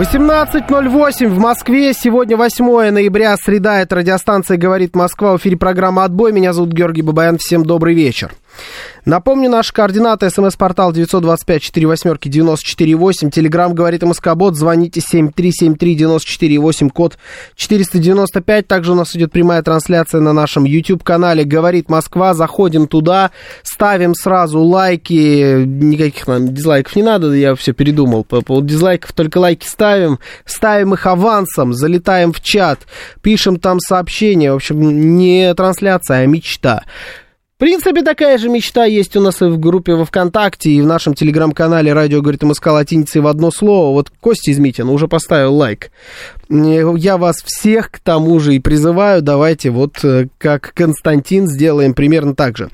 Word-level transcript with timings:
18.08 0.00 1.28
в 1.28 1.38
Москве. 1.38 1.92
Сегодня 1.92 2.34
8 2.38 2.90
ноября, 2.90 3.36
среда. 3.36 3.82
Это 3.82 3.96
радиостанция 3.96 4.56
«Говорит 4.56 4.96
Москва». 4.96 5.34
В 5.34 5.36
эфире 5.36 5.58
программа 5.58 6.04
«Отбой». 6.04 6.32
Меня 6.32 6.54
зовут 6.54 6.72
Георгий 6.72 7.02
Бабаян. 7.02 7.36
Всем 7.36 7.66
добрый 7.66 7.94
вечер. 7.94 8.32
Напомню, 9.04 9.50
наши 9.50 9.72
координаты. 9.72 10.30
СМС-портал 10.30 10.92
925-48-94-8. 10.92 13.30
Телеграмм 13.30 13.74
говорит 13.74 14.02
МСК-бот. 14.02 14.56
Звоните 14.56 15.00
7373-94-8, 15.00 16.90
код 16.90 17.18
495. 17.56 18.66
Также 18.66 18.92
у 18.92 18.94
нас 18.94 19.16
идет 19.16 19.32
прямая 19.32 19.62
трансляция 19.62 20.20
на 20.20 20.32
нашем 20.32 20.64
YouTube-канале 20.64 21.44
«Говорит 21.44 21.88
Москва». 21.88 22.34
Заходим 22.34 22.86
туда, 22.86 23.30
ставим 23.62 24.14
сразу 24.14 24.60
лайки. 24.60 25.64
Никаких 25.64 26.26
нам 26.26 26.54
дизлайков 26.54 26.96
не 26.96 27.02
надо, 27.02 27.32
я 27.32 27.54
все 27.54 27.72
передумал. 27.72 28.24
По 28.24 28.42
поводу 28.42 28.66
дизлайков 28.66 29.12
только 29.12 29.38
лайки 29.38 29.66
ставим. 29.66 30.18
Ставим 30.44 30.94
их 30.94 31.06
авансом, 31.06 31.72
залетаем 31.72 32.32
в 32.32 32.40
чат, 32.40 32.80
пишем 33.22 33.58
там 33.58 33.80
сообщения. 33.80 34.52
В 34.52 34.56
общем, 34.56 35.16
не 35.16 35.54
трансляция, 35.54 36.22
а 36.22 36.26
мечта. 36.26 36.84
В 37.60 37.62
принципе, 37.62 38.00
такая 38.00 38.38
же 38.38 38.48
мечта 38.48 38.86
есть 38.86 39.18
у 39.18 39.20
нас 39.20 39.42
и 39.42 39.44
в 39.44 39.58
группе 39.60 39.92
во 39.92 40.06
ВКонтакте, 40.06 40.70
и 40.70 40.80
в 40.80 40.86
нашем 40.86 41.12
телеграм-канале 41.12 41.92
«Радио 41.92 42.22
говорит 42.22 42.42
МСК 42.42 42.68
латиницей» 42.68 43.20
в 43.20 43.26
одно 43.26 43.50
слово. 43.50 43.92
Вот 43.92 44.10
Костя 44.18 44.50
Измитин 44.50 44.88
уже 44.88 45.08
поставил 45.08 45.54
лайк. 45.54 45.90
Я 46.52 47.16
вас 47.16 47.36
всех 47.44 47.92
к 47.92 48.00
тому 48.00 48.40
же 48.40 48.56
и 48.56 48.58
призываю, 48.58 49.22
давайте 49.22 49.70
вот 49.70 50.04
э, 50.04 50.26
как 50.36 50.72
Константин 50.74 51.46
сделаем 51.46 51.94
примерно 51.94 52.34
так 52.34 52.58
же. 52.58 52.70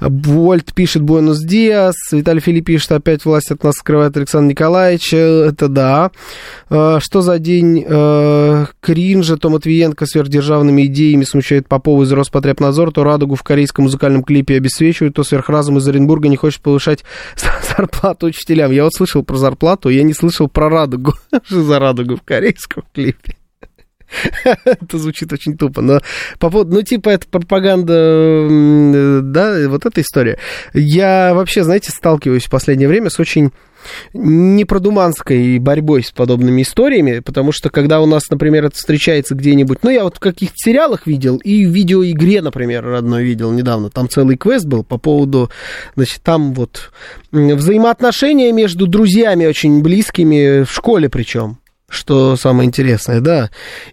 Вольт 0.00 0.72
пишет 0.72 1.02
«Буэнос 1.02 1.40
Диас», 1.40 1.94
Виталий 2.10 2.40
Филипп 2.40 2.64
пишет 2.64 2.90
«Опять 2.92 3.26
власть 3.26 3.50
от 3.50 3.62
нас 3.62 3.74
скрывает 3.74 4.16
Александр 4.16 4.52
Николаевич». 4.52 5.12
Э, 5.12 5.48
это 5.50 5.68
да. 5.68 6.10
Э, 6.70 7.00
что 7.02 7.20
за 7.20 7.38
день 7.38 7.84
кринжа? 8.80 9.36
То 9.36 9.50
Матвиенко 9.50 10.06
сверхдержавными 10.06 10.86
идеями 10.86 11.24
смущает 11.24 11.68
Попова 11.68 12.04
из 12.04 12.12
Роспотребнадзора, 12.12 12.92
то 12.92 13.04
Радугу 13.04 13.34
в 13.34 13.42
корейском 13.42 13.84
музыкальном 13.84 14.22
клипе 14.22 14.56
обесцвечивают, 14.56 15.16
то 15.16 15.22
сверхразум 15.22 15.76
из 15.76 15.86
Оренбурга 15.86 16.28
не 16.28 16.36
хочет 16.36 16.62
повышать 16.62 17.04
зарплату 17.76 18.28
учителям. 18.28 18.72
Я 18.72 18.84
вот 18.84 18.94
слышал 18.94 19.22
про 19.22 19.36
зарплату, 19.36 19.90
я 19.90 20.02
не 20.02 20.14
слышал 20.14 20.48
про 20.48 20.70
Радугу. 20.70 21.12
Что 21.44 21.62
за 21.62 21.78
Радугу 21.78 22.16
в 22.16 22.22
корейском 22.22 22.84
клипе? 22.94 23.17
это 24.44 24.98
звучит 24.98 25.32
очень 25.32 25.56
тупо, 25.56 25.82
но 25.82 26.00
по 26.38 26.50
поводу, 26.50 26.74
ну, 26.74 26.82
типа, 26.82 27.10
это 27.10 27.26
пропаганда, 27.28 29.20
да, 29.22 29.68
вот 29.68 29.86
эта 29.86 30.00
история. 30.00 30.38
Я 30.72 31.34
вообще, 31.34 31.64
знаете, 31.64 31.90
сталкиваюсь 31.90 32.46
в 32.46 32.50
последнее 32.50 32.88
время 32.88 33.10
с 33.10 33.20
очень 33.20 33.52
непродуманской 34.12 35.58
борьбой 35.58 36.02
с 36.02 36.10
подобными 36.10 36.62
историями, 36.62 37.20
потому 37.20 37.52
что 37.52 37.70
когда 37.70 38.00
у 38.00 38.06
нас, 38.06 38.24
например, 38.30 38.66
это 38.66 38.76
встречается 38.76 39.34
где-нибудь, 39.34 39.78
ну, 39.82 39.90
я 39.90 40.04
вот 40.04 40.16
в 40.16 40.20
каких-то 40.20 40.56
сериалах 40.56 41.06
видел, 41.06 41.36
и 41.36 41.64
в 41.64 41.70
видеоигре, 41.70 42.42
например, 42.42 42.84
родной 42.84 43.24
видел 43.24 43.52
недавно, 43.52 43.90
там 43.90 44.08
целый 44.08 44.36
квест 44.36 44.66
был 44.66 44.82
по 44.84 44.98
поводу, 44.98 45.50
значит, 45.94 46.22
там 46.22 46.54
вот 46.54 46.90
взаимоотношения 47.30 48.52
между 48.52 48.86
друзьями 48.86 49.46
очень 49.46 49.82
близкими, 49.82 50.64
в 50.64 50.72
школе 50.72 51.08
причем, 51.08 51.58
что 51.90 52.36
самое 52.36 52.66
интересное, 52.66 53.20
да. 53.20 53.50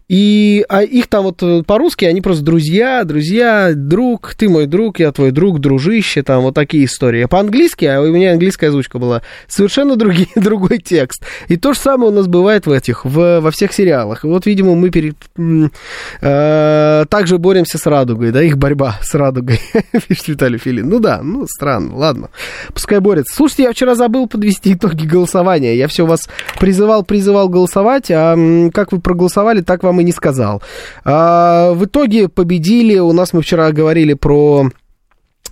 И 0.09 0.66
а 0.67 0.83
их 0.83 1.07
там 1.07 1.23
вот 1.23 1.41
э, 1.41 1.63
по-русски, 1.63 2.03
они 2.03 2.19
просто 2.19 2.44
друзья, 2.44 3.06
друзья, 3.06 3.72
друг, 3.73 4.35
ты 4.35 4.50
мой 4.50 4.66
друг, 4.66 5.00
я 5.00 5.13
твой 5.13 5.31
друг, 5.31 5.59
дружище, 5.59 6.22
там 6.22 6.44
вот 6.44 6.55
такие 6.55 6.85
истории. 6.85 7.22
А 7.22 7.29
по-английски, 7.29 7.85
а 7.85 8.01
у 8.01 8.07
меня 8.07 8.34
английская 8.34 8.67
озвучка 8.67 9.00
была, 9.00 9.22
совершенно 9.47 9.95
другие, 9.95 10.28
другой 10.35 10.79
текст. 10.79 11.23
И 11.47 11.55
то 11.55 11.72
же 11.72 11.79
самое 11.79 12.11
у 12.11 12.13
нас 12.13 12.28
бывает 12.28 12.67
в 12.67 12.72
этих, 12.72 13.05
в, 13.05 13.39
во 13.39 13.51
всех 13.51 13.72
сериалах. 13.72 14.25
И 14.25 14.28
вот, 14.28 14.45
видимо, 14.45 14.75
мы 14.75 14.89
перед, 14.89 15.16
э, 16.22 17.05
также 17.09 17.38
боремся 17.38 17.78
с 17.78 17.85
радугой, 17.85 18.31
да, 18.31 18.44
их 18.44 18.57
борьба 18.57 19.00
с 19.01 19.13
радугой, 19.13 19.61
пишет 20.09 20.28
Виталий 20.28 20.59
Филин. 20.59 20.89
Ну 20.89 21.00
да, 21.00 21.22
ну 21.23 21.47
странно, 21.47 21.95
ладно, 21.95 22.29
пускай 22.73 23.00
борется. 23.00 23.34
Слушайте, 23.34 23.63
я 23.63 23.72
вчера 23.72 23.95
забыл 23.95 24.28
подвести 24.28 24.73
итоги 24.73 25.07
голосования. 25.07 25.78
Я 25.78 25.88
все 25.88 26.05
вас 26.05 26.28
призывал, 26.59 27.03
призывал 27.03 27.47
голосовать 27.47 27.84
голосовать, 27.85 28.12
а 28.12 28.35
как 28.72 28.91
вы 28.91 29.00
проголосовали, 29.00 29.62
так 29.62 29.84
вам 29.84 30.01
и 30.01 30.03
не 30.03 30.12
сказал. 30.12 30.62
А, 31.03 31.72
в 31.73 31.85
итоге 31.85 32.28
победили, 32.29 32.97
у 33.00 33.13
нас 33.13 33.34
мы 33.34 33.41
вчера 33.41 33.72
говорили 33.72 34.13
про 34.13 34.69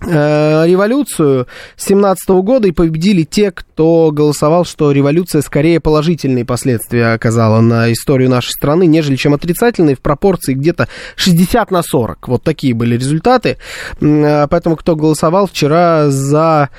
революцию 0.00 1.46
17 1.76 2.28
года 2.42 2.68
и 2.68 2.72
победили 2.72 3.22
те, 3.22 3.50
кто 3.50 4.10
голосовал, 4.12 4.64
что 4.64 4.92
революция 4.92 5.42
скорее 5.42 5.80
положительные 5.80 6.44
последствия 6.44 7.14
оказала 7.14 7.60
на 7.60 7.92
историю 7.92 8.28
нашей 8.30 8.50
страны, 8.50 8.86
нежели 8.86 9.16
чем 9.16 9.34
отрицательные 9.34 9.96
в 9.96 10.00
пропорции 10.00 10.54
где-то 10.54 10.88
60 11.16 11.70
на 11.70 11.82
40. 11.82 12.28
Вот 12.28 12.42
такие 12.42 12.74
были 12.74 12.96
результаты. 12.96 13.58
Э, 14.00 14.46
поэтому, 14.48 14.76
кто 14.76 14.96
голосовал 14.96 15.46
вчера 15.46 16.10
за 16.10 16.70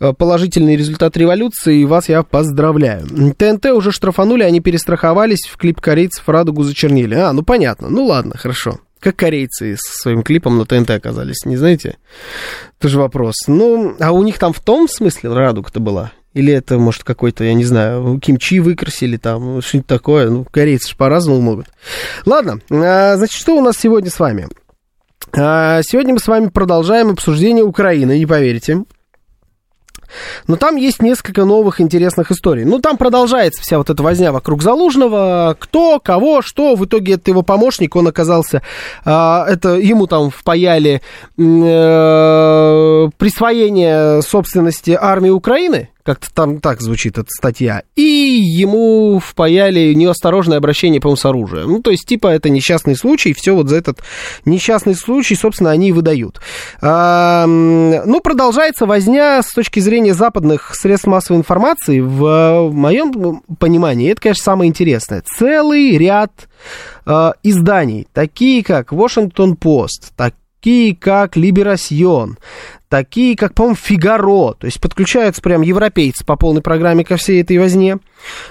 э, 0.00 0.12
положительный 0.12 0.76
результат 0.76 1.16
революции, 1.16 1.84
вас 1.84 2.08
я 2.08 2.22
поздравляю. 2.22 3.06
ТНТ 3.36 3.66
уже 3.66 3.92
штрафанули, 3.92 4.42
они 4.42 4.60
перестраховались, 4.60 5.46
в 5.50 5.56
клип 5.56 5.80
корейцев 5.80 6.28
радугу 6.28 6.62
зачернили. 6.62 7.14
А, 7.14 7.32
ну 7.32 7.42
понятно, 7.42 7.88
ну 7.88 8.04
ладно, 8.04 8.36
хорошо. 8.36 8.80
Как 9.04 9.16
корейцы 9.16 9.76
с 9.76 10.00
своим 10.00 10.22
клипом 10.22 10.56
на 10.56 10.64
ТНТ 10.64 10.88
оказались, 10.88 11.44
не 11.44 11.58
знаете? 11.58 11.98
Тоже 12.78 12.98
вопрос. 12.98 13.34
Ну, 13.48 13.94
а 14.00 14.12
у 14.12 14.22
них 14.22 14.38
там 14.38 14.54
в 14.54 14.60
том 14.60 14.88
смысле 14.88 15.34
радуга-то 15.34 15.78
была? 15.78 16.12
Или 16.32 16.54
это, 16.54 16.78
может, 16.78 17.04
какой-то, 17.04 17.44
я 17.44 17.52
не 17.52 17.64
знаю, 17.64 18.18
кимчи 18.18 18.60
выкрасили 18.60 19.18
там, 19.18 19.60
что-нибудь 19.60 19.86
такое. 19.86 20.30
Ну, 20.30 20.46
корейцы 20.50 20.88
же 20.88 20.96
по-разному 20.96 21.42
могут. 21.42 21.66
Ладно, 22.24 22.60
а, 22.70 23.18
значит, 23.18 23.38
что 23.38 23.58
у 23.58 23.60
нас 23.60 23.76
сегодня 23.76 24.10
с 24.10 24.18
вами? 24.18 24.48
А, 25.36 25.82
сегодня 25.82 26.14
мы 26.14 26.20
с 26.20 26.26
вами 26.26 26.48
продолжаем 26.48 27.10
обсуждение 27.10 27.62
Украины, 27.62 28.18
не 28.18 28.24
поверите. 28.24 28.84
Но 30.46 30.56
там 30.56 30.76
есть 30.76 31.02
несколько 31.02 31.44
новых 31.44 31.80
интересных 31.80 32.30
историй. 32.30 32.64
Ну, 32.64 32.78
там 32.78 32.96
продолжается 32.96 33.62
вся 33.62 33.78
вот 33.78 33.90
эта 33.90 34.02
возня 34.02 34.32
вокруг 34.32 34.62
Залужного. 34.62 35.56
Кто, 35.58 36.00
кого, 36.00 36.42
что. 36.42 36.74
В 36.74 36.84
итоге 36.84 37.14
это 37.14 37.30
его 37.30 37.42
помощник, 37.42 37.96
он 37.96 38.08
оказался... 38.08 38.62
А, 39.04 39.46
это 39.48 39.70
ему 39.70 40.06
там 40.06 40.30
впаяли 40.30 41.02
э, 41.38 43.08
присвоение 43.18 44.22
собственности 44.22 44.96
армии 45.00 45.30
Украины 45.30 45.88
как-то 46.04 46.28
там 46.32 46.60
так 46.60 46.80
звучит 46.82 47.18
эта 47.18 47.28
статья. 47.30 47.82
И 47.96 48.02
ему 48.02 49.18
впаяли 49.18 49.94
неосторожное 49.94 50.58
обращение, 50.58 51.00
по-моему, 51.00 51.16
с 51.16 51.24
оружием. 51.24 51.68
Ну, 51.68 51.82
то 51.82 51.90
есть, 51.90 52.06
типа, 52.06 52.28
это 52.28 52.50
несчастный 52.50 52.94
случай, 52.94 53.32
все 53.32 53.54
вот 53.54 53.68
за 53.68 53.76
этот 53.76 54.00
несчастный 54.44 54.94
случай, 54.94 55.34
собственно, 55.34 55.70
они 55.70 55.88
и 55.88 55.92
выдают. 55.92 56.40
Ну, 56.82 58.20
продолжается 58.22 58.86
возня 58.86 59.42
с 59.42 59.52
точки 59.52 59.80
зрения 59.80 60.14
западных 60.14 60.74
средств 60.74 61.06
массовой 61.06 61.38
информации. 61.38 62.00
В, 62.00 62.70
моем 62.70 63.42
понимании, 63.58 64.10
это, 64.10 64.20
конечно, 64.20 64.44
самое 64.44 64.68
интересное. 64.68 65.22
Целый 65.38 65.96
ряд 65.96 66.48
э, 67.06 67.32
изданий, 67.42 68.06
такие 68.12 68.62
как 68.62 68.92
Washington 68.92 69.56
Post, 69.56 70.12
такие 70.64 70.96
как 70.96 71.36
Либерасьон, 71.36 72.38
такие 72.88 73.36
как, 73.36 73.52
по-моему, 73.52 73.76
Фигаро, 73.76 74.54
то 74.54 74.64
есть 74.64 74.80
подключаются 74.80 75.42
прям 75.42 75.60
европейцы 75.60 76.24
по 76.24 76.36
полной 76.36 76.62
программе 76.62 77.04
ко 77.04 77.18
всей 77.18 77.42
этой 77.42 77.58
возне, 77.58 77.98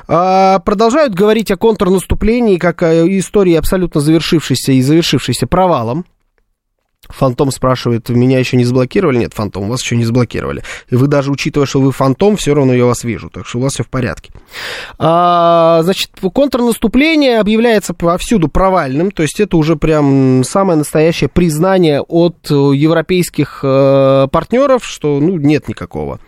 а, 0.07 0.59
продолжают 0.59 1.15
говорить 1.15 1.49
о 1.49 1.57
контрнаступлении 1.57 2.57
как 2.57 2.83
о 2.83 3.07
истории 3.17 3.55
абсолютно 3.55 3.99
завершившейся 3.99 4.73
и 4.73 4.81
завершившейся 4.83 5.47
провалом, 5.47 6.05
Фантом 7.15 7.51
спрашивает, 7.51 8.09
меня 8.09 8.39
еще 8.39 8.57
не 8.57 8.65
заблокировали? 8.65 9.17
Нет, 9.17 9.33
Фантом, 9.33 9.69
вас 9.69 9.81
еще 9.81 9.95
не 9.95 10.05
заблокировали. 10.05 10.63
И 10.89 10.95
вы 10.95 11.07
даже, 11.07 11.31
учитывая, 11.31 11.67
что 11.67 11.79
вы 11.81 11.91
Фантом, 11.91 12.37
все 12.37 12.53
равно 12.53 12.73
я 12.73 12.85
вас 12.85 13.03
вижу, 13.03 13.29
так 13.29 13.45
что 13.45 13.59
у 13.59 13.61
вас 13.61 13.73
все 13.73 13.83
в 13.83 13.89
порядке. 13.89 14.31
А, 14.97 15.81
значит, 15.83 16.11
контрнаступление 16.33 17.39
объявляется 17.39 17.93
повсюду 17.93 18.47
провальным, 18.47 19.11
то 19.11 19.23
есть 19.23 19.39
это 19.39 19.57
уже 19.57 19.75
прям 19.75 20.43
самое 20.43 20.77
настоящее 20.77 21.29
признание 21.29 22.01
от 22.01 22.49
европейских 22.49 23.59
э, 23.63 24.27
партнеров, 24.31 24.85
что, 24.85 25.19
ну, 25.19 25.37
нет 25.37 25.67
никакого 25.67 26.19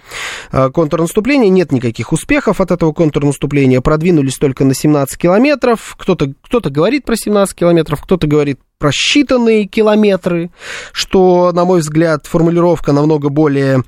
э, 0.51 0.69
контрнаступления, 0.69 1.49
нет 1.49 1.71
никаких 1.71 2.11
успехов 2.11 2.61
от 2.61 2.71
этого 2.71 2.93
контрнаступления, 2.93 3.81
продвинулись 3.81 4.37
только 4.37 4.65
на 4.65 4.73
17 4.73 5.17
километров, 5.17 5.95
кто-то 5.97 6.33
кто 6.41 6.59
говорит 6.69 7.05
про 7.05 7.15
17 7.15 7.55
километров, 7.55 8.01
кто-то 8.01 8.27
говорит 8.27 8.59
просчитанные 8.77 9.65
километры, 9.65 10.51
что, 10.91 11.51
на 11.53 11.65
мой 11.65 11.79
взгляд, 11.79 12.25
формулировка 12.25 12.91
намного 12.91 13.29
более 13.29 13.83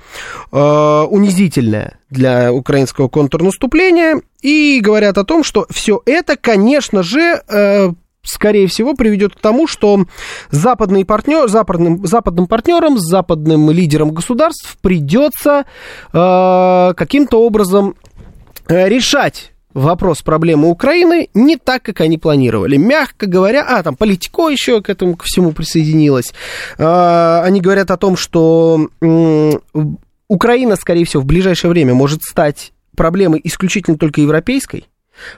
э, 0.52 1.02
унизительная 1.10 2.00
для 2.10 2.54
украинского 2.54 3.08
контрнаступления, 3.08 4.22
и 4.42 4.80
говорят 4.82 5.18
о 5.18 5.26
том, 5.26 5.44
что 5.44 5.66
все 5.70 6.02
это, 6.06 6.38
конечно 6.38 7.04
же, 7.04 7.42
э, 7.50 7.90
скорее 8.24 8.68
всего, 8.68 8.94
приведет 8.94 9.36
к 9.36 9.40
тому, 9.40 9.68
что 9.68 10.06
западный 10.52 11.06
партнер, 11.06 11.48
западным, 11.48 12.06
западным 12.06 12.48
партнерам, 12.48 12.98
западным 12.98 13.72
лидерам 13.72 14.12
государств 14.12 14.78
придется 14.82 15.66
э, 16.14 16.94
каким-то 16.96 17.42
образом 17.42 17.96
э, 18.68 18.88
решать 18.88 19.54
вопрос 19.78 20.22
проблемы 20.22 20.70
Украины 20.70 21.30
не 21.34 21.56
так, 21.58 21.84
как 21.84 22.02
они 22.02 22.18
планировали. 22.18 22.78
Мягко 22.78 23.28
говоря, 23.28 23.64
а, 23.64 23.84
там 23.84 23.96
Политико 23.96 24.50
еще 24.50 24.82
к 24.82 24.90
этому 24.90 25.16
ко 25.16 25.26
всему 25.26 25.52
присоединилась. 25.52 26.34
А, 26.78 27.42
они 27.44 27.62
говорят 27.62 27.92
о 27.92 27.98
том, 27.98 28.18
что 28.18 28.90
Украина, 30.28 30.76
скорее 30.76 31.06
всего, 31.06 31.22
в 31.22 31.26
ближайшее 31.26 31.72
время 31.72 31.94
может 31.94 32.24
стать 32.24 32.74
проблемой 32.96 33.40
исключительно 33.44 33.98
только 33.98 34.22
европейской, 34.22 34.86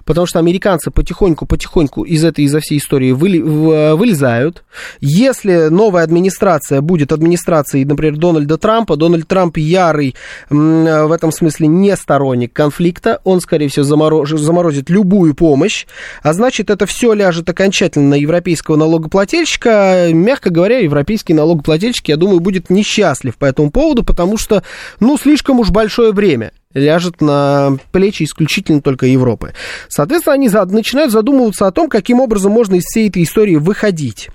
Потому 0.06 0.28
что 0.28 0.40
американцы 0.40 0.92
потихоньку-потихоньку 0.92 2.04
из 2.04 2.24
этой, 2.24 2.46
из 2.46 2.56
всей 2.62 2.80
истории 2.80 3.12
выли, 3.12 3.40
вылезают. 3.40 4.64
Если 5.00 5.70
новая 5.70 6.04
администрация 6.04 6.82
будет 6.82 7.12
администрацией, 7.12 7.86
например, 7.86 8.18
Дональда 8.18 8.58
Трампа, 8.58 8.96
Дональд 8.96 9.28
Трамп 9.28 9.58
ярый 9.58 10.16
в 10.50 11.12
этом 11.12 11.32
смысле 11.32 11.68
не 11.68 11.96
сторонник 11.96 12.54
конфликта, 12.54 13.22
он, 13.24 13.42
скорее 13.42 13.68
всего, 13.68 13.84
заморозит, 13.84 14.40
заморозит 14.40 14.90
любую 14.90 15.34
помощь, 15.36 15.86
а 16.24 16.34
значит, 16.34 16.70
это 16.70 16.86
все 16.86 17.14
ляжет 17.14 17.50
окончательно 17.50 18.10
на 18.10 18.16
европейского 18.16 18.76
налогоплательщика. 18.76 20.10
Мягко 20.12 20.50
говоря, 20.50 20.80
европейский 20.80 21.34
налогоплательщик, 21.34 22.08
я 22.10 22.18
думаю, 22.18 22.40
будет 22.40 22.70
несчастлив 22.70 23.38
по 23.38 23.46
этому 23.46 23.72
поводу, 23.72 24.04
потому 24.04 24.38
что, 24.38 24.64
ну, 25.00 25.18
слишком 25.18 25.60
уж 25.60 25.70
большое 25.70 26.12
время 26.12 26.52
ляжет 26.76 27.20
на 27.20 27.78
плечи 27.92 28.24
исключительно 28.24 28.80
только 28.84 29.08
Европы. 29.08 29.54
Соответственно, 29.88 30.36
они 30.36 30.50
за, 30.50 30.66
начинают 30.66 31.12
задумываться 31.12 31.66
о 31.66 31.72
том, 31.72 31.90
каким 31.90 32.20
образом 32.20 32.52
можно 32.52 32.76
из 32.76 32.84
всей 32.84 33.10
этой 33.10 33.24
истории 33.24 33.56
выходить. 33.56 34.30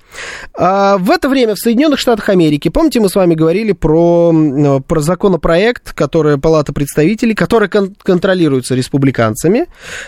А 0.53 0.99
в 0.99 1.13
это 1.13 1.29
время 1.29 1.55
в 1.55 1.61
Соединенных 1.61 2.01
Штатах 2.01 2.29
Америки, 2.29 2.71
помните, 2.71 2.99
мы 2.99 3.09
с 3.09 3.15
вами 3.15 3.35
говорили 3.35 3.71
про, 3.71 4.81
про 4.85 5.01
законопроект, 5.01 5.93
который 5.93 6.37
Палата 6.37 6.73
представителей, 6.73 7.35
который 7.35 7.69
кон- 7.69 7.95
контролируется 8.03 8.75
республиканцами. 8.75 9.67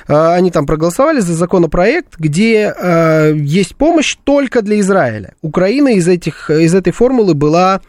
А, 0.08 0.34
они 0.34 0.50
там 0.50 0.66
проголосовали 0.66 1.20
за 1.20 1.32
законопроект, 1.32 2.14
где 2.18 2.74
а, 2.76 3.32
есть 3.32 3.76
помощь 3.76 4.16
только 4.24 4.62
для 4.62 4.80
Израиля. 4.80 5.34
Украина 5.42 5.90
из, 5.90 6.08
этих, 6.08 6.50
из 6.50 6.74
этой 6.74 6.92
формулы 6.92 7.34
была 7.34 7.82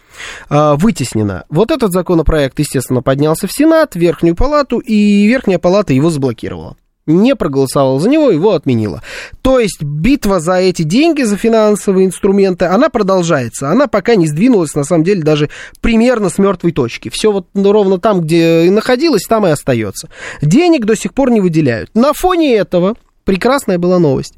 а, 0.47 0.75
вытеснена. 0.75 1.45
Вот 1.49 1.71
этот 1.71 1.91
законопроект, 1.91 2.59
естественно, 2.59 3.01
поднялся 3.01 3.47
в 3.47 3.51
Сенат, 3.51 3.95
в 3.95 3.99
Верхнюю 4.27 4.35
Палату, 4.35 4.79
и 4.79 5.25
Верхняя 5.25 5.59
Палата 5.59 5.93
его 5.93 6.09
заблокировала 6.09 6.75
не 7.09 7.37
проголосовала 7.37 8.01
за 8.01 8.09
него, 8.09 8.31
его 8.31 8.51
отменила. 8.51 9.01
То 9.41 9.59
есть 9.59 9.81
битва 9.81 10.41
за 10.41 10.55
эти 10.55 10.81
деньги, 10.81 11.21
за 11.23 11.37
финансовые 11.37 12.05
инструменты, 12.05 12.65
она 12.65 12.89
продолжается. 12.89 13.69
Она 13.69 13.87
пока 13.87 14.15
не 14.15 14.27
сдвинулась, 14.27 14.75
на 14.75 14.83
самом 14.83 15.05
деле, 15.05 15.21
даже 15.21 15.49
примерно 15.79 16.27
с 16.27 16.37
мертвой 16.37 16.73
точки. 16.73 17.07
Все 17.07 17.31
вот 17.31 17.47
ровно 17.55 17.97
там, 17.97 18.19
где 18.19 18.65
и 18.65 18.69
находилась, 18.69 19.23
там 19.23 19.47
и 19.47 19.51
остается. 19.51 20.09
Денег 20.41 20.83
до 20.83 20.97
сих 20.97 21.13
пор 21.13 21.31
не 21.31 21.39
выделяют. 21.39 21.89
На 21.95 22.11
фоне 22.11 22.53
этого 22.57 22.95
прекрасная 23.23 23.77
была 23.77 23.99
новость 23.99 24.33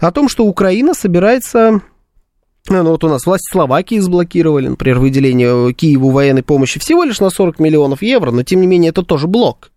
о 0.00 0.10
том, 0.10 0.28
что 0.28 0.46
Украина 0.46 0.94
собирается 0.94 1.80
ну, 2.68 2.84
вот 2.84 3.04
у 3.04 3.08
нас 3.08 3.26
власти 3.26 3.50
Словакии 3.50 3.98
заблокировали, 3.98 4.68
например, 4.68 4.98
выделение 4.98 5.72
Киеву 5.72 6.10
военной 6.10 6.42
помощи 6.42 6.78
всего 6.78 7.04
лишь 7.04 7.20
на 7.20 7.30
40 7.30 7.58
миллионов 7.58 8.02
евро, 8.02 8.30
но 8.30 8.42
тем 8.42 8.60
не 8.60 8.66
менее 8.66 8.90
это 8.90 9.02
тоже 9.02 9.26
блок 9.26 9.70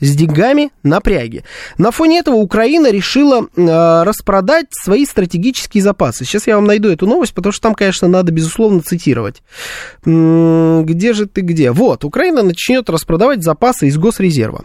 с 0.00 0.14
деньгами 0.14 0.70
напряги. 0.82 1.44
На 1.78 1.90
фоне 1.90 2.20
этого 2.20 2.36
Украина 2.36 2.90
решила 2.90 3.46
э, 3.56 4.02
распродать 4.04 4.66
свои 4.70 5.04
стратегические 5.04 5.82
запасы. 5.82 6.24
Сейчас 6.24 6.46
я 6.46 6.56
вам 6.56 6.64
найду 6.64 6.88
эту 6.88 7.06
новость, 7.06 7.34
потому 7.34 7.52
что 7.52 7.62
там, 7.62 7.74
конечно, 7.74 8.08
надо, 8.08 8.32
безусловно, 8.32 8.82
цитировать. 8.82 9.42
М-м, 10.04 10.84
где 10.84 11.12
же 11.12 11.26
ты 11.26 11.40
где? 11.40 11.70
Вот, 11.70 12.04
Украина 12.04 12.42
начнет 12.42 12.88
распродавать 12.88 13.42
запасы 13.42 13.88
из 13.88 13.98
госрезерва. 13.98 14.64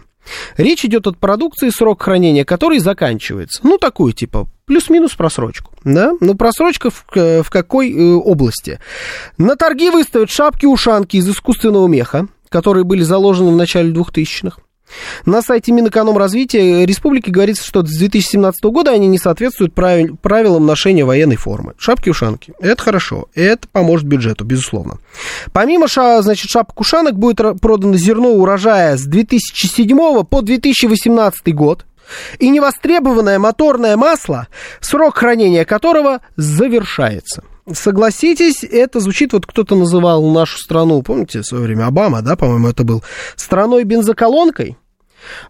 Речь 0.56 0.84
идет 0.84 1.06
о 1.06 1.12
продукции, 1.12 1.70
срок 1.70 2.02
хранения 2.02 2.44
которой 2.44 2.78
заканчивается. 2.78 3.60
Ну, 3.62 3.78
такую, 3.78 4.12
типа, 4.12 4.48
плюс-минус 4.66 5.14
просрочку. 5.14 5.72
Да? 5.84 6.12
Но 6.20 6.34
просрочка 6.34 6.90
в, 6.90 7.04
в 7.14 7.50
какой 7.50 7.92
э, 7.92 8.14
области? 8.14 8.78
На 9.38 9.56
торги 9.56 9.90
выставят 9.90 10.30
шапки-ушанки 10.30 11.16
из 11.16 11.28
искусственного 11.28 11.86
меха, 11.86 12.28
которые 12.48 12.84
были 12.84 13.02
заложены 13.02 13.50
в 13.52 13.56
начале 13.56 13.92
2000-х. 13.92 14.60
На 15.26 15.42
сайте 15.42 15.72
Минэкономразвития 15.72 16.84
республики 16.84 17.30
говорится, 17.30 17.66
что 17.66 17.84
с 17.84 17.96
2017 17.96 18.62
года 18.64 18.90
они 18.90 19.06
не 19.06 19.18
соответствуют 19.18 19.74
правил, 19.74 20.16
правилам 20.16 20.66
ношения 20.66 21.04
военной 21.04 21.36
формы. 21.36 21.74
Шапки-ушанки. 21.78 22.54
Это 22.60 22.82
хорошо. 22.82 23.28
Это 23.34 23.68
поможет 23.68 24.06
бюджету, 24.06 24.44
безусловно. 24.44 24.98
Помимо 25.52 25.86
значит, 25.88 26.50
шапок-ушанок 26.50 27.18
будет 27.18 27.38
продано 27.60 27.96
зерно 27.96 28.30
урожая 28.30 28.96
с 28.96 29.02
2007 29.02 30.24
по 30.24 30.42
2018 30.42 31.54
год 31.54 31.86
и 32.38 32.48
невостребованное 32.48 33.38
моторное 33.38 33.96
масло, 33.96 34.48
срок 34.80 35.18
хранения 35.18 35.64
которого 35.64 36.20
завершается. 36.36 37.44
Согласитесь, 37.72 38.64
это 38.64 39.00
звучит, 39.00 39.32
вот 39.32 39.46
кто-то 39.46 39.76
называл 39.76 40.28
нашу 40.30 40.58
страну, 40.58 41.02
помните, 41.02 41.42
в 41.42 41.46
свое 41.46 41.64
время 41.64 41.86
Обама, 41.86 42.22
да, 42.22 42.34
по-моему, 42.34 42.68
это 42.68 42.82
был, 42.82 43.04
страной 43.36 43.84
бензоколонкой. 43.84 44.76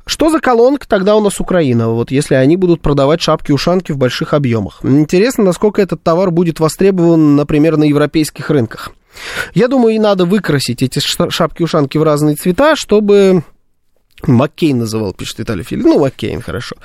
Что 0.07 0.31
за 0.31 0.41
колонка 0.41 0.89
тогда 0.89 1.17
у 1.17 1.21
нас 1.21 1.41
Украина, 1.41 1.89
вот 1.91 2.11
если 2.11 2.35
они 2.35 2.57
будут 2.57 2.81
продавать 2.81 3.21
шапки-ушанки 3.21 3.93
в 3.93 3.99
больших 3.99 4.35
объемах? 4.35 4.81
Интересно, 4.83 5.45
насколько 5.45 5.81
этот 5.83 6.03
товар 6.03 6.31
будет 6.31 6.61
востребован, 6.61 7.37
например, 7.37 7.77
на 7.77 7.85
европейских 7.85 8.51
рынках. 8.51 8.93
Я 9.55 9.69
думаю, 9.69 9.97
и 9.97 9.99
надо 9.99 10.25
выкрасить 10.25 10.83
эти 10.83 11.01
шапки-ушанки 11.01 11.99
в 11.99 12.03
разные 12.03 12.37
цвета, 12.37 12.77
чтобы 12.77 13.43
Маккейн 14.27 14.79
называл, 14.79 15.13
пишет 15.13 15.39
Виталий 15.39 15.65
Филин. 15.65 15.85
Ну, 15.85 15.99
Маккейн, 15.99 16.43
хорошо. 16.43 16.77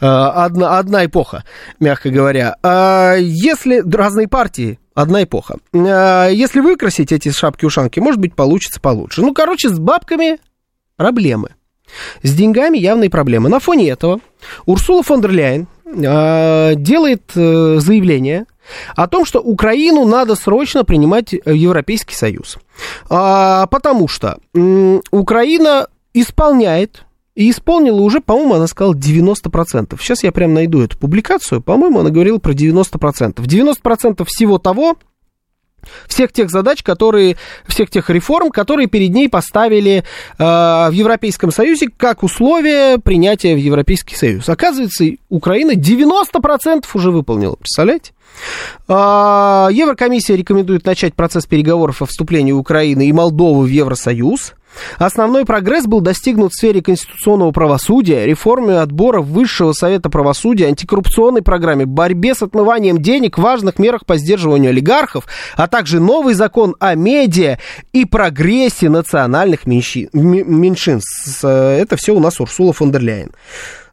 А, 0.00 0.44
одна, 0.44 0.78
одна 0.78 1.04
эпоха, 1.04 1.44
мягко 1.80 2.10
говоря. 2.10 2.56
А 2.62 3.14
если 3.16 3.82
разные 3.84 4.28
партии, 4.28 4.78
одна 4.94 5.24
эпоха. 5.24 5.58
А 5.72 6.28
если 6.28 6.60
выкрасить 6.60 7.12
эти 7.12 7.30
шапки-ушанки, 7.30 8.00
может 8.00 8.20
быть, 8.20 8.34
получится 8.34 8.80
получше. 8.80 9.22
Ну, 9.22 9.34
короче, 9.34 9.68
с 9.68 9.78
бабками 9.78 10.38
проблемы. 10.96 11.50
С 12.22 12.34
деньгами 12.34 12.78
явные 12.78 13.10
проблемы. 13.10 13.48
На 13.48 13.60
фоне 13.60 13.88
этого 13.88 14.20
Урсула 14.66 15.02
фон 15.02 15.20
дер 15.20 15.30
Ляйен 15.30 15.66
э, 15.86 16.74
делает 16.76 17.32
э, 17.34 17.76
заявление 17.78 18.46
о 18.96 19.06
том, 19.08 19.24
что 19.24 19.40
Украину 19.40 20.06
надо 20.06 20.34
срочно 20.34 20.84
принимать 20.84 21.32
в 21.32 21.50
Европейский 21.50 22.14
Союз. 22.14 22.58
А, 23.10 23.66
потому 23.66 24.08
что 24.08 24.38
э, 24.54 25.00
Украина 25.10 25.88
исполняет 26.14 27.04
и 27.34 27.50
исполнила 27.50 28.00
уже, 28.00 28.20
по-моему, 28.20 28.54
она 28.54 28.66
сказала 28.66 28.94
90%. 28.94 29.98
Сейчас 30.00 30.22
я 30.22 30.32
прям 30.32 30.54
найду 30.54 30.82
эту 30.82 30.96
публикацию. 30.98 31.60
По-моему, 31.60 32.00
она 32.00 32.10
говорила 32.10 32.38
про 32.38 32.52
90%. 32.52 33.34
90% 33.36 34.24
всего 34.26 34.58
того, 34.58 34.96
всех 36.06 36.32
тех 36.32 36.50
задач, 36.50 36.82
которые, 36.82 37.36
всех 37.66 37.90
тех 37.90 38.10
реформ, 38.10 38.50
которые 38.50 38.88
перед 38.88 39.10
ней 39.10 39.28
поставили 39.28 40.04
э, 40.38 40.42
в 40.42 40.92
Европейском 40.92 41.50
Союзе 41.50 41.88
как 41.96 42.22
условие 42.22 42.98
принятия 42.98 43.54
в 43.54 43.58
Европейский 43.58 44.16
Союз. 44.16 44.48
Оказывается, 44.48 45.04
Украина 45.28 45.72
90% 45.72 46.84
уже 46.94 47.10
выполнила, 47.10 47.56
представляете? 47.56 48.12
Э, 48.88 49.68
Еврокомиссия 49.70 50.36
рекомендует 50.36 50.84
начать 50.86 51.14
процесс 51.14 51.46
переговоров 51.46 52.02
о 52.02 52.06
вступлении 52.06 52.52
Украины 52.52 53.06
и 53.08 53.12
Молдовы 53.12 53.64
в 53.64 53.70
Евросоюз. 53.70 54.54
Основной 54.98 55.44
прогресс 55.44 55.86
был 55.86 56.00
достигнут 56.00 56.52
в 56.52 56.56
сфере 56.56 56.82
конституционного 56.82 57.50
правосудия, 57.52 58.26
реформе 58.26 58.78
отбора 58.78 59.20
Высшего 59.20 59.72
Совета 59.72 60.10
Правосудия, 60.10 60.66
антикоррупционной 60.66 61.42
программе, 61.42 61.86
борьбе 61.86 62.34
с 62.34 62.42
отмыванием 62.42 62.98
денег, 62.98 63.38
важных 63.38 63.78
мерах 63.78 64.06
по 64.06 64.16
сдерживанию 64.16 64.70
олигархов, 64.70 65.26
а 65.56 65.68
также 65.68 66.00
новый 66.00 66.34
закон 66.34 66.76
о 66.80 66.94
медиа 66.94 67.58
и 67.92 68.04
прогрессе 68.04 68.88
национальных 68.88 69.66
меньшинств. 69.66 71.44
Это 71.44 71.96
все 71.96 72.14
у 72.14 72.20
нас 72.20 72.40
Урсула 72.40 72.72
фон 72.72 72.92
дер 72.92 73.02
Ляйен. 73.02 73.32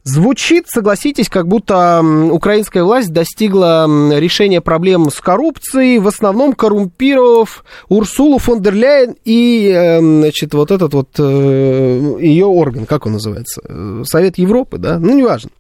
Звучит, 0.04 0.68
согласитесь, 0.68 1.30
как 1.30 1.48
будто 1.48 2.04
украинская 2.32 2.84
власть 2.84 3.14
достигла 3.14 3.86
решения 4.18 4.60
проблем 4.60 5.12
с 5.12 5.22
коррупцией, 5.22 6.00
в 6.00 6.08
основном 6.08 6.54
коррумпировав 6.54 7.64
Урсулу 7.88 8.40
фон 8.40 8.64
дер 8.64 8.74
Ляйен 8.74 9.16
и, 9.26 9.70
эм, 9.70 10.22
значит, 10.22 10.56
вот 10.56 10.72
этот 10.72 10.96
вот 10.96 11.10
э, 11.20 12.18
ее 12.20 12.48
орган, 12.48 12.88
как 12.88 13.06
он 13.06 13.14
называется? 13.14 13.62
Э, 13.64 14.02
Совет 14.06 14.40
Европы, 14.40 14.80
да? 14.80 14.98
Ну, 14.98 15.16
неважно. 15.16 15.52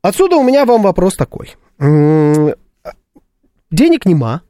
Отсюда 0.00 0.36
у 0.36 0.42
меня 0.42 0.64
вам 0.64 0.82
вопрос 0.82 1.16
такой. 1.16 1.54
Денег 1.78 2.54
нема, 4.06 4.40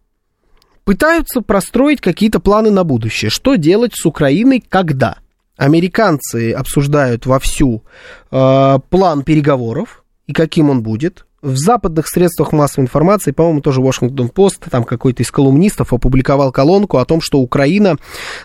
пытаются 0.85 1.41
простроить 1.41 2.01
какие-то 2.01 2.39
планы 2.39 2.71
на 2.71 2.85
будущее. 2.85 3.31
Что 3.31 3.57
делать 3.57 3.95
с 3.95 4.07
Украиной, 4.07 4.63
когда? 4.67 5.19
Американцы 5.57 6.53
обсуждают 6.53 7.27
вовсю 7.27 7.83
э, 8.31 8.79
план 8.91 9.23
переговоров 9.23 10.05
и 10.27 10.33
каким 10.33 10.71
он 10.71 10.83
будет 10.83 11.27
в 11.43 11.57
западных 11.57 12.09
средствах 12.09 12.53
массовой 12.53 12.85
информации, 12.85 13.31
по-моему, 13.31 13.61
тоже 13.61 13.81
Washington 13.81 14.33
Post, 14.33 14.69
там 14.71 14.85
какой-то 14.85 15.23
из 15.23 15.31
колумнистов 15.31 15.93
опубликовал 15.93 16.51
колонку 16.51 16.99
о 16.99 17.05
том, 17.05 17.21
что 17.21 17.39
Украина, 17.39 17.97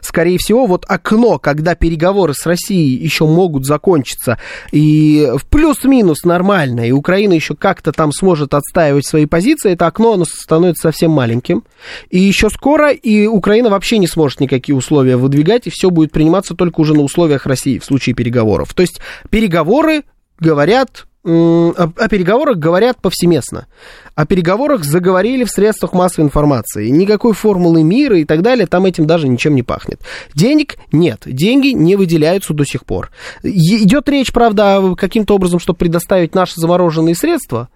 скорее 0.01 0.37
всего, 0.37 0.65
вот 0.65 0.85
окно, 0.87 1.39
когда 1.39 1.75
переговоры 1.75 2.33
с 2.33 2.45
Россией 2.45 3.01
еще 3.01 3.25
могут 3.25 3.65
закончиться, 3.65 4.37
и 4.71 5.31
в 5.35 5.45
плюс-минус 5.47 6.23
нормально, 6.23 6.87
и 6.87 6.91
Украина 6.91 7.33
еще 7.33 7.55
как-то 7.55 7.91
там 7.91 8.11
сможет 8.11 8.53
отстаивать 8.53 9.07
свои 9.07 9.25
позиции, 9.25 9.71
это 9.71 9.87
окно, 9.87 10.13
оно 10.13 10.25
становится 10.25 10.83
совсем 10.83 11.11
маленьким, 11.11 11.63
и 12.09 12.19
еще 12.19 12.49
скоро, 12.49 12.91
и 12.91 13.25
Украина 13.25 13.69
вообще 13.69 13.97
не 13.97 14.07
сможет 14.07 14.41
никакие 14.41 14.75
условия 14.75 15.17
выдвигать, 15.17 15.67
и 15.67 15.69
все 15.71 15.89
будет 15.89 16.11
приниматься 16.11 16.55
только 16.55 16.81
уже 16.81 16.93
на 16.93 17.01
условиях 17.01 17.45
России 17.45 17.79
в 17.79 17.85
случае 17.85 18.15
переговоров. 18.15 18.73
То 18.73 18.81
есть 18.81 18.99
переговоры 19.29 20.03
говорят 20.39 21.05
о, 21.23 22.07
переговорах 22.09 22.57
говорят 22.57 22.99
повсеместно. 22.99 23.67
О 24.15 24.25
переговорах 24.25 24.83
заговорили 24.83 25.43
в 25.43 25.51
средствах 25.51 25.93
массовой 25.93 26.25
информации. 26.25 26.89
Никакой 26.89 27.33
формулы 27.33 27.83
мира 27.83 28.17
и 28.17 28.25
так 28.25 28.41
далее, 28.41 28.65
там 28.65 28.85
этим 28.85 29.05
даже 29.05 29.27
ничем 29.27 29.53
не 29.53 29.61
пахнет. 29.61 30.01
Денег 30.33 30.77
нет, 30.91 31.21
деньги 31.25 31.69
не 31.69 31.95
выделяются 31.95 32.53
до 32.53 32.65
сих 32.65 32.85
пор. 32.85 33.11
Идет 33.43 34.09
речь, 34.09 34.31
правда, 34.31 34.95
каким-то 34.97 35.35
образом, 35.35 35.59
чтобы 35.59 35.77
предоставить 35.77 36.33
наши 36.33 36.59
замороженные 36.59 37.13
средства 37.13 37.69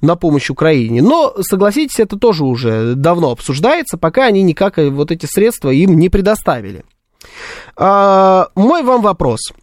на 0.00 0.14
помощь 0.14 0.50
Украине. 0.50 1.02
Но, 1.02 1.34
согласитесь, 1.40 1.98
это 1.98 2.16
тоже 2.16 2.44
уже 2.44 2.94
давно 2.94 3.32
обсуждается, 3.32 3.98
пока 3.98 4.26
они 4.26 4.42
никак 4.42 4.76
вот 4.76 5.10
эти 5.10 5.26
средства 5.26 5.70
им 5.70 5.98
не 5.98 6.08
предоставили. 6.08 6.84
А, 7.76 8.48
мой 8.54 8.82
вам 8.82 9.02
вопрос– 9.02 9.40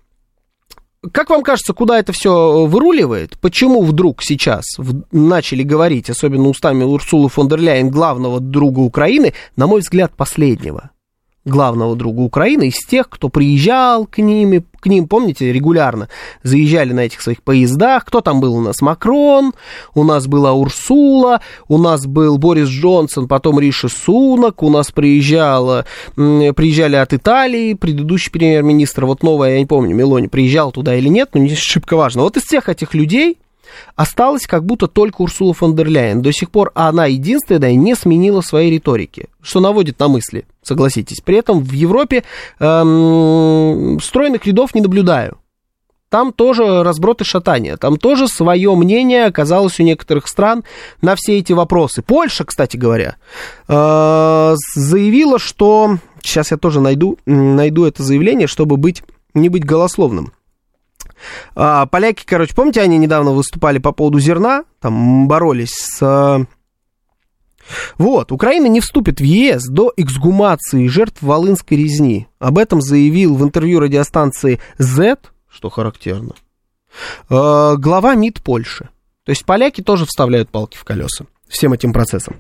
как 1.14 1.30
вам 1.30 1.44
кажется, 1.44 1.74
куда 1.74 1.98
это 1.98 2.12
все 2.12 2.66
выруливает? 2.66 3.38
Почему 3.40 3.82
вдруг 3.84 4.22
сейчас 4.22 4.66
начали 5.12 5.64
говорить, 5.64 6.10
особенно 6.10 6.50
устами 6.50 6.84
Урсулы 6.84 7.30
фон 7.30 7.48
дер 7.48 7.60
Ляйен, 7.60 7.90
главного 7.90 8.40
друга 8.40 8.80
Украины, 8.80 9.34
на 9.56 9.68
мой 9.68 9.80
взгляд, 9.80 10.12
последнего? 10.16 10.92
Главного 11.50 11.96
друга 11.96 12.22
Украины, 12.22 12.70
из 12.70 12.78
тех, 12.86 13.10
кто 13.10 13.30
приезжал 13.30 14.06
к 14.06 14.20
ним, 14.20 14.64
к 14.80 14.86
ним, 14.86 15.08
помните, 15.08 15.52
регулярно 15.52 16.08
заезжали 16.44 16.94
на 16.94 17.02
этих 17.02 17.22
своих 17.22 17.44
поездах. 17.44 18.06
Кто 18.06 18.22
там 18.22 18.40
был 18.40 18.56
у 18.56 18.62
нас? 18.62 18.82
Макрон, 18.82 19.54
у 19.94 20.04
нас 20.04 20.28
была 20.28 20.54
Урсула, 20.54 21.42
у 21.68 21.78
нас 21.78 22.06
был 22.06 22.38
Борис 22.38 22.70
Джонсон, 22.70 23.28
потом 23.28 23.60
Риши 23.60 23.90
Сунок, 23.90 24.64
у 24.64 24.70
нас 24.70 24.92
приезжала, 24.92 25.86
приезжали 26.16 26.96
от 26.96 27.14
Италии, 27.14 27.74
предыдущий 27.74 28.32
премьер-министр, 28.32 29.06
вот 29.06 29.24
новая, 29.24 29.54
я 29.54 29.60
не 29.60 29.66
помню, 29.66 29.96
Мелони, 29.96 30.28
приезжал 30.28 30.72
туда 30.72 30.96
или 30.96 31.10
нет, 31.10 31.30
но 31.34 31.42
не 31.42 31.56
шибко 31.56 31.98
важно. 31.98 32.24
Вот 32.24 32.38
из 32.38 32.44
всех 32.44 32.70
этих 32.70 32.94
людей, 32.94 33.38
Осталась 33.96 34.48
как 34.48 34.66
будто 34.66 34.88
только 34.88 35.22
Урсула 35.22 35.54
фон 35.54 35.76
дер 35.76 35.88
Ляйен. 35.88 36.22
До 36.22 36.32
сих 36.32 36.52
пор 36.52 36.72
она 36.76 37.06
единственная 37.06 37.76
не 37.76 37.96
сменила 37.96 38.42
своей 38.42 38.72
риторики, 38.72 39.28
что 39.42 39.60
наводит 39.60 40.00
на 40.00 40.08
мысли, 40.08 40.46
согласитесь. 40.62 41.22
При 41.22 41.38
этом 41.38 41.60
в 41.60 41.72
Европе 41.72 42.24
эм, 42.60 44.00
стройных 44.02 44.46
рядов 44.46 44.74
не 44.76 44.82
наблюдаю. 44.82 45.38
Там 46.10 46.34
тоже 46.34 46.84
разброд 46.84 47.22
и 47.22 47.24
шатания, 47.24 47.78
там 47.78 47.98
тоже 47.98 48.28
свое 48.28 48.74
мнение 48.74 49.26
оказалось 49.26 49.80
у 49.80 49.84
некоторых 49.84 50.28
стран 50.28 50.64
на 51.04 51.16
все 51.16 51.38
эти 51.38 51.54
вопросы. 51.54 52.02
Польша, 52.02 52.46
кстати 52.46 52.78
говоря, 52.78 53.18
э, 53.68 54.56
заявила, 54.76 55.38
что... 55.38 55.98
Сейчас 56.22 56.52
я 56.52 56.58
тоже 56.58 56.82
найду, 56.82 57.18
найду 57.26 57.86
это 57.86 58.04
заявление, 58.04 58.48
чтобы 58.48 58.76
быть, 58.76 59.04
не 59.34 59.48
быть 59.50 59.64
голословным. 59.64 60.34
А, 61.56 61.86
поляки, 61.86 62.24
короче, 62.26 62.56
помните, 62.56 62.82
они 62.82 62.98
недавно 62.98 63.32
выступали 63.32 63.78
по 63.78 63.92
поводу 63.92 64.20
зерна, 64.20 64.64
там 64.80 65.28
боролись 65.28 65.74
с... 65.74 66.48
Вот, 67.98 68.32
Украина 68.32 68.66
не 68.66 68.80
вступит 68.80 69.20
в 69.20 69.24
ЕС 69.24 69.68
до 69.68 69.94
эксгумации 69.96 70.88
жертв 70.88 71.22
Волынской 71.22 71.78
резни. 71.78 72.28
Об 72.40 72.58
этом 72.58 72.82
заявил 72.82 73.36
в 73.36 73.44
интервью 73.44 73.80
радиостанции 73.80 74.60
Z, 74.80 75.18
что 75.48 75.70
характерно, 75.70 76.36
а, 77.30 77.76
глава 77.76 78.16
МИД 78.16 78.42
Польши. 78.42 78.90
То 79.26 79.32
есть 79.32 79.46
поляки 79.46 79.82
тоже 79.82 80.06
вставляют 80.06 80.50
палки 80.50 80.78
в 80.78 80.84
колеса 80.84 81.26
всем 81.50 81.74
этим 81.74 81.92
процессам. 81.92 82.38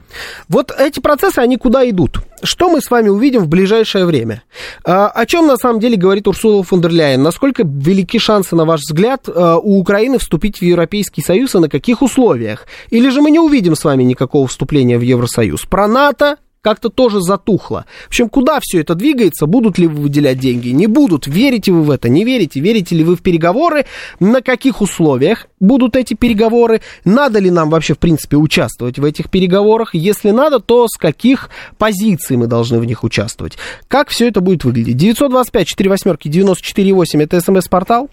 Вот 0.47 0.71
эти 0.71 0.99
процессы, 0.99 1.39
они 1.39 1.57
куда 1.57 1.87
идут? 1.89 2.19
Что 2.43 2.69
мы 2.69 2.79
с 2.79 2.89
вами 2.89 3.09
увидим 3.09 3.41
в 3.41 3.47
ближайшее 3.47 4.05
время? 4.05 4.43
А, 4.85 5.07
о 5.07 5.25
чем 5.25 5.47
на 5.47 5.57
самом 5.57 5.79
деле 5.79 5.97
говорит 5.97 6.27
Урсула 6.27 6.63
фон 6.63 6.81
дер 6.81 6.91
Ляйен? 6.91 7.21
Насколько 7.21 7.63
велики 7.65 8.19
шансы, 8.19 8.55
на 8.55 8.65
ваш 8.65 8.81
взгляд, 8.81 9.27
а, 9.27 9.57
у 9.57 9.79
Украины 9.79 10.19
вступить 10.19 10.59
в 10.59 10.61
Европейский 10.61 11.21
Союз 11.21 11.55
и 11.55 11.59
на 11.59 11.69
каких 11.69 12.01
условиях? 12.01 12.67
Или 12.91 13.09
же 13.09 13.21
мы 13.21 13.31
не 13.31 13.39
увидим 13.39 13.75
с 13.75 13.83
вами 13.83 14.03
никакого 14.03 14.47
вступления 14.47 14.97
в 14.97 15.01
Евросоюз? 15.01 15.65
Про 15.65 15.87
НАТО 15.87 16.37
как-то 16.61 16.89
тоже 16.89 17.21
затухло. 17.21 17.85
В 18.05 18.07
общем, 18.07 18.29
куда 18.29 18.59
все 18.61 18.81
это 18.81 18.95
двигается? 18.95 19.45
Будут 19.45 19.77
ли 19.77 19.87
вы 19.87 20.01
выделять 20.01 20.39
деньги? 20.39 20.69
Не 20.69 20.87
будут. 20.87 21.27
Верите 21.27 21.71
вы 21.71 21.83
в 21.83 21.91
это? 21.91 22.09
Не 22.09 22.25
верите? 22.25 22.59
Верите 22.59 22.95
ли 22.95 23.03
вы 23.03 23.15
в 23.15 23.21
переговоры? 23.21 23.85
На 24.19 24.41
каких 24.41 24.81
условиях 24.81 25.47
будут 25.59 25.95
эти 25.95 26.13
переговоры? 26.13 26.81
Надо 27.05 27.39
ли 27.39 27.49
нам 27.49 27.69
вообще, 27.69 27.93
в 27.93 27.99
принципе, 27.99 28.37
участвовать 28.37 28.99
в 28.99 29.05
этих 29.05 29.29
переговорах? 29.29 29.95
Если 29.95 30.31
надо, 30.31 30.59
то 30.59 30.87
с 30.87 30.97
каких 30.97 31.49
позиций 31.77 32.37
мы 32.37 32.47
должны 32.47 32.79
в 32.79 32.85
них 32.85 33.03
участвовать? 33.03 33.57
Как 33.87 34.09
все 34.09 34.27
это 34.27 34.41
будет 34.41 34.63
выглядеть? 34.63 34.97
925 34.97 35.67
4 35.67 35.89
восьмерки 35.89 36.27
94 36.27 36.93
8 36.93 37.23
это 37.23 37.39
смс-портал. 37.41 38.09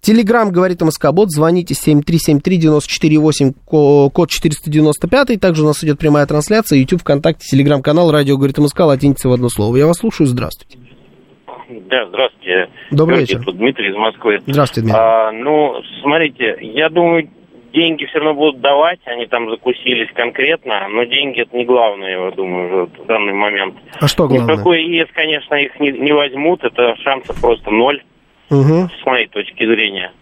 Телеграмм 0.00 0.50
говорит 0.50 0.80
МСК-бот, 0.80 1.30
звоните 1.30 1.74
7373-94-8, 1.74 3.54
код 3.64 4.30
495, 4.30 5.40
также 5.40 5.62
у 5.62 5.66
нас 5.66 5.82
идет 5.84 5.98
прямая 5.98 6.26
трансляция, 6.26 6.78
YouTube, 6.78 7.00
ВКонтакте, 7.02 7.46
Телеграм-канал, 7.50 8.10
радио 8.10 8.36
говорит 8.36 8.58
МСК, 8.58 8.80
латиница 8.80 9.28
в 9.28 9.32
одно 9.32 9.48
слово. 9.48 9.76
Я 9.76 9.86
вас 9.86 9.98
слушаю, 9.98 10.26
здравствуйте. 10.26 10.78
Да, 11.88 12.06
здравствуйте. 12.08 12.68
Добрый 12.90 13.18
Георгий, 13.18 13.34
вечер. 13.34 13.44
Тут 13.44 13.56
Дмитрий 13.58 13.90
из 13.90 13.96
Москвы. 13.96 14.40
Здравствуйте, 14.46 14.86
Дмитрий. 14.86 15.00
А, 15.00 15.30
ну, 15.30 15.74
смотрите, 16.02 16.56
я 16.60 16.88
думаю, 16.88 17.28
деньги 17.72 18.04
все 18.06 18.18
равно 18.18 18.34
будут 18.34 18.60
давать, 18.60 19.00
они 19.04 19.26
там 19.26 19.48
закусились 19.50 20.10
конкретно, 20.14 20.88
но 20.88 21.04
деньги 21.04 21.42
это 21.42 21.56
не 21.56 21.64
главное, 21.64 22.10
я 22.10 22.30
думаю, 22.32 22.86
в 22.86 23.06
данный 23.06 23.34
момент. 23.34 23.76
А 24.00 24.08
что 24.08 24.26
главное? 24.26 24.54
Никакой 24.54 24.82
ЕС, 24.84 25.08
конечно, 25.12 25.54
их 25.54 25.78
не, 25.78 25.92
не 25.92 26.12
возьмут, 26.12 26.64
это 26.64 26.96
шансов 26.96 27.40
просто 27.40 27.70
ноль 27.70 28.02
угу. 28.50 28.88
с 28.88 29.06
моей 29.06 29.28
точки 29.28 29.64
зрения. 29.64 30.12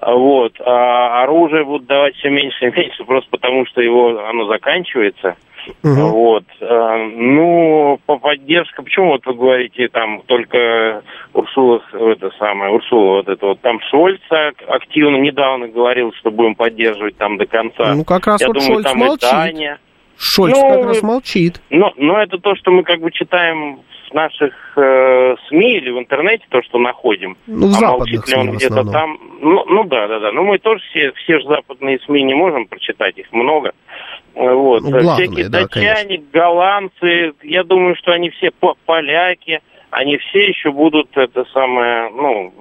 Вот. 0.00 0.54
А 0.60 1.22
оружие 1.22 1.64
будут 1.64 1.86
давать 1.86 2.16
все 2.16 2.28
меньше 2.28 2.66
и 2.66 2.72
меньше, 2.72 3.04
просто 3.04 3.30
потому 3.30 3.66
что 3.66 3.80
его 3.80 4.18
оно 4.28 4.46
заканчивается. 4.46 5.36
Угу. 5.84 5.94
Вот. 5.94 6.44
А, 6.60 6.96
ну, 6.98 8.00
по 8.06 8.18
поддержке, 8.18 8.82
почему 8.82 9.12
вот 9.12 9.24
вы 9.26 9.34
говорите, 9.34 9.86
там 9.88 10.22
только 10.26 11.02
Урсула, 11.32 11.80
это 11.92 12.30
самое, 12.38 12.72
Урсула, 12.72 13.18
вот 13.18 13.28
это 13.28 13.46
вот, 13.46 13.60
там 13.60 13.78
Шольц 13.90 14.20
активно 14.66 15.18
недавно 15.18 15.68
говорил, 15.68 16.12
что 16.18 16.32
будем 16.32 16.56
поддерживать 16.56 17.16
там 17.16 17.36
до 17.36 17.46
конца. 17.46 17.94
Ну, 17.94 18.04
как 18.04 18.26
раз 18.26 18.40
Я 18.40 18.48
вот 18.48 18.56
думаю, 18.56 18.74
Шольц 18.74 18.84
там 18.84 18.98
молчит. 18.98 19.22
И 19.22 19.30
Таня. 19.30 19.78
Шольц 20.18 20.56
ну, 20.56 20.68
как 20.68 20.86
раз 20.86 21.02
молчит. 21.02 21.62
Но, 21.70 21.92
но 21.96 22.20
это 22.20 22.38
то, 22.38 22.56
что 22.56 22.70
мы 22.72 22.82
как 22.82 23.00
бы 23.00 23.10
читаем 23.12 23.80
наших 24.14 24.54
э, 24.76 25.36
СМИ 25.48 25.76
или 25.76 25.90
в 25.90 25.98
интернете 25.98 26.44
то, 26.48 26.62
что 26.62 26.78
находим. 26.78 27.36
Ну, 27.46 27.66
в 27.66 27.70
а 27.70 27.72
западных 27.72 27.98
молчит 27.98 28.28
ли 28.28 28.36
он 28.36 28.50
где-то 28.52 28.84
там? 28.84 29.18
Ну, 29.40 29.64
ну 29.66 29.84
да, 29.84 30.08
да, 30.08 30.20
да. 30.20 30.32
Ну 30.32 30.44
мы 30.44 30.58
тоже 30.58 30.82
все, 30.90 31.12
все 31.12 31.40
же 31.40 31.46
западные 31.46 31.98
СМИ 32.00 32.22
не 32.22 32.34
можем 32.34 32.66
прочитать, 32.66 33.18
их 33.18 33.32
много. 33.32 33.72
Вот. 34.34 34.82
Ну, 34.82 34.90
главное, 34.90 35.14
Всякие 35.14 35.48
да, 35.48 35.62
датчане, 35.62 36.22
голландцы, 36.32 37.32
я 37.42 37.64
думаю, 37.64 37.96
что 37.96 38.12
они 38.12 38.30
все 38.30 38.50
поляки, 38.86 39.60
они 39.90 40.16
все 40.16 40.48
еще 40.48 40.72
будут 40.72 41.16
это 41.16 41.44
самое, 41.52 42.10
ну, 42.10 42.52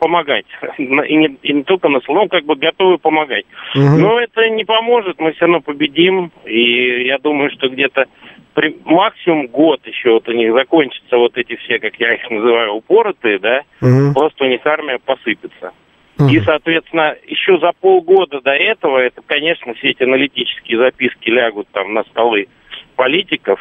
помогать. 0.00 0.46
И 0.78 1.16
не, 1.16 1.36
и 1.42 1.52
не 1.52 1.62
только 1.62 1.88
на 1.88 2.00
словом, 2.00 2.28
как 2.28 2.44
бы 2.44 2.56
готовы 2.56 2.98
помогать. 2.98 3.44
Угу. 3.74 3.98
Но 3.98 4.18
это 4.18 4.48
не 4.48 4.64
поможет, 4.64 5.20
мы 5.20 5.32
все 5.32 5.42
равно 5.42 5.60
победим. 5.60 6.32
И 6.44 7.04
я 7.04 7.18
думаю, 7.18 7.50
что 7.50 7.68
где-то 7.68 8.06
при, 8.54 8.76
максимум 8.84 9.46
год 9.46 9.86
еще 9.86 10.14
вот 10.14 10.28
у 10.28 10.32
них 10.32 10.52
закончатся 10.52 11.16
вот 11.16 11.36
эти 11.36 11.54
все, 11.56 11.78
как 11.78 11.94
я 12.00 12.14
их 12.14 12.28
называю, 12.30 12.72
упоротые, 12.72 13.38
да, 13.38 13.60
угу. 13.80 14.14
просто 14.14 14.44
у 14.44 14.48
них 14.48 14.64
армия 14.64 14.98
посыпется. 14.98 15.72
Угу. 16.18 16.28
И, 16.28 16.40
соответственно, 16.40 17.14
еще 17.26 17.58
за 17.58 17.72
полгода 17.80 18.40
до 18.40 18.52
этого, 18.52 18.98
это, 18.98 19.22
конечно, 19.24 19.74
все 19.74 19.90
эти 19.90 20.02
аналитические 20.02 20.78
записки 20.78 21.28
лягут 21.30 21.68
там 21.72 21.92
на 21.94 22.02
столы 22.04 22.48
политиков, 22.96 23.60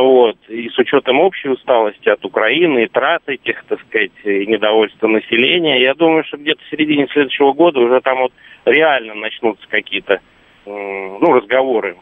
вот, 0.00 0.36
и 0.48 0.68
с 0.68 0.78
учетом 0.78 1.20
общей 1.20 1.48
усталости 1.48 2.08
от 2.08 2.24
Украины, 2.24 2.84
и 2.84 2.88
трат 2.88 3.22
этих, 3.26 3.62
так 3.64 3.80
сказать, 3.82 4.12
и 4.24 4.46
недовольства 4.46 5.06
населения, 5.06 5.82
я 5.82 5.94
думаю, 5.94 6.24
что 6.24 6.38
где-то 6.38 6.60
в 6.62 6.70
середине 6.70 7.06
следующего 7.12 7.52
года 7.52 7.80
уже 7.80 8.00
там 8.00 8.18
вот 8.18 8.32
реально 8.64 9.14
начнутся 9.14 9.66
какие-то, 9.68 10.20
ну, 10.64 11.32
разговоры 11.32 11.96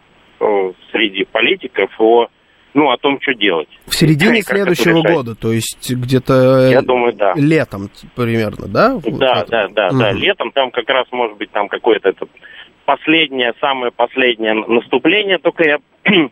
среди 0.93 1.25
политиков 1.25 1.91
о 1.99 2.29
ну, 2.73 2.91
о 2.91 2.97
том, 2.99 3.21
что 3.21 3.35
делать. 3.35 3.69
В 3.87 3.95
середине 3.95 4.43
следующего 4.43 5.03
года, 5.03 5.35
то 5.35 5.53
есть 5.53 5.91
где-то 5.91 6.69
Я 6.71 6.83
думаю, 6.83 7.13
да. 7.15 7.33
летом 7.35 7.91
примерно, 8.15 8.69
да? 8.69 9.01
Да, 9.05 9.45
да, 9.45 9.69
да, 9.69 9.89
угу. 9.89 9.99
да, 9.99 10.13
летом 10.13 10.53
там 10.53 10.71
как 10.71 10.89
раз 10.89 11.07
может 11.11 11.37
быть 11.37 11.51
там 11.51 11.69
какое-то 11.69 12.11
это 12.11 12.27
последнее, 12.85 13.55
самое 13.61 13.93
последнее 13.93 14.55
наступление, 14.55 15.39
только 15.39 15.65
я 15.65 15.79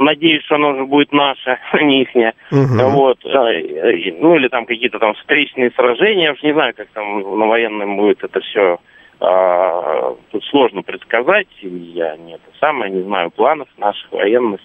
надеюсь, 0.00 0.42
что 0.44 0.56
оно 0.56 0.70
уже 0.70 0.84
будет 0.84 1.12
наше, 1.12 1.58
а 1.72 1.82
не 1.82 2.02
ихнее. 2.02 2.34
Угу. 2.50 2.90
Вот. 2.90 3.18
Ну, 3.24 4.36
или 4.36 4.48
там 4.48 4.66
какие-то 4.66 4.98
там 4.98 5.14
встречные 5.14 5.70
сражения, 5.70 6.24
я 6.24 6.32
уж 6.32 6.42
не 6.42 6.52
знаю, 6.52 6.74
как 6.76 6.88
там 6.88 7.38
на 7.38 7.46
военном 7.46 7.96
будет 7.96 8.24
это 8.24 8.40
все 8.40 8.78
а, 9.20 10.16
тут 10.30 10.42
сложно 10.44 10.82
предсказать, 10.82 11.48
я 11.60 12.16
не 12.16 12.34
это 12.34 12.44
самое, 12.58 12.90
не 12.90 13.02
знаю 13.02 13.30
планов 13.30 13.68
наших 13.76 14.10
военных. 14.10 14.60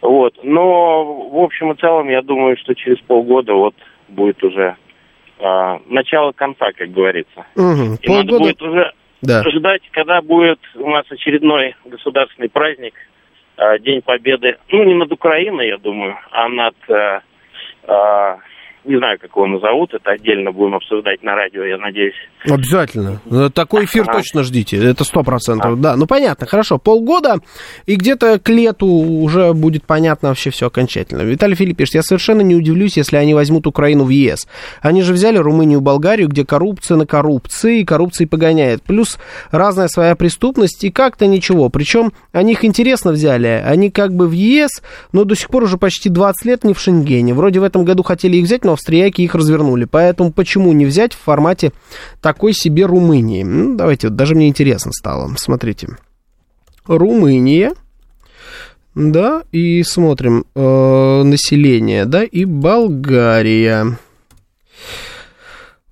Вот. 0.00 0.34
Но, 0.42 1.28
в 1.28 1.38
общем 1.38 1.72
и 1.72 1.76
целом, 1.76 2.08
я 2.08 2.22
думаю, 2.22 2.56
что 2.56 2.74
через 2.74 2.98
полгода 3.00 3.52
вот 3.52 3.74
будет 4.08 4.42
уже 4.42 4.76
а, 5.40 5.80
начало 5.86 6.32
конца, 6.32 6.72
как 6.72 6.90
говорится. 6.90 7.46
Угу. 7.54 7.98
И 8.00 8.06
полгода... 8.06 8.32
надо 8.32 8.38
будет 8.38 8.62
уже 8.62 8.92
да. 9.20 9.42
ждать, 9.50 9.82
когда 9.90 10.22
будет 10.22 10.60
у 10.76 10.88
нас 10.88 11.04
очередной 11.10 11.74
государственный 11.84 12.48
праздник, 12.48 12.94
а, 12.94 13.17
День 13.80 14.02
Победы. 14.02 14.56
Ну, 14.70 14.84
не 14.84 14.94
над 14.94 15.12
Украиной, 15.12 15.68
я 15.68 15.78
думаю, 15.78 16.16
а 16.30 16.48
над 16.48 16.74
а, 16.88 17.22
а, 17.86 18.38
не 18.84 18.96
знаю, 18.96 19.18
как 19.20 19.30
его 19.30 19.46
назовут, 19.46 19.92
это 19.94 20.10
отдельно 20.12 20.52
будем 20.52 20.74
обсуждать 20.74 21.22
на 21.22 21.34
радио, 21.34 21.64
я 21.64 21.78
надеюсь. 21.78 22.14
Обязательно. 22.44 23.20
Э, 23.30 23.50
такой 23.52 23.84
эфир 23.84 24.04
а 24.08 24.12
точно 24.12 24.42
ждите, 24.42 24.76
это 24.76 25.04
сто 25.04 25.22
процентов. 25.22 25.72
А. 25.72 25.76
Да, 25.76 25.96
ну 25.96 26.06
понятно, 26.06 26.46
хорошо, 26.46 26.78
полгода, 26.78 27.36
и 27.86 27.96
где-то 27.96 28.38
к 28.38 28.48
лету 28.48 28.86
уже 28.86 29.52
будет 29.52 29.84
понятно 29.84 30.28
вообще 30.28 30.50
все 30.50 30.68
окончательно. 30.68 31.22
Виталий 31.22 31.56
Филиппович, 31.56 31.94
я 31.94 32.02
совершенно 32.02 32.42
не 32.42 32.54
удивлюсь, 32.54 32.96
если 32.96 33.16
они 33.16 33.34
возьмут 33.34 33.66
Украину 33.66 34.04
в 34.04 34.10
ЕС. 34.10 34.48
Они 34.80 35.02
же 35.02 35.12
взяли 35.12 35.38
Румынию, 35.38 35.80
Болгарию, 35.80 36.28
где 36.28 36.46
коррупция 36.46 36.96
на 36.96 37.06
коррупции, 37.06 37.80
и 37.80 37.84
коррупции 37.84 38.24
погоняет. 38.24 38.82
Плюс 38.82 39.18
разная 39.50 39.88
своя 39.88 40.14
преступность, 40.14 40.84
и 40.84 40.90
как-то 40.90 41.26
ничего. 41.26 41.68
Причем 41.68 42.12
они 42.32 42.52
их 42.52 42.64
интересно 42.64 43.12
взяли, 43.12 43.62
они 43.64 43.90
как 43.90 44.14
бы 44.14 44.28
в 44.28 44.32
ЕС, 44.32 44.70
но 45.12 45.24
до 45.24 45.34
сих 45.34 45.48
пор 45.48 45.64
уже 45.64 45.78
почти 45.78 46.08
20 46.08 46.44
лет 46.46 46.64
не 46.64 46.74
в 46.74 46.80
Шенгене. 46.80 47.34
Вроде 47.34 47.60
в 47.60 47.64
этом 47.64 47.84
году 47.84 48.02
хотели 48.02 48.36
их 48.36 48.44
взять, 48.44 48.64
но 48.68 48.74
австрияки 48.74 49.22
их 49.22 49.34
развернули. 49.34 49.86
Поэтому 49.86 50.30
почему 50.30 50.72
не 50.72 50.84
взять 50.84 51.14
в 51.14 51.18
формате 51.18 51.72
такой 52.20 52.52
себе 52.52 52.84
Румынии? 52.84 53.42
Ну, 53.42 53.76
давайте, 53.76 54.08
вот, 54.08 54.16
даже 54.16 54.34
мне 54.34 54.48
интересно 54.48 54.92
стало. 54.92 55.32
Смотрите. 55.38 55.88
Румыния. 56.86 57.72
Да, 58.94 59.42
и 59.52 59.82
смотрим 59.84 60.44
э, 60.54 61.22
население, 61.22 62.04
да, 62.04 62.24
и 62.24 62.44
Болгария. 62.44 63.96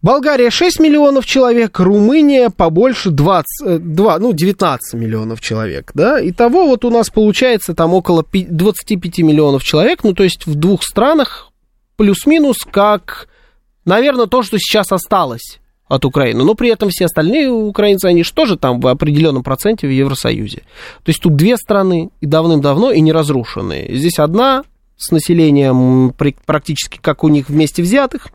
Болгария 0.02 0.50
6 0.50 0.80
миллионов 0.80 1.25
человек, 1.25 1.78
Румыния 1.78 2.50
побольше 2.50 3.11
20, 3.11 3.95
2, 3.95 4.16
э, 4.16 4.18
ну, 4.18 4.33
19 4.33 5.00
миллионов 5.00 5.40
человек, 5.40 5.92
да. 5.95 6.18
Итого 6.21 6.66
вот 6.66 6.85
у 6.85 6.90
нас 6.90 7.09
получается 7.09 7.75
там 7.75 7.95
около 7.95 8.25
25 8.33 9.18
миллионов 9.21 9.62
человек, 9.62 10.00
ну, 10.02 10.12
то 10.12 10.25
есть 10.25 10.47
в 10.47 10.56
двух 10.56 10.83
странах 10.83 11.52
плюс-минус 11.96 12.58
как, 12.70 13.28
наверное, 13.84 14.26
то, 14.26 14.42
что 14.42 14.58
сейчас 14.58 14.92
осталось 14.92 15.58
от 15.88 16.04
Украины. 16.04 16.44
Но 16.44 16.54
при 16.54 16.70
этом 16.70 16.90
все 16.90 17.04
остальные 17.04 17.50
украинцы, 17.50 18.06
они 18.06 18.24
же 18.24 18.32
тоже 18.32 18.56
там 18.56 18.80
в 18.80 18.86
определенном 18.88 19.42
проценте 19.42 19.86
в 19.86 19.90
Евросоюзе. 19.90 20.58
То 21.04 21.10
есть 21.10 21.21
тут 21.21 21.36
две 21.36 21.56
страны 21.56 22.10
и 22.21 22.26
давным-давно, 22.26 22.90
и 22.90 23.00
не 23.00 23.12
разрушенные. 23.12 23.97
Здесь 23.97 24.18
одна 24.18 24.64
с 24.97 25.10
населением 25.10 26.12
практически 26.47 26.99
как 27.00 27.23
у 27.23 27.28
них 27.28 27.49
вместе 27.49 27.82
взятых, 27.82 28.28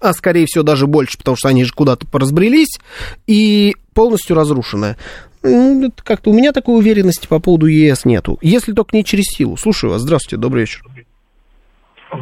а 0.00 0.12
скорее 0.12 0.46
всего 0.46 0.62
даже 0.62 0.86
больше, 0.86 1.18
потому 1.18 1.36
что 1.36 1.48
они 1.48 1.64
же 1.64 1.72
куда-то 1.72 2.06
поразбрелись, 2.06 2.78
и 3.26 3.74
полностью 3.94 4.36
разрушенная. 4.36 4.96
Ну, 5.42 5.92
как-то 5.96 6.30
у 6.30 6.34
меня 6.34 6.52
такой 6.52 6.76
уверенности 6.76 7.26
по 7.26 7.38
поводу 7.38 7.66
ЕС 7.66 8.04
нету. 8.04 8.38
Если 8.42 8.72
только 8.72 8.96
не 8.96 9.04
через 9.04 9.24
силу. 9.26 9.56
Слушаю 9.56 9.92
вас. 9.92 10.02
Здравствуйте, 10.02 10.36
добрый 10.36 10.62
вечер. 10.62 10.82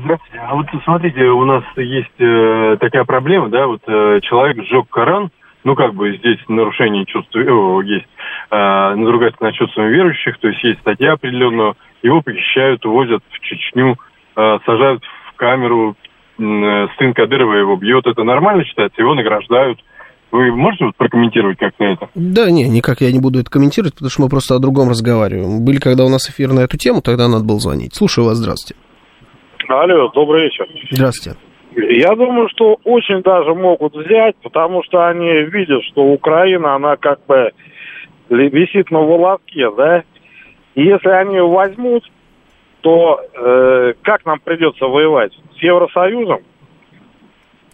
Здравствуйте. 0.02 0.40
А 0.46 0.54
вот 0.54 0.66
смотрите, 0.84 1.24
у 1.24 1.44
нас 1.44 1.64
есть 1.76 2.20
э, 2.20 2.76
такая 2.80 3.04
проблема, 3.04 3.48
да, 3.48 3.66
вот 3.66 3.82
э, 3.86 4.20
человек 4.22 4.64
сжег 4.64 4.88
Коран, 4.90 5.30
ну, 5.64 5.74
как 5.74 5.94
бы 5.94 6.16
здесь 6.18 6.38
нарушение 6.48 7.06
чувств, 7.06 7.34
о, 7.34 7.80
есть 7.82 8.06
э, 8.50 8.94
надругательство 8.94 9.46
над 9.46 9.54
чувствами 9.54 9.90
верующих, 9.90 10.38
то 10.38 10.48
есть 10.48 10.62
есть 10.62 10.80
статья 10.80 11.12
определенная, 11.12 11.74
его 12.02 12.20
похищают, 12.20 12.84
увозят 12.84 13.22
в 13.30 13.40
Чечню, 13.40 13.96
э, 14.36 14.58
сажают 14.66 15.02
в 15.30 15.36
камеру, 15.36 15.96
э, 16.38 16.86
сын 16.98 17.14
Кадырова 17.14 17.54
его 17.54 17.76
бьет, 17.76 18.06
это 18.06 18.22
нормально 18.24 18.64
считается, 18.64 19.00
его 19.00 19.14
награждают. 19.14 19.82
Вы 20.30 20.50
можете 20.50 20.86
вот 20.86 20.96
прокомментировать 20.96 21.58
как-то 21.58 21.84
это? 21.84 22.08
Да, 22.16 22.50
не, 22.50 22.68
никак 22.68 23.00
я 23.00 23.12
не 23.12 23.20
буду 23.20 23.38
это 23.38 23.48
комментировать, 23.48 23.94
потому 23.94 24.10
что 24.10 24.22
мы 24.22 24.28
просто 24.28 24.56
о 24.56 24.58
другом 24.58 24.90
разговариваем. 24.90 25.64
Были, 25.64 25.78
когда 25.78 26.04
у 26.04 26.08
нас 26.08 26.28
эфир 26.28 26.52
на 26.52 26.60
эту 26.60 26.76
тему, 26.76 27.02
тогда 27.02 27.28
надо 27.28 27.44
было 27.44 27.60
звонить. 27.60 27.94
Слушаю 27.94 28.26
вас, 28.26 28.38
здравствуйте. 28.38 28.83
Алло, 29.68 30.08
добрый 30.08 30.44
вечер. 30.44 30.66
Здравствуйте. 30.90 31.38
Я 31.76 32.14
думаю, 32.14 32.48
что 32.50 32.76
очень 32.84 33.22
даже 33.22 33.54
могут 33.54 33.94
взять, 33.94 34.36
потому 34.42 34.82
что 34.84 35.06
они 35.06 35.28
видят, 35.50 35.82
что 35.90 36.02
Украина, 36.02 36.76
она 36.76 36.96
как 36.96 37.24
бы 37.26 37.50
висит 38.28 38.90
на 38.90 39.00
волоске, 39.00 39.70
да? 39.76 40.04
И 40.74 40.82
если 40.82 41.08
они 41.08 41.36
ее 41.36 41.46
возьмут, 41.46 42.04
то 42.80 43.20
э, 43.20 43.94
как 44.02 44.24
нам 44.24 44.38
придется 44.40 44.84
воевать? 44.86 45.32
С 45.58 45.62
Евросоюзом? 45.62 46.40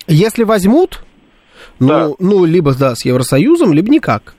Если 0.06 0.44
возьмут, 0.44 1.02
ну, 1.78 1.88
да. 1.88 2.08
ну, 2.18 2.44
либо 2.44 2.72
да, 2.78 2.94
с 2.94 3.04
Евросоюзом, 3.04 3.72
либо 3.72 3.90
никак. 3.90 4.34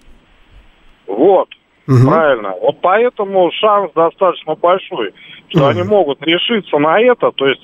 Вот, 1.07 1.49
угу. 1.87 2.07
правильно. 2.07 2.53
Вот 2.61 2.77
поэтому 2.81 3.51
шанс 3.51 3.91
достаточно 3.93 4.55
большой 4.55 5.13
что 5.51 5.67
они 5.67 5.83
могут 5.83 6.21
решиться 6.21 6.77
на 6.77 6.99
это, 6.99 7.31
то 7.31 7.47
есть 7.47 7.61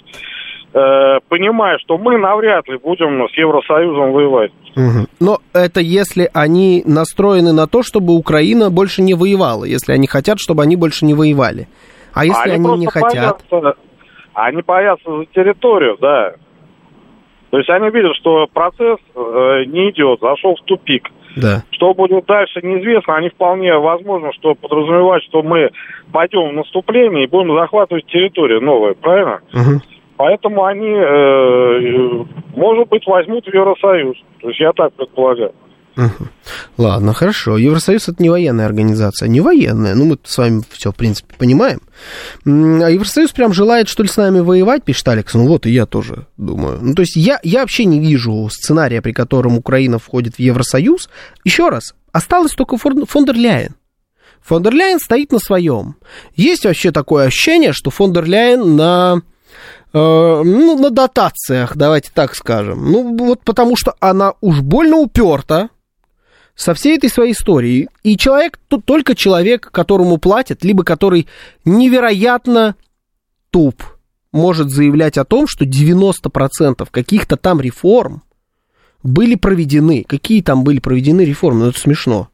э, 0.73 1.19
понимая, 1.29 1.77
что 1.79 1.97
мы 1.97 2.17
навряд 2.17 2.67
ли 2.67 2.77
будем 2.77 3.27
с 3.27 3.37
Евросоюзом 3.37 4.11
воевать. 4.11 4.51
Но 5.19 5.39
это 5.53 5.79
если 5.79 6.29
они 6.33 6.83
настроены 6.85 7.51
на 7.51 7.67
то, 7.67 7.81
чтобы 7.81 8.15
Украина 8.15 8.69
больше 8.69 9.01
не 9.01 9.15
воевала, 9.15 9.63
если 9.65 9.93
они 9.93 10.05
хотят, 10.05 10.39
чтобы 10.39 10.61
они 10.61 10.75
больше 10.75 11.05
не 11.05 11.15
воевали. 11.15 11.67
А 12.13 12.25
если 12.25 12.51
они, 12.51 12.67
они 12.67 12.79
не 12.79 12.85
хотят? 12.85 13.41
Боятся, 13.49 13.79
они 14.33 14.61
боятся 14.61 15.17
за 15.17 15.25
территорию, 15.25 15.97
да. 15.99 16.33
То 17.49 17.57
есть 17.57 17.69
они 17.69 17.89
видят, 17.89 18.15
что 18.17 18.45
процесс 18.53 18.99
э, 19.15 19.63
не 19.67 19.89
идет, 19.91 20.19
зашел 20.19 20.55
в 20.55 20.63
тупик. 20.65 21.09
Да. 21.41 21.63
Что 21.71 21.93
будет 21.93 22.25
дальше, 22.25 22.59
неизвестно. 22.63 23.15
Они 23.15 23.29
вполне 23.29 23.77
возможно, 23.77 24.31
что 24.33 24.55
подразумевают, 24.55 25.23
что 25.23 25.43
мы 25.43 25.71
пойдем 26.11 26.49
в 26.49 26.53
наступление 26.53 27.25
и 27.25 27.27
будем 27.27 27.55
захватывать 27.55 28.05
территорию 28.07 28.61
новую, 28.61 28.95
правильно? 28.95 29.41
Угу. 29.53 29.81
Поэтому 30.17 30.65
они, 30.65 30.89
э, 30.89 32.25
может 32.55 32.89
быть, 32.89 33.05
возьмут 33.05 33.45
в 33.45 33.53
Евросоюз. 33.53 34.17
То 34.41 34.49
есть 34.49 34.59
я 34.59 34.71
так 34.73 34.93
предполагаю. 34.93 35.51
Ладно, 36.77 37.13
хорошо. 37.13 37.57
Евросоюз 37.57 38.09
это 38.09 38.21
не 38.21 38.29
военная 38.29 38.65
организация, 38.65 39.27
не 39.27 39.41
военная. 39.41 39.95
Ну, 39.95 40.05
мы 40.05 40.17
с 40.23 40.37
вами 40.37 40.63
все, 40.69 40.91
в 40.91 40.95
принципе, 40.95 41.33
понимаем. 41.37 41.81
А 42.45 42.89
Евросоюз 42.89 43.31
прям 43.31 43.53
желает, 43.53 43.87
что 43.87 44.03
ли, 44.03 44.09
с 44.09 44.17
нами 44.17 44.39
воевать, 44.39 44.83
пишет 44.83 45.07
Алекс. 45.07 45.33
Ну, 45.33 45.47
вот 45.47 45.65
и 45.65 45.71
я 45.71 45.85
тоже 45.85 46.27
думаю. 46.37 46.79
Ну, 46.81 46.93
то 46.93 47.01
есть 47.01 47.15
я, 47.15 47.39
я 47.43 47.61
вообще 47.61 47.85
не 47.85 47.99
вижу 47.99 48.47
сценария, 48.51 49.01
при 49.01 49.11
котором 49.11 49.57
Украина 49.57 49.97
входит 49.99 50.35
в 50.35 50.39
Евросоюз. 50.39 51.09
Еще 51.43 51.69
раз, 51.69 51.95
осталось 52.11 52.53
только 52.53 52.77
фон. 52.77 53.05
Фон 53.05 53.25
стоит 54.99 55.31
на 55.31 55.39
своем. 55.39 55.95
Есть 56.35 56.65
вообще 56.65 56.91
такое 56.91 57.25
ощущение, 57.25 57.73
что 57.73 57.89
фон 57.89 58.13
на 58.13 59.21
ну, 59.93 60.77
на 60.77 60.89
дотациях, 60.89 61.75
давайте 61.75 62.11
так 62.13 62.35
скажем. 62.35 62.91
Ну, 62.91 63.17
вот 63.17 63.41
потому 63.43 63.75
что 63.75 63.95
она 63.99 64.33
уж 64.41 64.59
больно 64.61 64.97
уперта 64.97 65.69
со 66.57 66.73
всей 66.73 66.97
этой 66.97 67.09
своей 67.09 67.31
историей. 67.31 67.87
И 68.03 68.17
человек, 68.17 68.59
тут 68.67 68.83
только 68.83 69.15
человек, 69.15 69.69
которому 69.71 70.17
платят, 70.17 70.65
либо 70.65 70.83
который 70.83 71.27
невероятно 71.63 72.75
туп, 73.51 73.83
может 74.33 74.69
заявлять 74.71 75.17
о 75.17 75.23
том, 75.23 75.47
что 75.47 75.65
90% 75.65 76.87
каких-то 76.91 77.37
там 77.37 77.61
реформ 77.61 78.23
были 79.03 79.35
проведены. 79.35 80.03
Какие 80.05 80.41
там 80.41 80.63
были 80.63 80.79
проведены 80.79 81.21
реформы? 81.21 81.65
Ну, 81.65 81.69
это 81.69 81.79
смешно. 81.79 82.29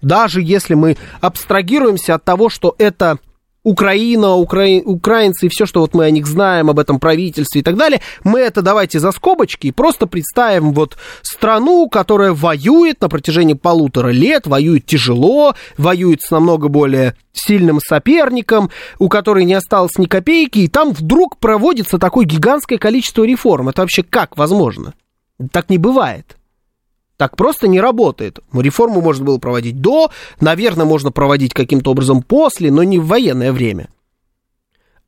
Даже 0.00 0.40
если 0.42 0.74
мы 0.74 0.96
абстрагируемся 1.20 2.14
от 2.14 2.24
того, 2.24 2.48
что 2.48 2.74
это 2.78 3.18
Украина, 3.66 4.36
укра... 4.36 4.80
украинцы 4.84 5.46
и 5.46 5.48
все, 5.48 5.66
что 5.66 5.80
вот 5.80 5.92
мы 5.92 6.04
о 6.04 6.10
них 6.12 6.28
знаем, 6.28 6.70
об 6.70 6.78
этом 6.78 7.00
правительстве 7.00 7.62
и 7.62 7.64
так 7.64 7.76
далее, 7.76 8.00
мы 8.22 8.38
это 8.38 8.62
давайте 8.62 9.00
за 9.00 9.10
скобочки 9.10 9.66
и 9.66 9.72
просто 9.72 10.06
представим 10.06 10.72
вот 10.72 10.96
страну, 11.22 11.88
которая 11.88 12.32
воюет 12.32 13.00
на 13.00 13.08
протяжении 13.08 13.54
полутора 13.54 14.10
лет, 14.10 14.46
воюет 14.46 14.86
тяжело, 14.86 15.56
воюет 15.78 16.22
с 16.22 16.30
намного 16.30 16.68
более 16.68 17.16
сильным 17.32 17.80
соперником, 17.84 18.70
у 19.00 19.08
которой 19.08 19.44
не 19.44 19.54
осталось 19.54 19.98
ни 19.98 20.06
копейки, 20.06 20.60
и 20.60 20.68
там 20.68 20.92
вдруг 20.92 21.38
проводится 21.38 21.98
такое 21.98 22.24
гигантское 22.24 22.78
количество 22.78 23.24
реформ. 23.24 23.68
Это 23.68 23.82
вообще 23.82 24.04
как 24.04 24.38
возможно? 24.38 24.94
Так 25.50 25.70
не 25.70 25.78
бывает. 25.78 26.36
Так 27.16 27.36
просто 27.36 27.66
не 27.66 27.80
работает. 27.80 28.40
Реформу 28.52 29.00
можно 29.00 29.24
было 29.24 29.38
проводить 29.38 29.80
до, 29.80 30.10
наверное, 30.40 30.84
можно 30.84 31.10
проводить 31.10 31.54
каким-то 31.54 31.92
образом 31.92 32.22
после, 32.22 32.70
но 32.70 32.82
не 32.82 32.98
в 32.98 33.06
военное 33.06 33.52
время. 33.52 33.88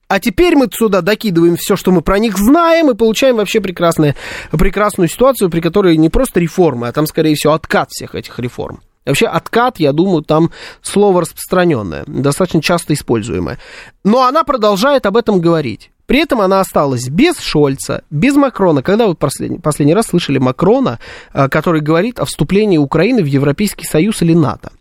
А 0.09 0.21
теперь 0.21 0.57
мы 0.57 0.69
сюда 0.73 1.03
докидываем 1.03 1.57
все, 1.57 1.77
что 1.77 1.91
мы 1.91 2.01
про 2.01 2.19
них 2.19 2.39
знаем, 2.39 2.91
и 2.91 2.95
получаем 2.95 3.37
вообще 3.37 3.61
прекрасную, 3.61 4.15
прекрасную 4.53 5.09
ситуацию, 5.09 5.51
при 5.51 5.61
которой 5.61 5.99
не 5.99 6.09
просто 6.09 6.41
реформы, 6.41 6.89
а 6.89 6.93
там, 6.93 7.07
скорее 7.07 7.35
всего, 7.35 7.53
откат 7.53 7.91
всех 7.91 8.15
этих 8.15 8.39
реформ. 8.39 8.81
Вообще 9.05 9.27
откат, 9.27 9.79
я 9.79 9.93
думаю, 9.93 10.23
там 10.23 10.51
слово 10.81 11.23
распространенное, 11.23 12.05
достаточно 12.07 12.63
часто 12.63 12.95
используемое. 12.95 13.59
Но 14.03 14.23
она 14.23 14.45
продолжает 14.45 15.05
об 15.05 15.19
этом 15.19 15.41
говорить. 15.41 15.91
При 16.09 16.21
этом 16.21 16.41
она 16.41 16.61
осталась 16.61 17.07
без 17.11 17.39
Шольца, 17.39 18.03
без 18.11 18.35
Макрона. 18.35 18.83
Когда 18.83 19.07
вы 19.07 19.15
последний, 19.15 19.59
последний 19.59 19.93
раз 19.93 20.07
слышали 20.07 20.39
Макрона, 20.39 21.01
а, 21.35 21.51
который 21.51 21.83
говорит 21.83 22.19
о 22.19 22.25
вступлении 22.25 22.79
Украины 22.79 23.23
в 23.23 23.27
Европейский 23.27 23.85
Союз 23.85 24.23
или 24.23 24.33
НАТО? 24.33 24.73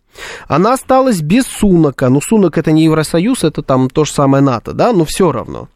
Она 0.48 0.72
осталась 0.72 1.22
без 1.22 1.46
Сунака. 1.46 2.08
Ну, 2.08 2.22
Сунак 2.22 2.58
это 2.58 2.72
не 2.72 2.86
Евросоюз, 2.86 3.44
это 3.44 3.62
там 3.62 3.90
то 3.90 4.06
же 4.06 4.13
самое 4.13 4.42
НАТО, 4.42 4.72
да, 4.72 4.94
но 4.94 5.04
все 5.04 5.34
равно. 5.34 5.68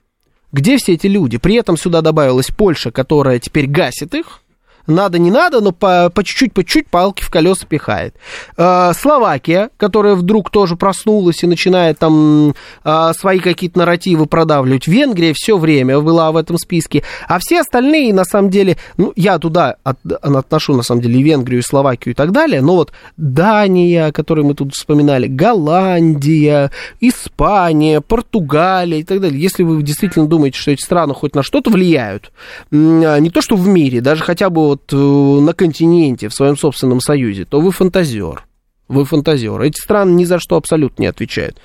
Где 0.53 0.77
все 0.77 0.93
эти 0.93 1.07
люди? 1.07 1.37
При 1.37 1.55
этом 1.55 1.75
сюда 1.75 1.99
добавилась 1.99 2.47
Польша, 2.47 2.89
которая 2.91 3.39
теперь 3.39 3.67
гасит 3.67 4.15
их, 4.15 4.39
надо, 4.87 5.19
не 5.19 5.31
надо, 5.31 5.61
но 5.61 5.71
по, 5.71 6.11
чуть-чуть, 6.23 6.53
по 6.53 6.63
чуть-чуть 6.63 6.89
палки 6.89 7.21
в 7.23 7.29
колеса 7.29 7.65
пихает. 7.67 8.15
Э, 8.57 8.91
Словакия, 8.93 9.69
которая 9.77 10.15
вдруг 10.15 10.49
тоже 10.49 10.75
проснулась 10.75 11.43
и 11.43 11.47
начинает 11.47 11.99
там 11.99 12.53
э, 12.83 13.11
свои 13.17 13.39
какие-то 13.39 13.79
нарративы 13.79 14.25
продавливать. 14.25 14.87
Венгрия 14.87 15.33
все 15.33 15.57
время 15.57 15.99
была 15.99 16.31
в 16.31 16.37
этом 16.37 16.57
списке. 16.57 17.03
А 17.27 17.39
все 17.39 17.61
остальные, 17.61 18.13
на 18.13 18.25
самом 18.25 18.49
деле, 18.49 18.77
ну, 18.97 19.13
я 19.15 19.37
туда 19.37 19.75
от, 19.83 19.97
отношу, 20.05 20.75
на 20.75 20.83
самом 20.83 21.01
деле, 21.01 21.19
и 21.19 21.23
Венгрию, 21.23 21.59
и 21.59 21.63
Словакию 21.63 22.13
и 22.13 22.15
так 22.15 22.31
далее, 22.31 22.61
но 22.61 22.75
вот 22.75 22.91
Дания, 23.17 24.11
которую 24.11 24.47
мы 24.47 24.53
тут 24.53 24.73
вспоминали, 24.73 25.27
Голландия, 25.27 26.71
Испания, 26.99 28.01
Португалия 28.01 28.99
и 28.99 29.03
так 29.03 29.21
далее. 29.21 29.41
Если 29.41 29.63
вы 29.63 29.81
действительно 29.83 30.27
думаете, 30.27 30.57
что 30.57 30.71
эти 30.71 30.81
страны 30.81 31.13
хоть 31.13 31.35
на 31.35 31.43
что-то 31.43 31.69
влияют, 31.69 32.31
не 32.71 33.29
то 33.29 33.41
что 33.41 33.55
в 33.55 33.67
мире, 33.67 34.01
даже 34.01 34.23
хотя 34.23 34.49
бы 34.49 34.70
вот 34.71 34.93
э, 34.93 34.95
на 34.95 35.53
континенте, 35.53 36.29
в 36.29 36.33
своем 36.33 36.57
собственном 36.57 37.01
союзе, 37.01 37.45
то 37.45 37.59
вы 37.59 37.71
фантазер. 37.71 38.45
Вы 38.87 39.05
фантазер. 39.05 39.61
Эти 39.61 39.79
страны 39.79 40.11
ни 40.11 40.25
за 40.25 40.39
что 40.39 40.55
абсолютно 40.55 41.03
не 41.03 41.07
отвечают. 41.07 41.57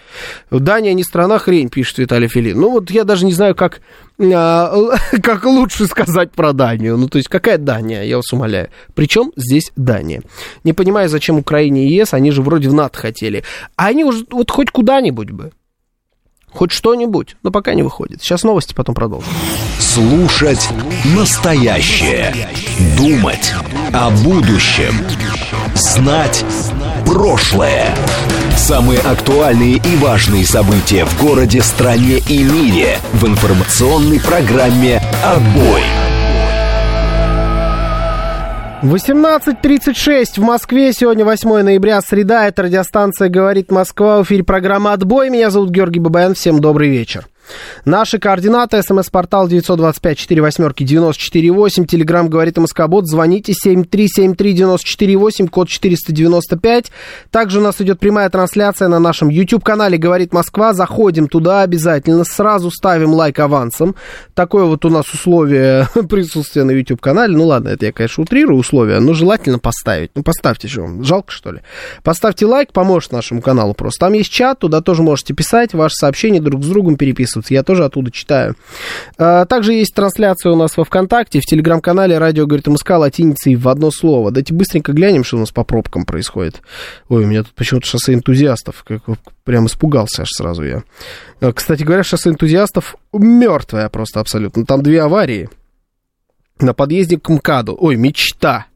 Дания 0.51 0.93
не 0.95 1.03
страна, 1.03 1.39
хрень, 1.39 1.69
пишет 1.69 1.99
Виталий 1.99 2.29
Филин. 2.29 2.61
Ну 2.61 2.71
вот 2.71 2.91
я 2.91 3.05
даже 3.05 3.25
не 3.25 3.33
знаю, 3.33 3.55
как, 3.55 3.81
а, 4.21 4.97
как 5.23 5.45
лучше 5.45 5.87
сказать 5.87 6.33
про 6.33 6.53
Данию. 6.53 6.97
Ну 6.97 7.09
то 7.09 7.19
есть 7.19 7.29
какая 7.29 7.59
Дания, 7.59 8.03
я 8.03 8.17
вас 8.17 8.33
умоляю. 8.33 8.71
Причем 8.95 9.33
здесь 9.37 9.73
Дания. 9.77 10.23
Не 10.65 10.73
понимаю, 10.73 11.09
зачем 11.09 11.39
Украине 11.39 11.87
и 11.87 11.95
ЕС, 11.95 12.15
они 12.15 12.31
же 12.31 12.43
вроде 12.43 12.69
в 12.69 12.75
НАТО 12.75 12.99
хотели. 12.99 13.45
А 13.77 13.87
они 13.87 14.05
уже 14.05 14.25
вот 14.31 14.51
хоть 14.51 14.71
куда-нибудь 14.71 15.31
бы. 15.31 15.53
Хоть 16.53 16.73
что-нибудь, 16.73 17.37
но 17.43 17.51
пока 17.51 17.75
не 17.75 17.83
выходит. 17.83 18.23
Сейчас 18.23 18.43
новости, 18.43 18.75
потом 18.75 18.95
продолжим. 18.95 19.29
Слушать 19.79 20.69
настоящее. 21.15 22.35
Думать 22.97 23.53
о 23.93 24.11
будущем. 24.11 24.95
Знать 25.75 26.45
прошлое. 27.05 27.95
Самые 28.57 29.01
актуальные 29.01 29.77
и 29.77 29.97
важные 29.97 30.47
события 30.47 31.05
в 31.05 31.21
городе, 31.21 31.63
стране 31.63 32.19
и 32.19 32.43
мире 32.43 32.99
в 33.13 33.27
информационной 33.27 34.19
программе 34.19 35.03
«Отбой». 35.25 36.06
18.36 38.93 40.37
в 40.37 40.43
Москве. 40.43 40.93
Сегодня 40.93 41.25
8 41.25 41.63
ноября, 41.63 42.01
среда. 42.01 42.47
Это 42.47 42.63
радиостанция 42.63 43.29
«Говорит 43.29 43.73
Москва». 43.73 44.19
В 44.19 44.25
эфире 44.25 44.45
программа 44.45 44.93
«Отбой». 44.93 45.29
Меня 45.29 45.51
зовут 45.51 45.71
Георгий 45.71 45.99
Бабаян. 45.99 46.35
Всем 46.35 46.61
добрый 46.61 46.89
вечер. 46.89 47.27
Наши 47.85 48.19
координаты. 48.19 48.83
СМС-портал 48.83 49.47
925-48-94-8. 49.49 51.87
Телеграмм 51.87 52.29
говорит 52.29 52.59
МСК-бот. 52.59 53.07
Звоните 53.07 53.53
7373-94-8, 53.53 55.47
код 55.49 55.69
495. 55.69 56.91
Также 57.31 57.61
у 57.61 57.63
нас 57.63 57.81
идет 57.81 58.01
прямая 58.01 58.29
трансляция 58.31 58.89
на 58.89 58.99
нашем 58.99 59.29
YouTube-канале 59.29 59.99
«Говорит 59.99 60.33
Москва». 60.33 60.73
Заходим 60.73 61.29
туда 61.29 61.63
обязательно. 61.63 62.25
Сразу 62.25 62.71
ставим 62.71 63.15
лайк 63.15 63.39
авансом. 63.39 63.95
Такое 64.35 64.65
вот 64.65 64.85
у 64.85 64.91
нас 64.91 65.07
условие 65.13 65.89
присутствия 66.09 66.65
на 66.65 66.73
YouTube-канале. 66.73 67.37
Ну 67.37 67.47
ладно, 67.47 67.69
это 67.69 67.87
я, 67.87 67.93
конечно, 67.93 68.23
утрирую 68.23 68.59
условия, 68.59 68.99
но 69.01 69.15
желательно 69.15 69.59
поставить. 69.59 70.11
Ну 70.15 70.23
поставьте 70.23 70.69
что, 70.69 71.03
жалко 71.03 71.33
что 71.33 71.51
ли? 71.53 71.61
Поставьте 72.03 72.47
лайк, 72.47 72.73
поможет 72.73 73.13
нашему 73.13 73.43
каналу 73.43 73.75
просто. 73.75 74.07
Там 74.07 74.15
есть 74.15 74.31
чат, 74.31 74.61
туда 74.61 74.81
тоже 74.81 75.03
можете 75.03 75.35
писать 75.35 75.75
ваши 75.75 75.97
сообщения 75.97 76.41
друг 76.41 76.63
с 76.63 76.67
другом 76.67 76.97
переписывать 76.97 77.36
подписываться. 77.37 77.55
Я 77.55 77.63
тоже 77.63 77.85
оттуда 77.85 78.11
читаю. 78.11 78.57
А, 79.19 79.45
также 79.45 79.75
есть 79.75 79.95
трансляция 79.95 80.53
у 80.53 80.57
нас 80.57 80.77
во 80.77 80.85
ВКонтакте, 80.85 81.41
в 81.41 81.45
телеграм-канале 81.45 82.19
«Радио 82.19 82.47
говорит 82.47 82.67
МСК» 82.67 82.91
латиницей 82.91 83.55
в 83.57 83.69
одно 83.69 83.91
слово. 83.91 84.31
Давайте 84.31 84.55
быстренько 84.55 84.93
глянем, 84.93 85.25
что 85.25 85.37
у 85.37 85.41
нас 85.41 85.51
по 85.51 85.65
пробкам 85.65 86.05
происходит. 86.05 86.63
Ой, 87.09 87.25
у 87.25 87.27
меня 87.27 87.43
тут 87.43 87.55
почему-то 87.55 87.87
шоссе 87.87 88.15
энтузиастов. 88.15 88.85
Как, 88.87 89.03
прям 89.45 89.67
испугался 89.67 90.23
аж 90.23 90.29
сразу 90.31 90.65
я. 90.65 90.83
А, 91.41 91.53
кстати 91.53 91.83
говоря, 91.83 92.03
шоссе 92.03 92.31
энтузиастов 92.31 92.97
мертвое 93.13 93.89
просто 93.89 94.21
абсолютно. 94.21 94.65
Там 94.65 94.83
две 94.83 95.03
аварии 95.03 95.49
на 96.59 96.75
подъезде 96.75 97.19
к 97.19 97.29
МКАДу. 97.29 97.77
Ой, 97.79 97.97
мечта. 97.97 98.67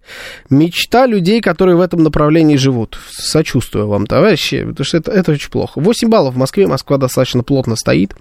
Мечта 0.49 1.07
людей, 1.07 1.41
которые 1.41 1.77
в 1.77 1.81
этом 1.81 2.03
направлении 2.03 2.57
живут. 2.57 2.99
Сочувствую 3.11 3.87
вам, 3.87 4.07
товарищи, 4.07 4.65
потому 4.65 4.85
что 4.85 4.97
это, 4.97 5.13
это 5.13 5.33
очень 5.33 5.51
плохо. 5.51 5.81
8 5.81 6.09
баллов 6.09 6.35
в 6.35 6.39
Москве, 6.39 6.67
Москва 6.67 6.97
достаточно 6.97 7.43
плотно 7.43 7.77
стоит. 7.77 8.15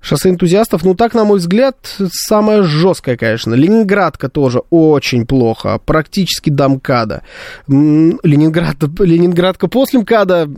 Шоссе 0.00 0.30
энтузиастов, 0.30 0.82
ну 0.84 0.94
так, 0.94 1.14
на 1.14 1.24
мой 1.24 1.38
взгляд, 1.38 1.96
самое 2.10 2.62
жесткое, 2.64 3.16
конечно. 3.16 3.54
Ленинградка 3.54 4.28
тоже 4.28 4.62
очень 4.70 5.26
плохо, 5.26 5.78
практически 5.84 6.50
до 6.50 6.68
МКАДа. 6.68 7.22
Ленинград, 7.68 8.76
Ленинградка 8.98 9.68
после 9.68 10.00
МКАДа 10.00 10.48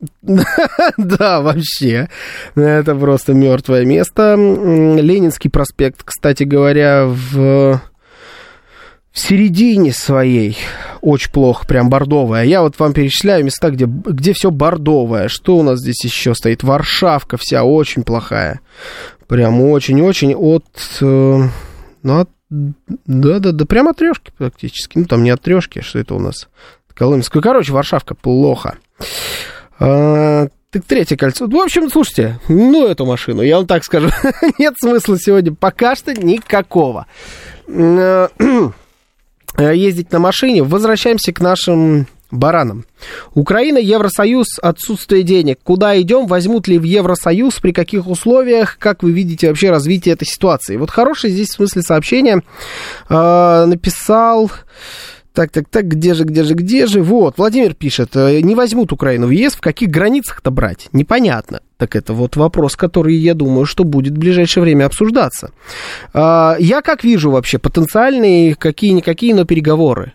да, 0.22 1.40
вообще. 1.40 2.08
Это 2.54 2.94
просто 2.94 3.34
мертвое 3.34 3.84
место. 3.84 4.34
Ленинский 4.36 5.50
проспект, 5.50 6.02
кстати 6.04 6.44
говоря, 6.44 7.06
в 7.06 7.80
в 9.12 9.18
середине 9.18 9.92
своей 9.92 10.56
очень 11.00 11.32
плохо, 11.32 11.66
прям 11.66 11.90
бордовая. 11.90 12.44
Я 12.44 12.62
вот 12.62 12.78
вам 12.78 12.92
перечисляю 12.92 13.44
места, 13.44 13.70
где, 13.70 13.84
где 13.86 14.32
все 14.32 14.50
бордовое. 14.50 15.28
Что 15.28 15.56
у 15.56 15.62
нас 15.62 15.80
здесь 15.80 16.04
еще 16.04 16.34
стоит? 16.34 16.62
Варшавка 16.62 17.36
вся 17.36 17.64
очень 17.64 18.04
плохая. 18.04 18.60
Прям 19.26 19.60
очень-очень 19.62 20.34
от... 20.34 20.66
Э, 21.00 21.48
ну, 22.02 22.20
от 22.20 22.30
да-да-да, 22.50 23.64
прям 23.64 23.88
от 23.88 23.98
трешки 23.98 24.32
практически. 24.36 24.98
Ну, 24.98 25.04
там 25.04 25.22
не 25.22 25.30
от 25.30 25.40
трешки, 25.40 25.80
что 25.80 25.98
это 25.98 26.14
у 26.14 26.20
нас? 26.20 26.48
Коломенская. 26.94 27.42
Короче, 27.42 27.72
Варшавка 27.72 28.14
плохо. 28.14 28.78
А, 29.80 30.48
так 30.70 30.84
третье 30.84 31.16
кольцо. 31.16 31.46
В 31.46 31.56
общем, 31.56 31.90
слушайте, 31.90 32.38
ну 32.48 32.86
эту 32.86 33.06
машину, 33.06 33.42
я 33.42 33.56
вам 33.56 33.66
так 33.66 33.82
скажу, 33.82 34.10
нет 34.58 34.74
смысла 34.78 35.18
сегодня 35.18 35.54
пока 35.54 35.96
что 35.96 36.12
никакого 36.14 37.06
э, 37.66 38.28
ездить 39.58 40.12
на 40.12 40.18
машине. 40.18 40.62
Возвращаемся 40.62 41.32
к 41.32 41.40
нашим 41.40 42.06
Бараном. 42.30 42.84
Украина, 43.34 43.78
Евросоюз, 43.78 44.58
отсутствие 44.60 45.22
денег. 45.22 45.58
Куда 45.64 46.00
идем? 46.00 46.26
Возьмут 46.26 46.68
ли 46.68 46.78
в 46.78 46.84
Евросоюз? 46.84 47.58
При 47.58 47.72
каких 47.72 48.06
условиях? 48.06 48.76
Как 48.78 49.02
вы 49.02 49.12
видите 49.12 49.48
вообще 49.48 49.70
развитие 49.70 50.12
этой 50.12 50.26
ситуации? 50.26 50.76
Вот 50.76 50.90
хорошее 50.90 51.32
здесь 51.32 51.48
в 51.48 51.54
смысле 51.54 51.82
сообщения 51.82 52.42
э, 53.08 53.64
написал... 53.66 54.50
Так, 55.40 55.50
так, 55.52 55.68
так, 55.70 55.88
где 55.88 56.12
же, 56.12 56.24
где 56.24 56.44
же, 56.44 56.52
где 56.52 56.86
же? 56.86 57.02
Вот, 57.02 57.38
Владимир 57.38 57.72
пишет, 57.72 58.14
э, 58.14 58.42
не 58.42 58.54
возьмут 58.54 58.92
Украину 58.92 59.26
в 59.26 59.30
ЕС, 59.30 59.54
в 59.54 59.62
каких 59.62 59.88
границах-то 59.88 60.50
брать? 60.50 60.90
Непонятно. 60.92 61.60
Так 61.78 61.96
это 61.96 62.12
вот 62.12 62.36
вопрос, 62.36 62.76
который, 62.76 63.14
я 63.14 63.32
думаю, 63.32 63.64
что 63.64 63.84
будет 63.84 64.12
в 64.12 64.18
ближайшее 64.18 64.64
время 64.64 64.84
обсуждаться. 64.84 65.52
А, 66.12 66.56
я 66.58 66.82
как 66.82 67.04
вижу 67.04 67.30
вообще 67.30 67.58
потенциальные 67.58 68.54
какие-никакие, 68.54 69.34
но 69.34 69.46
переговоры. 69.46 70.12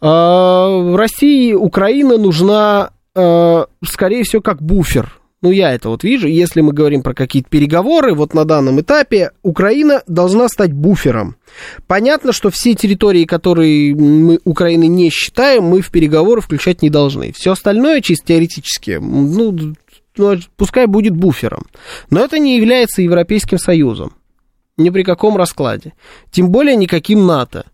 А, 0.00 0.96
России 0.96 1.52
Украина 1.52 2.16
нужна, 2.16 2.92
а, 3.14 3.66
скорее 3.84 4.24
всего, 4.24 4.40
как 4.40 4.62
буфер 4.62 5.20
ну, 5.42 5.50
я 5.50 5.72
это 5.72 5.88
вот 5.88 6.04
вижу, 6.04 6.28
если 6.28 6.60
мы 6.60 6.72
говорим 6.72 7.02
про 7.02 7.14
какие-то 7.14 7.50
переговоры, 7.50 8.14
вот 8.14 8.32
на 8.32 8.44
данном 8.44 8.80
этапе 8.80 9.32
Украина 9.42 10.02
должна 10.06 10.48
стать 10.48 10.72
буфером. 10.72 11.34
Понятно, 11.88 12.32
что 12.32 12.50
все 12.50 12.74
территории, 12.74 13.24
которые 13.24 13.94
мы 13.96 14.38
Украины 14.44 14.86
не 14.86 15.10
считаем, 15.10 15.64
мы 15.64 15.80
в 15.80 15.90
переговоры 15.90 16.40
включать 16.40 16.80
не 16.80 16.90
должны. 16.90 17.32
Все 17.32 17.52
остальное, 17.52 18.00
чисто 18.00 18.28
теоретически, 18.28 18.98
ну, 19.00 19.74
ну, 20.16 20.38
пускай 20.56 20.86
будет 20.86 21.16
буфером. 21.16 21.66
Но 22.08 22.24
это 22.24 22.38
не 22.38 22.56
является 22.56 23.02
Европейским 23.02 23.58
Союзом. 23.58 24.12
Ни 24.76 24.90
при 24.90 25.02
каком 25.02 25.36
раскладе. 25.36 25.92
Тем 26.30 26.50
более 26.50 26.76
никаким 26.76 27.26
НАТО. 27.26 27.66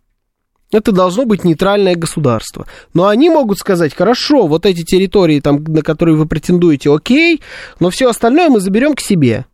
Это 0.70 0.92
должно 0.92 1.24
быть 1.24 1.44
нейтральное 1.44 1.94
государство. 1.94 2.66
Но 2.92 3.06
они 3.08 3.30
могут 3.30 3.58
сказать, 3.58 3.94
хорошо, 3.94 4.46
вот 4.46 4.66
эти 4.66 4.82
территории, 4.82 5.40
там, 5.40 5.64
на 5.64 5.82
которые 5.82 6.16
вы 6.16 6.26
претендуете, 6.26 6.92
окей, 6.92 7.40
но 7.80 7.88
все 7.90 8.08
остальное 8.08 8.50
мы 8.50 8.60
заберем 8.60 8.94
к 8.94 9.00
себе. 9.00 9.46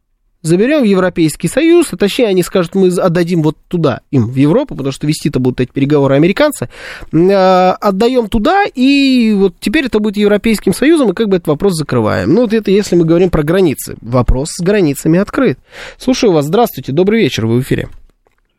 Заберем 0.43 0.83
в 0.83 0.85
Европейский 0.85 1.49
Союз, 1.49 1.89
а 1.93 1.97
точнее 1.97 2.27
они 2.27 2.43
скажут, 2.43 2.75
мы 2.75 2.89
отдадим 2.89 3.43
вот 3.43 3.57
туда, 3.67 4.01
им, 4.11 4.27
в 4.27 4.35
Европу, 4.35 4.75
потому 4.75 4.93
что 4.93 5.07
вести-то 5.07 5.39
будут 5.39 5.61
эти 5.61 5.71
переговоры 5.71 6.17
американцы, 6.17 6.69
э, 7.13 7.71
отдаем 7.81 8.29
туда, 8.29 8.65
и 8.67 9.33
вот 9.33 9.55
теперь 9.59 9.87
это 9.87 10.01
будет 10.01 10.19
Европейским 10.19 10.75
Союзом, 10.75 11.13
и 11.13 11.15
как 11.15 11.29
бы 11.29 11.37
этот 11.37 11.49
вопрос 11.49 11.73
закрываем. 11.77 12.35
Ну, 12.35 12.43
вот 12.43 12.53
это 12.53 12.71
если 12.71 12.95
мы 12.95 13.07
говорим 13.07 13.31
про 13.31 13.43
границы. 13.43 13.97
Вопрос 14.03 14.51
с 14.51 14.63
границами 14.63 15.19
открыт. 15.19 15.59
Слушаю 15.97 16.33
вас, 16.33 16.45
здравствуйте, 16.45 16.93
добрый 16.93 17.23
вечер, 17.23 17.47
вы 17.47 17.61
в 17.61 17.63
эфире. 17.63 17.89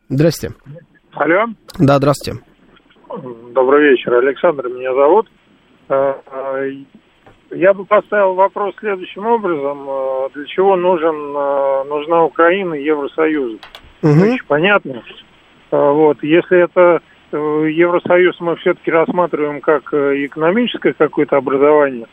Здрасте. 0.08 0.54
Алло. 1.12 1.46
Да, 1.78 1.98
здравствуйте. 1.98 2.40
Добрый 3.22 3.90
вечер, 3.90 4.14
Александр 4.14 4.68
меня 4.68 4.92
зовут. 4.92 5.28
Э, 5.88 6.14
э, 6.30 6.72
я 7.50 7.72
бы 7.72 7.84
поставил 7.86 8.34
вопрос 8.34 8.74
следующим 8.78 9.26
образом. 9.26 9.86
Э, 9.88 10.28
для 10.34 10.44
чего 10.46 10.76
нужен, 10.76 11.32
нужна 11.88 12.24
Украина 12.24 12.74
и 12.74 12.84
Евросоюз? 12.84 13.58
Угу. 14.02 14.10
Очень 14.10 14.46
понятно. 14.46 15.02
Вот. 15.70 16.22
Если 16.22 16.62
это 16.62 17.00
Евросоюз 17.32 18.38
мы 18.40 18.56
все-таки 18.56 18.90
рассматриваем 18.90 19.60
как 19.60 19.92
экономическое 19.92 20.92
какое-то 20.92 21.36
образование, 21.36 22.06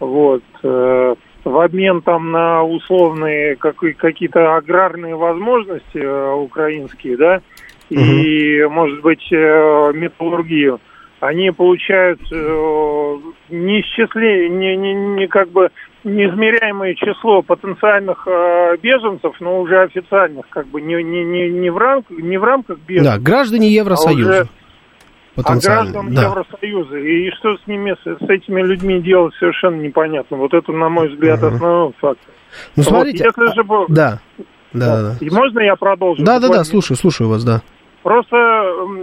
вот, 0.00 0.42
в 0.62 1.16
обмен 1.44 2.02
там 2.02 2.32
на 2.32 2.64
условные 2.64 3.56
какие-то 3.56 4.56
аграрные 4.56 5.14
возможности 5.14 6.34
украинские, 6.34 7.16
да, 7.16 7.40
и, 7.90 8.64
может 8.64 9.00
быть, 9.02 9.26
э, 9.30 9.92
металлургию, 9.94 10.80
они 11.20 11.50
получают 11.50 12.20
э, 12.30 13.16
не, 13.50 14.76
не, 14.76 14.94
не 14.94 15.26
как 15.28 15.50
бы 15.50 15.70
неизмеряемое 16.04 16.94
число 16.94 17.42
потенциальных 17.42 18.26
э, 18.26 18.76
беженцев, 18.82 19.34
но 19.40 19.60
уже 19.60 19.82
официальных, 19.82 20.48
как 20.48 20.66
бы 20.68 20.80
не, 20.80 21.02
не, 21.02 21.24
не, 21.24 21.50
не, 21.50 21.70
в, 21.70 21.78
рам, 21.78 22.04
не 22.10 22.38
в 22.38 22.44
рамках 22.44 22.78
беженцев. 22.86 23.14
Да, 23.14 23.18
граждане 23.20 23.68
Евросоюза. 23.68 24.48
А, 25.36 25.40
уже, 25.40 25.44
а 25.44 25.56
граждан 25.56 26.14
да. 26.14 26.22
Евросоюза. 26.24 26.98
И 26.98 27.30
что 27.32 27.56
с 27.56 27.66
ними, 27.66 27.96
с, 28.04 28.28
этими 28.28 28.62
людьми 28.62 29.00
делать, 29.00 29.34
совершенно 29.38 29.80
непонятно. 29.80 30.36
Вот 30.36 30.54
это, 30.54 30.72
на 30.72 30.88
мой 30.88 31.08
взгляд, 31.08 31.42
угу. 31.42 31.54
основной 31.54 31.92
факт. 31.98 32.20
Ну, 32.76 32.82
вот, 32.82 32.86
смотрите, 32.86 33.24
если 33.24 33.54
же... 33.54 33.64
Да. 33.88 34.20
Да, 34.72 34.96
да, 34.96 35.02
да. 35.02 35.16
И 35.20 35.30
можно 35.30 35.60
я 35.60 35.76
продолжу? 35.76 36.22
Да, 36.22 36.38
да, 36.38 36.48
да, 36.48 36.64
слушаю, 36.64 36.96
слушаю 36.96 37.30
вас, 37.30 37.44
да. 37.44 37.62
Просто, 38.06 38.36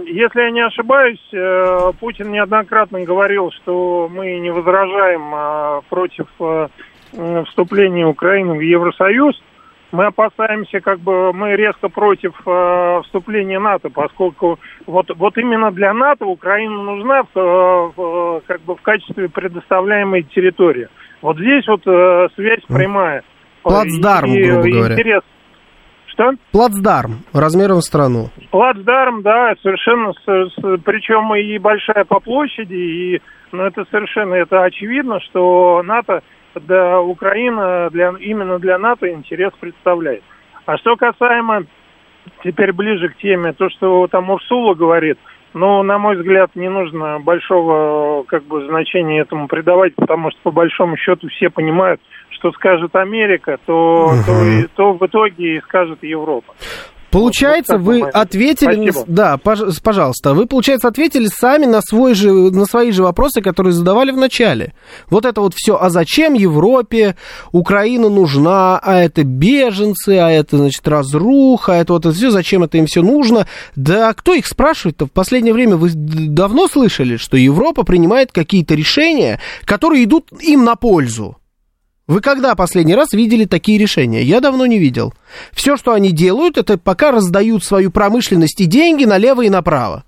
если 0.06 0.40
я 0.40 0.50
не 0.50 0.64
ошибаюсь, 0.64 1.20
э, 1.30 1.92
Путин 2.00 2.32
неоднократно 2.32 3.02
говорил, 3.02 3.50
что 3.50 4.08
мы 4.10 4.38
не 4.38 4.50
возражаем 4.50 5.30
а, 5.34 5.82
против 5.90 6.26
э, 6.40 6.68
вступления 7.44 8.06
Украины 8.06 8.54
в 8.54 8.60
Евросоюз. 8.60 9.38
Мы 9.92 10.06
опасаемся, 10.06 10.80
как 10.80 11.00
бы 11.00 11.34
мы 11.34 11.54
резко 11.54 11.90
против 11.90 12.32
э, 12.46 13.00
вступления 13.04 13.58
НАТО, 13.58 13.90
поскольку 13.90 14.58
вот, 14.86 15.10
вот 15.14 15.36
именно 15.36 15.70
для 15.70 15.92
НАТО 15.92 16.24
Украина 16.24 16.82
нужна 16.82 17.24
в, 17.34 18.40
как 18.46 18.62
бы 18.62 18.74
в 18.74 18.80
качестве 18.80 19.28
предоставляемой 19.28 20.22
территории. 20.22 20.88
Вот 21.20 21.36
здесь 21.36 21.68
вот 21.68 21.82
связь 21.82 22.62
прямая. 22.68 23.22
Плацдарм, 23.62 24.32
грубо 24.32 24.66
говоря. 24.66 24.94
Интерес, 24.94 25.22
что? 26.14 26.32
Плацдарм, 26.52 27.24
размером 27.32 27.80
страну. 27.80 28.28
Плацдарм, 28.50 29.22
да, 29.22 29.54
совершенно, 29.62 30.12
причем 30.84 31.34
и 31.34 31.58
большая 31.58 32.04
по 32.04 32.20
площади, 32.20 32.74
и, 32.74 33.22
ну, 33.52 33.64
это 33.64 33.84
совершенно, 33.90 34.34
это 34.34 34.62
очевидно, 34.64 35.20
что 35.20 35.82
НАТО, 35.84 36.22
да, 36.54 37.00
Украина 37.00 37.90
для, 37.90 38.12
именно 38.20 38.58
для 38.58 38.78
НАТО 38.78 39.10
интерес 39.10 39.52
представляет. 39.60 40.22
А 40.66 40.78
что 40.78 40.96
касаемо, 40.96 41.64
теперь 42.42 42.72
ближе 42.72 43.08
к 43.08 43.16
теме, 43.16 43.52
то, 43.52 43.68
что 43.70 44.06
там 44.06 44.30
Урсула 44.30 44.74
говорит, 44.74 45.18
ну, 45.52 45.82
на 45.84 45.98
мой 45.98 46.16
взгляд, 46.16 46.50
не 46.56 46.68
нужно 46.68 47.20
большого, 47.20 48.24
как 48.24 48.44
бы, 48.44 48.66
значения 48.66 49.20
этому 49.20 49.46
придавать, 49.46 49.94
потому 49.94 50.30
что, 50.30 50.40
по 50.42 50.50
большому 50.50 50.96
счету, 50.96 51.28
все 51.28 51.48
понимают, 51.48 52.00
что 52.44 52.52
скажет 52.52 52.94
Америка, 52.94 53.56
то, 53.64 54.12
угу. 54.12 54.22
то, 54.26 54.68
то 54.76 54.92
в 54.92 55.06
итоге 55.06 55.56
и 55.56 55.60
скажет 55.62 56.02
Европа. 56.02 56.52
Получается, 57.10 57.78
вот 57.78 57.84
вы 57.84 58.00
ответили, 58.02 58.90
Спасибо. 58.90 59.04
да, 59.06 59.38
пожалуйста, 59.38 60.34
вы, 60.34 60.46
получается, 60.46 60.88
ответили 60.88 61.26
сами 61.26 61.64
на, 61.64 61.80
свой 61.80 62.14
же, 62.14 62.32
на 62.32 62.64
свои 62.64 62.90
же 62.90 63.04
вопросы, 63.04 63.40
которые 63.40 63.72
задавали 63.72 64.10
в 64.10 64.16
начале. 64.16 64.74
Вот 65.10 65.24
это 65.24 65.40
вот 65.40 65.54
все, 65.54 65.78
а 65.80 65.90
зачем 65.90 66.34
Европе 66.34 67.14
Украина 67.52 68.08
нужна, 68.08 68.80
а 68.82 68.98
это 68.98 69.22
беженцы, 69.22 70.18
а 70.18 70.28
это, 70.28 70.56
значит, 70.56 70.86
разруха, 70.88 71.74
а 71.74 71.76
это 71.76 71.92
вот 71.92 72.04
это 72.04 72.16
все, 72.16 72.30
зачем 72.30 72.64
это 72.64 72.78
им 72.78 72.86
все 72.86 73.00
нужно? 73.00 73.46
Да 73.76 74.12
кто 74.12 74.34
их 74.34 74.44
спрашивает-то? 74.44 75.06
В 75.06 75.12
последнее 75.12 75.54
время 75.54 75.76
вы 75.76 75.90
давно 75.94 76.66
слышали, 76.66 77.16
что 77.16 77.36
Европа 77.36 77.84
принимает 77.84 78.32
какие-то 78.32 78.74
решения, 78.74 79.38
которые 79.64 80.02
идут 80.02 80.32
им 80.40 80.64
на 80.64 80.74
пользу. 80.74 81.36
Вы 82.06 82.20
когда 82.20 82.54
последний 82.54 82.94
раз 82.94 83.12
видели 83.12 83.46
такие 83.46 83.78
решения? 83.78 84.22
Я 84.22 84.40
давно 84.40 84.66
не 84.66 84.78
видел. 84.78 85.14
Все, 85.52 85.76
что 85.76 85.92
они 85.92 86.10
делают, 86.10 86.58
это 86.58 86.76
пока 86.76 87.12
раздают 87.12 87.64
свою 87.64 87.90
промышленность 87.90 88.60
и 88.60 88.66
деньги 88.66 89.04
налево 89.04 89.42
и 89.42 89.48
направо. 89.48 90.04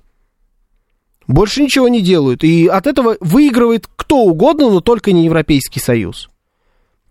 Больше 1.27 1.63
ничего 1.63 1.89
не 1.89 2.03
делают. 2.03 2.45
И 2.45 2.67
от 2.67 2.87
этого 2.87 3.17
выигрывает 3.21 3.89
кто 3.97 4.19
угодно, 4.19 4.71
но 4.71 4.81
только 4.81 5.13
не 5.13 5.25
Европейский 5.25 5.81
Союз. 5.81 6.29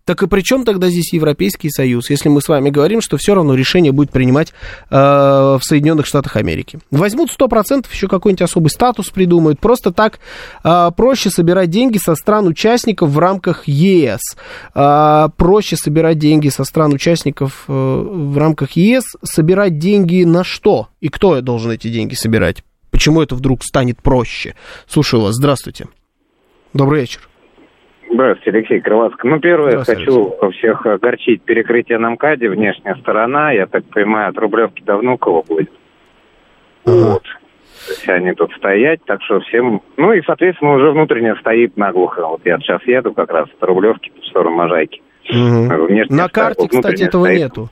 Так 0.06 0.22
и 0.22 0.28
при 0.28 0.42
чем 0.42 0.64
тогда 0.64 0.88
здесь 0.88 1.12
Европейский 1.12 1.68
Союз, 1.68 2.10
если 2.10 2.28
мы 2.28 2.40
с 2.40 2.48
вами 2.48 2.70
говорим, 2.70 3.00
что 3.00 3.16
все 3.16 3.34
равно 3.34 3.54
решение 3.54 3.90
будет 3.90 4.12
принимать 4.12 4.52
э, 4.88 4.96
в 4.96 5.60
Соединенных 5.62 6.06
Штатах 6.06 6.36
Америки? 6.36 6.78
Возьмут 6.92 7.28
100%, 7.36 7.86
еще 7.92 8.06
какой-нибудь 8.06 8.42
особый 8.42 8.68
статус 8.68 9.10
придумают. 9.10 9.58
Просто 9.58 9.92
так 9.92 10.20
э, 10.62 10.90
проще 10.96 11.30
собирать 11.30 11.70
деньги 11.70 11.98
со 11.98 12.14
стран-участников 12.14 13.10
в 13.10 13.18
рамках 13.18 13.66
ЕС. 13.66 14.20
Э, 14.76 15.28
проще 15.36 15.76
собирать 15.76 16.18
деньги 16.18 16.50
со 16.50 16.62
стран-участников 16.62 17.64
э, 17.66 17.72
в 17.72 18.38
рамках 18.38 18.72
ЕС. 18.72 19.16
Собирать 19.24 19.80
деньги 19.80 20.22
на 20.22 20.44
что? 20.44 20.86
И 21.00 21.08
кто 21.08 21.40
должен 21.40 21.72
эти 21.72 21.88
деньги 21.88 22.14
собирать? 22.14 22.62
Почему 22.92 23.22
это 23.22 23.34
вдруг 23.34 23.64
станет 23.64 24.00
проще? 24.00 24.54
Слушаю 24.86 25.22
вас. 25.24 25.34
Здравствуйте. 25.34 25.88
Добрый 26.72 27.00
вечер. 27.00 27.28
Здравствуйте, 28.16 28.58
Алексей 28.58 28.80
Крылатский. 28.80 29.28
Ну, 29.28 29.40
первое, 29.40 29.84
хочу 29.84 30.34
всех 30.52 30.86
огорчить. 30.86 31.42
Перекрытие 31.42 31.98
на 31.98 32.08
МКАДе, 32.10 32.48
внешняя 32.48 32.94
сторона, 32.96 33.52
я 33.52 33.66
так 33.66 33.84
понимаю, 33.84 34.30
от 34.30 34.38
Рублевки 34.38 34.82
до 34.82 34.96
Внуково 34.96 35.42
будет. 35.42 35.70
Ага. 36.86 36.94
Вот. 36.96 37.22
То 37.22 37.92
есть 37.92 38.08
они 38.08 38.32
тут 38.32 38.52
стоять, 38.54 39.00
так 39.04 39.22
что 39.22 39.40
всем... 39.40 39.82
Ну 39.98 40.12
и, 40.12 40.22
соответственно, 40.22 40.76
уже 40.76 40.92
внутренняя 40.92 41.34
стоит 41.36 41.76
наглухо. 41.76 42.26
Вот 42.26 42.40
я 42.46 42.58
сейчас 42.58 42.82
еду 42.86 43.12
как 43.12 43.30
раз 43.30 43.48
от 43.50 43.68
Рублевки 43.68 44.10
в 44.18 44.24
сторону 44.24 44.56
Можайки. 44.56 45.02
Угу. 45.28 46.06
На 46.08 46.28
карте, 46.28 46.68
кстати, 46.68 47.02
этого 47.02 47.26
стоит. 47.26 47.38
нету. 47.38 47.68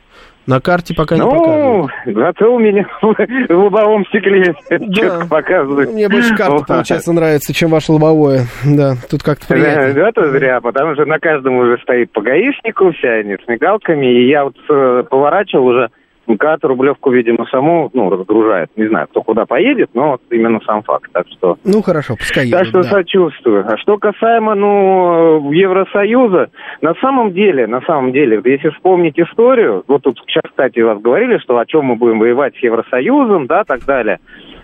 На 0.46 0.60
карте 0.60 0.94
пока 0.94 1.16
ну, 1.16 1.24
не 1.24 1.38
показывают. 1.38 1.92
Ну, 2.06 2.12
зато 2.14 2.54
у 2.54 2.58
меня 2.58 2.86
в 3.02 3.54
лобовом 3.54 4.04
стекле 4.06 4.54
четко 4.68 5.26
показывает. 5.26 5.92
Мне 5.92 6.08
больше 6.08 6.36
карта, 6.36 6.52
вот. 6.52 6.66
получается, 6.66 7.12
нравится, 7.12 7.54
чем 7.54 7.70
ваше 7.70 7.92
лобовое. 7.92 8.42
Да, 8.64 8.94
тут 9.10 9.22
как-то 9.22 9.46
приятно. 9.46 9.94
Да, 9.94 10.08
это 10.08 10.30
зря, 10.30 10.60
потому 10.60 10.94
что 10.94 11.06
на 11.06 11.18
каждом 11.18 11.56
уже 11.56 11.78
стоит 11.78 12.12
по 12.12 12.20
гаишнику, 12.20 12.92
вся 12.92 13.08
они 13.08 13.34
с 13.34 13.48
мигалками, 13.48 14.06
и 14.06 14.28
я 14.28 14.44
вот 14.44 14.56
э, 14.68 15.04
поворачивал 15.08 15.66
уже 15.66 15.90
МКАД 16.26 16.64
Рублевку, 16.64 17.10
видимо, 17.10 17.46
саму, 17.46 17.90
ну, 17.92 18.10
разгружает. 18.10 18.70
Не 18.76 18.88
знаю, 18.88 19.06
кто 19.08 19.22
куда 19.22 19.46
поедет, 19.46 19.90
но 19.94 20.12
вот 20.12 20.22
именно 20.30 20.60
сам 20.66 20.82
факт. 20.82 21.10
Так 21.12 21.26
что... 21.28 21.58
Ну, 21.64 21.82
хорошо, 21.82 22.16
пускай 22.16 22.46
едет, 22.46 22.58
Так 22.58 22.68
что 22.68 22.82
да. 22.82 22.88
сочувствую. 22.88 23.64
А 23.66 23.76
что 23.76 23.98
касаемо, 23.98 24.54
ну, 24.54 25.52
Евросоюза, 25.52 26.50
на 26.80 26.94
самом 26.94 27.32
деле, 27.32 27.66
на 27.66 27.80
самом 27.82 28.12
деле, 28.12 28.40
если 28.44 28.70
вспомнить 28.70 29.18
историю, 29.18 29.84
вот 29.88 30.02
тут 30.02 30.18
сейчас, 30.26 30.44
кстати, 30.48 30.80
вас 30.80 31.00
говорили, 31.00 31.38
что 31.38 31.58
о 31.58 31.66
чем 31.66 31.86
мы 31.86 31.96
будем 31.96 32.18
воевать 32.18 32.54
с 32.56 32.62
Евросоюзом, 32.62 33.46
да, 33.46 33.64
так 33.64 33.84
далее. 33.84 34.18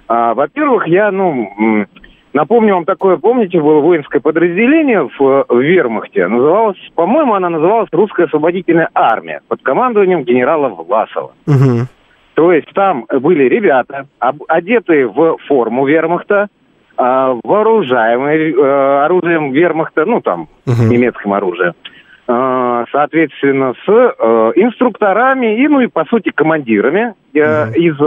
А, 0.09 0.35
во-первых, 0.35 0.89
я, 0.89 1.13
ну, 1.13 1.87
Напомню 2.33 2.75
вам 2.75 2.85
такое, 2.85 3.17
помните, 3.17 3.61
было 3.61 3.81
воинское 3.81 4.21
подразделение 4.21 5.09
в, 5.19 5.47
в 5.49 5.61
Вермахте. 5.61 6.29
Называлось, 6.29 6.79
по-моему, 6.95 7.35
она 7.35 7.51
называлась 7.51 7.89
Русская 7.91 8.27
освободительная 8.27 8.89
армия 8.95 9.41
под 9.49 9.63
командованием 9.63 10.23
генерала 10.23 10.69
Власова. 10.69 11.33
Угу. 11.47 11.87
То 12.35 12.53
есть 12.53 12.73
там 12.73 13.07
были 13.11 13.45
ребята, 13.49 14.07
одетые 14.49 15.09
в 15.09 15.39
форму 15.49 15.87
Вермахта, 15.87 16.49
а, 16.97 17.37
вооружаемые 17.43 18.53
э, 18.53 19.05
оружием 19.05 19.53
Вермахта, 19.53 20.05
ну 20.05 20.21
там, 20.21 20.43
угу. 20.67 20.83
немецким 20.89 21.33
оружием. 21.33 21.73
А, 22.29 22.85
соответственно, 22.93 23.75
с 23.85 23.89
э, 23.89 24.53
инструкторами 24.55 25.61
и, 25.61 25.67
ну 25.67 25.81
и, 25.81 25.89
по 25.89 26.05
сути, 26.05 26.31
командирами 26.31 27.15
угу. 27.35 27.73
из 27.75 27.99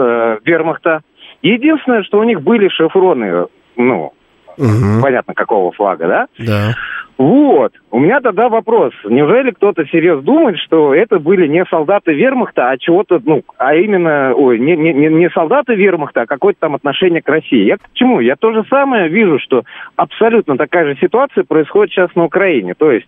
Вермахта. 0.45 1.01
Единственное, 1.41 2.03
что 2.03 2.19
у 2.19 2.23
них 2.23 2.41
были 2.41 2.69
шифроны 2.69 3.47
ну, 3.75 4.13
угу. 4.57 5.01
понятно, 5.01 5.33
какого 5.33 5.71
флага, 5.71 6.07
да? 6.07 6.27
Да. 6.37 6.73
Вот. 7.17 7.73
У 7.91 7.99
меня 7.99 8.21
тогда 8.21 8.49
вопрос. 8.49 8.91
Неужели 9.05 9.51
кто-то 9.51 9.85
серьезно 9.85 10.23
думает, 10.23 10.57
что 10.57 10.95
это 10.95 11.19
были 11.19 11.47
не 11.47 11.63
солдаты 11.65 12.11
вермахта, 12.13 12.69
а 12.69 12.77
чего-то, 12.77 13.21
ну, 13.23 13.43
а 13.57 13.75
именно, 13.75 14.33
ой, 14.33 14.57
не, 14.59 14.75
не, 14.75 14.93
не 14.93 15.29
солдаты 15.29 15.75
вермахта, 15.75 16.21
а 16.21 16.25
какое-то 16.25 16.61
там 16.61 16.75
отношение 16.75 17.21
к 17.21 17.29
России? 17.29 17.65
Я 17.65 17.77
к 17.77 17.81
чему? 17.93 18.19
Я 18.19 18.35
то 18.35 18.51
же 18.51 18.63
самое 18.67 19.09
вижу, 19.09 19.37
что 19.39 19.63
абсолютно 19.95 20.57
такая 20.57 20.85
же 20.85 20.99
ситуация 20.99 21.43
происходит 21.43 21.93
сейчас 21.93 22.15
на 22.15 22.25
Украине. 22.25 22.73
То 22.73 22.91
есть 22.91 23.07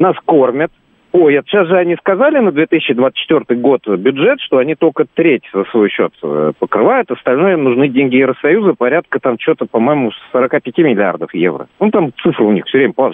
нас 0.00 0.16
кормят, 0.24 0.72
Ой, 1.16 1.40
сейчас 1.46 1.68
же 1.68 1.76
они 1.76 1.94
сказали 1.94 2.40
на 2.40 2.50
2024 2.50 3.60
год 3.60 3.86
бюджет, 3.86 4.40
что 4.40 4.58
они 4.58 4.74
только 4.74 5.04
треть 5.14 5.44
за 5.54 5.62
свой 5.66 5.88
счет 5.88 6.12
э, 6.20 6.50
покрывают, 6.58 7.08
остальное 7.12 7.56
нужны 7.56 7.88
деньги 7.88 8.16
Евросоюза, 8.16 8.74
порядка 8.74 9.20
там 9.20 9.38
что-то, 9.38 9.66
по-моему, 9.66 10.10
45 10.32 10.76
миллиардов 10.78 11.32
евро. 11.32 11.68
Ну, 11.78 11.92
там 11.92 12.10
цифры 12.20 12.44
у 12.44 12.50
них 12.50 12.64
все 12.66 12.78
время 12.78 12.94
45-60, 12.94 13.12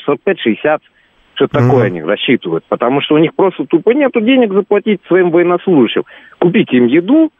что-то 1.34 1.44
mm-hmm. 1.44 1.48
такое 1.50 1.84
они 1.84 2.02
рассчитывают, 2.02 2.64
потому 2.70 3.02
что 3.02 3.16
у 3.16 3.18
них 3.18 3.34
просто 3.34 3.66
тупо 3.66 3.90
нету 3.90 4.22
денег 4.22 4.54
заплатить 4.54 5.02
своим 5.06 5.30
военнослужащим. 5.30 6.04
Купить 6.38 6.72
им 6.72 6.86
еду, 6.86 7.30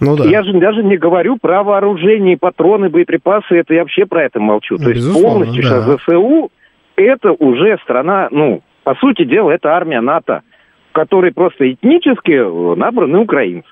ну, 0.00 0.16
да. 0.16 0.24
Я 0.26 0.42
же 0.42 0.52
даже 0.60 0.84
не 0.84 0.98
говорю 0.98 1.38
про 1.40 1.62
вооружение, 1.62 2.36
патроны, 2.36 2.90
боеприпасы, 2.90 3.56
это 3.56 3.72
я 3.72 3.80
вообще 3.80 4.04
про 4.04 4.24
это 4.24 4.38
молчу. 4.38 4.76
Ну, 4.78 4.84
То 4.84 4.90
есть 4.90 5.12
полностью 5.14 5.62
да. 5.62 5.68
сейчас 5.68 6.02
ЗСУ 6.02 6.50
это 6.94 7.32
уже 7.32 7.78
страна, 7.84 8.28
ну, 8.30 8.62
по 8.88 8.94
сути 8.94 9.24
дела, 9.26 9.50
это 9.50 9.76
армия 9.76 10.00
НАТО, 10.00 10.40
в 10.88 10.92
которой 10.94 11.30
просто 11.30 11.70
этнически 11.70 12.74
набраны 12.74 13.18
украинцы. 13.18 13.68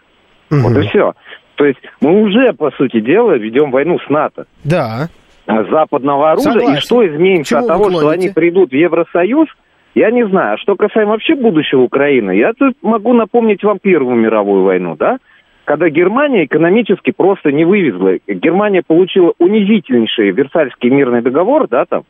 Угу. 0.50 0.60
Вот 0.60 0.76
и 0.76 0.88
все. 0.88 1.14
То 1.54 1.64
есть 1.64 1.78
мы 2.02 2.20
уже, 2.20 2.52
по 2.52 2.70
сути 2.72 3.00
дела, 3.00 3.32
ведем 3.38 3.70
войну 3.70 3.98
с 3.98 4.10
НАТО. 4.10 4.44
Да. 4.62 5.08
Западного 5.46 6.32
оружия. 6.32 6.52
Согласен. 6.52 6.76
И 6.76 6.80
что 6.80 7.06
изменится 7.08 7.54
Чего 7.54 7.60
от 7.60 7.66
того, 7.66 7.90
что 7.90 8.10
они 8.10 8.28
придут 8.28 8.72
в 8.72 8.74
Евросоюз, 8.74 9.48
я 9.94 10.10
не 10.10 10.26
знаю. 10.26 10.56
А 10.56 10.58
что 10.58 10.76
касаемо 10.76 11.12
вообще 11.12 11.34
будущего 11.34 11.80
Украины, 11.80 12.32
я 12.32 12.52
тут 12.52 12.74
могу 12.82 13.14
напомнить 13.14 13.64
вам 13.64 13.78
Первую 13.78 14.16
мировую 14.16 14.64
войну, 14.64 14.96
да? 14.96 15.16
Когда 15.64 15.88
Германия 15.88 16.44
экономически 16.44 17.10
просто 17.10 17.52
не 17.52 17.64
вывезла. 17.64 18.18
Германия 18.28 18.82
получила 18.86 19.32
унизительнейший 19.38 20.32
Версальский 20.32 20.90
мирный 20.90 21.22
договор, 21.22 21.68
да, 21.68 21.86
там, 21.86 22.02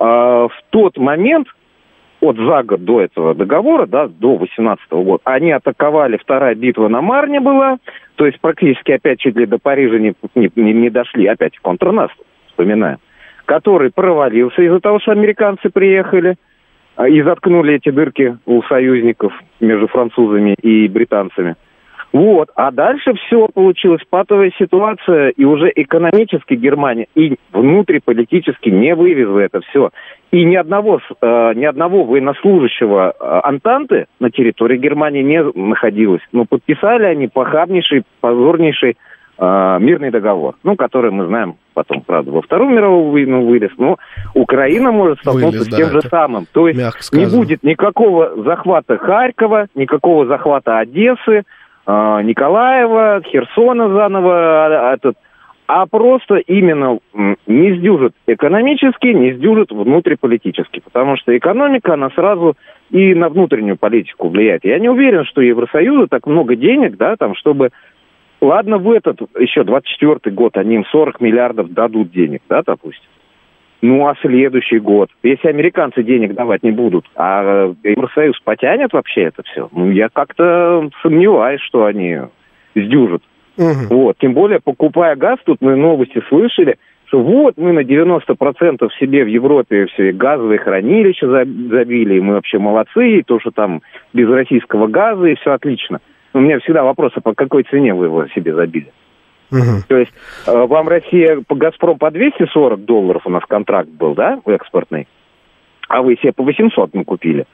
э, 0.00 0.04
в 0.04 0.50
тот 0.70 0.96
момент, 0.96 1.46
вот 2.20 2.36
за 2.36 2.62
год 2.62 2.84
до 2.84 3.00
этого 3.00 3.34
договора, 3.34 3.86
да, 3.86 4.08
до 4.08 4.36
18 4.36 4.84
-го 4.90 5.04
года, 5.04 5.22
они 5.24 5.52
атаковали, 5.52 6.16
вторая 6.16 6.54
битва 6.54 6.88
на 6.88 7.00
Марне 7.00 7.40
была, 7.40 7.78
то 8.16 8.26
есть 8.26 8.40
практически 8.40 8.92
опять 8.92 9.20
чуть 9.20 9.36
ли 9.36 9.46
до 9.46 9.58
Парижа 9.58 9.98
не, 9.98 10.14
не, 10.34 10.72
не 10.72 10.90
дошли, 10.90 11.26
опять 11.26 11.58
контрнаступ, 11.58 12.26
вспоминаем, 12.48 12.98
который 13.46 13.90
провалился 13.90 14.62
из-за 14.62 14.80
того, 14.80 15.00
что 15.00 15.12
американцы 15.12 15.70
приехали 15.70 16.36
а, 16.96 17.08
и 17.08 17.22
заткнули 17.22 17.74
эти 17.74 17.90
дырки 17.90 18.36
у 18.46 18.62
союзников 18.62 19.32
между 19.60 19.86
французами 19.88 20.54
и 20.62 20.88
британцами– 20.88 21.56
вот. 22.12 22.50
А 22.56 22.70
дальше 22.72 23.14
все 23.14 23.46
получилось 23.48 24.02
патовая 24.08 24.52
ситуация, 24.58 25.28
и 25.30 25.44
уже 25.44 25.70
экономически 25.74 26.54
Германия 26.54 27.06
и 27.14 27.36
внутриполитически 27.52 28.68
не 28.68 28.94
вывезла 28.94 29.38
это 29.40 29.60
все. 29.60 29.90
И 30.32 30.44
ни 30.44 30.56
одного, 30.56 31.00
э, 31.20 31.52
ни 31.54 31.64
одного 31.64 32.04
военнослужащего 32.04 33.14
э, 33.18 33.40
Антанты 33.44 34.06
на 34.18 34.30
территории 34.30 34.78
Германии 34.78 35.22
не 35.22 35.42
находилось. 35.42 36.22
Но 36.32 36.44
подписали 36.44 37.04
они 37.04 37.28
похабнейший, 37.28 38.02
позорнейший 38.20 38.96
э, 39.38 39.78
мирный 39.80 40.10
договор, 40.10 40.56
ну, 40.64 40.76
который 40.76 41.12
мы 41.12 41.26
знаем 41.26 41.56
потом, 41.74 42.02
правда, 42.02 42.30
во 42.30 42.42
Вторую 42.42 42.70
мировую 42.70 43.10
войну 43.10 43.46
вылез, 43.46 43.70
но 43.78 43.96
Украина 44.34 44.92
может 44.92 45.18
столкнуться 45.20 45.60
вылез, 45.60 45.72
с 45.72 45.76
тем 45.76 45.86
да, 45.88 45.92
же 45.92 46.00
самым. 46.08 46.46
То 46.52 46.68
есть 46.68 47.12
не 47.12 47.26
будет 47.26 47.62
никакого 47.62 48.42
захвата 48.42 48.98
Харькова, 48.98 49.68
никакого 49.74 50.26
захвата 50.26 50.78
Одессы, 50.78 51.44
Николаева, 52.22 53.22
Херсона 53.24 53.88
заново, 53.88 54.66
а, 54.66 54.94
этот, 54.94 55.16
а 55.66 55.86
просто 55.86 56.36
именно 56.36 56.98
не 57.46 57.76
сдюжит 57.76 58.14
экономически, 58.26 59.08
не 59.08 59.32
сдюжит 59.34 59.70
внутриполитически, 59.70 60.80
потому 60.80 61.16
что 61.16 61.36
экономика, 61.36 61.94
она 61.94 62.10
сразу 62.10 62.56
и 62.90 63.14
на 63.14 63.28
внутреннюю 63.28 63.76
политику 63.76 64.28
влияет. 64.28 64.64
Я 64.64 64.78
не 64.78 64.88
уверен, 64.88 65.24
что 65.24 65.40
Евросоюзу 65.40 66.08
так 66.08 66.26
много 66.26 66.56
денег, 66.56 66.96
да, 66.96 67.16
там, 67.16 67.34
чтобы... 67.34 67.70
Ладно, 68.40 68.78
в 68.78 68.90
этот, 68.90 69.20
еще 69.38 69.64
24 69.64 70.34
год 70.34 70.56
они 70.56 70.76
им 70.76 70.84
40 70.86 71.20
миллиардов 71.20 71.70
дадут 71.72 72.10
денег, 72.10 72.40
да, 72.48 72.62
допустим. 72.64 73.09
Ну, 73.82 74.06
а 74.06 74.14
следующий 74.20 74.78
год? 74.78 75.10
Если 75.22 75.48
американцы 75.48 76.02
денег 76.02 76.34
давать 76.34 76.62
не 76.62 76.70
будут, 76.70 77.06
а 77.16 77.72
Евросоюз 77.82 78.38
потянет 78.44 78.92
вообще 78.92 79.22
это 79.22 79.42
все? 79.44 79.68
Ну, 79.72 79.90
я 79.90 80.08
как-то 80.12 80.90
сомневаюсь, 81.02 81.62
что 81.62 81.86
они 81.86 82.18
сдюжат. 82.74 83.22
Угу. 83.56 83.94
Вот. 83.94 84.16
Тем 84.18 84.34
более, 84.34 84.60
покупая 84.60 85.16
газ, 85.16 85.38
тут 85.44 85.58
мы 85.60 85.76
новости 85.76 86.22
слышали, 86.28 86.76
что 87.06 87.22
вот 87.22 87.56
мы 87.56 87.72
на 87.72 87.80
90% 87.80 88.88
себе 88.98 89.24
в 89.24 89.28
Европе 89.28 89.86
все 89.86 90.12
газовые 90.12 90.58
хранилища 90.58 91.26
забили, 91.28 92.14
и 92.14 92.20
мы 92.20 92.34
вообще 92.34 92.58
молодцы, 92.58 93.18
и 93.18 93.22
то, 93.22 93.40
что 93.40 93.50
там 93.50 93.82
без 94.12 94.28
российского 94.28 94.86
газа, 94.86 95.24
и 95.26 95.34
все 95.36 95.52
отлично. 95.52 96.00
У 96.32 96.38
меня 96.38 96.60
всегда 96.60 96.84
вопрос, 96.84 97.12
а 97.16 97.20
по 97.20 97.34
какой 97.34 97.64
цене 97.64 97.94
вы 97.94 98.06
его 98.06 98.26
себе 98.28 98.54
забили? 98.54 98.92
Угу. 99.50 99.84
То 99.88 99.96
есть 99.96 100.12
э, 100.46 100.52
вам 100.52 100.88
Россия 100.88 101.42
по 101.46 101.54
Газпром 101.54 101.98
по 101.98 102.10
240 102.10 102.84
долларов 102.84 103.22
у 103.24 103.30
нас 103.30 103.42
контракт 103.48 103.88
был, 103.88 104.14
да, 104.14 104.40
экспортный, 104.46 105.08
а 105.88 106.02
вы 106.02 106.16
себе 106.16 106.32
по 106.32 106.42
800 106.42 106.94
мы 106.94 107.04
купили. 107.04 107.46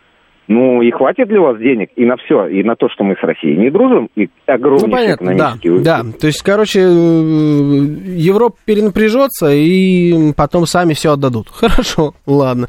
Ну, 0.48 0.80
и 0.80 0.90
хватит 0.92 1.28
ли 1.28 1.38
у 1.38 1.42
вас 1.42 1.58
денег 1.58 1.90
и 1.96 2.04
на 2.04 2.16
все, 2.16 2.46
и 2.46 2.62
на 2.62 2.76
то, 2.76 2.88
что 2.88 3.02
мы 3.02 3.16
с 3.16 3.22
Россией 3.22 3.56
не 3.56 3.70
дружим, 3.70 4.08
и 4.14 4.28
огромнейший 4.46 4.88
ну, 4.88 4.94
понятно, 4.94 5.30
экономический... 5.32 5.78
Да, 5.80 6.02
да, 6.02 6.12
то 6.20 6.26
есть, 6.28 6.42
короче, 6.42 6.80
э, 6.80 6.84
Европа 6.84 8.56
перенапряжется, 8.64 9.50
и 9.52 10.32
потом 10.34 10.66
сами 10.66 10.92
все 10.94 11.12
отдадут. 11.12 11.48
Хорошо, 11.52 12.14
ладно. 12.26 12.68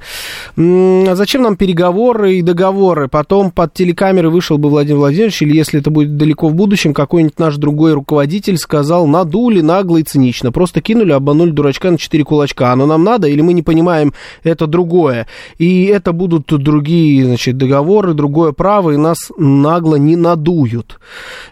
А 0.57 1.13
зачем 1.13 1.43
нам 1.43 1.55
переговоры 1.55 2.33
и 2.33 2.41
договоры? 2.41 3.09
Потом 3.09 3.51
под 3.51 3.73
телекамеры 3.73 4.29
вышел 4.29 4.57
бы 4.57 4.69
Владимир 4.69 4.99
Владимирович, 4.99 5.43
или 5.43 5.55
если 5.55 5.79
это 5.79 5.91
будет 5.91 6.17
далеко 6.17 6.47
в 6.47 6.55
будущем, 6.55 6.95
какой-нибудь 6.95 7.37
наш 7.37 7.57
другой 7.57 7.93
руководитель 7.93 8.57
сказал, 8.57 9.05
надули 9.05 9.61
нагло 9.61 9.97
и 9.97 10.03
цинично, 10.03 10.51
просто 10.51 10.81
кинули, 10.81 11.11
обманули 11.11 11.51
дурачка 11.51 11.91
на 11.91 11.99
четыре 11.99 12.23
кулачка. 12.23 12.71
Оно 12.71 12.87
нам 12.87 13.03
надо, 13.03 13.27
или 13.27 13.41
мы 13.41 13.53
не 13.53 13.61
понимаем, 13.61 14.13
это 14.43 14.65
другое. 14.65 15.27
И 15.59 15.85
это 15.85 16.11
будут 16.11 16.47
другие, 16.47 17.23
значит, 17.25 17.57
договоры, 17.67 18.13
другое 18.13 18.51
право, 18.53 18.91
и 18.91 18.97
нас 18.97 19.17
нагло 19.37 19.95
не 19.95 20.15
надуют. 20.15 20.99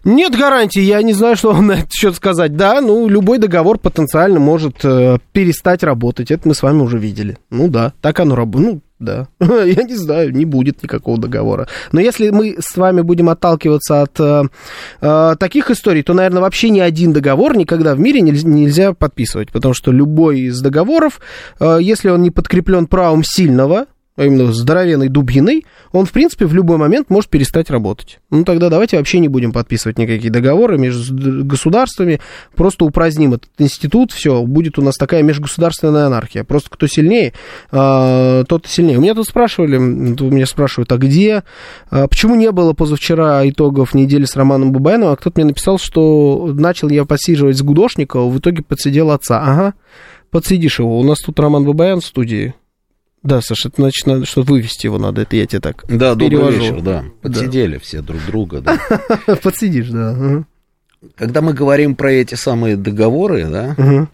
Нет 0.04 0.36
гарантии, 0.36 0.82
я 0.82 1.02
не 1.02 1.14
знаю, 1.14 1.36
что 1.36 1.54
вам 1.54 1.68
на 1.68 1.74
этот 1.74 1.92
счет 1.92 2.16
сказать. 2.16 2.56
Да, 2.56 2.82
ну, 2.82 3.08
любой 3.08 3.38
договор 3.38 3.78
потенциально 3.78 4.40
может 4.40 4.84
э, 4.84 5.18
перестать 5.34 5.84
работать. 5.84 6.32
Это 6.32 6.48
мы 6.48 6.56
с 6.56 6.64
вами 6.64 6.82
уже 6.82 6.98
видели. 6.98 7.38
Ну 7.50 7.68
да, 7.68 7.94
так 8.02 8.20
оно 8.20 8.36
работает. 8.36 8.74
Ну, 8.74 8.82
да. 9.00 9.28
Я 9.40 9.84
не 9.84 9.96
знаю, 9.96 10.34
не 10.34 10.46
будет 10.46 10.82
никакого 10.82 11.18
договора. 11.18 11.68
Но 11.92 12.00
если 12.00 12.30
мы 12.30 12.56
с 12.60 12.78
вами 12.78 13.02
будем 13.02 13.30
отталкиваться 13.30 14.02
от 14.02 14.20
э, 14.20 14.44
э, 15.02 15.36
таких 15.38 15.70
историй, 15.70 16.02
то, 16.02 16.14
наверное, 16.14 16.42
вообще 16.42 16.70
ни 16.70 16.80
один 16.80 17.12
договор 17.12 17.58
никогда 17.58 17.94
в 17.94 18.00
мире 18.00 18.22
нельзя, 18.22 18.48
нельзя 18.48 18.94
подписывать, 18.94 19.52
потому 19.52 19.74
что 19.74 19.92
любой 19.92 20.42
из 20.42 20.62
договоров, 20.62 21.20
э, 21.60 21.80
если 21.82 22.10
он 22.10 22.22
не 22.22 22.32
подкреплен 22.32 22.88
правом 22.88 23.24
сильного, 23.24 23.86
а 24.16 24.24
именно 24.24 24.52
здоровенной 24.54 25.10
дубиной, 25.10 25.66
он, 25.92 26.06
в 26.06 26.12
принципе, 26.12 26.46
в 26.46 26.54
любой 26.54 26.78
момент 26.78 27.10
может 27.10 27.30
перестать 27.30 27.70
работать. 27.70 28.20
Ну, 28.30 28.46
тогда 28.46 28.70
давайте 28.70 28.98
вообще 28.98 29.20
не 29.20 29.28
будем 29.28 29.52
подписывать 29.52 29.98
никакие 29.98 30.32
договоры 30.32 30.78
между 30.78 31.44
государствами, 31.44 32.22
просто 32.56 32.86
упраздним 32.86 33.34
этот 33.34 33.50
институт, 33.58 34.12
все, 34.12 34.42
будет 34.44 34.80
у 34.80 34.82
нас 34.82 34.96
такая 34.96 35.22
межгосударственная 35.24 36.06
анархия. 36.06 36.44
Просто 36.44 36.70
кто 36.70 36.88
сильнее, 36.88 37.34
э, 37.72 38.44
тот 38.48 38.68
сильнее. 38.68 38.98
У 38.98 39.02
меня 39.02 39.16
тут 39.16 39.28
спрашивали, 39.28 39.78
у 39.78 40.32
меня 40.32 40.46
спрашивают, 40.46 40.92
а 40.92 40.98
где, 40.98 41.44
а 41.90 42.08
почему 42.08 42.36
не 42.36 42.52
было 42.52 42.74
позавчера 42.74 43.48
итогов 43.48 43.94
недели 43.94 44.26
с 44.26 44.36
Романом 44.36 44.72
Бабаяновым, 44.72 45.14
а 45.14 45.18
кто-то 45.18 45.40
мне 45.40 45.50
написал, 45.50 45.78
что 45.78 46.54
начал 46.54 46.90
я 46.90 47.04
посиживать 47.06 47.58
с 47.58 47.62
Гудошникова, 47.62 48.30
в 48.30 48.40
итоге 48.40 48.64
подсидел 48.64 49.12
отца. 49.12 49.42
Ага, 49.42 49.74
подсидишь 50.32 50.80
его, 50.80 51.00
у 51.00 51.04
нас 51.04 51.20
тут 51.20 51.40
Роман 51.40 51.66
Бабаян 51.66 52.00
в 52.00 52.06
студии. 52.06 52.54
Да, 53.26 53.42
Саша, 53.42 53.70
это 53.70 53.82
значит, 53.82 54.06
надо, 54.06 54.26
что 54.28 54.44
вывести 54.44 54.86
его 54.86 55.00
надо, 55.00 55.24
это 55.24 55.36
я 55.36 55.48
тебе 55.48 55.60
так 55.60 55.84
Да, 55.88 56.14
добрый 56.14 56.30
перевожу. 56.30 56.60
вечер, 56.60 56.82
да. 56.82 57.06
Подсидели 57.24 57.74
да. 57.74 57.80
все 57.80 58.02
друг 58.04 58.24
друга, 58.28 58.62
да. 58.62 58.80
Подсидишь, 59.42 59.90
да. 59.90 60.46
Когда 61.16 61.42
мы 61.42 61.54
говорим 61.54 61.96
про 61.96 62.12
эти 62.12 62.36
самые 62.36 62.78
договоры, 62.78 63.48
да, 63.48 63.76
угу. 63.76 64.08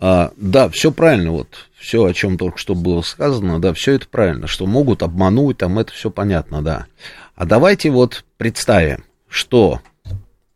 а, 0.00 0.32
да, 0.38 0.70
все 0.70 0.90
правильно, 0.92 1.32
вот, 1.32 1.68
все, 1.76 2.06
о 2.06 2.14
чем 2.14 2.38
только 2.38 2.56
что 2.56 2.74
было 2.74 3.02
сказано, 3.02 3.60
да, 3.60 3.74
все 3.74 3.92
это 3.92 4.08
правильно, 4.08 4.46
что 4.46 4.64
могут 4.64 5.02
обмануть, 5.02 5.58
там 5.58 5.78
это 5.78 5.92
все 5.92 6.10
понятно, 6.10 6.62
да. 6.62 6.86
А 7.34 7.44
давайте 7.44 7.90
вот 7.90 8.24
представим, 8.38 9.04
что 9.28 9.82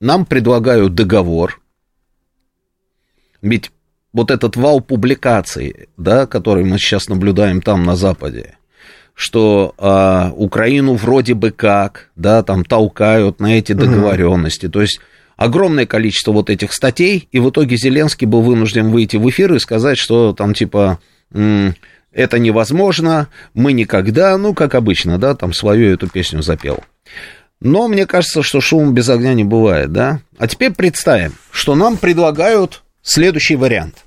нам 0.01 0.25
предлагают 0.25 0.95
договор, 0.95 1.61
ведь 3.43 3.71
вот 4.13 4.31
этот 4.31 4.57
вал 4.57 4.81
публикаций, 4.81 5.89
да, 5.97 6.27
который 6.27 6.65
мы 6.65 6.79
сейчас 6.79 7.09
наблюдаем 7.09 7.63
там 7.63 7.85
на 7.85 7.97
Западе, 7.97 8.57
что 9.15 9.75
э, 9.79 10.31
Украину 10.37 10.95
вроде 10.95 11.35
бы 11.35 11.51
как, 11.51 12.11
да, 12.17 12.43
там 12.43 12.65
толкают 12.65 13.41
на 13.41 13.59
эти 13.59 13.73
договоренности, 13.73 14.67
угу. 14.67 14.73
то 14.73 14.83
есть 14.83 15.01
огромное 15.37 15.87
количество 15.87 16.33
вот 16.33 16.51
этих 16.51 16.73
статей, 16.73 17.29
и 17.33 17.39
в 17.39 17.51
итоге 17.51 17.77
Зеленский 17.77 18.27
был 18.27 18.43
вынужден 18.43 18.91
выйти 18.91 19.17
в 19.17 19.29
эфир 19.29 19.55
и 19.55 19.59
сказать, 19.59 19.99
что 19.99 20.33
там 20.33 20.55
типа 20.55 20.99
это 22.13 22.39
невозможно, 22.39 23.29
мы 23.55 23.73
никогда, 23.73 24.37
ну, 24.37 24.55
как 24.55 24.75
обычно, 24.75 25.19
да, 25.19 25.35
там 25.35 25.53
свою 25.55 25.95
эту 25.95 26.09
песню 26.09 26.43
запел. 26.43 26.85
Но 27.61 27.89
мне 27.89 28.07
кажется, 28.07 28.43
что 28.43 28.61
шум 28.61 28.93
без 28.93 29.09
огня 29.09 29.35
не 29.35 29.45
бывает, 29.45 29.93
да. 29.93 30.21
А 30.37 30.49
теперь 30.49 30.73
представим, 30.73 31.35
что 31.51 31.75
нам 31.75 31.97
предлагают 31.97 32.83
следующий 33.03 33.57
вариант. 33.57 34.05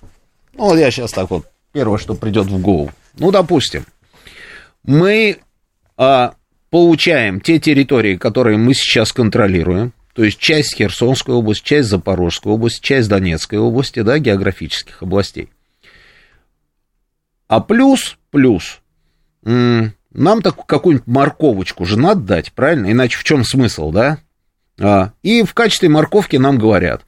Ну, 0.54 0.66
вот 0.66 0.78
я 0.78 0.90
сейчас 0.90 1.12
так 1.12 1.30
вот, 1.30 1.46
первое, 1.72 1.98
что 1.98 2.16
придет 2.16 2.48
в 2.48 2.62
голову. 2.62 2.92
Ну, 3.18 3.32
допустим, 3.32 3.86
мы 4.84 5.38
а, 5.98 6.36
получаем 6.70 7.42
те 7.42 7.60
территории, 7.60 8.16
которые 8.18 8.58
мы 8.58 8.74
сейчас 8.74 9.14
контролируем, 9.14 9.94
то 10.14 10.24
есть 10.24 10.40
часть 10.40 10.76
Херсонской 10.76 11.36
области, 11.36 11.66
часть 11.66 11.90
Запорожской 11.90 12.52
области, 12.52 12.82
часть 12.82 13.10
Донецкой 13.10 13.60
области, 13.60 14.02
да, 14.02 14.18
географических 14.18 15.04
областей. 15.04 15.50
А 17.48 17.60
плюс, 17.60 18.18
плюс, 18.32 18.80
нам 19.44 20.42
так 20.42 20.66
какую-нибудь 20.66 21.08
морковочку 21.08 21.86
же 21.86 22.00
надо 22.00 22.22
дать, 22.22 22.54
правильно? 22.54 22.92
Иначе 22.92 23.18
в 23.18 23.24
чем 23.24 23.44
смысл, 23.44 23.92
да? 23.92 24.20
А, 24.80 25.12
и 25.22 25.44
в 25.44 25.54
качестве 25.54 25.90
морковки 25.90 26.38
нам 26.38 26.58
говорят, 26.58 27.06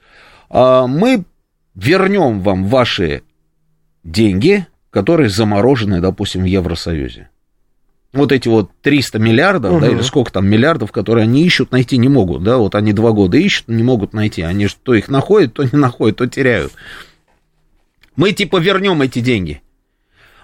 а, 0.50 0.86
мы 0.86 1.24
вернем 1.78 2.40
вам 2.40 2.64
ваши 2.66 3.22
деньги, 4.04 4.66
которые 4.90 5.28
заморожены, 5.28 6.00
допустим, 6.00 6.42
в 6.42 6.46
Евросоюзе. 6.46 7.28
Вот 8.12 8.32
эти 8.32 8.48
вот 8.48 8.70
300 8.82 9.18
миллиардов, 9.18 9.72
угу. 9.72 9.80
да, 9.80 9.88
или 9.88 10.00
сколько 10.00 10.32
там 10.32 10.48
миллиардов, 10.48 10.92
которые 10.92 11.24
они 11.24 11.44
ищут, 11.44 11.72
найти 11.72 11.98
не 11.98 12.08
могут, 12.08 12.42
да, 12.42 12.56
вот 12.56 12.74
они 12.74 12.92
два 12.92 13.12
года 13.12 13.36
ищут, 13.36 13.68
не 13.68 13.82
могут 13.82 14.14
найти, 14.14 14.42
они 14.42 14.66
то 14.82 14.94
их 14.94 15.08
находят, 15.08 15.54
то 15.54 15.62
не 15.62 15.78
находят, 15.78 16.16
то 16.16 16.26
теряют. 16.26 16.72
Мы 18.16 18.32
типа 18.32 18.56
вернем 18.56 19.02
эти 19.02 19.20
деньги. 19.20 19.60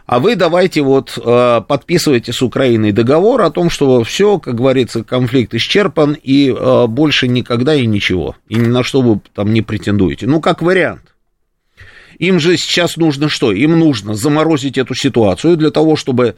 А 0.07 0.21
вы 0.21 0.37
давайте 0.37 0.83
вот 0.83 1.19
э, 1.19 1.63
подписывайте 1.67 2.35
с 2.35 2.43
Украиной 2.43 2.93
договор 2.93 3.41
о 3.41 3.51
том, 3.51 3.71
что 3.71 4.05
все, 4.05 4.39
как 4.39 4.55
говорится, 4.55 5.03
конфликт 5.03 5.55
исчерпан 5.55 6.19
и 6.23 6.51
э, 6.51 6.87
больше 6.87 7.27
никогда 7.27 7.75
и 7.75 7.87
ничего. 7.87 8.37
И 8.47 8.57
ни 8.57 8.67
на 8.67 8.83
что 8.83 9.01
вы 9.01 9.21
там 9.33 9.55
не 9.55 9.63
претендуете. 9.63 10.27
Ну, 10.27 10.43
как 10.43 10.61
вариант. 10.61 11.14
Им 12.19 12.41
же 12.41 12.57
сейчас 12.57 12.97
нужно 12.97 13.29
что? 13.29 13.53
Им 13.53 13.79
нужно 13.79 14.15
заморозить 14.15 14.79
эту 14.79 14.95
ситуацию 14.95 15.57
для 15.57 15.71
того, 15.71 15.97
чтобы 15.97 16.37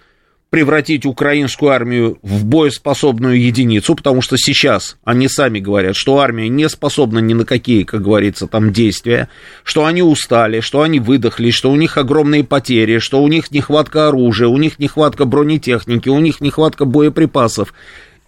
превратить 0.51 1.05
украинскую 1.05 1.73
армию 1.73 2.19
в 2.23 2.45
боеспособную 2.45 3.41
единицу, 3.41 3.95
потому 3.97 4.23
что 4.23 4.37
сейчас 4.37 4.97
они 5.05 5.29
сами 5.29 5.59
говорят, 5.59 5.97
что 5.97 6.19
армия 6.19 6.49
не 6.49 6.69
способна 6.69 7.19
ни 7.19 7.35
на 7.35 7.45
какие, 7.45 7.83
как 7.83 8.03
говорится, 8.03 8.47
там 8.47 8.73
действия, 8.73 9.29
что 9.65 9.85
они 9.85 10.03
устали, 10.03 10.61
что 10.61 10.83
они 10.83 11.01
выдохли, 11.01 11.51
что 11.51 11.71
у 11.71 11.77
них 11.77 11.97
огромные 11.97 12.45
потери, 12.45 12.99
что 12.99 13.23
у 13.23 13.29
них 13.29 13.51
нехватка 13.51 14.09
оружия, 14.09 14.49
у 14.49 14.57
них 14.57 14.79
нехватка 14.79 15.25
бронетехники, 15.25 16.09
у 16.09 16.21
них 16.21 16.41
нехватка 16.41 16.85
боеприпасов. 16.85 17.75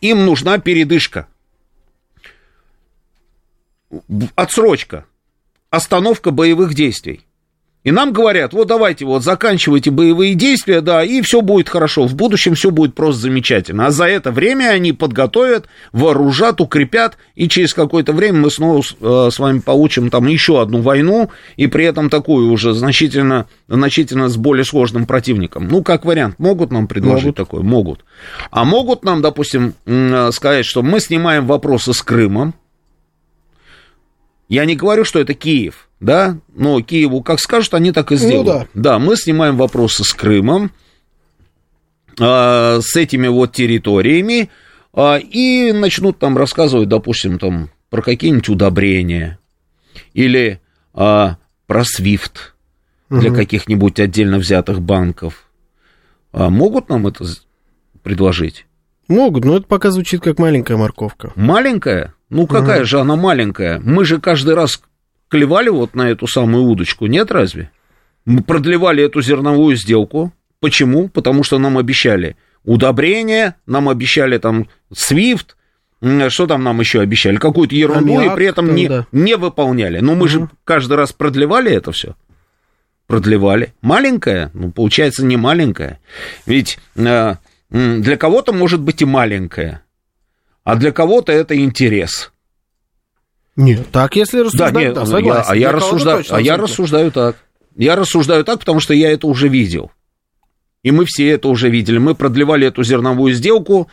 Им 0.01 0.27
нужна 0.27 0.59
передышка. 0.59 1.29
Отсрочка. 4.35 5.07
Остановка 5.71 6.31
боевых 6.31 6.75
действий. 6.75 7.28
И 7.89 7.91
нам 7.91 8.13
говорят, 8.13 8.53
вот 8.53 8.69
давайте 8.69 9.07
вот 9.07 9.25
заканчивайте 9.25 9.91
боевые 9.91 10.35
действия, 10.35 10.83
да, 10.83 11.03
и 11.03 11.23
все 11.23 11.41
будет 11.41 11.71
хорошо, 11.71 12.07
в 12.07 12.15
будущем 12.15 12.55
все 12.55 12.71
будет 12.71 12.95
просто 12.95 13.23
замечательно. 13.23 13.87
А 13.87 13.91
за 13.91 14.05
это 14.05 14.31
время 14.31 14.69
они 14.69 14.93
подготовят, 14.93 15.69
вооружат, 15.93 16.61
укрепят, 16.61 17.17
и 17.35 17.49
через 17.49 17.73
какое-то 17.73 18.13
время 18.13 18.41
мы 18.41 18.51
снова 18.51 18.83
э, 18.83 19.31
с 19.33 19.39
вами 19.39 19.61
получим 19.61 20.11
там 20.11 20.27
еще 20.27 20.61
одну 20.61 20.83
войну, 20.83 21.31
и 21.57 21.67
при 21.67 21.87
этом 21.87 22.11
такую 22.11 22.53
уже 22.53 22.75
значительно, 22.75 23.47
значительно 23.69 24.29
с 24.29 24.37
более 24.37 24.67
сложным 24.67 25.07
противником. 25.07 25.67
Ну, 25.67 25.83
как 25.83 26.05
вариант, 26.05 26.39
могут 26.39 26.71
нам 26.71 26.89
предложить 26.89 27.25
могут. 27.25 27.37
такое? 27.37 27.63
Могут. 27.63 28.05
А 28.51 28.67
могут 28.67 29.03
нам, 29.03 29.23
допустим, 29.23 29.73
сказать, 30.33 30.67
что 30.67 30.83
мы 30.83 31.01
снимаем 31.01 31.47
вопросы 31.47 31.95
с 31.95 32.03
Крымом, 32.03 32.55
я 34.51 34.67
не 34.67 34.77
говорю, 34.77 35.05
что 35.05 35.21
это 35.21 35.33
Киев, 35.33 35.88
да, 36.01 36.39
но 36.55 36.81
Киеву 36.81 37.23
как 37.23 37.41
скажут, 37.41 37.75
они 37.75 37.93
так 37.93 38.13
и 38.13 38.15
ну 38.15 38.21
сделают. 38.21 38.47
Ну, 38.47 38.83
да. 38.83 38.93
да, 38.93 38.99
мы 38.99 39.17
снимаем 39.17 39.57
вопросы 39.57 40.05
с 40.05 40.13
Крымом, 40.15 40.71
э, 42.19 42.81
с 42.81 42.97
этими 42.97 43.27
вот 43.27 43.53
территориями, 43.53 44.51
э, 44.95 45.21
и 45.21 45.73
начнут 45.73 46.19
там 46.19 46.37
рассказывать, 46.37 46.89
допустим, 46.89 47.39
там 47.39 47.71
про 47.91 48.03
какие-нибудь 48.03 48.49
удобрения 48.49 49.39
или 50.13 50.61
э, 50.95 51.29
про 51.67 51.85
Свифт 51.85 52.55
для 53.11 53.31
угу. 53.31 53.37
каких-нибудь 53.37 53.99
отдельно 53.99 54.39
взятых 54.39 54.81
банков. 54.81 55.49
А 56.33 56.51
могут 56.51 56.89
нам 56.89 57.07
это 57.07 57.25
предложить? 58.03 58.67
Могут, 59.09 59.45
но 59.45 59.57
это 59.57 59.67
пока 59.67 59.91
звучит 59.91 60.21
как 60.21 60.39
маленькая 60.39 60.77
морковка. 60.77 61.33
Маленькая? 61.35 62.15
Ну, 62.29 62.47
какая 62.47 62.81
угу. 62.81 62.87
же 62.87 63.01
она 63.01 63.17
маленькая? 63.17 63.81
Мы 63.81 64.05
же 64.05 64.21
каждый 64.21 64.55
раз 64.55 64.83
клевали 65.29 65.69
вот 65.69 65.95
на 65.95 66.11
эту 66.11 66.27
самую 66.27 66.65
удочку, 66.65 67.07
нет 67.07 67.31
разве? 67.31 67.71
Мы 68.25 68.43
продлевали 68.43 69.05
эту 69.05 69.23
зерновую 69.23 69.77
сделку. 69.77 70.33
Почему? 70.61 71.09
Потому 71.09 71.45
что 71.45 71.59
нам 71.59 71.79
обещали 71.79 72.37
удобрения, 72.65 73.57
нам 73.67 73.89
обещали 73.89 74.39
там 74.39 74.69
свифт, 74.93 75.57
что 76.29 76.47
там 76.47 76.63
нам 76.63 76.81
еще 76.81 77.01
обещали? 77.01 77.37
Какую-то 77.37 77.75
ерунду, 77.75 78.19
Аммиак, 78.19 78.33
и 78.33 78.37
при 78.37 78.47
этом 78.47 78.75
не, 78.75 78.89
да. 78.89 79.07
не 79.13 79.37
выполняли. 79.37 80.01
Но 80.01 80.15
мы 80.15 80.23
угу. 80.23 80.29
же 80.29 80.51
каждый 80.65 80.97
раз 80.97 81.13
продлевали 81.13 81.73
это 81.73 81.93
все. 81.93 82.17
Продлевали. 83.07 83.73
Маленькая? 83.81 84.51
Ну, 84.53 84.71
получается, 84.71 85.25
не 85.25 85.37
маленькая. 85.37 85.99
Ведь 86.45 86.79
э, 86.97 87.37
для 87.71 88.17
кого-то 88.17 88.53
может 88.53 88.81
быть 88.81 89.01
и 89.01 89.07
маленькая 89.07 89.83
а 90.69 90.77
для 90.77 90.93
кого-то 90.93 91.33
это 91.33 91.59
интерес. 91.59 92.31
Нет, 93.59 93.89
так 93.91 94.17
если 94.17 94.41
рассуждать, 94.41 94.73
да, 94.73 94.81
нет, 94.81 94.95
да, 94.95 95.05
согласен. 95.05 95.47
Я, 95.49 95.53
а 95.53 95.57
я, 95.57 95.73
рассуждаю, 95.73 96.25
а 96.31 96.41
я 96.41 96.57
рассуждаю 96.57 97.13
так. 97.13 97.37
Я 97.77 97.97
рассуждаю 97.97 98.45
так, 98.45 98.61
потому 98.61 98.81
что 98.81 98.95
я 98.95 99.11
это 99.11 99.27
уже 99.27 99.49
видел. 99.49 99.91
И 100.83 100.91
мы 100.91 101.05
все 101.05 101.29
это 101.29 101.49
уже 101.49 101.69
видели. 101.69 101.99
Мы 101.99 102.15
продлевали 102.15 102.67
эту 102.67 102.83
зерновую 102.83 103.35
сделку, 103.35 103.89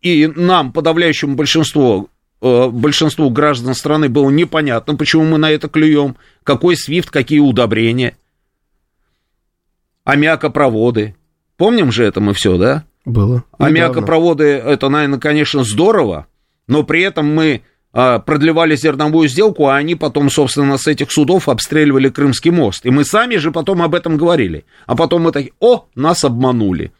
и 0.00 0.26
нам, 0.26 0.72
подавляющему 0.72 1.34
большинству, 1.34 2.08
э, 2.40 2.68
большинству 2.68 3.28
граждан 3.30 3.74
страны 3.74 4.08
было 4.08 4.30
непонятно, 4.30 4.96
почему 4.96 5.24
мы 5.24 5.38
на 5.38 5.50
это 5.50 5.68
клюем, 5.68 6.16
какой 6.44 6.76
свифт, 6.76 7.10
какие 7.10 7.40
удобрения, 7.40 8.16
аммиакопроводы, 10.04 11.14
Помним 11.60 11.92
же 11.92 12.04
это 12.04 12.22
мы 12.22 12.32
все, 12.32 12.56
да? 12.56 12.84
Было. 13.04 13.44
Аммиакопроводы, 13.58 14.44
это, 14.44 14.88
наверное, 14.88 15.18
конечно, 15.18 15.62
здорово, 15.62 16.26
но 16.66 16.84
при 16.84 17.02
этом 17.02 17.26
мы 17.34 17.60
продлевали 17.92 18.76
зерновую 18.76 19.28
сделку, 19.28 19.66
а 19.66 19.76
они 19.76 19.94
потом, 19.94 20.30
собственно, 20.30 20.78
с 20.78 20.86
этих 20.86 21.10
судов 21.10 21.48
обстреливали 21.48 22.08
Крымский 22.08 22.50
мост. 22.50 22.86
И 22.86 22.90
мы 22.90 23.04
сами 23.04 23.36
же 23.36 23.50
потом 23.50 23.82
об 23.82 23.94
этом 23.94 24.16
говорили. 24.16 24.64
А 24.86 24.94
потом 24.94 25.22
мы 25.22 25.32
такие, 25.32 25.52
о, 25.60 25.86
нас 25.94 26.24
обманули. 26.24 26.92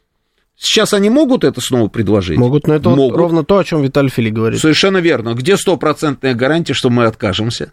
Сейчас 0.56 0.92
они 0.92 1.08
могут 1.08 1.44
это 1.44 1.60
снова 1.60 1.88
предложить? 1.88 2.38
Могут, 2.38 2.66
но 2.66 2.74
это 2.74 2.90
могут. 2.90 3.12
Вот 3.12 3.16
ровно 3.16 3.44
то, 3.44 3.58
о 3.58 3.64
чем 3.64 3.82
Виталий 3.82 4.10
Фили 4.10 4.28
говорит. 4.28 4.60
Совершенно 4.60 4.98
верно. 4.98 5.34
Где 5.34 5.56
стопроцентная 5.56 6.34
гарантия, 6.34 6.74
что 6.74 6.90
мы 6.90 7.04
откажемся? 7.04 7.72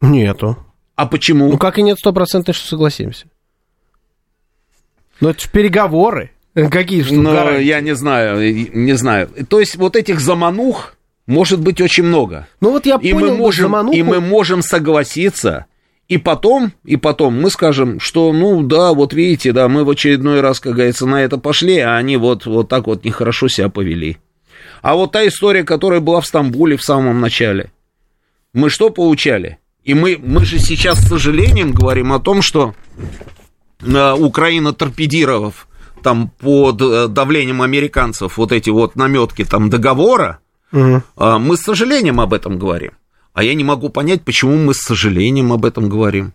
Нету. 0.00 0.56
А 0.94 1.06
почему? 1.06 1.50
Ну, 1.50 1.58
как 1.58 1.78
и 1.78 1.82
нет 1.82 1.98
стопроцентной, 1.98 2.54
что 2.54 2.66
согласимся. 2.66 3.26
Ну, 5.20 5.28
это 5.28 5.40
же 5.42 5.48
переговоры. 5.50 6.30
Какие 6.70 7.02
что 7.02 7.14
Ну, 7.14 7.58
я 7.58 7.80
не 7.82 7.94
знаю, 7.94 8.40
не 8.74 8.94
знаю. 8.94 9.28
То 9.48 9.60
есть 9.60 9.76
вот 9.76 9.94
этих 9.94 10.20
заманух 10.20 10.95
может 11.26 11.60
быть 11.60 11.80
очень 11.80 12.04
много. 12.04 12.46
Ну 12.60 12.70
вот 12.70 12.86
я 12.86 12.96
и 12.96 13.12
понял, 13.12 13.32
мы 13.32 13.36
можем, 13.36 13.62
замануху... 13.64 13.96
И 13.96 14.02
мы 14.02 14.20
можем 14.20 14.62
согласиться, 14.62 15.66
и 16.08 16.18
потом, 16.18 16.72
и 16.84 16.96
потом 16.96 17.40
мы 17.40 17.50
скажем, 17.50 17.98
что, 17.98 18.32
ну 18.32 18.62
да, 18.62 18.92
вот 18.92 19.12
видите, 19.12 19.52
да, 19.52 19.68
мы 19.68 19.84
в 19.84 19.90
очередной 19.90 20.40
раз, 20.40 20.60
как 20.60 20.74
говорится, 20.74 21.06
на 21.06 21.22
это 21.22 21.38
пошли, 21.38 21.78
а 21.78 21.96
они 21.96 22.16
вот, 22.16 22.46
вот 22.46 22.68
так 22.68 22.86
вот 22.86 23.04
нехорошо 23.04 23.48
себя 23.48 23.68
повели. 23.68 24.18
А 24.82 24.94
вот 24.94 25.12
та 25.12 25.26
история, 25.26 25.64
которая 25.64 26.00
была 26.00 26.20
в 26.20 26.26
Стамбуле 26.26 26.76
в 26.76 26.82
самом 26.82 27.20
начале, 27.20 27.72
мы 28.52 28.70
что 28.70 28.90
получали? 28.90 29.58
И 29.82 29.94
мы, 29.94 30.18
мы 30.22 30.44
же 30.44 30.58
сейчас 30.58 30.98
с 30.98 31.08
сожалением 31.08 31.72
говорим 31.72 32.12
о 32.12 32.20
том, 32.20 32.42
что 32.42 32.74
э, 33.80 34.12
Украина 34.12 34.72
торпедировав 34.72 35.68
там 36.02 36.30
под 36.38 36.80
э, 36.82 37.08
давлением 37.08 37.62
американцев 37.62 38.36
вот 38.36 38.52
эти 38.52 38.70
вот 38.70 38.96
наметки 38.96 39.44
там 39.44 39.70
договора, 39.70 40.40
э, 40.72 41.00
мы 41.16 41.56
с 41.56 41.62
сожалением 41.62 42.20
об 42.20 42.32
этом 42.32 42.58
говорим. 42.58 42.92
А 43.32 43.42
я 43.42 43.54
не 43.54 43.64
могу 43.64 43.90
понять, 43.90 44.24
почему 44.24 44.56
мы 44.56 44.74
с 44.74 44.78
сожалением 44.78 45.52
об 45.52 45.64
этом 45.64 45.88
говорим. 45.88 46.32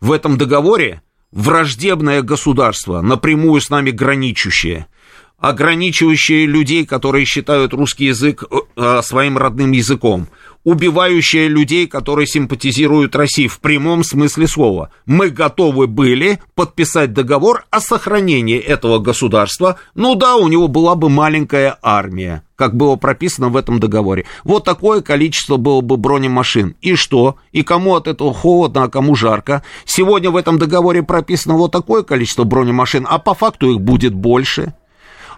В 0.00 0.10
этом 0.10 0.36
договоре 0.36 1.02
враждебное 1.30 2.22
государство, 2.22 3.00
напрямую 3.00 3.60
с 3.60 3.70
нами 3.70 3.90
граничащее, 3.90 4.86
ограничивающее 5.38 6.46
людей, 6.46 6.86
которые 6.86 7.24
считают 7.24 7.72
русский 7.72 8.06
язык 8.06 8.44
э, 8.76 9.02
своим 9.02 9.38
родным 9.38 9.72
языком, 9.72 10.28
убивающее 10.62 11.48
людей, 11.48 11.88
которые 11.88 12.26
симпатизируют 12.26 13.16
России 13.16 13.48
в 13.48 13.58
прямом 13.58 14.04
смысле 14.04 14.46
слова. 14.46 14.90
Мы 15.04 15.30
готовы 15.30 15.88
были 15.88 16.38
подписать 16.54 17.12
договор 17.12 17.64
о 17.70 17.80
сохранении 17.80 18.58
этого 18.58 19.00
государства. 19.00 19.80
Ну 19.94 20.14
да, 20.14 20.36
у 20.36 20.46
него 20.46 20.68
была 20.68 20.94
бы 20.94 21.08
маленькая 21.08 21.76
армия, 21.82 22.44
как 22.62 22.76
было 22.76 22.94
прописано 22.94 23.48
в 23.48 23.56
этом 23.56 23.80
договоре. 23.80 24.24
Вот 24.44 24.62
такое 24.62 25.00
количество 25.00 25.56
было 25.56 25.80
бы 25.80 25.96
бронемашин. 25.96 26.76
И 26.80 26.94
что? 26.94 27.34
И 27.50 27.64
кому 27.64 27.96
от 27.96 28.06
этого 28.06 28.32
холодно, 28.32 28.84
а 28.84 28.88
кому 28.88 29.16
жарко? 29.16 29.64
Сегодня 29.84 30.30
в 30.30 30.36
этом 30.36 30.60
договоре 30.60 31.02
прописано 31.02 31.54
вот 31.54 31.72
такое 31.72 32.04
количество 32.04 32.44
бронемашин, 32.44 33.04
а 33.10 33.18
по 33.18 33.34
факту 33.34 33.72
их 33.72 33.80
будет 33.80 34.14
больше. 34.14 34.74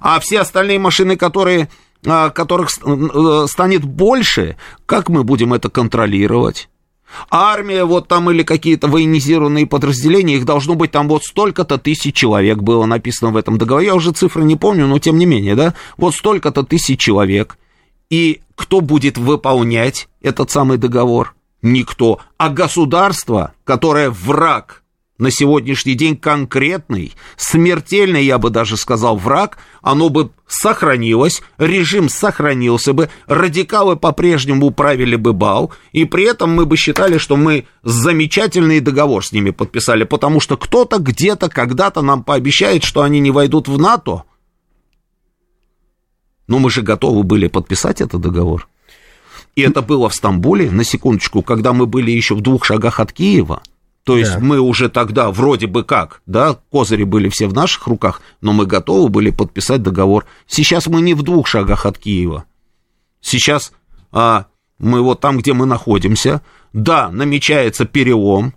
А 0.01 0.21
все 0.21 0.41
остальные 0.41 0.79
машины, 0.79 1.17
которые 1.17 1.71
а, 2.07 2.29
которых 2.29 2.69
э, 2.85 3.47
станет 3.49 3.85
больше, 3.85 4.59
как 4.85 5.09
мы 5.09 5.25
будем 5.25 5.55
это 5.55 5.71
контролировать? 5.71 6.69
Армия, 7.31 7.85
вот 7.85 8.09
там 8.09 8.31
или 8.31 8.43
какие-то 8.43 8.89
военизированные 8.89 9.67
подразделения, 9.67 10.37
их 10.37 10.45
должно 10.45 10.75
быть 10.75 10.91
там 10.91 11.09
вот 11.09 11.25
столько-то 11.25 11.79
тысяч 11.79 12.15
человек 12.15 12.59
было 12.59 12.87
написано 12.87 13.31
в 13.31 13.37
этом 13.37 13.59
договоре. 13.59 13.87
Я 13.87 13.95
уже 13.95 14.13
цифры 14.13 14.45
не 14.45 14.57
помню, 14.57 14.87
но 14.87 14.99
тем 14.99 15.19
не 15.19 15.27
менее, 15.27 15.55
да, 15.55 15.75
вот 15.97 16.15
столько-то 16.15 16.63
тысяч 16.63 16.99
человек. 16.99 17.59
И 18.11 18.41
кто 18.55 18.81
будет 18.81 19.19
выполнять 19.19 20.09
этот 20.23 20.51
самый 20.51 20.79
договор? 20.79 21.35
Никто. 21.63 22.21
А 22.37 22.51
государство, 22.51 23.55
которое 23.65 24.11
враг 24.11 24.84
на 25.25 25.31
сегодняшний 25.31 25.95
день 25.95 26.19
конкретный, 26.19 27.15
смертельный, 27.39 28.23
я 28.23 28.37
бы 28.37 28.51
даже 28.51 28.77
сказал, 28.77 29.17
враг, 29.17 29.57
оно 29.81 30.11
бы 30.11 30.31
сохранилось, 30.47 31.43
режим 31.57 32.11
сохранился 32.11 32.93
бы, 32.93 33.09
радикалы 33.27 33.97
по-прежнему 33.97 34.71
правили 34.71 35.17
бы 35.17 35.33
бал, 35.33 35.73
и 35.93 36.05
при 36.05 36.25
этом 36.25 36.51
мы 36.51 36.67
бы 36.67 36.77
считали, 36.77 37.17
что 37.17 37.37
мы 37.37 37.65
замечательный 37.83 38.81
договор 38.81 39.25
с 39.25 39.33
ними 39.33 39.49
подписали, 39.49 40.05
потому 40.05 40.41
что 40.41 40.59
кто-то 40.59 40.99
где-то 40.99 41.49
когда-то 41.49 42.03
нам 42.03 42.23
пообещает, 42.23 42.85
что 42.85 43.01
они 43.01 43.19
не 43.19 43.31
войдут 43.31 43.67
в 43.67 43.79
НАТО. 43.79 44.25
Но 46.47 46.59
мы 46.59 46.71
же 46.71 46.83
готовы 46.83 47.23
были 47.23 47.49
подписать 47.49 48.03
этот 48.03 48.21
договор. 48.21 48.69
И 49.57 49.63
это 49.63 49.81
было 49.81 50.11
в 50.11 50.15
Стамбуле, 50.15 50.71
на 50.71 50.85
секундочку, 50.85 51.41
когда 51.41 51.73
мы 51.73 51.87
были 51.87 52.11
еще 52.11 52.35
в 52.35 52.43
двух 52.43 52.67
шагах 52.67 53.01
от 53.01 53.11
Киева– 53.11 53.63
то 54.05 54.19
есть 54.19 54.35
да. 54.35 54.41
мы 54.41 54.61
уже 54.61 54.91
тогда 54.91 55.31
вроде 55.31 55.67
бы 55.67 55.83
как, 55.83 56.21
да, 56.27 56.59
козыри 56.71 57.05
были 57.05 57.31
все 57.31 57.49
в 57.49 57.55
наших 57.55 57.87
руках, 57.87 58.21
но 58.43 58.53
мы 58.53 58.67
готовы 58.67 59.09
были 59.09 59.31
подписать 59.31 59.83
договор. 59.83 60.27
Сейчас 60.47 60.87
мы 60.87 61.01
не 61.01 61.15
в 61.15 61.23
двух 61.23 61.47
шагах 61.47 61.87
от 61.87 61.97
Киева. 61.97 62.45
Сейчас 63.23 63.73
а, 64.13 64.47
мы 64.79 65.01
вот 65.01 65.21
там, 65.21 65.39
где 65.39 65.55
мы 65.55 65.65
находимся, 65.65 66.43
да, 66.75 67.11
намечается 67.11 67.87
перелом. 67.87 68.53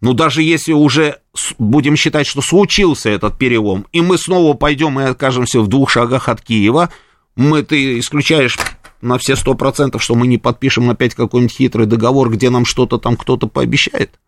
Но 0.00 0.12
даже 0.12 0.42
если 0.42 0.72
уже 0.72 1.18
будем 1.58 1.96
считать, 1.96 2.28
что 2.28 2.42
случился 2.42 3.10
этот 3.10 3.36
перелом, 3.36 3.86
и 3.90 4.02
мы 4.02 4.18
снова 4.18 4.54
пойдем 4.54 5.00
и 5.00 5.04
окажемся 5.04 5.60
в 5.60 5.66
двух 5.66 5.90
шагах 5.90 6.28
от 6.28 6.40
Киева, 6.42 6.90
мы, 7.34 7.64
ты 7.64 7.98
исключаешь 7.98 8.56
на 9.00 9.18
все 9.18 9.36
сто 9.36 9.54
процентов, 9.54 10.02
что 10.02 10.14
мы 10.14 10.26
не 10.26 10.38
подпишем 10.38 10.90
опять 10.90 11.14
какой-нибудь 11.14 11.54
хитрый 11.54 11.86
договор, 11.86 12.30
где 12.30 12.50
нам 12.50 12.64
что-то 12.64 12.98
там 12.98 13.16
кто-то 13.16 13.46
пообещает. 13.46 14.18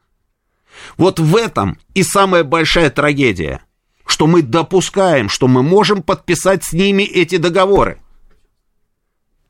Вот 0.97 1.21
в 1.21 1.37
этом 1.37 1.79
и 1.95 2.03
самая 2.03 2.45
большая 2.45 2.91
трагедия, 2.91 3.63
что 4.07 4.27
мы 4.27 4.43
допускаем, 4.43 5.29
что 5.29 5.49
мы 5.49 5.63
можем 5.63 6.03
подписать 6.03 6.65
с 6.65 6.73
ними 6.73 7.03
эти 7.03 7.37
договоры. 7.37 7.99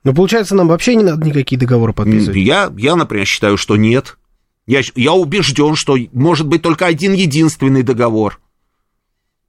Но 0.04 0.14
получается, 0.14 0.54
нам 0.54 0.68
вообще 0.68 0.94
не 0.94 1.04
надо 1.04 1.26
никакие 1.26 1.58
договоры 1.58 1.92
подписывать. 1.92 2.36
Я, 2.38 2.72
я 2.76 2.96
например, 2.96 3.26
считаю, 3.26 3.56
что 3.56 3.76
нет. 3.76 4.16
Я, 4.66 4.80
я 4.94 5.12
убежден, 5.12 5.76
что 5.76 5.96
может 6.12 6.46
быть 6.46 6.62
только 6.62 6.86
один 6.86 7.14
единственный 7.14 7.82
договор, 7.82 8.40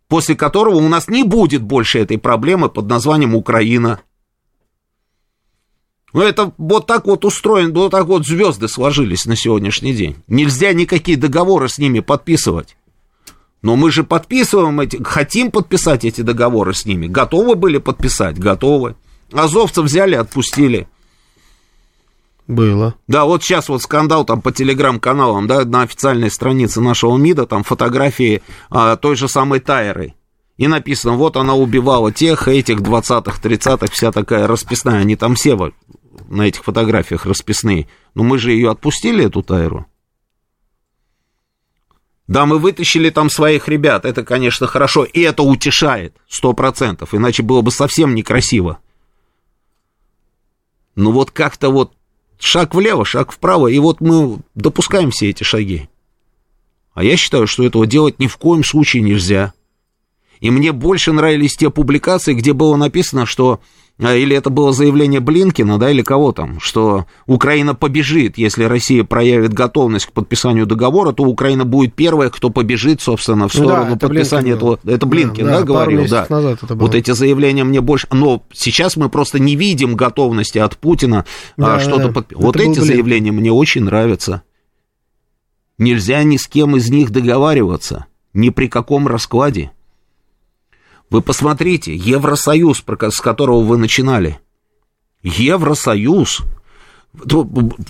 после 0.07 0.35
которого 0.35 0.75
у 0.75 0.87
нас 0.87 1.07
не 1.07 1.23
будет 1.23 1.61
больше 1.61 1.99
этой 1.99 2.17
проблемы 2.17 2.69
под 2.69 2.87
названием 2.87 3.35
Украина. 3.35 3.99
Ну, 6.13 6.21
это 6.21 6.53
вот 6.57 6.87
так 6.87 7.05
вот 7.05 7.23
устроено, 7.25 7.71
вот 7.73 7.91
так 7.91 8.07
вот 8.07 8.25
звезды 8.25 8.67
сложились 8.67 9.25
на 9.25 9.35
сегодняшний 9.35 9.93
день. 9.93 10.15
Нельзя 10.27 10.73
никакие 10.73 11.17
договоры 11.17 11.69
с 11.69 11.77
ними 11.77 11.99
подписывать. 11.99 12.75
Но 13.61 13.75
мы 13.75 13.91
же 13.91 14.03
подписываем 14.03 14.79
эти, 14.79 15.01
хотим 15.03 15.51
подписать 15.51 16.05
эти 16.05 16.21
договоры 16.21 16.73
с 16.73 16.85
ними. 16.85 17.07
Готовы 17.07 17.55
были 17.55 17.77
подписать? 17.77 18.39
Готовы. 18.39 18.95
Азовцев 19.33 19.85
взяли, 19.85 20.15
отпустили. 20.15 20.87
Было. 22.47 22.95
Да, 23.07 23.25
вот 23.25 23.43
сейчас 23.43 23.69
вот 23.69 23.83
скандал 23.83 24.25
там 24.25 24.41
по 24.41 24.51
телеграм-каналам, 24.51 25.45
да, 25.45 25.65
на 25.65 25.83
официальной 25.83 26.31
странице 26.31 26.81
нашего 26.81 27.15
МИДа, 27.15 27.45
там 27.45 27.63
фотографии 27.63 28.41
а, 28.71 28.95
той 28.95 29.15
же 29.15 29.27
самой 29.27 29.59
Тайры. 29.59 30.15
И 30.57 30.67
написано, 30.67 31.13
вот 31.13 31.37
она 31.37 31.53
убивала 31.53 32.11
тех, 32.11 32.47
этих, 32.47 32.79
20-х, 32.79 33.39
30-х, 33.41 33.87
вся 33.91 34.11
такая 34.11 34.47
расписная. 34.47 35.01
Они 35.01 35.15
там 35.15 35.35
все 35.35 35.55
на 36.27 36.43
этих 36.43 36.63
фотографиях 36.63 37.25
расписные. 37.25 37.87
Но 38.15 38.23
мы 38.23 38.37
же 38.37 38.51
ее 38.51 38.71
отпустили, 38.71 39.25
эту 39.25 39.41
Тайру. 39.43 39.85
Да, 42.29 42.45
мы 42.45 42.59
вытащили 42.59 43.09
там 43.09 43.27
своих 43.27 43.67
ребят, 43.67 44.05
это, 44.05 44.23
конечно, 44.23 44.67
хорошо, 44.67 45.03
и 45.03 45.19
это 45.21 45.41
утешает, 45.41 46.15
сто 46.27 46.53
процентов, 46.53 47.15
иначе 47.15 47.41
было 47.41 47.61
бы 47.61 47.71
совсем 47.71 48.13
некрасиво. 48.13 48.77
Ну 50.93 51.11
вот 51.11 51.31
как-то 51.31 51.71
вот 51.71 51.93
шаг 52.37 52.75
влево, 52.75 53.03
шаг 53.03 53.31
вправо, 53.31 53.67
и 53.67 53.79
вот 53.79 53.99
мы 53.99 54.37
допускаем 54.53 55.09
все 55.09 55.31
эти 55.31 55.43
шаги. 55.43 55.89
А 56.93 57.03
я 57.03 57.17
считаю, 57.17 57.47
что 57.47 57.63
этого 57.63 57.87
делать 57.87 58.19
ни 58.19 58.27
в 58.27 58.37
коем 58.37 58.63
случае 58.63 59.01
нельзя. 59.01 59.53
И 60.39 60.49
мне 60.51 60.71
больше 60.71 61.11
нравились 61.11 61.57
те 61.57 61.69
публикации, 61.69 62.33
где 62.33 62.53
было 62.53 62.75
написано, 62.75 63.25
что 63.25 63.59
а, 64.01 64.15
или 64.15 64.33
это 64.33 64.49
было 64.49 64.71
заявление 64.71 65.19
Блинкина, 65.19 65.77
да, 65.77 65.91
или 65.91 66.01
кого 66.01 66.31
там, 66.31 66.61
что 66.61 67.05
Украина 67.25 67.75
побежит, 67.75 68.37
если 68.37 68.63
Россия 68.63 69.03
проявит 69.03 69.53
готовность 69.53 70.05
к 70.05 70.11
подписанию 70.13 70.65
договора, 70.65 71.11
то 71.11 71.23
Украина 71.23 71.65
будет 71.65 71.93
первая, 71.93 72.29
кто 72.29 72.49
побежит, 72.49 73.01
собственно, 73.01 73.49
в 73.49 73.53
сторону 73.53 73.89
ну, 73.89 73.95
да, 73.95 74.07
подписания 74.07 74.53
этого. 74.53 74.79
Это 74.85 75.05
Блинкин, 75.05 75.45
да, 75.45 75.51
да, 75.51 75.59
да 75.59 75.65
говорил, 75.65 76.07
да. 76.07 76.25
Назад 76.29 76.63
это 76.63 76.75
было. 76.75 76.85
Вот 76.85 76.95
эти 76.95 77.11
заявления 77.11 77.65
мне 77.65 77.81
больше. 77.81 78.07
Но 78.11 78.43
сейчас 78.53 78.95
мы 78.95 79.09
просто 79.09 79.37
не 79.37 79.57
видим 79.57 79.95
готовности 79.95 80.59
от 80.59 80.77
Путина 80.77 81.25
а, 81.57 81.61
да, 81.61 81.79
что-то 81.79 82.07
да. 82.07 82.13
подписать. 82.13 82.43
Вот 82.43 82.55
эти 82.55 82.79
заявления 82.79 83.33
мне 83.33 83.51
очень 83.51 83.83
нравятся. 83.83 84.43
Нельзя 85.77 86.23
ни 86.23 86.37
с 86.37 86.47
кем 86.47 86.77
из 86.77 86.89
них 86.89 87.09
договариваться, 87.11 88.05
ни 88.33 88.49
при 88.49 88.67
каком 88.67 89.07
раскладе. 89.07 89.71
Вы 91.09 91.21
посмотрите, 91.21 91.95
Евросоюз, 91.95 92.83
с 93.09 93.21
которого 93.21 93.61
вы 93.61 93.77
начинали. 93.77 94.39
Евросоюз. 95.23 96.41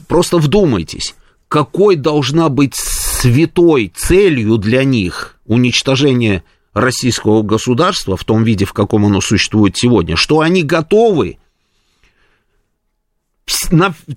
Просто 0.07 0.37
вдумайтесь, 0.37 1.15
какой 1.47 1.95
должна 1.95 2.49
быть 2.49 2.75
святой 2.75 3.91
целью 3.93 4.57
для 4.57 4.83
них 4.83 5.37
уничтожение 5.45 6.43
российского 6.73 7.41
государства 7.41 8.15
в 8.15 8.23
том 8.23 8.43
виде, 8.43 8.63
в 8.63 8.73
каком 8.73 9.05
оно 9.05 9.19
существует 9.19 9.75
сегодня, 9.75 10.15
что 10.15 10.39
они 10.39 10.63
готовы 10.63 11.37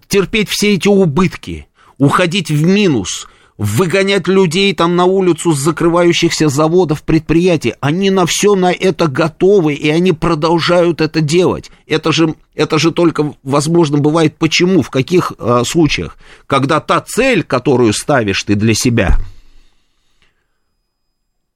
терпеть 0.09 0.49
все 0.49 0.75
эти 0.75 0.89
убытки, 0.89 1.67
уходить 1.99 2.51
в 2.51 2.65
минус, 2.65 3.27
выгонять 3.59 4.29
людей 4.29 4.75
там 4.75 4.97
на 4.97 5.05
улицу 5.05 5.53
с 5.53 5.59
закрывающихся 5.59 6.49
заводов, 6.49 7.03
предприятий. 7.03 7.75
Они 7.81 8.11
на 8.11 8.27
все 8.27 8.55
на 8.55 8.73
это 8.73 9.09
готовы, 9.09 9.75
и 9.75 9.89
они 9.89 10.13
продолжают 10.13 11.01
это 11.01 11.21
делать. 11.21 11.71
Это 11.87 12.13
же, 12.13 12.35
это 12.55 12.79
же 12.79 12.93
только 12.93 13.35
возможно 13.43 13.99
бывает 13.99 14.37
почему, 14.37 14.83
в 14.83 14.91
каких 14.91 15.33
э, 15.39 15.63
случаях? 15.67 16.17
Когда 16.47 16.81
та 16.81 17.01
цель, 17.01 17.43
которую 17.43 17.93
ставишь 17.93 18.43
ты 18.43 18.55
для 18.55 18.75
себя, 18.75 19.19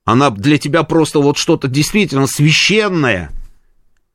она 0.05 0.31
для 0.31 0.59
тебя 0.59 0.85
просто 0.85 1.19
вот 1.19 1.37
что-то 1.37 1.67
действительно 1.67 2.27
священное. 2.29 3.33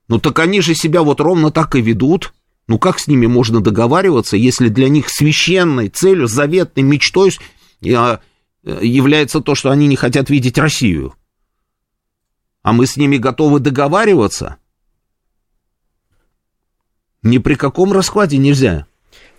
Ну 0.08 0.20
так 0.20 0.40
они 0.40 0.62
же 0.62 0.76
себя 0.76 1.04
вот 1.04 1.20
ровно 1.20 1.52
так 1.52 1.76
и 1.76 1.82
ведут. 1.82 2.34
Ну 2.68 2.80
как 2.80 3.00
с 3.00 3.08
ними 3.08 3.26
можно 3.26 3.60
договариваться, 3.60 4.38
если 4.38 4.70
для 4.70 4.88
них 4.88 5.10
священной 5.10 5.90
целью, 5.90 6.28
заветной 6.28 6.84
мечтой 6.84 7.32
является 7.82 9.42
то, 9.42 9.56
что 9.56 9.72
они 9.72 9.88
не 9.88 9.96
хотят 9.96 10.30
видеть 10.30 10.58
Россию? 10.58 11.16
А 12.62 12.74
мы 12.74 12.86
с 12.86 12.96
ними 12.96 13.18
готовы 13.18 13.60
договариваться? 13.60 14.58
Ни 17.24 17.40
при 17.40 17.56
каком 17.56 17.92
раскладе 17.92 18.38
нельзя. 18.38 18.88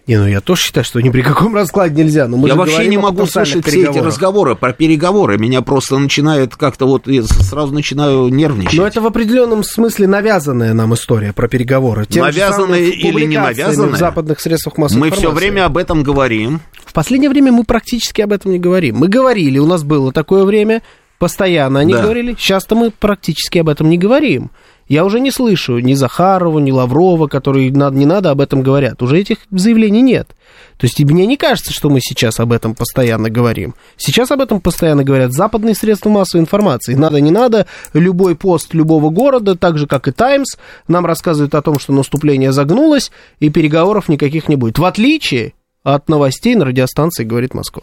Не, 0.07 0.19
ну 0.19 0.27
я 0.27 0.41
тоже 0.41 0.63
считаю, 0.63 0.85
что 0.85 1.01
ни 1.01 1.11
при 1.11 1.23
каком 1.23 1.55
раскладе 1.55 2.03
нельзя. 2.03 2.27
Но 2.27 2.37
мы 2.37 2.49
я 2.49 2.55
вообще 2.57 2.89
не 2.89 2.99
могу 2.99 3.27
слышать 3.27 3.65
все 3.65 3.89
эти 3.89 3.99
разговоры 3.99 4.57
про 4.57 4.73
переговоры. 4.73 5.39
Меня 5.39 5.63
просто 5.63 5.97
начинает 5.99 6.57
как-то 6.57 6.87
вот, 6.87 7.07
я 7.07 7.23
сразу 7.23 7.73
начинаю 7.73 8.29
нервничать. 8.29 8.79
Но 8.79 8.87
это 8.87 9.01
в 9.01 9.07
определенном 9.07 9.63
смысле 9.63 10.09
навязанная 10.09 10.75
нам 10.75 10.95
история 10.95 11.33
про 11.33 11.47
переговоры. 11.47 12.07
Тем 12.07 12.25
навязанная 12.25 12.81
или 12.81 13.25
не 13.27 13.39
навязанная? 13.39 13.93
В 13.93 13.97
западных 13.97 14.41
средствах 14.41 14.77
массовой 14.77 15.01
мы 15.01 15.07
информации. 15.09 15.29
все 15.29 15.37
время 15.37 15.67
об 15.67 15.77
этом 15.77 16.03
говорим. 16.03 16.61
В 16.85 16.93
последнее 16.93 17.31
время 17.31 17.53
мы 17.53 17.65
практически 17.65 18.23
об 18.23 18.33
этом 18.33 18.51
не 18.51 18.59
говорим. 18.59 18.97
Мы 18.97 19.09
говорили, 19.09 19.59
у 19.59 19.67
нас 19.67 19.85
было 19.85 20.13
такое 20.13 20.45
время, 20.45 20.83
постоянно 21.19 21.79
они 21.79 21.93
да. 21.95 22.03
говорили. 22.03 22.35
Сейчас-то 22.37 22.75
мы 22.75 22.91
практически 22.91 23.59
об 23.59 23.69
этом 23.69 23.89
не 23.89 23.99
говорим. 23.99 24.51
Я 24.89 25.05
уже 25.05 25.21
не 25.21 25.31
слышу 25.31 25.79
ни 25.79 25.95
Захарова, 25.95 26.59
ни 26.59 26.71
Лаврова, 26.71 27.27
которые 27.27 27.73
надо, 27.73 27.97
не 27.97 28.07
надо 28.07 28.31
об 28.31 28.41
этом 28.41 28.63
говорят. 28.63 29.03
Уже 29.03 29.19
этих 29.21 29.39
заявлений 29.51 30.03
нет. 30.03 30.29
То 30.77 30.87
есть 30.87 31.01
мне 31.01 31.27
не 31.27 31.37
кажется, 31.37 31.73
что 31.73 31.89
мы 31.89 32.01
сейчас 32.01 32.41
об 32.41 32.53
этом 32.53 32.75
постоянно 32.75 33.31
говорим. 33.31 33.75
Сейчас 33.97 34.31
об 34.31 34.41
этом 34.41 34.61
постоянно 34.61 35.05
говорят 35.05 35.33
западные 35.33 35.75
средства 35.75 36.11
массовой 36.11 36.43
информации. 36.43 36.95
Надо, 36.95 37.21
не 37.21 37.31
надо, 37.31 37.67
любой 37.95 38.37
пост 38.37 38.75
любого 38.75 39.11
города, 39.11 39.57
так 39.57 39.79
же, 39.79 39.87
как 39.87 40.09
и 40.09 40.13
Таймс, 40.13 40.57
нам 40.89 41.07
рассказывают 41.07 41.55
о 41.55 41.63
том, 41.63 41.79
что 41.79 41.93
наступление 41.93 42.53
загнулось, 42.53 43.11
и 43.39 43.49
переговоров 43.49 44.09
никаких 44.09 44.49
не 44.49 44.57
будет. 44.57 44.79
В 44.79 44.85
отличие 44.85 45.55
от 45.83 46.09
новостей 46.09 46.55
на 46.55 46.65
радиостанции 46.65 47.25
«Говорит 47.25 47.55
Москва». 47.55 47.83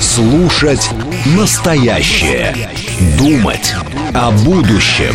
Слушать 0.00 0.90
настоящее. 1.36 2.54
Думать 3.18 3.74
о 4.14 4.30
будущем. 4.30 5.14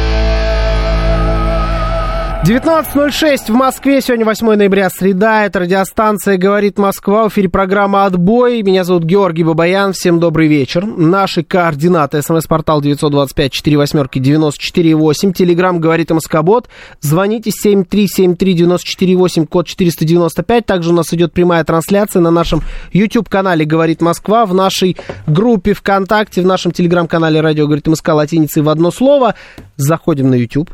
19.06 2.43 3.51
в 3.51 3.53
Москве. 3.53 4.01
Сегодня 4.01 4.25
8 4.25 4.55
ноября, 4.55 4.89
среда. 4.89 5.45
Это 5.45 5.59
радиостанция 5.59 6.37
«Говорит 6.37 6.79
Москва». 6.79 7.25
В 7.25 7.27
эфире 7.31 7.49
программа 7.49 8.05
«Отбой». 8.05 8.63
Меня 8.63 8.83
зовут 8.83 9.03
Георгий 9.03 9.43
Бабаян. 9.43 9.93
Всем 9.93 10.19
добрый 10.19 10.47
вечер. 10.47 10.87
Наши 10.87 11.43
координаты. 11.43 12.23
СМС-портал 12.23 12.81
925-48-94-8. 12.81 15.33
Телеграмм 15.33 15.79
«Говорит 15.79 16.09
Москобот». 16.09 16.67
Звоните 16.99 17.51
7373-94-8, 17.63 19.45
код 19.45 19.67
495. 19.67 20.65
Также 20.65 20.89
у 20.89 20.93
нас 20.93 21.13
идет 21.13 21.33
прямая 21.33 21.63
трансляция 21.63 22.21
на 22.21 22.31
нашем 22.31 22.63
YouTube-канале 22.91 23.65
«Говорит 23.65 24.01
Москва», 24.01 24.47
в 24.47 24.55
нашей 24.55 24.97
группе 25.27 25.73
ВКонтакте, 25.73 26.41
в 26.41 26.47
нашем 26.47 26.71
телеграм-канале 26.71 27.39
«Радио 27.39 27.67
говорит 27.67 27.85
Москва» 27.85 28.15
латиницей 28.15 28.63
в 28.63 28.69
одно 28.69 28.89
слово. 28.89 29.35
Заходим 29.77 30.31
на 30.31 30.35
YouTube 30.35 30.71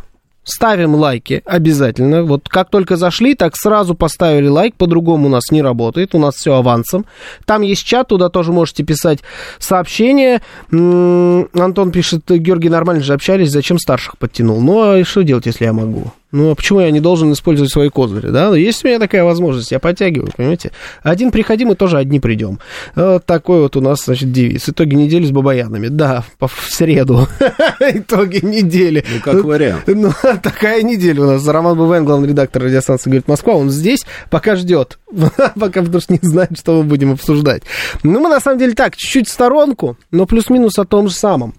ставим 0.48 0.96
лайки 0.96 1.44
обязательно. 1.46 2.24
Вот 2.24 2.48
как 2.50 2.70
только 2.70 2.96
зашли, 2.96 3.36
так 3.36 3.56
сразу 3.56 3.94
поставили 3.94 4.48
лайк, 4.48 4.76
по-другому 4.76 5.28
у 5.28 5.30
нас 5.30 5.52
не 5.52 5.62
работает, 5.62 6.16
у 6.16 6.20
нас 6.20 6.36
все 6.36 6.56
авансом. 6.56 7.06
Там 7.46 7.62
есть 7.62 7.84
чат, 7.84 8.08
туда 8.08 8.30
тоже 8.30 8.52
можете 8.52 8.84
писать 8.84 9.20
сообщения. 9.60 10.42
Антон 10.72 11.92
пишет, 11.92 12.24
Георгий, 12.28 12.70
нормально 12.70 13.04
же 13.04 13.14
общались, 13.14 13.52
зачем 13.52 13.78
старших 13.78 14.18
подтянул? 14.18 14.62
Ну, 14.62 14.82
а 14.82 15.04
что 15.04 15.24
делать, 15.24 15.46
если 15.46 15.66
я 15.66 15.74
могу? 15.74 16.12
Ну, 16.32 16.52
а 16.52 16.56
почему 16.56 16.82
я 16.82 16.92
не 16.92 17.00
должен 17.00 17.32
использовать 17.32 17.72
свои 17.72 17.90
козыри, 17.90 18.30
да? 18.30 18.56
Есть 18.56 18.84
у 18.84 18.88
меня 18.88 19.00
такая 19.00 19.24
возможность, 19.24 19.72
я 19.72 19.80
подтягиваю, 19.80 20.32
понимаете? 20.36 20.72
Один 21.02 21.32
приходи, 21.32 21.64
мы 21.64 21.76
тоже 21.76 21.98
одни 21.98 22.20
придем. 22.20 22.60
Вот 22.96 23.26
такой 23.26 23.62
вот 23.62 23.78
у 23.78 23.82
нас, 23.82 24.04
значит, 24.06 24.32
девиз. 24.32 24.68
Итоги 24.68 24.96
недели 24.96 25.26
с 25.26 25.32
бабаянами. 25.32 25.88
Да, 25.88 26.24
в 26.40 26.50
среду. 26.70 27.28
Итоги 27.80 28.44
недели. 28.44 29.06
Ну, 29.10 29.22
как 29.22 29.44
вариант. 29.44 29.84
Ну, 29.98 30.12
такая 30.44 30.84
неделя 30.84 31.24
у 31.24 31.26
нас. 31.26 31.48
Роман 31.48 31.76
Бувен, 31.76 32.06
главный 32.06 32.28
редактор 32.30 32.62
радиостанции 32.64 33.10
«Говорит 33.10 33.28
Москва», 33.28 33.56
он 33.56 33.72
здесь, 33.72 34.06
пока 34.30 34.56
ждет. 34.56 35.00
пока 35.60 35.82
потому 35.82 36.02
что 36.02 36.14
не 36.14 36.20
знает, 36.22 36.58
что 36.58 36.78
мы 36.78 36.84
будем 36.84 37.14
обсуждать. 37.14 37.64
Ну, 38.04 38.20
мы, 38.20 38.30
на 38.30 38.40
самом 38.40 38.60
деле, 38.60 38.74
так, 38.74 38.96
чуть-чуть 38.96 39.28
в 39.28 39.32
сторонку, 39.32 39.98
но 40.12 40.26
плюс-минус 40.26 40.78
о 40.78 40.86
том 40.86 41.08
же 41.08 41.16
самом. 41.16 41.56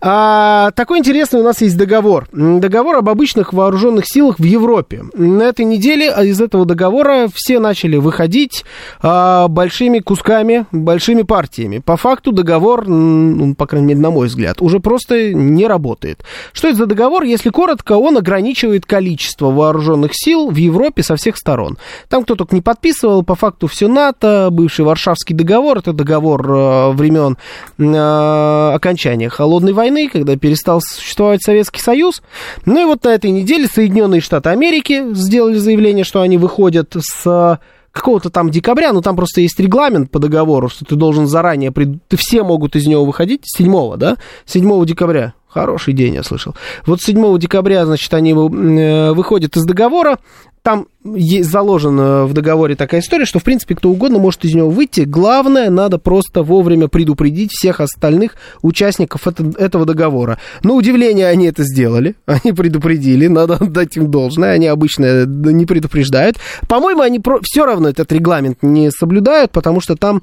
А, 0.00 0.70
такой 0.72 0.98
интересный 0.98 1.40
у 1.40 1.44
нас 1.44 1.60
есть 1.60 1.76
договор. 1.76 2.28
Договор 2.32 2.96
об 2.96 3.08
обычных 3.08 3.52
вооруженных 3.52 3.97
вооруженных 3.98 4.06
силах 4.06 4.38
в 4.38 4.44
Европе. 4.44 5.04
На 5.14 5.42
этой 5.44 5.64
неделе 5.64 6.12
из 6.24 6.40
этого 6.40 6.64
договора 6.64 7.28
все 7.32 7.58
начали 7.58 7.96
выходить 7.96 8.64
а, 9.00 9.48
большими 9.48 9.98
кусками, 9.98 10.66
большими 10.72 11.22
партиями. 11.22 11.78
По 11.78 11.96
факту 11.96 12.32
договор, 12.32 12.86
ну, 12.86 13.54
по 13.54 13.66
крайней 13.66 13.88
мере, 13.88 14.00
на 14.00 14.10
мой 14.10 14.28
взгляд, 14.28 14.60
уже 14.60 14.80
просто 14.80 15.32
не 15.34 15.66
работает. 15.66 16.22
Что 16.52 16.68
это 16.68 16.78
за 16.78 16.86
договор? 16.86 17.24
Если 17.24 17.50
коротко, 17.50 17.92
он 17.92 18.16
ограничивает 18.16 18.86
количество 18.86 19.50
вооруженных 19.50 20.12
сил 20.14 20.50
в 20.50 20.56
Европе 20.56 21.02
со 21.02 21.16
всех 21.16 21.36
сторон. 21.36 21.78
Там 22.08 22.24
кто 22.24 22.34
только 22.34 22.54
не 22.54 22.62
подписывал, 22.62 23.22
по 23.22 23.34
факту 23.34 23.66
все 23.66 23.88
НАТО, 23.88 24.48
бывший 24.50 24.84
Варшавский 24.84 25.34
договор, 25.34 25.78
это 25.78 25.92
договор 25.92 26.50
э, 26.50 26.90
времен 26.92 27.36
э, 27.78 28.74
окончания 28.74 29.28
Холодной 29.28 29.72
войны, 29.72 30.08
когда 30.12 30.36
перестал 30.36 30.80
существовать 30.80 31.42
Советский 31.42 31.80
Союз. 31.80 32.22
Ну 32.64 32.82
и 32.82 32.84
вот 32.84 33.04
на 33.04 33.10
этой 33.10 33.30
неделе 33.30 33.66
Соединенные 33.66 33.87
Соединенные 33.88 34.20
Штаты 34.20 34.50
Америки 34.50 35.14
сделали 35.14 35.56
заявление, 35.56 36.04
что 36.04 36.20
они 36.20 36.36
выходят 36.36 36.94
с 36.94 37.58
какого-то 37.90 38.28
там 38.28 38.50
декабря, 38.50 38.92
но 38.92 39.00
там 39.00 39.16
просто 39.16 39.40
есть 39.40 39.58
регламент 39.58 40.10
по 40.10 40.18
договору, 40.18 40.68
что 40.68 40.84
ты 40.84 40.94
должен 40.94 41.26
заранее, 41.26 41.72
пред... 41.72 41.98
все 42.16 42.42
могут 42.42 42.76
из 42.76 42.86
него 42.86 43.06
выходить, 43.06 43.40
7 43.44 43.96
да, 43.96 44.18
7 44.44 44.84
декабря, 44.84 45.32
хороший 45.48 45.94
день, 45.94 46.14
я 46.14 46.22
слышал. 46.22 46.54
Вот 46.84 47.00
7 47.00 47.38
декабря, 47.38 47.86
значит, 47.86 48.12
они 48.12 48.32
э, 48.32 49.12
выходят 49.12 49.56
из 49.56 49.64
договора, 49.64 50.18
там 50.62 50.86
есть 51.04 51.50
заложена 51.50 52.26
в 52.26 52.32
договоре 52.32 52.74
такая 52.74 53.00
история, 53.00 53.24
что, 53.24 53.38
в 53.38 53.44
принципе, 53.44 53.74
кто 53.74 53.90
угодно 53.90 54.18
может 54.18 54.44
из 54.44 54.54
него 54.54 54.70
выйти. 54.70 55.02
Главное, 55.02 55.70
надо 55.70 55.98
просто 55.98 56.42
вовремя 56.42 56.88
предупредить 56.88 57.50
всех 57.52 57.80
остальных 57.80 58.36
участников 58.62 59.26
это, 59.26 59.44
этого 59.58 59.84
договора. 59.84 60.38
На 60.62 60.74
удивление, 60.74 61.28
они 61.28 61.46
это 61.46 61.62
сделали. 61.62 62.16
Они 62.26 62.52
предупредили, 62.52 63.26
надо 63.26 63.58
дать 63.58 63.96
им 63.96 64.10
должное. 64.10 64.52
Они 64.52 64.66
обычно 64.66 65.24
не 65.26 65.66
предупреждают. 65.66 66.36
По-моему, 66.68 67.02
они 67.02 67.20
про... 67.20 67.40
все 67.42 67.64
равно 67.64 67.88
этот 67.88 68.12
регламент 68.12 68.58
не 68.62 68.90
соблюдают, 68.90 69.50
потому 69.50 69.80
что 69.80 69.96
там 69.96 70.22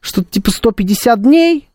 что-то 0.00 0.28
типа 0.30 0.50
150 0.50 1.22
дней 1.22 1.68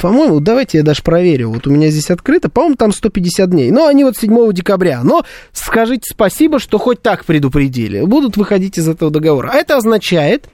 по-моему, 0.00 0.40
давайте 0.40 0.78
я 0.78 0.84
даже 0.84 1.02
проверю. 1.02 1.50
Вот 1.50 1.66
у 1.66 1.70
меня 1.70 1.90
здесь 1.90 2.10
открыто. 2.10 2.48
По-моему, 2.48 2.76
там 2.76 2.92
150 2.92 3.50
дней. 3.50 3.70
Но 3.70 3.86
они 3.86 4.04
вот 4.04 4.16
7 4.16 4.52
декабря. 4.52 5.02
Но 5.04 5.24
скажите 5.52 6.04
спасибо, 6.10 6.58
что 6.58 6.78
хоть 6.78 7.02
так 7.02 7.24
предупредили. 7.26 8.00
Будут 8.02 8.36
выходить 8.36 8.78
из 8.78 8.88
этого 8.88 9.10
договора. 9.10 9.50
А 9.52 9.56
это 9.56 9.76
означает, 9.76 10.46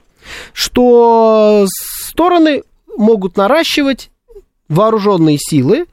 что 0.53 1.65
стороны 2.09 2.63
могут 2.97 3.37
наращивать 3.37 4.11
вооруженные 4.67 5.37
силы, 5.39 5.85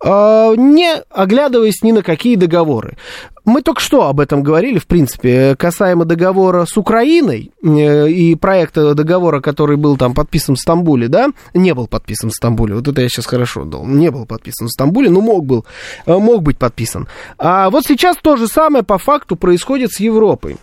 а, 0.00 0.54
не 0.54 0.96
оглядываясь 1.10 1.82
ни 1.82 1.92
на 1.92 2.02
какие 2.02 2.36
договоры. 2.36 2.98
Мы 3.46 3.62
только 3.62 3.80
что 3.80 4.08
об 4.08 4.18
этом 4.18 4.42
говорили, 4.42 4.78
в 4.78 4.88
принципе, 4.88 5.54
касаемо 5.54 6.04
договора 6.04 6.66
с 6.66 6.76
Украиной 6.76 7.52
э, 7.62 8.08
и 8.10 8.34
проекта 8.34 8.92
договора, 8.94 9.40
который 9.40 9.76
был 9.76 9.96
там 9.96 10.14
подписан 10.14 10.56
в 10.56 10.58
Стамбуле, 10.58 11.06
да, 11.06 11.28
не 11.54 11.72
был 11.72 11.86
подписан 11.86 12.30
в 12.30 12.34
Стамбуле, 12.34 12.74
вот 12.74 12.88
это 12.88 13.00
я 13.00 13.08
сейчас 13.08 13.26
хорошо 13.26 13.64
дал, 13.64 13.86
не 13.86 14.10
был 14.10 14.26
подписан 14.26 14.66
в 14.66 14.70
Стамбуле, 14.72 15.10
но 15.10 15.20
мог, 15.20 15.46
был, 15.46 15.64
э, 16.06 16.12
мог 16.12 16.42
быть 16.42 16.58
подписан. 16.58 17.06
А 17.38 17.70
вот 17.70 17.84
сейчас 17.86 18.16
то 18.20 18.36
же 18.36 18.48
самое 18.48 18.82
по 18.82 18.98
факту 18.98 19.36
происходит 19.36 19.92
с 19.92 20.00
Европой. 20.00 20.56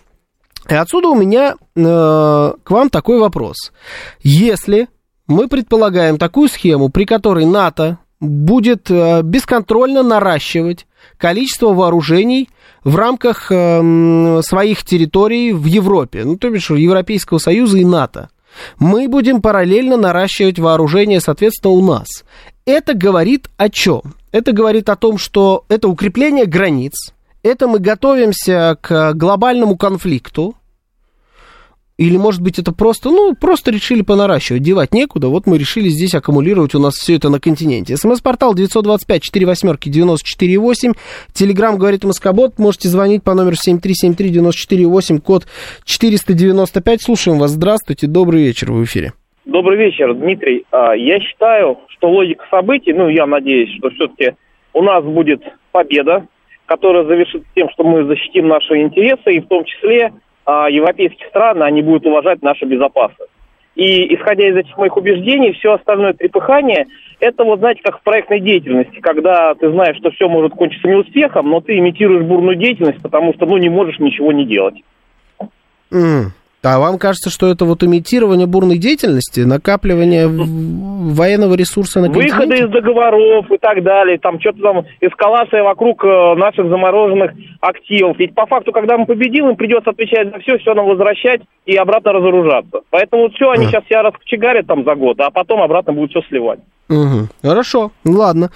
И 0.70 0.74
отсюда 0.74 1.08
у 1.08 1.16
меня 1.16 1.56
э, 1.76 1.82
к 1.82 2.70
вам 2.70 2.90
такой 2.90 3.18
вопрос. 3.18 3.72
Если 4.22 4.90
мы 5.28 5.48
предполагаем 5.48 6.18
такую 6.18 6.50
схему, 6.50 6.90
при 6.90 7.06
которой 7.06 7.46
НАТО 7.46 8.00
будет 8.24 8.90
э, 8.90 9.22
бесконтрольно 9.22 10.02
наращивать 10.04 10.88
количество 11.18 11.74
вооружений 11.74 12.50
в 12.84 12.96
рамках 12.96 13.52
э, 13.52 14.42
своих 14.44 14.84
территорий 14.84 15.54
в 15.54 15.66
Европе, 15.66 16.24
ну, 16.26 16.38
то 16.38 16.50
бишь 16.50 16.70
Европейского 16.70 17.38
Союза 17.38 17.78
и 17.78 17.86
НАТО. 17.86 18.30
Мы 18.78 19.08
будем 19.08 19.42
параллельно 19.42 19.98
наращивать 19.98 20.60
вооружение, 20.60 21.22
соответственно, 21.22 21.74
у 21.74 21.84
нас. 21.84 22.08
Это 22.66 22.94
говорит 22.94 23.50
о 23.58 23.70
чем? 23.70 24.16
Это 24.32 24.52
говорит 24.52 24.90
о 24.90 24.96
том, 24.96 25.18
что 25.18 25.66
это 25.70 25.88
укрепление 25.88 26.46
границ, 26.46 26.94
это 27.44 27.68
мы 27.68 27.80
готовимся 27.80 28.78
к 28.82 29.14
глобальному 29.14 29.76
конфликту, 29.76 30.56
или, 31.98 32.18
может 32.18 32.42
быть, 32.42 32.60
это 32.60 32.74
просто, 32.74 33.10
ну, 33.10 33.34
просто 33.40 33.72
решили 33.72 34.02
понаращивать, 34.02 34.64
девать 34.64 34.94
некуда, 34.94 35.28
вот 35.28 35.46
мы 35.46 35.58
решили 35.58 35.90
здесь 35.90 36.16
аккумулировать 36.16 36.74
у 36.76 36.80
нас 36.80 36.94
все 36.96 37.16
это 37.16 37.30
на 37.30 37.40
континенте. 37.40 37.96
СМС-портал 37.98 38.56
925-48-94-8, 38.56 40.94
Телеграмм 41.34 41.78
говорит 41.78 42.04
Москобот, 42.04 42.58
можете 42.58 42.90
звонить 42.90 43.24
по 43.24 43.36
номеру 43.36 43.56
7373-94-8, 43.56 45.20
код 45.20 45.46
495. 45.86 47.02
Слушаем 47.02 47.40
вас, 47.40 47.52
здравствуйте, 47.52 48.08
добрый 48.08 48.44
вечер, 48.44 48.72
в 48.72 48.84
эфире. 48.84 49.14
Добрый 49.46 49.78
вечер, 49.78 50.14
Дмитрий. 50.14 50.66
А, 50.72 50.96
я 50.96 51.20
считаю, 51.20 51.78
что 51.90 52.10
логика 52.10 52.46
событий, 52.50 52.94
ну, 52.94 53.10
я 53.10 53.28
надеюсь, 53.28 53.76
что 53.78 53.90
все-таки 53.92 54.36
у 54.74 54.82
нас 54.82 55.04
будет 55.04 55.44
победа, 55.72 56.26
которая 56.66 57.04
завершится 57.04 57.48
тем, 57.54 57.70
что 57.72 57.84
мы 57.84 58.06
защитим 58.06 58.48
наши 58.48 58.82
интересы, 58.82 59.36
и 59.36 59.42
в 59.42 59.48
том 59.48 59.66
числе 59.66 60.14
европейских 60.52 61.28
стран, 61.28 61.64
они 61.64 61.82
будут 61.82 62.06
уважать 62.06 62.42
наши 62.42 62.66
безопасность. 62.66 63.32
И 63.76 64.14
исходя 64.16 64.48
из 64.48 64.56
этих 64.56 64.78
моих 64.78 64.96
убеждений, 64.98 65.54
все 65.54 65.74
остальное 65.74 66.14
трепыхание, 66.14 66.86
это 67.20 67.44
вот, 67.44 67.60
знаете, 67.60 67.82
как 67.84 68.00
в 68.00 68.04
проектной 68.04 68.40
деятельности, 68.40 69.00
когда 69.00 69.56
ты 69.56 69.72
знаешь, 69.72 69.98
что 69.98 70.12
все 70.12 70.30
может 70.30 70.54
кончиться 70.54 70.88
неуспехом, 70.88 71.50
но 71.50 71.60
ты 71.60 71.80
имитируешь 71.80 72.24
бурную 72.24 72.56
деятельность, 72.56 73.02
потому 73.02 73.34
что, 73.34 73.48
ну, 73.48 73.58
не 73.58 73.70
можешь 73.70 74.00
ничего 74.00 74.32
не 74.32 74.46
делать. 74.46 74.76
Mm. 75.92 76.26
А 76.66 76.80
вам 76.80 76.98
кажется, 76.98 77.30
что 77.30 77.48
это 77.52 77.66
вот 77.66 77.84
имитирование 77.84 78.48
бурной 78.48 78.78
деятельности, 78.78 79.42
накапливание 79.42 80.28
военного 80.28 81.56
ресурса 81.56 82.00
на 82.00 82.08
континенте? 82.08 82.36
Выходы 82.36 82.56
из 82.56 82.70
договоров 82.70 83.52
и 83.52 83.58
так 83.58 83.84
далее, 83.84 84.18
там 84.18 84.40
что-то 84.40 84.62
там, 84.62 84.86
эскалация 85.02 85.62
вокруг 85.62 86.06
э, 86.06 86.36
наших 86.36 86.70
замороженных 86.70 87.32
активов. 87.60 88.18
Ведь 88.18 88.34
по 88.34 88.46
факту, 88.46 88.72
когда 88.72 88.98
мы 88.98 89.06
победим, 89.06 89.50
им 89.50 89.56
придется 89.58 89.90
отвечать 89.90 90.32
за 90.32 90.40
все, 90.40 90.58
все 90.58 90.74
нам 90.74 90.86
возвращать 90.88 91.42
и 91.66 91.76
обратно 91.76 92.14
разоружаться. 92.14 92.80
Поэтому 92.90 93.30
все, 93.32 93.50
они 93.50 93.66
а. 93.66 93.68
сейчас 93.68 93.84
себя 93.86 94.04
раскочегарят 94.04 94.66
там 94.66 94.86
за 94.86 94.96
год, 94.96 95.20
а 95.20 95.32
потом 95.32 95.62
обратно 95.62 95.92
будут 95.92 96.12
все 96.12 96.22
сливать. 96.30 96.60
Угу. 96.90 97.30
Хорошо, 97.42 97.92
ладно. 98.04 98.52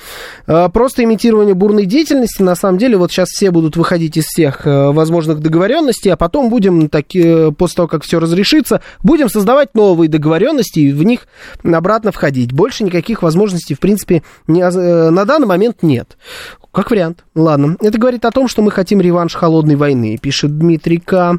А, 0.47 0.67
просто 0.69 1.03
имитирование 1.03 1.55
бурной 1.55 1.85
деятельности, 1.85 2.41
на 2.41 2.55
самом 2.55 2.77
деле, 2.77 2.97
вот 2.97 3.11
сейчас 3.11 3.29
все 3.29 3.51
будут 3.51 3.77
выходить 3.77 4.17
из 4.17 4.25
всех 4.25 4.67
э, 4.67 4.91
возможных 4.91 5.39
договоренностей, 5.39 6.09
а 6.09 6.17
потом 6.17 6.49
будем, 6.49 6.89
таки, 6.89 7.21
э, 7.23 7.51
после 7.51 7.77
того, 7.77 7.87
как 7.87 8.03
все 8.03 8.19
разрешится, 8.19 8.81
будем 9.01 9.29
создавать 9.29 9.75
новые 9.75 10.09
договоренности 10.09 10.79
и 10.79 10.91
в 10.91 11.03
них 11.03 11.21
обратно 11.63 12.11
входить. 12.11 12.51
Больше 12.51 12.83
никаких 12.83 13.23
возможностей, 13.23 13.75
в 13.75 13.79
принципе, 13.79 14.23
не, 14.45 14.61
э, 14.61 15.09
на 15.09 15.23
данный 15.23 15.47
момент 15.47 15.81
нет. 15.81 16.17
Как 16.73 16.91
вариант. 16.91 17.23
Ладно. 17.33 17.77
Это 17.81 17.97
говорит 17.97 18.25
о 18.25 18.31
том, 18.31 18.47
что 18.47 18.61
мы 18.61 18.71
хотим 18.71 18.99
реванш 18.99 19.35
холодной 19.35 19.75
войны, 19.75 20.19
пишет 20.21 20.59
Дмитрий 20.59 20.99
К. 20.99 21.37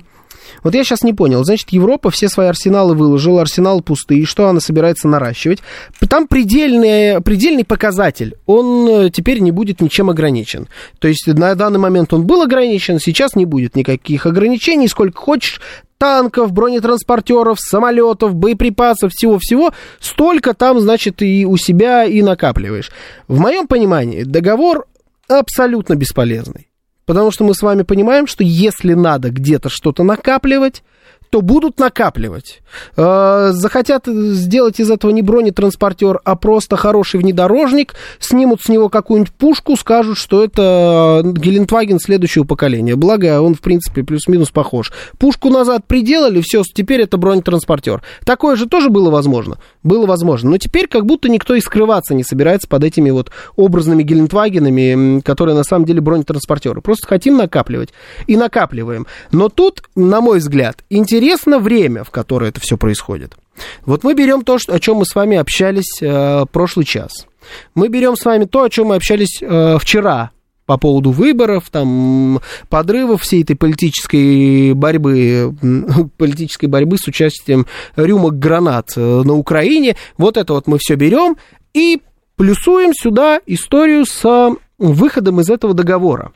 Вот 0.62 0.74
я 0.74 0.84
сейчас 0.84 1.02
не 1.02 1.12
понял. 1.12 1.44
Значит, 1.44 1.70
Европа 1.70 2.10
все 2.10 2.28
свои 2.28 2.48
арсеналы 2.48 2.94
выложила, 2.94 3.40
арсеналы 3.40 3.82
пустые. 3.82 4.24
Что 4.24 4.48
она 4.48 4.60
собирается 4.60 5.08
наращивать? 5.08 5.60
Там 6.08 6.26
предельный, 6.26 7.20
предельный 7.20 7.64
показатель. 7.64 8.36
Он 8.46 8.88
э, 8.88 9.10
теперь 9.10 9.40
не 9.40 9.52
будет 9.52 9.80
ничем 9.80 10.10
ограничен. 10.10 10.68
То 10.98 11.08
есть 11.08 11.26
на 11.26 11.54
данный 11.54 11.78
момент 11.78 12.12
он 12.12 12.26
был 12.26 12.42
ограничен, 12.42 12.98
сейчас 12.98 13.34
не 13.34 13.44
будет 13.44 13.76
никаких 13.76 14.26
ограничений. 14.26 14.88
Сколько 14.88 15.20
хочешь, 15.20 15.60
танков, 15.98 16.52
бронетранспортеров, 16.52 17.58
самолетов, 17.60 18.34
боеприпасов, 18.34 19.12
всего-всего, 19.12 19.72
столько 20.00 20.54
там, 20.54 20.80
значит, 20.80 21.20
и 21.22 21.44
у 21.44 21.56
себя 21.56 22.04
и 22.04 22.22
накапливаешь. 22.22 22.90
В 23.26 23.38
моем 23.38 23.66
понимании 23.66 24.22
договор 24.22 24.86
абсолютно 25.28 25.94
бесполезный. 25.94 26.67
Потому 27.08 27.30
что 27.30 27.42
мы 27.42 27.54
с 27.54 27.62
вами 27.62 27.84
понимаем, 27.84 28.26
что 28.26 28.44
если 28.44 28.92
надо 28.92 29.30
где-то 29.30 29.70
что-то 29.70 30.02
накапливать, 30.02 30.82
то 31.30 31.42
будут 31.42 31.78
накапливать. 31.78 32.60
Э, 32.96 33.50
захотят 33.52 34.06
сделать 34.06 34.80
из 34.80 34.90
этого 34.90 35.10
не 35.10 35.22
бронетранспортер, 35.22 36.20
а 36.24 36.36
просто 36.36 36.76
хороший 36.76 37.20
внедорожник, 37.20 37.94
снимут 38.18 38.62
с 38.62 38.68
него 38.68 38.88
какую-нибудь 38.88 39.32
пушку, 39.34 39.76
скажут, 39.76 40.16
что 40.16 40.42
это 40.42 41.22
Гелендваген 41.24 42.00
следующего 42.00 42.44
поколения. 42.44 42.96
Благо, 42.96 43.40
он, 43.40 43.54
в 43.54 43.60
принципе, 43.60 44.02
плюс-минус 44.02 44.50
похож. 44.50 44.92
Пушку 45.18 45.50
назад 45.50 45.86
приделали, 45.86 46.40
все, 46.40 46.62
теперь 46.62 47.02
это 47.02 47.18
бронетранспортер. 47.18 48.02
Такое 48.24 48.56
же 48.56 48.66
тоже 48.66 48.88
было 48.88 49.10
возможно? 49.10 49.58
Было 49.82 50.06
возможно. 50.06 50.50
Но 50.50 50.58
теперь 50.58 50.88
как 50.88 51.04
будто 51.04 51.28
никто 51.28 51.54
и 51.54 51.60
скрываться 51.60 52.14
не 52.14 52.24
собирается 52.24 52.68
под 52.68 52.84
этими 52.84 53.10
вот 53.10 53.30
образными 53.56 54.02
Гелендвагенами, 54.02 55.20
которые 55.20 55.54
на 55.54 55.64
самом 55.64 55.84
деле 55.84 56.00
бронетранспортеры. 56.00 56.80
Просто 56.80 57.06
хотим 57.06 57.36
накапливать. 57.36 57.90
И 58.26 58.36
накапливаем. 58.36 59.06
Но 59.30 59.48
тут, 59.48 59.82
на 59.94 60.20
мой 60.20 60.38
взгляд, 60.38 60.84
интересно 60.88 61.17
интересно 61.18 61.58
время, 61.58 62.04
в 62.04 62.10
которое 62.10 62.50
это 62.50 62.60
все 62.60 62.76
происходит. 62.76 63.36
Вот 63.84 64.04
мы 64.04 64.14
берем 64.14 64.42
то, 64.42 64.58
о 64.68 64.78
чем 64.80 64.98
мы 64.98 65.04
с 65.04 65.14
вами 65.14 65.36
общались 65.36 66.00
э, 66.00 66.44
прошлый 66.52 66.86
час. 66.86 67.26
Мы 67.74 67.88
берем 67.88 68.16
с 68.16 68.24
вами 68.24 68.44
то, 68.44 68.62
о 68.62 68.70
чем 68.70 68.88
мы 68.88 68.96
общались 68.96 69.38
э, 69.40 69.78
вчера 69.80 70.30
по 70.66 70.76
поводу 70.76 71.10
выборов, 71.10 71.70
там, 71.70 72.40
подрывов 72.68 73.22
всей 73.22 73.42
этой 73.42 73.56
политической 73.56 74.74
борьбы, 74.74 75.54
политической 76.18 76.66
борьбы 76.66 76.98
с 76.98 77.08
участием 77.08 77.66
рюмок 77.96 78.38
гранат 78.38 78.92
э, 78.96 79.00
на 79.00 79.34
Украине. 79.34 79.96
Вот 80.18 80.36
это 80.36 80.52
вот 80.52 80.68
мы 80.68 80.78
все 80.78 80.94
берем 80.94 81.36
и 81.74 82.00
плюсуем 82.36 82.92
сюда 82.94 83.40
историю 83.46 84.06
с 84.06 84.56
выходом 84.78 85.40
из 85.40 85.50
этого 85.50 85.74
договора. 85.74 86.32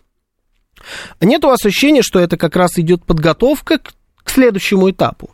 Нет 1.21 1.45
ощущения, 1.45 2.03
что 2.03 2.19
это 2.19 2.37
как 2.37 2.57
раз 2.57 2.79
идет 2.79 3.05
подготовка 3.05 3.79
к 3.79 3.93
следующему 4.33 4.91
этапу. 4.91 5.31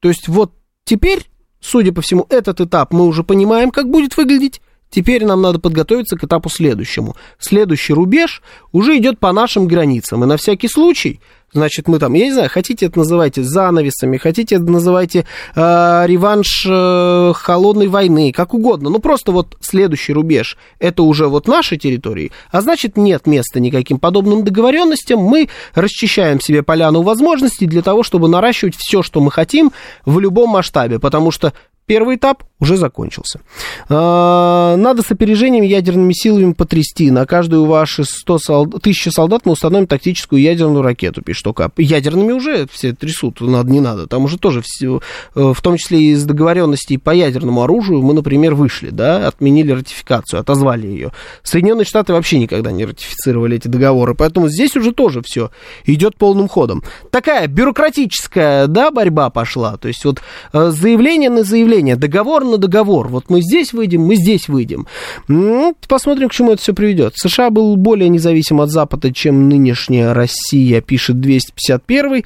То 0.00 0.08
есть 0.08 0.28
вот 0.28 0.52
теперь, 0.84 1.26
судя 1.60 1.92
по 1.92 2.00
всему, 2.02 2.26
этот 2.28 2.60
этап 2.60 2.92
мы 2.92 3.06
уже 3.06 3.24
понимаем, 3.24 3.70
как 3.70 3.90
будет 3.90 4.16
выглядеть. 4.16 4.60
Теперь 4.94 5.24
нам 5.24 5.42
надо 5.42 5.58
подготовиться 5.58 6.16
к 6.16 6.22
этапу 6.22 6.48
следующему. 6.48 7.16
Следующий 7.40 7.92
рубеж 7.92 8.42
уже 8.70 8.96
идет 8.96 9.18
по 9.18 9.32
нашим 9.32 9.66
границам. 9.66 10.22
И 10.22 10.26
на 10.26 10.36
всякий 10.36 10.68
случай 10.68 11.20
Значит, 11.54 11.86
мы 11.86 12.00
там, 12.00 12.12
я 12.14 12.24
не 12.24 12.32
знаю, 12.32 12.50
хотите 12.50 12.86
это 12.86 12.98
называйте 12.98 13.44
занавесами, 13.44 14.16
хотите 14.16 14.56
это 14.56 14.64
называйте 14.64 15.24
э, 15.54 16.04
реванш 16.06 16.66
э, 16.68 17.32
холодной 17.32 17.86
войны, 17.86 18.32
как 18.32 18.54
угодно. 18.54 18.90
Ну, 18.90 18.98
просто 18.98 19.30
вот 19.30 19.56
следующий 19.60 20.12
рубеж, 20.12 20.58
это 20.80 21.04
уже 21.04 21.28
вот 21.28 21.46
наши 21.46 21.76
территории, 21.76 22.32
а 22.50 22.60
значит, 22.60 22.96
нет 22.96 23.28
места 23.28 23.60
никаким 23.60 24.00
подобным 24.00 24.42
договоренностям. 24.44 25.20
Мы 25.20 25.48
расчищаем 25.74 26.40
себе 26.40 26.64
поляну 26.64 27.02
возможностей 27.02 27.66
для 27.66 27.82
того, 27.82 28.02
чтобы 28.02 28.28
наращивать 28.28 28.74
все, 28.76 29.04
что 29.04 29.20
мы 29.20 29.30
хотим 29.30 29.70
в 30.04 30.18
любом 30.18 30.50
масштабе, 30.50 30.98
потому 30.98 31.30
что 31.30 31.52
Первый 31.86 32.16
этап 32.16 32.44
уже 32.60 32.76
закончился. 32.78 33.40
А, 33.88 34.76
надо 34.76 35.02
с 35.02 35.10
опережением 35.10 35.64
ядерными 35.64 36.12
силами 36.14 36.52
потрясти. 36.52 37.10
На 37.10 37.26
каждую 37.26 37.66
ваши 37.66 38.04
100 38.04 38.38
солдат, 38.38 38.80
1000 38.80 39.10
солдат 39.10 39.42
мы 39.44 39.52
установим 39.52 39.86
тактическую 39.86 40.40
ядерную 40.40 40.82
ракету, 40.82 41.20
пишет 41.20 41.46
ОК. 41.46 41.72
Ядерными 41.76 42.32
уже 42.32 42.66
все 42.72 42.92
трясут, 42.94 43.40
надо, 43.40 43.70
не 43.70 43.80
надо. 43.80 44.06
Там 44.06 44.24
уже 44.24 44.38
тоже, 44.38 44.62
все, 44.64 45.02
э, 45.34 45.52
в 45.54 45.60
том 45.60 45.76
числе 45.76 46.12
из 46.12 46.24
договоренностей 46.24 46.96
по 46.96 47.10
ядерному 47.10 47.62
оружию, 47.62 48.00
мы, 48.02 48.14
например, 48.14 48.54
вышли, 48.54 48.88
да, 48.90 49.28
отменили 49.28 49.72
ратификацию, 49.72 50.40
отозвали 50.40 50.86
ее. 50.86 51.12
Соединенные 51.42 51.84
Штаты 51.84 52.14
вообще 52.14 52.38
никогда 52.38 52.72
не 52.72 52.86
ратифицировали 52.86 53.56
эти 53.56 53.68
договоры, 53.68 54.14
поэтому 54.14 54.48
здесь 54.48 54.74
уже 54.76 54.92
тоже 54.92 55.20
все 55.22 55.50
идет 55.84 56.16
полным 56.16 56.48
ходом. 56.48 56.82
Такая 57.10 57.46
бюрократическая, 57.46 58.68
да, 58.68 58.90
борьба 58.90 59.28
пошла. 59.28 59.76
То 59.76 59.88
есть 59.88 60.04
вот 60.06 60.22
э, 60.54 60.70
заявление 60.70 61.28
на 61.28 61.44
заявление, 61.44 61.73
договор 61.82 62.44
на 62.44 62.58
договор. 62.58 63.08
Вот 63.08 63.24
мы 63.28 63.40
здесь 63.40 63.72
выйдем, 63.72 64.02
мы 64.02 64.16
здесь 64.16 64.48
выйдем. 64.48 64.86
Ну, 65.28 65.74
посмотрим, 65.88 66.28
к 66.28 66.32
чему 66.32 66.52
это 66.52 66.62
все 66.62 66.74
приведет. 66.74 67.14
США 67.16 67.50
был 67.50 67.76
более 67.76 68.08
независим 68.08 68.60
от 68.60 68.70
Запада, 68.70 69.12
чем 69.12 69.48
нынешняя 69.48 70.14
Россия, 70.14 70.80
пишет 70.80 71.20
251 71.20 72.24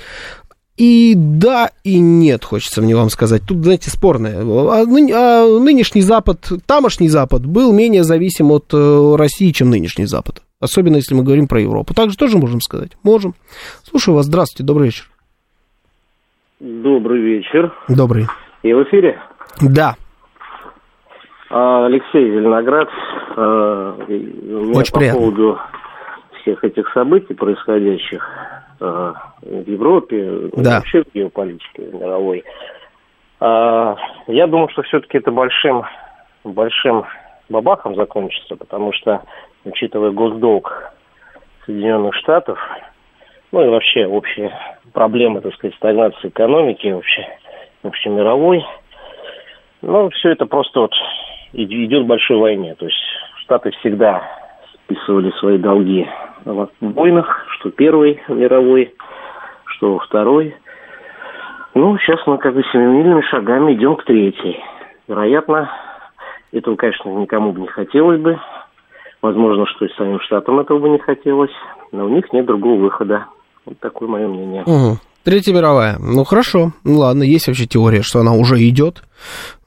и 0.79 1.15
да, 1.17 1.71
и 1.83 1.99
нет, 1.99 2.45
хочется 2.45 2.81
мне 2.81 2.95
вам 2.95 3.11
сказать. 3.11 3.43
Тут, 3.47 3.65
знаете, 3.65 3.91
спорное. 3.91 4.37
А, 4.39 4.83
а 4.83 4.85
нынешний 5.59 6.03
Запад, 6.03 6.53
тамошний 6.67 7.09
Запад 7.09 7.45
был 7.45 7.73
менее 7.73 8.05
зависим 8.05 8.53
от 8.53 8.73
э, 8.73 9.15
России, 9.17 9.51
чем 9.51 9.71
нынешний 9.71 10.07
Запад. 10.07 10.41
Особенно, 10.61 10.97
если 10.97 11.15
мы 11.15 11.25
говорим 11.25 11.49
про 11.49 11.61
Европу. 11.61 11.95
Также 11.95 12.17
тоже 12.17 12.39
можем 12.39 12.61
сказать. 12.61 12.93
Можем. 13.03 13.35
Слушаю 13.83 14.15
вас. 14.15 14.27
Здравствуйте. 14.27 14.63
Добрый 14.63 14.87
вечер. 14.87 15.11
Добрый 16.61 17.23
вечер. 17.23 17.73
Добрый. 17.89 18.27
И 18.63 18.73
в 18.73 18.83
эфире? 18.85 19.19
Да. 19.61 19.95
А, 21.51 21.87
Алексей 21.87 22.31
Зеленоград. 22.31 22.89
А, 23.37 23.97
Очень 23.99 24.93
по 24.93 24.99
приятно. 24.99 25.21
поводу 25.21 25.59
всех 26.43 26.63
этих 26.65 26.91
событий, 26.93 27.35
происходящих 27.35 28.27
а, 28.81 29.15
в 29.43 29.69
Европе, 29.69 30.51
Да. 30.57 30.77
вообще 30.77 31.03
в 31.03 31.13
геополитике 31.15 31.83
мировой. 31.93 32.45
Я 33.41 34.47
думаю, 34.49 34.69
что 34.71 34.83
все-таки 34.83 35.19
это 35.19 35.31
большим, 35.31 35.85
большим 36.43 37.05
бабахом 37.49 37.95
закончится, 37.95 38.57
потому 38.57 38.93
что, 38.93 39.23
учитывая 39.65 40.11
госдолг 40.11 40.93
Соединенных 41.65 42.15
Штатов, 42.17 42.59
ну 43.53 43.65
и 43.65 43.69
вообще 43.69 44.07
общие 44.07 44.53
проблемы, 44.93 45.41
так 45.41 45.55
сказать, 45.55 45.77
стагнации 45.77 46.29
экономики, 46.29 46.89
вообще, 46.89 47.29
общемировой, 47.85 48.67
ну, 49.83 50.11
все 50.11 50.31
это 50.31 50.47
просто 50.47 50.81
вот 50.81 50.93
идет 51.53 52.07
большой 52.07 52.39
войне. 52.39 52.75
То 52.75 52.87
есть 52.87 52.99
Штаты 53.43 53.71
всегда 53.81 54.23
списывали 54.75 55.31
свои 55.39 55.59
долги 55.59 56.07
в 56.45 56.69
войнах, 56.81 57.47
что 57.59 57.71
первой 57.71 58.23
мировой, 58.29 58.95
что 59.65 59.99
второй. 59.99 60.55
Ну, 61.75 61.97
сейчас 61.99 62.21
мы 62.27 62.39
как 62.39 62.55
бы 62.55 62.63
семимильными 62.73 63.23
шагами 63.23 63.75
идем 63.75 63.97
к 63.97 64.05
третьей. 64.05 64.63
Вероятно, 65.07 65.71
этого, 66.53 66.77
конечно, 66.77 67.09
никому 67.11 67.53
бы 67.53 67.61
не 67.61 67.69
хотелось 67.69 68.21
бы. 68.21 68.39
Возможно, 69.21 69.67
что 69.67 69.85
и 69.85 69.95
самим 69.95 70.21
штатам 70.21 70.61
этого 70.61 70.79
бы 70.79 70.89
не 70.89 70.99
хотелось. 70.99 71.55
Но 71.93 72.07
у 72.07 72.09
них 72.09 72.33
нет 72.33 72.47
другого 72.47 72.79
выхода. 72.81 73.27
Вот 73.65 73.79
такое 73.81 74.09
мое 74.09 74.29
мнение. 74.29 74.63
Угу. 74.63 74.99
Третья 75.25 75.53
мировая. 75.53 75.99
Ну 75.99 76.25
хорошо. 76.25 76.73
Ну 76.85 76.99
ладно, 76.99 77.23
есть 77.23 77.49
вообще 77.49 77.67
теория, 77.67 78.03
что 78.03 78.21
она 78.21 78.33
уже 78.33 78.67
идет. 78.67 79.03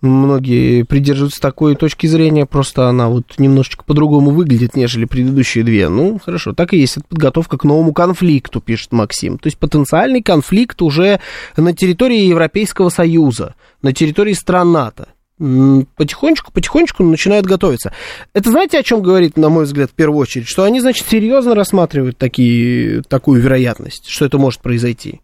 Многие 0.02 0.84
придерживаются 0.84 1.40
такой 1.40 1.76
точки 1.76 2.08
зрения, 2.08 2.48
просто 2.48 2.88
она 2.88 3.10
вот 3.10 3.38
немножечко 3.38 3.84
по-другому 3.84 4.32
выглядит, 4.32 4.76
нежели 4.76 5.06
предыдущие 5.06 5.64
две. 5.64 5.90
Ну, 5.90 6.20
хорошо, 6.24 6.54
так 6.54 6.74
и 6.74 6.78
есть. 6.78 6.98
Это 6.98 7.06
подготовка 7.08 7.58
к 7.58 7.64
новому 7.64 7.94
конфликту, 7.94 8.62
пишет 8.62 8.92
Максим. 8.92 9.38
То 9.38 9.48
есть 9.48 9.60
потенциальный 9.60 10.24
конфликт 10.24 10.82
уже 10.82 11.20
на 11.56 11.74
территории 11.74 12.22
Европейского 12.22 12.90
Союза, 12.90 13.54
на 13.84 13.94
территории 13.94 14.34
стран 14.34 14.72
НАТО. 14.72 15.10
Потихонечку, 15.38 16.52
потихонечку 16.52 17.04
начинают 17.04 17.46
готовиться. 17.46 17.94
Это 18.34 18.50
знаете, 18.50 18.80
о 18.80 18.84
чем 18.84 19.02
говорит, 19.02 19.38
на 19.38 19.50
мой 19.50 19.66
взгляд, 19.66 19.92
в 19.92 19.94
первую 19.94 20.20
очередь? 20.20 20.48
Что 20.48 20.64
они, 20.64 20.80
значит, 20.80 21.08
серьезно 21.08 21.54
рассматривают 21.54 22.18
такие, 22.18 23.04
такую 23.04 23.42
вероятность, 23.42 24.08
что 24.08 24.26
это 24.26 24.38
может 24.38 24.62
произойти. 24.62 25.22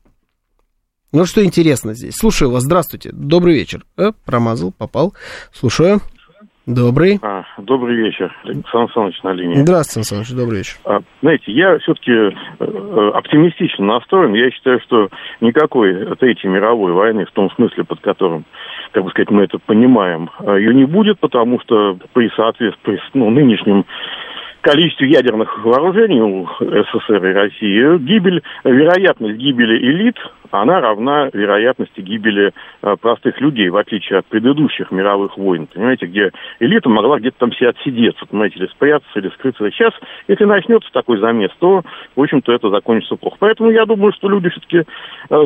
Ну, 1.14 1.26
что 1.26 1.44
интересно 1.44 1.94
здесь? 1.94 2.16
Слушаю 2.16 2.52
вас, 2.52 2.64
здравствуйте, 2.64 3.12
добрый 3.14 3.56
вечер. 3.56 3.82
Э, 3.98 4.12
промазал, 4.26 4.74
попал. 4.78 5.14
Слушаю. 5.54 6.00
Добрый. 6.66 7.18
А, 7.22 7.46
добрый 7.60 7.96
вечер, 7.96 8.36
Александр 8.44 8.80
Александрович 8.80 9.24
на 9.24 9.32
линии. 9.32 9.56
Здравствуйте, 9.56 10.00
Александрович, 10.00 10.38
добрый 10.38 10.58
вечер. 10.58 10.76
А, 10.84 11.00
знаете, 11.22 11.52
я 11.54 11.78
все-таки 11.80 12.12
э, 12.12 13.12
оптимистично 13.14 13.86
настроен. 13.86 14.34
Я 14.34 14.52
считаю, 14.52 14.82
что 14.82 15.08
никакой 15.40 16.14
Третьей 16.18 16.50
мировой 16.50 16.92
войны, 16.92 17.26
в 17.26 17.32
том 17.32 17.50
смысле, 17.52 17.86
под 17.86 18.02
которым, 18.02 18.44
как 18.92 19.06
бы 19.06 19.10
сказать, 19.12 19.32
мы 19.32 19.44
это 19.44 19.60
понимаем, 19.60 20.30
э, 20.42 20.58
ее 20.60 20.74
не 20.74 20.84
будет, 20.84 21.20
потому 21.20 21.62
что 21.62 21.98
при 22.12 22.30
соответствии 22.36 23.00
ну, 23.14 23.30
нынешним 23.30 23.86
количестве 24.62 25.10
ядерных 25.10 25.64
вооружений 25.64 26.22
у 26.22 26.48
СССР 26.60 27.26
и 27.26 27.34
России, 27.34 27.98
гибель, 28.00 28.42
вероятность 28.64 29.38
гибели 29.38 29.78
элит, 29.78 30.18
она 30.52 30.80
равна 30.80 31.30
вероятности 31.34 32.02
гибели 32.02 32.54
э, 32.82 32.96
простых 33.00 33.40
людей, 33.42 33.70
в 33.70 33.78
отличие 33.78 34.20
от 34.20 34.26
предыдущих 34.28 34.92
мировых 34.92 35.38
войн, 35.38 35.68
понимаете, 35.68 36.06
где 36.06 36.32
элита 36.60 36.90
могла 36.90 37.20
где-то 37.20 37.38
там 37.40 37.54
себе 37.54 37.70
отсидеться, 37.70 38.26
понимаете, 38.26 38.60
или 38.60 38.68
спрятаться, 38.68 39.20
или 39.20 39.30
скрыться. 39.30 39.70
Сейчас, 39.72 39.94
если 40.28 40.46
начнется 40.46 40.90
такой 40.92 41.20
замес, 41.20 41.52
то, 41.60 41.82
в 42.16 42.22
общем-то, 42.22 42.54
это 42.54 42.70
закончится 42.70 43.16
плохо. 43.16 43.38
Поэтому 43.40 43.72
я 43.72 43.86
думаю, 43.86 44.14
что 44.14 44.30
люди 44.30 44.50
все-таки 44.50 44.78
э, 44.80 44.84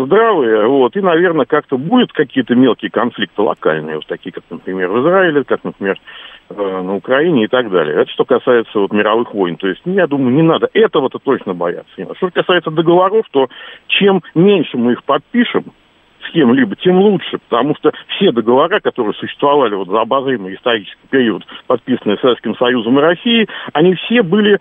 здравые, 0.05 0.67
вот, 0.67 0.95
и, 0.95 1.01
наверное, 1.01 1.45
как-то 1.45 1.77
будут 1.77 2.11
какие-то 2.13 2.55
мелкие 2.55 2.91
конфликты 2.91 3.41
локальные, 3.41 3.95
вот 3.95 4.07
такие, 4.07 4.31
как, 4.31 4.43
например, 4.49 4.89
в 4.89 5.01
Израиле, 5.01 5.43
как, 5.43 5.63
например, 5.63 5.99
на 6.51 6.95
Украине 6.95 7.45
и 7.45 7.47
так 7.47 7.69
далее. 7.69 8.01
Это 8.01 8.11
что 8.11 8.25
касается 8.25 8.79
вот 8.79 8.91
мировых 8.91 9.33
войн. 9.33 9.57
То 9.57 9.67
есть, 9.67 9.81
я 9.85 10.07
думаю, 10.07 10.33
не 10.33 10.41
надо 10.41 10.69
этого-то 10.73 11.19
точно 11.19 11.53
бояться. 11.53 11.91
Что 12.17 12.29
касается 12.31 12.71
договоров, 12.71 13.25
то 13.31 13.47
чем 13.87 14.21
меньше 14.35 14.77
мы 14.77 14.93
их 14.93 15.03
подпишем, 15.03 15.65
с 16.27 16.31
кем-либо, 16.33 16.75
тем 16.75 16.99
лучше, 16.99 17.39
потому 17.49 17.75
что 17.75 17.91
все 18.07 18.31
договора, 18.31 18.79
которые 18.79 19.13
существовали 19.13 19.75
вот 19.75 19.87
за 19.87 20.01
обозримый 20.01 20.55
исторический 20.55 21.07
период, 21.09 21.43
подписанные 21.67 22.17
Советским 22.17 22.55
Союзом 22.55 22.99
и 22.99 23.01
Россией, 23.01 23.49
они 23.73 23.95
все 23.95 24.21
были 24.21 24.59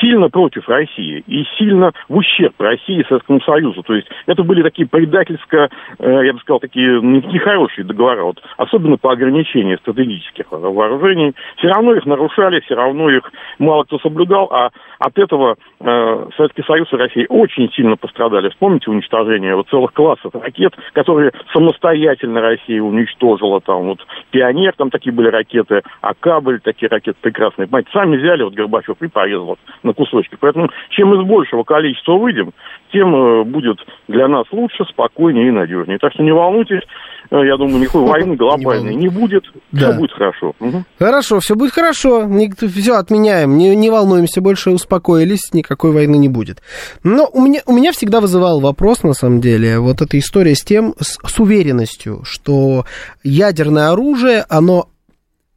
сильно 0.00 0.28
против 0.28 0.68
России 0.68 1.22
и 1.26 1.44
сильно 1.56 1.92
в 2.08 2.16
ущерб 2.16 2.54
России 2.60 3.00
и 3.00 3.04
Советскому 3.06 3.40
Союзу. 3.42 3.82
То 3.82 3.94
есть 3.94 4.08
это 4.26 4.42
были 4.42 4.62
такие 4.62 4.88
предательско, 4.88 5.68
э, 5.98 6.26
я 6.26 6.32
бы 6.32 6.38
сказал, 6.40 6.60
такие 6.60 7.00
не- 7.00 7.22
нехорошие 7.32 7.84
договора, 7.84 8.24
вот, 8.24 8.42
особенно 8.56 8.96
по 8.96 9.12
ограничению 9.12 9.78
стратегических 9.78 10.46
вооружений. 10.50 11.34
Все 11.56 11.68
равно 11.68 11.94
их 11.94 12.06
нарушали, 12.06 12.60
все 12.60 12.74
равно 12.74 13.10
их 13.10 13.30
мало 13.58 13.84
кто 13.84 13.98
соблюдал, 13.98 14.48
а 14.52 14.70
от 14.98 15.18
этого 15.18 15.56
э, 15.80 16.26
Советский 16.36 16.62
Союз 16.64 16.92
и 16.92 16.96
Россия 16.96 17.26
очень 17.28 17.70
сильно 17.72 17.96
пострадали. 17.96 18.48
Вспомните 18.50 18.90
уничтожение 18.90 19.54
вот 19.54 19.68
целых 19.68 19.92
классов 19.92 20.34
ракет, 20.34 20.74
которые 20.92 21.32
самостоятельно 21.52 22.40
Россия 22.40 22.82
уничтожила. 22.82 23.60
Там 23.60 23.88
вот 23.88 24.00
Пионер, 24.30 24.72
там 24.76 24.90
такие 24.90 25.12
были 25.12 25.28
ракеты, 25.28 25.82
АК 26.00 26.42
были 26.42 26.58
такие 26.58 26.88
ракеты 26.88 27.18
прекрасные. 27.20 27.66
Понимаете, 27.66 27.90
сами 27.92 28.16
взяли 28.16 28.42
вот 28.42 28.54
Горбачев 28.54 28.96
и 29.00 29.08
порезал 29.08 29.58
на 29.88 29.92
кусочки. 29.94 30.36
Поэтому 30.40 30.70
чем 30.90 31.12
из 31.14 31.26
большего 31.26 31.64
количества 31.64 32.16
выйдем, 32.16 32.52
тем 32.92 33.14
э, 33.14 33.44
будет 33.44 33.78
для 34.06 34.28
нас 34.28 34.46
лучше, 34.52 34.84
спокойнее 34.90 35.48
и 35.48 35.50
надежнее. 35.50 35.98
Так 35.98 36.12
что 36.12 36.22
не 36.22 36.32
волнуйтесь, 36.32 36.82
э, 37.30 37.46
я 37.46 37.56
думаю, 37.56 37.80
никакой 37.80 38.02
войны 38.02 38.36
глобальной 38.36 38.94
не 38.94 39.08
будет. 39.08 39.44
Да. 39.72 39.90
Все 39.90 39.98
будет 39.98 40.12
хорошо. 40.12 40.52
Мгм. 40.60 40.84
Хорошо, 40.98 41.40
все 41.40 41.54
будет 41.54 41.72
хорошо. 41.72 42.28
Все 42.74 42.94
отменяем. 42.94 43.56
Не, 43.56 43.74
не 43.74 43.90
волнуемся 43.90 44.40
больше, 44.40 44.70
успокоились, 44.70 45.52
никакой 45.52 45.92
войны 45.92 46.16
не 46.16 46.28
будет. 46.28 46.62
Но 47.02 47.28
у 47.32 47.40
меня, 47.42 47.60
у 47.66 47.72
меня 47.72 47.92
всегда 47.92 48.20
вызывал 48.20 48.60
вопрос, 48.60 49.02
на 49.02 49.14
самом 49.14 49.40
деле, 49.40 49.78
вот 49.78 50.00
эта 50.00 50.18
история 50.18 50.54
с 50.54 50.62
тем, 50.62 50.94
с, 50.98 51.18
с 51.26 51.40
уверенностью, 51.40 52.20
что 52.24 52.84
ядерное 53.24 53.90
оружие, 53.90 54.44
оно 54.48 54.86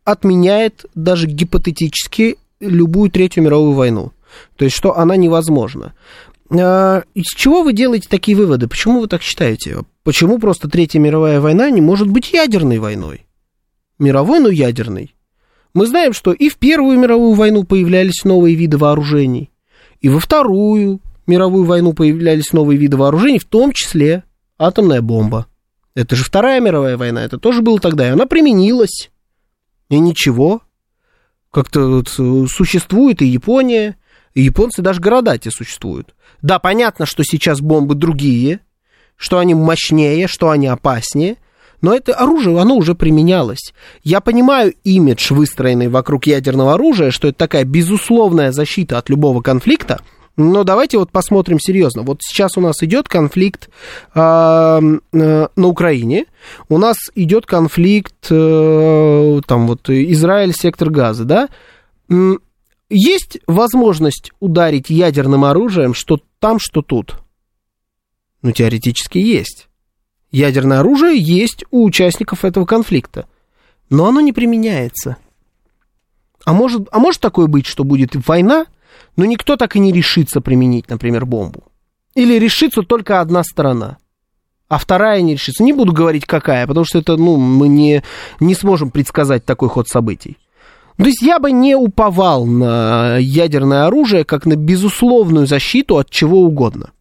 отменяет 0.03 0.85
даже 0.95 1.27
гипотетически 1.27 2.37
любую 2.59 3.09
Третью 3.09 3.43
мировую 3.43 3.73
войну. 3.73 4.11
То 4.55 4.65
есть, 4.65 4.75
что 4.75 4.97
она 4.97 5.15
невозможна. 5.15 5.93
А, 6.49 7.03
Из 7.13 7.27
чего 7.35 7.63
вы 7.63 7.73
делаете 7.73 8.07
такие 8.09 8.35
выводы? 8.37 8.67
Почему 8.67 9.01
вы 9.01 9.07
так 9.07 9.21
считаете? 9.21 9.79
Почему 10.03 10.39
просто 10.39 10.69
Третья 10.69 10.99
мировая 10.99 11.39
война 11.39 11.69
не 11.69 11.81
может 11.81 12.07
быть 12.07 12.33
ядерной 12.33 12.79
войной? 12.79 13.25
Мировой, 13.99 14.39
но 14.39 14.49
ядерной. 14.49 15.15
Мы 15.73 15.85
знаем, 15.85 16.13
что 16.13 16.33
и 16.33 16.49
в 16.49 16.57
Первую 16.57 16.99
мировую 16.99 17.33
войну 17.33 17.63
появлялись 17.63 18.23
новые 18.25 18.55
виды 18.55 18.77
вооружений, 18.77 19.51
и 20.01 20.09
во 20.09 20.19
Вторую 20.19 20.99
мировую 21.27 21.63
войну 21.63 21.93
появлялись 21.93 22.51
новые 22.51 22.77
виды 22.77 22.97
вооружений, 22.97 23.39
в 23.39 23.45
том 23.45 23.71
числе 23.71 24.23
атомная 24.57 25.01
бомба. 25.01 25.47
Это 25.93 26.15
же 26.15 26.23
Вторая 26.23 26.59
мировая 26.59 26.97
война, 26.97 27.23
это 27.23 27.37
тоже 27.37 27.61
было 27.61 27.79
тогда, 27.79 28.07
и 28.07 28.11
она 28.11 28.25
применилась. 28.25 29.11
И 29.89 29.99
ничего. 29.99 30.61
Как-то 31.51 31.87
вот 31.87 32.07
существует 32.07 33.21
и 33.21 33.25
Япония, 33.25 33.97
японцы 34.39 34.81
даже 34.81 35.01
города 35.01 35.37
те 35.37 35.51
существуют. 35.51 36.15
Да, 36.41 36.59
понятно, 36.59 37.05
что 37.05 37.23
сейчас 37.23 37.61
бомбы 37.61 37.95
другие, 37.95 38.59
что 39.15 39.37
они 39.39 39.53
мощнее, 39.53 40.27
что 40.27 40.49
они 40.49 40.67
опаснее, 40.67 41.37
но 41.81 41.93
это 41.93 42.13
оружие, 42.13 42.59
оно 42.59 42.75
уже 42.75 42.95
применялось. 42.95 43.73
Я 44.03 44.21
понимаю 44.21 44.73
имидж, 44.83 45.33
выстроенный 45.33 45.87
вокруг 45.87 46.27
ядерного 46.27 46.75
оружия, 46.75 47.11
что 47.11 47.27
это 47.27 47.37
такая 47.37 47.63
безусловная 47.63 48.51
защита 48.51 48.97
от 48.97 49.09
любого 49.09 49.41
конфликта, 49.41 50.01
но 50.37 50.63
давайте 50.63 50.97
вот 50.97 51.11
посмотрим 51.11 51.59
серьезно. 51.59 52.03
Вот 52.03 52.21
сейчас 52.21 52.57
у 52.57 52.61
нас 52.61 52.81
идет 52.81 53.09
конфликт 53.09 53.69
э, 54.15 54.19
э, 54.19 55.47
на 55.55 55.67
Украине, 55.67 56.25
у 56.69 56.77
нас 56.77 56.95
идет 57.15 57.45
конфликт, 57.45 58.27
э, 58.29 59.41
там 59.45 59.67
вот 59.67 59.89
Израиль, 59.89 60.53
сектор 60.53 60.89
газа, 60.89 61.25
да? 61.25 61.49
Есть 62.93 63.39
возможность 63.47 64.33
ударить 64.41 64.89
ядерным 64.89 65.45
оружием, 65.45 65.93
что 65.93 66.19
там, 66.39 66.59
что 66.59 66.81
тут? 66.81 67.15
Ну, 68.41 68.51
теоретически 68.51 69.17
есть. 69.17 69.69
Ядерное 70.29 70.81
оружие 70.81 71.17
есть 71.17 71.63
у 71.71 71.85
участников 71.85 72.43
этого 72.43 72.65
конфликта, 72.65 73.29
но 73.89 74.07
оно 74.07 74.19
не 74.19 74.33
применяется. 74.33 75.15
А 76.43 76.51
может, 76.51 76.89
а 76.91 76.99
может 76.99 77.21
такое 77.21 77.47
быть, 77.47 77.65
что 77.65 77.85
будет 77.85 78.27
война, 78.27 78.65
но 79.15 79.23
никто 79.23 79.55
так 79.55 79.77
и 79.77 79.79
не 79.79 79.93
решится 79.93 80.41
применить, 80.41 80.89
например, 80.89 81.25
бомбу. 81.25 81.63
Или 82.13 82.37
решится 82.37 82.81
только 82.81 83.21
одна 83.21 83.43
сторона, 83.43 83.99
а 84.67 84.77
вторая 84.77 85.21
не 85.21 85.35
решится. 85.35 85.63
Не 85.63 85.71
буду 85.71 85.93
говорить, 85.93 86.25
какая, 86.25 86.67
потому 86.67 86.83
что 86.83 86.99
это, 86.99 87.15
ну, 87.15 87.37
мы 87.37 87.69
не, 87.69 88.03
не 88.41 88.53
сможем 88.53 88.91
предсказать 88.91 89.45
такой 89.45 89.69
ход 89.69 89.87
событий. 89.87 90.37
То 91.01 91.07
есть 91.07 91.23
я 91.23 91.39
бы 91.39 91.51
не 91.51 91.73
уповал 91.75 92.45
на 92.45 93.17
ядерное 93.17 93.87
оружие 93.87 94.23
как 94.23 94.45
на 94.45 94.55
безусловную 94.55 95.47
защиту 95.47 95.97
от 95.97 96.11
чего 96.11 96.41
угодно. 96.41 96.91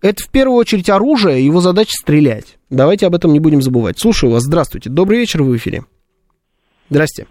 Это 0.00 0.22
в 0.22 0.30
первую 0.30 0.56
очередь 0.56 0.88
оружие, 0.88 1.44
его 1.44 1.58
задача 1.58 1.90
стрелять. 2.00 2.58
Давайте 2.70 3.08
об 3.08 3.16
этом 3.16 3.32
не 3.32 3.40
будем 3.40 3.60
забывать. 3.60 3.98
Слушаю 3.98 4.32
вас, 4.32 4.44
здравствуйте. 4.44 4.88
Добрый 4.88 5.18
вечер, 5.18 5.42
вы 5.42 5.54
в 5.54 5.56
эфире. 5.56 5.80
Здрасте. 6.90 7.26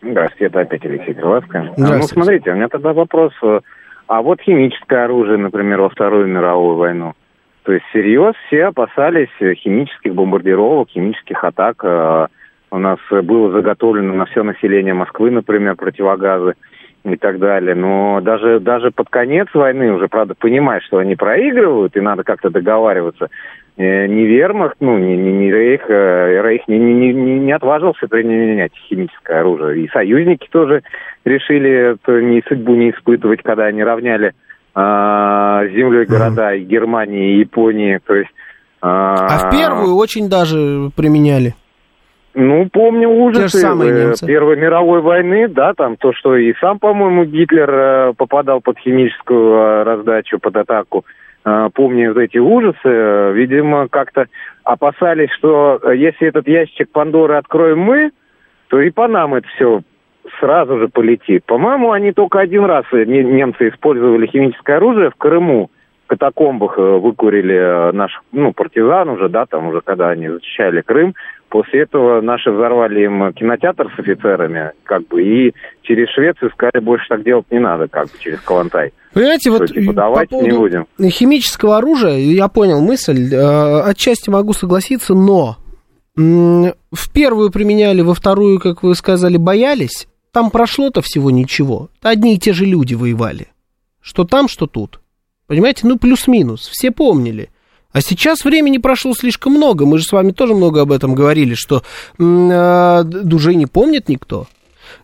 Здравствуйте, 0.00 0.46
это 0.46 0.60
опять 0.60 0.84
Алексей 0.86 1.12
Крыловский. 1.12 1.60
Ну, 1.76 2.02
смотрите, 2.04 2.50
у 2.50 2.54
меня 2.54 2.68
тогда 2.68 2.94
вопрос. 2.94 3.32
Э, 3.42 3.60
а 4.06 4.22
вот 4.22 4.40
химическое 4.40 5.04
оружие, 5.04 5.36
например, 5.36 5.82
во 5.82 5.90
Вторую 5.90 6.26
мировую 6.26 6.76
войну. 6.76 7.12
То 7.64 7.72
есть 7.72 7.84
всерьез 7.90 8.34
все 8.46 8.64
опасались 8.64 9.28
химических 9.38 10.14
бомбардировок, 10.14 10.88
химических 10.88 11.44
атак. 11.44 11.84
Э, 12.72 12.76
у 12.76 12.78
нас 12.78 12.98
было 13.10 13.50
заготовлено 13.52 14.14
на 14.14 14.24
все 14.26 14.42
население 14.42 14.94
Москвы, 14.94 15.30
например, 15.30 15.76
противогазы 15.76 16.54
и 17.04 17.16
так 17.16 17.38
далее. 17.38 17.74
Но 17.74 18.20
даже, 18.20 18.60
даже 18.60 18.90
под 18.90 19.08
конец 19.10 19.48
войны 19.54 19.92
уже, 19.92 20.08
правда, 20.08 20.34
понимаешь, 20.38 20.84
что 20.84 20.98
они 20.98 21.14
проигрывают, 21.14 21.96
и 21.96 22.00
надо 22.00 22.22
как-то 22.24 22.50
договариваться. 22.50 23.28
Э, 23.76 24.06
ни 24.06 24.22
Вермахт, 24.22 24.76
ну, 24.80 24.98
ни, 24.98 25.14
ни, 25.14 25.30
ни 25.30 25.50
Рейх, 25.50 25.82
э, 25.88 26.42
Рейх 26.42 26.68
не, 26.68 26.78
не, 26.78 27.12
не, 27.12 27.38
не 27.40 27.52
отважился 27.52 28.06
применять 28.08 28.72
химическое 28.88 29.40
оружие. 29.40 29.84
И 29.84 29.88
союзники 29.88 30.48
тоже 30.50 30.82
решили 31.24 31.92
эту 31.92 32.20
не 32.20 32.42
судьбу 32.48 32.74
не 32.74 32.90
испытывать, 32.90 33.42
когда 33.42 33.64
они 33.64 33.82
равняли 33.82 34.32
а, 34.74 35.66
землей 35.66 36.06
города 36.06 36.54
и 36.54 36.64
Германии, 36.64 37.34
и 37.34 37.40
Японии. 37.40 38.00
То 38.06 38.14
есть, 38.14 38.30
а, 38.80 39.26
а 39.26 39.48
в 39.48 39.50
первую 39.50 39.96
очень 39.96 40.30
даже 40.30 40.90
применяли. 40.96 41.54
Ну, 42.34 42.68
помню 42.72 43.08
ужасы 43.08 43.66
э, 43.66 44.14
Первой 44.26 44.56
мировой 44.56 45.02
войны, 45.02 45.48
да, 45.48 45.74
там 45.74 45.96
то, 45.96 46.12
что 46.14 46.36
и 46.36 46.54
сам, 46.60 46.78
по-моему, 46.78 47.24
Гитлер 47.24 48.14
попадал 48.14 48.60
под 48.60 48.78
химическую 48.78 49.84
раздачу, 49.84 50.38
под 50.38 50.56
атаку. 50.56 51.04
Э, 51.44 51.70
помню 51.74 52.12
вот 52.12 52.20
эти 52.20 52.38
ужасы, 52.38 52.78
э, 52.84 53.32
видимо, 53.32 53.88
как-то 53.88 54.26
опасались, 54.64 55.30
что 55.32 55.80
э, 55.82 55.96
если 55.96 56.28
этот 56.28 56.46
ящик 56.46 56.90
Пандоры 56.90 57.36
откроем 57.36 57.80
мы, 57.80 58.10
то 58.68 58.80
и 58.80 58.90
по 58.90 59.08
нам 59.08 59.34
это 59.34 59.48
все 59.56 59.82
сразу 60.38 60.78
же 60.78 60.88
полетит. 60.88 61.44
По-моему, 61.44 61.90
они 61.90 62.12
только 62.12 62.38
один 62.38 62.64
раз 62.64 62.84
немцы 62.92 63.68
использовали 63.68 64.26
химическое 64.26 64.76
оружие 64.76 65.10
в 65.10 65.16
Крыму, 65.16 65.70
в 66.04 66.08
катакомбах 66.08 66.78
выкурили 66.78 67.92
наших, 67.92 68.22
ну, 68.30 68.52
партизан 68.52 69.08
уже, 69.08 69.28
да, 69.28 69.46
там 69.46 69.68
уже, 69.68 69.80
когда 69.80 70.10
они 70.10 70.28
защищали 70.28 70.80
Крым, 70.80 71.14
После 71.52 71.82
этого 71.82 72.22
наши 72.22 72.50
взорвали 72.50 73.04
им 73.04 73.30
кинотеатр 73.34 73.92
с 73.94 73.98
офицерами, 73.98 74.70
как 74.84 75.06
бы, 75.08 75.22
и 75.22 75.52
через 75.82 76.08
Швецию 76.08 76.50
сказали, 76.50 76.82
больше 76.82 77.04
так 77.10 77.22
делать 77.24 77.44
не 77.50 77.58
надо, 77.58 77.88
как 77.88 78.04
бы, 78.06 78.12
через 78.18 78.40
Калантай. 78.40 78.94
Понимаете, 79.12 79.50
вот 79.50 79.66
типа, 79.66 79.92
по 79.92 80.24
поводу 80.24 80.40
не 80.40 80.50
будем. 80.50 80.86
химического 81.10 81.76
оружия, 81.76 82.16
я 82.16 82.48
понял 82.48 82.80
мысль, 82.80 83.34
э, 83.34 83.80
отчасти 83.82 84.30
могу 84.30 84.54
согласиться, 84.54 85.12
но 85.12 85.58
в 86.16 87.12
первую 87.12 87.50
применяли, 87.50 88.00
во 88.00 88.14
вторую, 88.14 88.58
как 88.58 88.82
вы 88.82 88.94
сказали, 88.94 89.36
боялись, 89.36 90.08
там 90.32 90.50
прошло-то 90.50 91.02
всего 91.02 91.30
ничего. 91.30 91.90
Одни 92.00 92.34
и 92.34 92.38
те 92.38 92.54
же 92.54 92.64
люди 92.64 92.94
воевали. 92.94 93.48
Что 94.00 94.24
там, 94.24 94.48
что 94.48 94.66
тут. 94.66 95.00
Понимаете, 95.46 95.86
ну 95.86 95.98
плюс-минус, 95.98 96.66
все 96.68 96.90
помнили. 96.90 97.50
А 97.92 98.00
сейчас 98.00 98.44
времени 98.44 98.78
прошло 98.78 99.14
слишком 99.14 99.52
много. 99.52 99.84
Мы 99.84 99.98
же 99.98 100.04
с 100.04 100.12
вами 100.12 100.32
тоже 100.32 100.54
много 100.54 100.80
об 100.80 100.92
этом 100.92 101.14
говорили, 101.14 101.54
что 101.54 101.82
э, 102.18 102.22
уже 102.22 103.54
не 103.54 103.66
помнит 103.66 104.08
никто. 104.08 104.46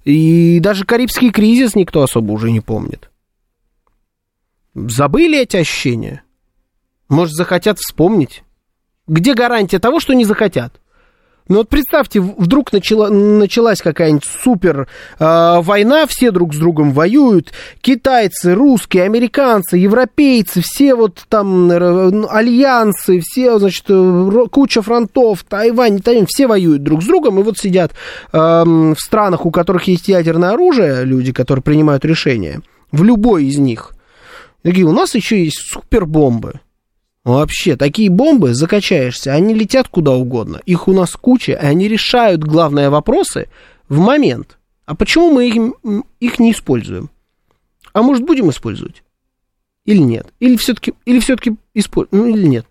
И 0.05 0.59
даже 0.61 0.85
Карибский 0.85 1.31
кризис 1.31 1.75
никто 1.75 2.03
особо 2.03 2.33
уже 2.33 2.51
не 2.51 2.61
помнит. 2.61 3.11
Забыли 4.75 5.39
эти 5.39 5.57
ощущения? 5.57 6.23
Может, 7.09 7.35
захотят 7.35 7.79
вспомнить? 7.79 8.43
Где 9.07 9.35
гарантия 9.35 9.79
того, 9.79 10.01
что 10.01 10.15
не 10.15 10.25
захотят? 10.25 10.81
Ну 11.49 11.59
вот 11.59 11.71
представьте, 11.71 12.21
вдруг 12.21 12.73
начала, 12.73 13.09
началась 13.09 13.81
какая-нибудь 13.81 14.25
супер 14.25 14.87
э, 15.19 15.61
война, 15.61 16.07
все 16.07 16.31
друг 16.31 16.55
с 16.55 16.59
другом 16.59 16.93
воюют, 16.93 17.53
китайцы, 17.81 18.55
русские, 18.55 19.05
американцы, 19.05 19.79
европейцы, 19.79 20.61
все 20.63 20.95
вот 20.95 21.25
там 21.31 21.71
э, 21.71 22.27
альянсы, 22.29 23.21
все, 23.21 23.59
значит, 23.59 23.87
куча 24.51 24.83
фронтов, 24.83 25.43
Тайвань, 25.45 26.01
Тайвань, 26.01 26.27
все 26.29 26.47
воюют 26.47 26.83
друг 26.83 27.03
с 27.03 27.07
другом, 27.07 27.41
и 27.41 27.43
вот 27.43 27.57
сидят 27.57 27.93
э, 28.33 28.37
в 28.37 28.97
странах, 28.99 29.47
у 29.47 29.51
которых 29.51 29.85
есть 29.85 30.09
ядерное 30.09 30.51
оружие, 30.51 31.05
люди, 31.05 31.33
которые 31.33 31.63
принимают 31.63 32.05
решения, 32.05 32.61
в 32.93 33.03
любой 33.03 33.47
из 33.47 33.57
них. 33.57 33.93
Такие, 34.63 34.85
у 34.85 34.93
нас 34.93 35.15
еще 35.15 35.43
есть 35.43 35.61
супербомбы. 35.73 36.61
Вообще, 37.29 37.77
такие 37.77 38.09
бомбы, 38.09 38.55
закачаешься, 38.55 39.35
они 39.35 39.53
летят 39.53 39.87
куда 39.89 40.13
угодно. 40.13 40.63
Их 40.65 40.89
у 40.89 40.95
нас 40.95 41.13
куча, 41.13 41.53
и 41.53 41.57
они 41.57 41.87
решают 41.87 42.43
главные 42.43 42.89
вопросы 42.89 43.51
в 43.87 43.99
момент. 43.99 44.57
А 44.87 44.95
почему 44.95 45.31
мы 45.31 45.47
их, 45.47 45.75
их 46.21 46.39
не 46.39 46.53
используем? 46.53 47.11
А 47.93 48.01
может, 48.01 48.25
будем 48.25 48.49
использовать? 48.49 49.03
Или 49.85 49.99
нет? 49.99 50.33
Или 50.41 50.57
все-таки, 50.57 50.95
или 51.05 51.21
все-таки 51.21 51.57
используем? 51.75 52.23
Ну, 52.23 52.35
или 52.35 52.47
нет? 52.47 52.67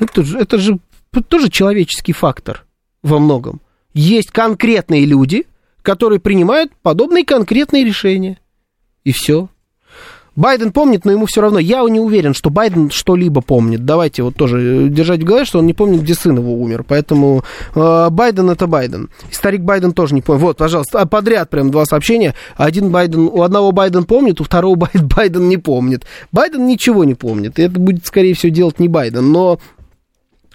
Это 0.00 0.22
это 0.36 0.58
же 0.58 0.80
тоже 1.28 1.48
человеческий 1.48 2.12
фактор 2.12 2.66
во 3.04 3.20
многом. 3.20 3.60
Есть 3.92 4.32
конкретные 4.32 5.04
люди, 5.04 5.46
которые 5.82 6.18
принимают 6.18 6.72
подобные 6.82 7.24
конкретные 7.24 7.84
решения. 7.84 8.40
И 9.04 9.12
все. 9.12 9.48
Байден 10.36 10.72
помнит, 10.72 11.04
но 11.04 11.12
ему 11.12 11.26
все 11.26 11.40
равно. 11.40 11.58
Я 11.58 11.82
не 11.88 12.00
уверен, 12.00 12.34
что 12.34 12.50
Байден 12.50 12.90
что-либо 12.90 13.40
помнит. 13.40 13.84
Давайте 13.84 14.22
вот 14.22 14.34
тоже 14.34 14.88
держать 14.88 15.20
в 15.20 15.24
голове, 15.24 15.44
что 15.44 15.60
он 15.60 15.66
не 15.66 15.74
помнит, 15.74 16.02
где 16.02 16.14
сын 16.14 16.36
его 16.36 16.54
умер. 16.54 16.84
Поэтому 16.86 17.44
э, 17.74 18.08
Байден 18.10 18.50
это 18.50 18.66
Байден. 18.66 19.10
И 19.30 19.34
старик 19.34 19.62
Байден 19.62 19.92
тоже 19.92 20.14
не 20.14 20.22
помнит. 20.22 20.42
Вот, 20.42 20.56
пожалуйста, 20.56 21.00
а 21.00 21.06
подряд 21.06 21.50
прям 21.50 21.70
два 21.70 21.84
сообщения. 21.84 22.34
Один 22.56 22.90
Байден, 22.90 23.28
у 23.32 23.42
одного 23.42 23.72
Байден 23.72 24.04
помнит, 24.04 24.40
у 24.40 24.44
второго 24.44 24.90
Байден 24.94 25.48
не 25.48 25.56
помнит. 25.56 26.04
Байден 26.32 26.66
ничего 26.66 27.04
не 27.04 27.14
помнит. 27.14 27.58
И 27.58 27.62
это 27.62 27.78
будет, 27.78 28.06
скорее 28.06 28.34
всего, 28.34 28.52
делать 28.52 28.80
не 28.80 28.88
Байден. 28.88 29.30
Но 29.30 29.60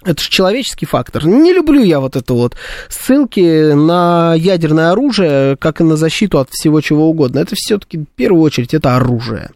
это 0.02 0.22
же 0.22 0.30
человеческий 0.30 0.86
фактор. 0.86 1.26
Не 1.26 1.52
люблю 1.52 1.82
я 1.82 2.00
вот 2.00 2.16
это 2.16 2.34
вот 2.34 2.54
ссылки 2.88 3.72
на 3.72 4.34
ядерное 4.34 4.92
оружие, 4.92 5.56
как 5.56 5.80
и 5.80 5.84
на 5.84 5.96
защиту 5.96 6.38
от 6.38 6.48
всего 6.50 6.80
чего 6.80 7.08
угодно. 7.08 7.38
Это 7.38 7.54
все-таки 7.54 7.98
в 7.98 8.06
первую 8.16 8.42
очередь 8.42 8.74
это 8.74 8.96
оружие. 8.96 9.50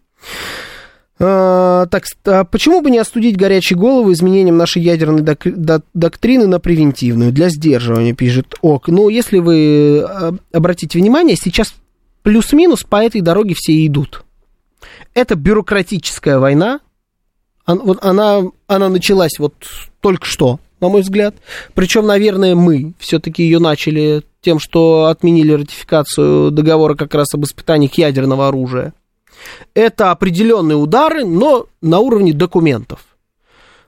А, 1.19 1.87
так, 1.87 2.05
а 2.25 2.45
почему 2.45 2.81
бы 2.81 2.91
не 2.91 2.99
остудить 2.99 3.37
горячие 3.37 3.79
головы 3.79 4.13
изменением 4.13 4.57
нашей 4.57 4.83
ядерной 4.83 5.23
док- 5.23 5.85
доктрины 5.95 6.47
на 6.49 6.59
превентивную, 6.59 7.33
для 7.33 7.51
сдерживания, 7.51 8.15
пишет 8.15 8.57
ОК. 8.63 8.89
Ну, 8.89 9.09
если 9.09 9.39
вы 9.39 10.01
а, 10.01 10.35
обратите 10.53 10.99
внимание, 10.99 11.37
сейчас 11.37 11.75
плюс-минус 12.23 12.83
по 12.83 12.97
этой 12.97 13.21
дороге 13.21 13.55
все 13.57 13.87
идут. 13.87 14.25
Это 15.15 15.37
бюрократическая 15.37 16.39
война, 16.39 16.81
она, 17.65 17.83
вот 17.83 17.99
она, 18.03 18.43
она 18.67 18.89
началась 18.89 19.39
вот 19.39 19.55
только 20.01 20.27
что, 20.27 20.59
на 20.81 20.89
мой 20.89 21.03
взгляд. 21.03 21.37
Причем, 21.75 22.07
наверное, 22.07 22.55
мы 22.55 22.95
все-таки 22.99 23.45
ее 23.45 23.59
начали 23.61 24.23
тем, 24.41 24.59
что 24.59 25.07
отменили 25.07 25.53
ратификацию 25.53 26.51
договора 26.51 26.95
как 26.95 27.15
раз 27.15 27.33
об 27.35 27.45
испытаниях 27.45 27.95
ядерного 27.95 28.49
оружия. 28.49 28.93
Это 29.75 30.11
определенные 30.11 30.77
удары, 30.77 31.25
но 31.25 31.67
на 31.81 31.99
уровне 31.99 32.33
документов. 32.33 33.01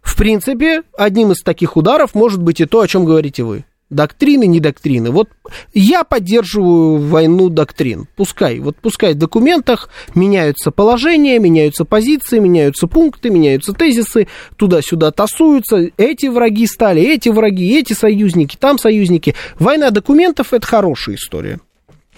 В 0.02 0.16
принципе, 0.16 0.82
одним 0.96 1.32
из 1.32 1.42
таких 1.42 1.76
ударов 1.76 2.14
может 2.14 2.40
быть 2.40 2.61
и 2.61 2.64
то, 2.64 2.80
о 2.80 2.88
чем 2.88 3.04
говорите 3.04 3.42
вы. 3.42 3.64
Доктрины, 3.88 4.48
не 4.48 4.59
доктрины. 4.59 5.12
Вот 5.12 5.28
я 5.72 6.02
поддерживаю 6.02 6.98
войну 6.98 7.48
доктрин. 7.48 8.09
Пускай, 8.16 8.59
вот 8.59 8.76
пускай 8.76 9.14
в 9.14 9.18
документах 9.18 9.90
меняются 10.16 10.72
положения, 10.72 11.38
меняются 11.38 11.84
позиции, 11.84 12.40
меняются 12.40 12.88
пункты, 12.88 13.30
меняются 13.30 13.72
тезисы, 13.72 14.26
туда-сюда 14.57 15.12
тасуются. 15.12 15.88
Эти 15.96 16.26
враги 16.26 16.66
стали, 16.66 17.02
эти 17.02 17.28
враги, 17.28 17.78
эти 17.78 17.92
союзники, 17.92 18.57
там 18.57 18.78
союзники. 18.78 19.36
Война 19.61 19.90
документов 19.90 20.52
это 20.52 20.66
хорошая 20.66 21.14
история. 21.14 21.61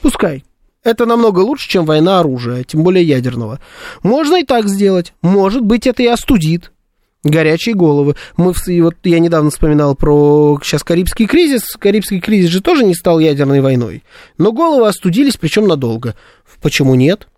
Пускай. 0.01 0.45
Это 0.85 1.07
намного 1.07 1.41
лучше, 1.41 1.69
чем 1.69 1.85
война 1.85 2.21
оружия, 2.21 2.65
тем 2.65 2.83
более 2.83 3.05
ядерного. 3.05 3.61
Можно 4.03 4.37
и 4.37 4.45
так 4.45 4.69
сделать. 4.69 5.13
Может 5.23 5.63
быть, 5.63 5.87
это 5.87 6.03
и 6.03 6.07
остудит 6.07 6.73
горячие 7.25 7.75
головы. 7.75 8.17
Мы, 8.37 8.55
вот 8.83 8.95
я 9.05 9.19
недавно 9.19 9.51
вспоминал 9.51 9.95
про 9.95 10.59
сейчас 10.63 10.85
Карибский 10.85 11.27
кризис. 11.27 11.77
Карибский 11.79 12.21
кризис 12.21 12.51
же 12.51 12.61
тоже 12.61 12.85
не 12.85 12.95
стал 12.95 13.19
ядерной 13.19 13.61
войной. 13.61 14.05
Но 14.39 14.53
головы 14.53 14.87
остудились, 14.87 15.37
причем 15.37 15.67
надолго. 15.67 16.15
Почему 16.63 16.95
нет? 16.95 17.29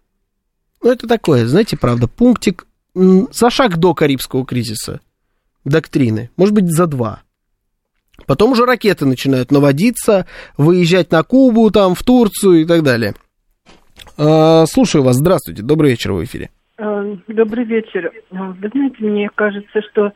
Ну, 0.83 0.91
это 0.91 1.07
такое, 1.07 1.47
знаете, 1.47 1.77
правда, 1.77 2.09
пунктик 2.09 2.67
за 2.95 3.51
шаг 3.51 3.79
до 3.79 3.95
Карибского 3.95 4.45
кризиса. 4.45 5.01
Доктрины. 5.65 6.31
Может 6.37 6.55
быть, 6.55 6.71
за 6.71 6.87
два. 6.87 7.23
Потом 8.27 8.53
уже 8.53 8.65
ракеты 8.65 9.07
начинают 9.07 9.51
наводиться, 9.51 10.27
выезжать 10.57 11.11
на 11.11 11.23
Кубу, 11.23 11.71
там, 11.71 11.95
в 11.95 12.03
Турцию 12.03 12.63
и 12.63 12.65
так 12.65 12.83
далее. 12.83 13.15
А, 14.21 14.67
слушаю 14.67 15.03
вас. 15.03 15.17
Здравствуйте. 15.17 15.63
Добрый 15.63 15.93
вечер 15.93 16.13
в 16.13 16.23
эфире. 16.23 16.51
Э, 16.77 17.17
добрый 17.27 17.65
вечер. 17.65 18.13
Вы 18.31 18.69
знаете, 18.69 18.97
мне 18.99 19.31
кажется, 19.35 19.81
что 19.91 20.13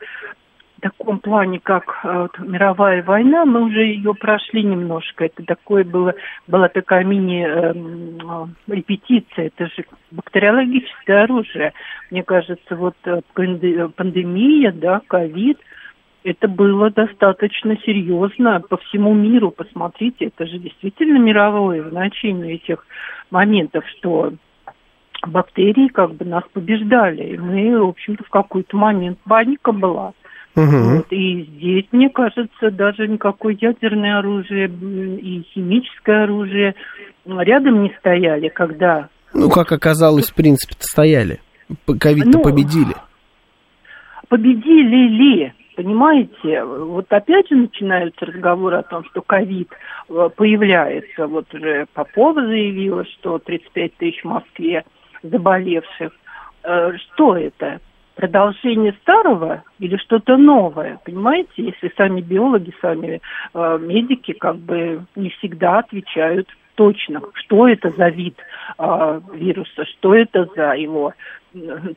в 0.76 0.80
таком 0.82 1.20
плане, 1.20 1.58
как 1.58 2.00
э, 2.04 2.12
вот, 2.12 2.38
мировая 2.38 3.02
война, 3.02 3.46
мы 3.46 3.64
уже 3.64 3.86
ее 3.86 4.12
прошли 4.12 4.62
немножко. 4.62 5.24
Это 5.24 5.42
такое 5.44 5.84
было, 5.84 6.12
была 6.46 6.68
такая 6.68 7.02
мини-репетиция. 7.02 9.46
Это 9.46 9.68
же 9.68 9.86
бактериологическое 10.10 11.24
оружие. 11.24 11.72
Мне 12.10 12.22
кажется, 12.24 12.76
вот 12.76 12.96
э, 13.06 13.22
пандемия, 13.32 14.72
да, 14.72 15.00
ковид, 15.06 15.58
это 16.24 16.48
было 16.48 16.90
достаточно 16.90 17.78
серьезно 17.86 18.60
по 18.60 18.76
всему 18.76 19.14
миру. 19.14 19.50
Посмотрите, 19.50 20.26
это 20.26 20.46
же 20.46 20.58
действительно 20.58 21.16
мировое 21.18 21.88
значение 21.88 22.56
этих 22.56 22.86
моментов, 23.30 23.84
что 23.98 24.32
бактерии 25.26 25.88
как 25.88 26.14
бы 26.14 26.24
нас 26.24 26.44
побеждали. 26.52 27.34
И 27.34 27.38
мы, 27.38 27.80
в 27.84 27.88
общем-то, 27.88 28.24
в 28.24 28.30
какой-то 28.30 28.76
момент 28.76 29.18
паника 29.26 29.72
была. 29.72 30.12
Угу. 30.56 30.64
Вот, 30.66 31.06
и 31.10 31.42
здесь, 31.42 31.86
мне 31.90 32.10
кажется, 32.10 32.70
даже 32.70 33.08
никакое 33.08 33.56
ядерное 33.60 34.18
оружие 34.18 34.68
и 34.68 35.42
химическое 35.52 36.24
оружие 36.24 36.74
рядом 37.26 37.82
не 37.82 37.92
стояли, 37.98 38.48
когда... 38.48 39.08
Ну, 39.32 39.50
как 39.50 39.72
оказалось, 39.72 40.30
в 40.30 40.34
принципе 40.34 40.76
стояли. 40.78 41.40
Ковид-то 41.86 42.38
ну, 42.38 42.42
победили. 42.44 42.94
Победили 44.28 45.08
ли? 45.08 45.52
Понимаете, 45.76 46.62
вот 46.64 47.12
опять 47.12 47.48
же 47.48 47.56
начинаются 47.56 48.26
разговоры 48.26 48.76
о 48.76 48.82
том, 48.84 49.04
что 49.06 49.22
ковид 49.22 49.70
э, 50.08 50.30
появляется. 50.36 51.26
Вот 51.26 51.52
уже 51.52 51.86
Попова 51.94 52.40
заявила, 52.42 53.04
что 53.04 53.38
35 53.38 53.96
тысяч 53.96 54.22
в 54.22 54.26
Москве 54.26 54.84
заболевших. 55.22 56.12
Э, 56.62 56.92
что 56.96 57.36
это? 57.36 57.80
Продолжение 58.14 58.92
старого 59.02 59.64
или 59.80 59.96
что-то 59.96 60.36
новое? 60.36 61.00
Понимаете, 61.04 61.50
если 61.56 61.92
сами 61.96 62.20
биологи, 62.20 62.72
сами 62.80 63.20
э, 63.52 63.78
медики 63.80 64.32
как 64.32 64.56
бы 64.56 65.04
не 65.16 65.30
всегда 65.30 65.80
отвечают 65.80 66.48
точно, 66.74 67.20
что 67.34 67.68
это 67.68 67.90
за 67.90 68.08
вид 68.08 68.36
э, 68.78 69.20
вируса, 69.34 69.84
что 69.84 70.14
это 70.14 70.48
за 70.56 70.72
его 70.72 71.12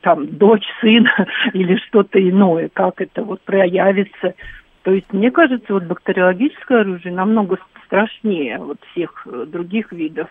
там 0.02 0.28
дочь, 0.36 0.66
сын 0.80 1.06
или 1.52 1.76
что-то 1.88 2.18
иное, 2.20 2.70
как 2.72 3.00
это 3.00 3.22
вот 3.22 3.40
проявится. 3.42 4.34
То 4.82 4.92
есть, 4.92 5.12
мне 5.12 5.30
кажется, 5.30 5.72
вот 5.72 5.84
бактериологическое 5.84 6.80
оружие 6.80 7.12
намного 7.12 7.58
страшнее 7.86 8.58
вот 8.58 8.78
всех 8.92 9.26
э, 9.26 9.46
других 9.46 9.92
видов 9.92 10.28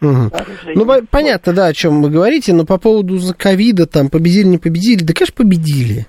Угу. 0.00 0.30
Ну, 0.76 0.86
понятно, 1.10 1.52
да, 1.52 1.66
о 1.66 1.72
чем 1.72 2.02
вы 2.02 2.10
говорите, 2.10 2.52
но 2.52 2.64
по 2.64 2.78
поводу 2.78 3.18
ковида, 3.36 3.86
там, 3.86 4.10
победили, 4.10 4.46
не 4.46 4.58
победили, 4.58 5.02
да, 5.02 5.12
конечно, 5.12 5.34
победили. 5.34 6.06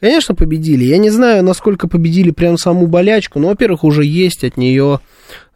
Конечно, 0.00 0.34
победили. 0.34 0.84
Я 0.84 0.98
не 0.98 1.08
знаю, 1.08 1.42
насколько 1.42 1.88
победили 1.88 2.30
прям 2.30 2.58
саму 2.58 2.86
болячку, 2.86 3.38
но, 3.38 3.48
во-первых, 3.48 3.84
уже 3.84 4.04
есть 4.04 4.44
от 4.44 4.58
нее 4.58 5.00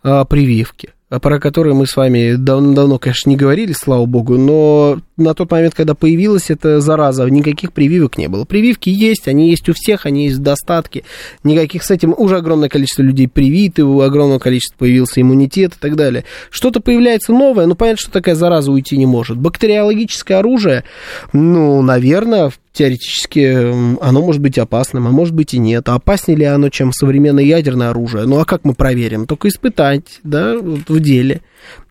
а, 0.03 0.25
прививки. 0.25 0.95
А 1.11 1.19
про 1.19 1.41
которые 1.41 1.75
мы 1.75 1.87
с 1.87 1.97
вами 1.97 2.37
давно-давно, 2.37 3.01
конечно, 3.01 3.31
не 3.31 3.37
говорили, 3.37 3.73
слава 3.73 4.07
богу, 4.07 4.39
но 4.39 5.01
на 5.21 5.35
тот 5.35 5.51
момент, 5.51 5.75
когда 5.75 5.95
появилась 5.95 6.51
эта 6.51 6.81
зараза, 6.81 7.25
никаких 7.27 7.73
прививок 7.73 8.19
не 8.19 8.29
было. 8.29 8.45
Прививки 8.45 8.89
есть, 8.89 9.29
они 9.29 9.51
есть 9.51 9.69
у 9.69 9.73
всех, 9.73 10.07
они 10.07 10.27
есть 10.27 10.39
в 10.39 10.43
достатке. 10.43 11.05
Никаких 11.45 11.83
с 11.83 11.91
этим 11.91 12.15
уже 12.17 12.37
огромное 12.37 12.69
количество 12.69 13.03
людей 13.03 13.29
привиты, 13.29 13.85
у 13.85 14.01
огромного 14.01 14.39
количества 14.39 14.79
появился 14.79 15.21
иммунитет 15.21 15.75
и 15.75 15.79
так 15.79 15.97
далее. 15.97 16.25
Что-то 16.51 16.81
появляется 16.81 17.33
новое, 17.33 17.67
но 17.67 17.75
понятно, 17.75 18.01
что 18.01 18.11
такая 18.11 18.35
зараза 18.35 18.73
уйти 18.73 18.97
не 18.97 19.07
может. 19.07 19.39
Бактериологическое 19.39 20.39
оружие, 20.39 20.85
ну, 21.33 21.83
наверное, 21.83 22.53
теоретически 22.73 24.01
оно 24.01 24.23
может 24.23 24.41
быть 24.41 24.59
опасным, 24.59 25.07
а 25.07 25.11
может 25.11 25.35
быть 25.35 25.55
и 25.55 25.59
нет. 25.59 25.89
А 25.89 25.95
опаснее 25.95 26.39
ли 26.39 26.45
оно, 26.45 26.69
чем 26.69 26.93
современное 26.93 27.45
ядерное 27.45 27.91
оружие? 27.91 28.25
Ну, 28.27 28.39
а 28.39 28.45
как 28.45 28.65
мы 28.65 28.75
проверим? 28.75 29.27
Только 29.27 29.49
испытать, 29.49 30.21
да, 30.23 30.57
в 30.59 31.01
деле. 31.01 31.43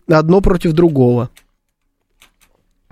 Одно 0.08 0.40
против 0.40 0.72
другого. 0.72 1.30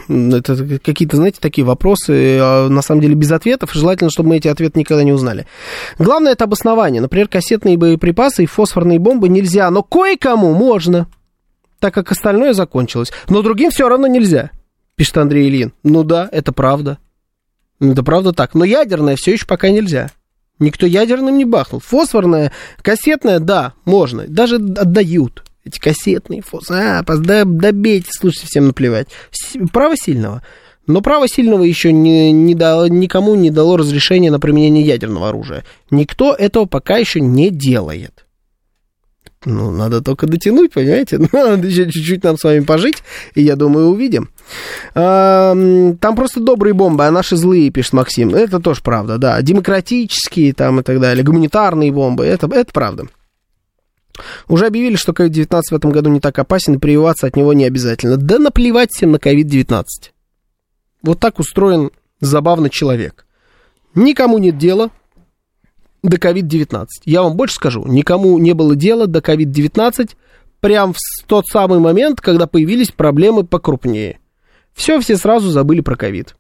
Это 0.09 0.79
какие-то, 0.79 1.17
знаете, 1.17 1.39
такие 1.41 1.65
вопросы, 1.65 2.39
а, 2.41 2.69
на 2.69 2.81
самом 2.81 3.03
деле, 3.03 3.15
без 3.15 3.31
ответов. 3.31 3.73
Желательно, 3.75 4.11
чтобы 4.11 4.31
мы 4.31 4.37
эти 4.39 4.49
ответы 4.49 4.79
никогда 4.79 5.03
не 5.03 5.13
узнали. 5.13 5.47
Главное, 5.99 6.33
это 6.33 6.45
обоснование. 6.45 7.03
Например, 7.03 7.29
кассетные 7.29 7.77
боеприпасы 7.77 8.45
и 8.45 8.47
фосфорные 8.47 8.99
бомбы 8.99 9.29
нельзя, 9.29 9.71
но 9.71 9.83
кое-кому 9.83 10.55
можно, 10.55 11.09
так 11.79 11.93
как 11.93 12.11
остальное 12.11 12.55
закончилось. 12.55 13.13
Но 13.29 13.43
другим 13.43 13.71
все 13.71 13.89
равно 13.89 14.07
нельзя, 14.07 14.51
пишет 14.97 15.19
Андрей 15.19 15.49
Ильин. 15.49 15.73
Ну 15.83 16.05
да, 16.05 16.29
это 16.33 16.53
правда. 16.53 16.99
Это 17.81 18.03
правда 18.03 18.33
так. 18.33 18.55
Но 18.55 18.65
ядерное 18.65 19.17
все 19.17 19.33
еще 19.33 19.47
пока 19.47 19.69
нельзя. 19.69 20.11
Никто 20.59 20.87
ядерным 20.87 21.37
не 21.37 21.45
бахнул. 21.45 21.81
Фосфорное, 21.81 22.53
кассетное, 22.83 23.39
да, 23.39 23.75
можно. 23.85 24.27
Даже 24.27 24.57
отдают. 24.57 25.45
Эти 25.69 25.79
кассетные 25.79 26.41
фосфорные. 26.41 26.99
А, 26.99 27.17
да, 27.17 27.45
добейте, 27.45 28.09
слушайте, 28.11 28.47
всем 28.47 28.69
наплевать. 28.69 29.09
Право 29.73 29.95
сильного. 29.97 30.43
Но 30.87 31.03
право 31.03 31.29
сильного 31.29 31.65
еще 31.65 31.93
не, 31.93 32.33
не 32.33 32.55
дало, 32.55 32.89
никому 32.89 33.35
не 33.35 33.51
дало 33.51 33.77
разрешения 33.77 34.31
на 34.31 34.41
применение 34.41 34.85
ядерного 34.85 35.29
оружия. 35.29 35.65
Никто 35.91 36.35
этого 36.35 36.65
пока 36.65 36.97
еще 36.97 37.21
не 37.21 37.51
делает. 37.51 38.25
Ну, 39.45 39.71
надо 39.71 40.01
только 40.01 40.27
дотянуть, 40.27 40.73
понимаете? 40.73 41.19
Надо 41.33 41.67
еще 41.67 41.89
чуть-чуть 41.91 42.25
нам 42.25 42.37
с 42.37 42.43
вами 42.43 42.61
пожить, 42.61 43.05
и 43.35 43.43
я 43.43 43.55
думаю, 43.55 43.89
увидим. 43.89 44.31
А, 44.95 45.55
там 46.01 46.17
просто 46.17 46.41
добрые 46.41 46.75
бомбы, 46.75 47.05
а 47.05 47.11
наши 47.13 47.37
злые, 47.37 47.71
пишет 47.71 47.93
Максим. 47.93 48.35
Это 48.35 48.59
тоже 48.59 48.81
правда, 48.83 49.17
да. 49.17 49.41
Демократические 49.41 50.55
там 50.55 50.81
и 50.81 50.83
так 50.83 51.01
далее, 51.01 51.23
гуманитарные 51.23 51.93
бомбы, 51.93 52.25
это, 52.25 52.49
это 52.53 52.73
правда. 52.73 53.07
Уже 54.49 54.67
объявили, 54.67 54.97
что 54.97 55.13
COVID-19 55.13 55.63
в 55.71 55.75
этом 55.75 55.91
году 55.91 56.11
не 56.11 56.21
так 56.21 56.39
опасен, 56.39 56.75
и 56.75 56.79
прививаться 56.79 57.27
от 57.27 57.37
него 57.37 57.53
не 57.53 57.65
обязательно. 57.65 58.17
Да 58.17 58.39
наплевать 58.39 58.91
всем 58.93 59.13
на 59.13 59.17
COVID-19. 59.17 59.85
Вот 61.03 61.21
так 61.21 61.39
устроен 61.39 61.91
забавный 62.21 62.71
человек. 62.71 63.27
Никому 63.95 64.39
нет 64.39 64.59
дела, 64.59 64.91
до 66.03 66.17
COVID-19. 66.17 66.87
Я 67.05 67.23
вам 67.23 67.37
больше 67.37 67.57
скажу, 67.57 67.85
никому 67.87 68.39
не 68.39 68.53
было 68.53 68.77
дела 68.77 69.07
до 69.07 69.21
COVID-19 69.21 70.11
прям 70.61 70.93
в 70.93 71.27
тот 71.27 71.47
самый 71.47 71.79
момент, 71.79 72.21
когда 72.21 72.47
появились 72.47 72.91
проблемы 72.91 73.45
покрупнее. 73.45 74.19
Все, 74.75 75.01
все 75.01 75.17
сразу 75.17 75.51
забыли 75.51 75.81
про 75.81 75.97
ковид. 75.97 76.37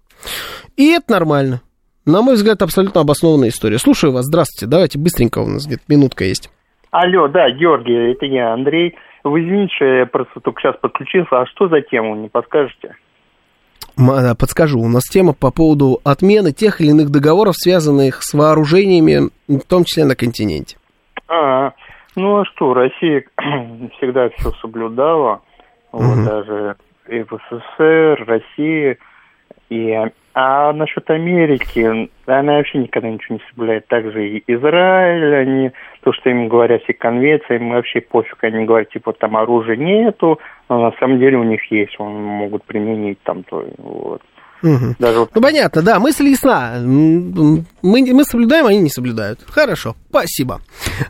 И 0.76 0.86
это 0.86 1.12
нормально. 1.12 1.62
На 2.04 2.22
мой 2.22 2.36
взгляд, 2.36 2.62
абсолютно 2.62 3.00
обоснованная 3.02 3.50
история. 3.50 3.78
Слушаю 3.78 4.12
вас, 4.12 4.26
здравствуйте. 4.26 4.66
Давайте 4.66 4.98
быстренько, 4.98 5.40
у 5.40 5.46
нас 5.46 5.66
где-то 5.66 5.82
минутка 5.88 6.24
есть. 6.24 6.50
Алло, 6.90 7.28
да, 7.28 7.50
Георгий, 7.50 8.12
это 8.12 8.26
я, 8.26 8.52
Андрей. 8.52 8.96
Вы 9.24 9.42
извините, 9.42 9.98
я 9.98 10.06
просто 10.06 10.40
только 10.40 10.60
сейчас 10.60 10.76
подключился. 10.76 11.40
А 11.40 11.46
что 11.46 11.68
за 11.68 11.82
тему, 11.82 12.16
не 12.16 12.28
подскажете? 12.28 12.96
подскажу, 14.38 14.78
у 14.78 14.88
нас 14.88 15.02
тема 15.04 15.34
по 15.34 15.50
поводу 15.50 15.98
отмены 16.04 16.52
тех 16.52 16.80
или 16.80 16.90
иных 16.90 17.10
договоров, 17.10 17.54
связанных 17.56 18.22
с 18.22 18.32
вооружениями, 18.32 19.30
в 19.48 19.66
том 19.68 19.82
числе 19.84 20.04
на 20.04 20.14
континенте. 20.14 20.76
А, 21.26 21.72
ну 22.14 22.38
а 22.38 22.44
что, 22.44 22.74
Россия 22.74 23.24
всегда 23.96 24.28
все 24.30 24.52
соблюдала, 24.60 25.40
вот 25.90 26.24
даже 26.24 26.76
и 27.08 27.22
в 27.22 27.38
СССР, 27.50 28.24
Россия, 28.26 28.98
и 29.68 29.96
а 30.40 30.72
насчет 30.72 31.10
Америки, 31.10 32.08
она 32.26 32.52
вообще 32.58 32.78
никогда 32.78 33.10
ничего 33.10 33.36
не 33.36 33.42
соблюдает. 33.50 33.88
Также 33.88 34.28
и 34.28 34.44
Израиль, 34.46 35.34
они, 35.34 35.72
то, 36.02 36.12
что 36.12 36.30
им 36.30 36.48
говорят 36.48 36.82
все 36.82 36.92
конвенции, 36.92 37.56
им 37.56 37.70
вообще 37.70 38.00
пофиг, 38.00 38.42
они 38.44 38.64
говорят, 38.64 38.90
типа, 38.90 39.12
там 39.12 39.36
оружия 39.36 39.76
нету, 39.76 40.38
но 40.68 40.80
на 40.80 40.92
самом 40.98 41.18
деле 41.18 41.38
у 41.38 41.44
них 41.44 41.70
есть, 41.70 41.98
он 41.98 42.14
могут 42.22 42.64
применить 42.64 43.18
там 43.22 43.42
то, 43.42 43.64
вот. 43.78 44.22
Угу. 44.62 44.96
Даже 44.98 45.20
вот... 45.20 45.30
Ну, 45.34 45.40
понятно, 45.40 45.82
да, 45.82 46.00
мысль 46.00 46.28
ясна. 46.28 46.78
Мы, 46.80 47.64
мы 47.82 48.24
соблюдаем, 48.24 48.66
они 48.66 48.78
не 48.78 48.90
соблюдают. 48.90 49.40
Хорошо, 49.48 49.94
спасибо. 50.10 50.60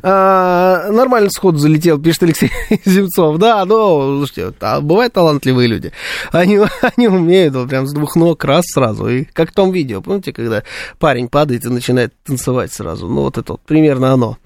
А, 0.02 0.88
нормально 0.90 1.30
сходу 1.30 1.58
залетел, 1.58 1.98
пишет 1.98 2.24
Алексей 2.24 2.50
Земцов. 2.84 3.38
Да, 3.38 3.64
но, 3.64 4.18
слушайте, 4.18 4.52
а 4.60 4.80
бывают 4.80 5.14
талантливые 5.14 5.66
люди. 5.66 5.92
Они, 6.30 6.60
они 6.96 7.08
умеют 7.08 7.54
вот, 7.54 7.68
прям 7.68 7.86
с 7.86 7.92
двух 7.92 8.16
ног 8.16 8.44
раз 8.44 8.64
сразу. 8.66 9.08
И 9.08 9.24
как 9.24 9.50
в 9.50 9.54
том 9.54 9.72
видео, 9.72 10.02
помните, 10.02 10.32
когда 10.32 10.62
парень 10.98 11.28
падает 11.28 11.64
и 11.64 11.68
начинает 11.68 12.12
танцевать 12.24 12.72
сразу. 12.72 13.08
Ну, 13.08 13.22
вот 13.22 13.38
это 13.38 13.54
вот 13.54 13.62
примерно 13.62 14.12
оно. 14.12 14.36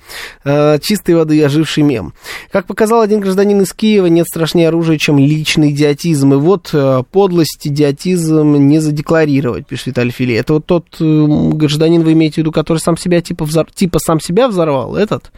А, 0.44 0.78
чистой 0.78 1.16
воды 1.16 1.42
оживший 1.42 1.82
мем. 1.82 2.14
Как 2.52 2.66
показал 2.66 3.00
один 3.00 3.20
гражданин 3.20 3.60
из 3.62 3.72
Киева, 3.72 4.06
нет 4.06 4.26
страшнее 4.26 4.68
оружия, 4.68 4.96
чем 4.96 5.18
личный 5.18 5.70
идиотизм. 5.70 6.34
И 6.34 6.36
вот 6.36 6.70
э, 6.72 7.02
подлость, 7.10 7.66
идиотизм 7.66 8.54
не 8.56 8.78
за 8.78 8.91
задекларировать, 8.92 9.66
пишет 9.66 9.88
Виталий 9.88 10.12
Фили. 10.12 10.34
Это 10.34 10.54
вот 10.54 10.66
тот 10.66 10.86
э, 11.00 11.26
гражданин, 11.54 12.02
вы 12.02 12.12
имеете 12.12 12.34
в 12.34 12.38
виду, 12.38 12.52
который 12.52 12.78
сам 12.78 12.96
себя, 12.96 13.20
типа, 13.20 13.44
взор... 13.44 13.66
типа 13.72 13.98
сам 13.98 14.20
себя 14.20 14.48
взорвал, 14.48 14.96
этот? 14.96 15.32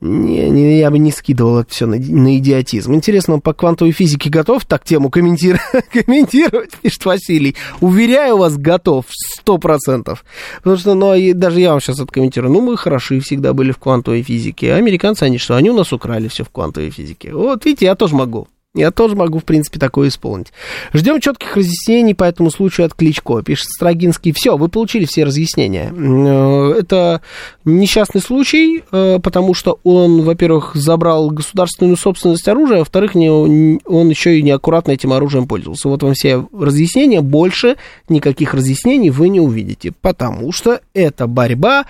Не, 0.00 0.50
не, 0.50 0.80
я 0.80 0.90
бы 0.90 0.98
не 0.98 1.12
скидывал 1.12 1.60
это 1.60 1.70
все 1.70 1.86
на, 1.86 1.96
на 1.96 2.36
идиотизм. 2.36 2.92
Интересно, 2.92 3.34
он 3.34 3.40
по 3.40 3.54
квантовой 3.54 3.92
физике 3.92 4.30
готов 4.30 4.64
так 4.64 4.82
тему 4.82 5.10
комментировать, 5.10 5.62
комментировать, 5.92 6.72
пишет 6.82 7.04
Василий. 7.04 7.54
Уверяю 7.80 8.36
вас, 8.36 8.56
готов, 8.56 9.04
сто 9.08 9.58
процентов. 9.58 10.24
Потому 10.56 10.76
что, 10.76 10.94
ну, 10.94 11.14
и 11.14 11.32
даже 11.34 11.60
я 11.60 11.70
вам 11.70 11.80
сейчас 11.80 12.00
откомментирую. 12.00 12.52
Ну, 12.52 12.60
мы 12.60 12.76
хороши 12.76 13.20
всегда 13.20 13.52
были 13.52 13.70
в 13.70 13.78
квантовой 13.78 14.22
физике. 14.22 14.74
А 14.74 14.76
американцы, 14.76 15.22
они 15.22 15.38
что? 15.38 15.54
Они 15.54 15.70
у 15.70 15.76
нас 15.76 15.92
украли 15.92 16.26
все 16.26 16.42
в 16.42 16.50
квантовой 16.50 16.90
физике. 16.90 17.32
Вот, 17.32 17.64
видите, 17.64 17.86
я 17.86 17.94
тоже 17.94 18.16
могу. 18.16 18.48
Я 18.74 18.90
тоже 18.90 19.16
могу, 19.16 19.38
в 19.38 19.44
принципе, 19.44 19.78
такое 19.78 20.08
исполнить. 20.08 20.46
Ждем 20.94 21.20
четких 21.20 21.56
разъяснений 21.56 22.14
по 22.14 22.24
этому 22.24 22.50
случаю 22.50 22.86
от 22.86 22.94
Кличко. 22.94 23.42
Пишет 23.42 23.66
Строгинский. 23.66 24.32
Все, 24.32 24.56
вы 24.56 24.68
получили 24.68 25.04
все 25.04 25.24
разъяснения. 25.24 25.92
Э, 25.92 26.78
это 26.78 27.20
несчастный 27.66 28.22
случай, 28.22 28.82
э, 28.90 29.18
потому 29.22 29.52
что 29.52 29.78
он, 29.84 30.22
во-первых, 30.22 30.74
забрал 30.74 31.28
государственную 31.28 31.98
собственность 31.98 32.48
оружия, 32.48 32.76
а 32.76 32.80
во-вторых, 32.80 33.14
он 33.14 34.08
еще 34.08 34.38
и 34.38 34.42
неаккуратно 34.42 34.92
этим 34.92 35.12
оружием 35.12 35.46
пользовался. 35.46 35.90
Вот 35.90 36.02
вам 36.02 36.14
все 36.14 36.46
разъяснения. 36.58 37.20
Больше 37.20 37.76
никаких 38.08 38.54
разъяснений 38.54 39.10
вы 39.10 39.28
не 39.28 39.40
увидите, 39.40 39.92
потому 40.00 40.50
что 40.50 40.80
это 40.94 41.26
борьба 41.26 41.84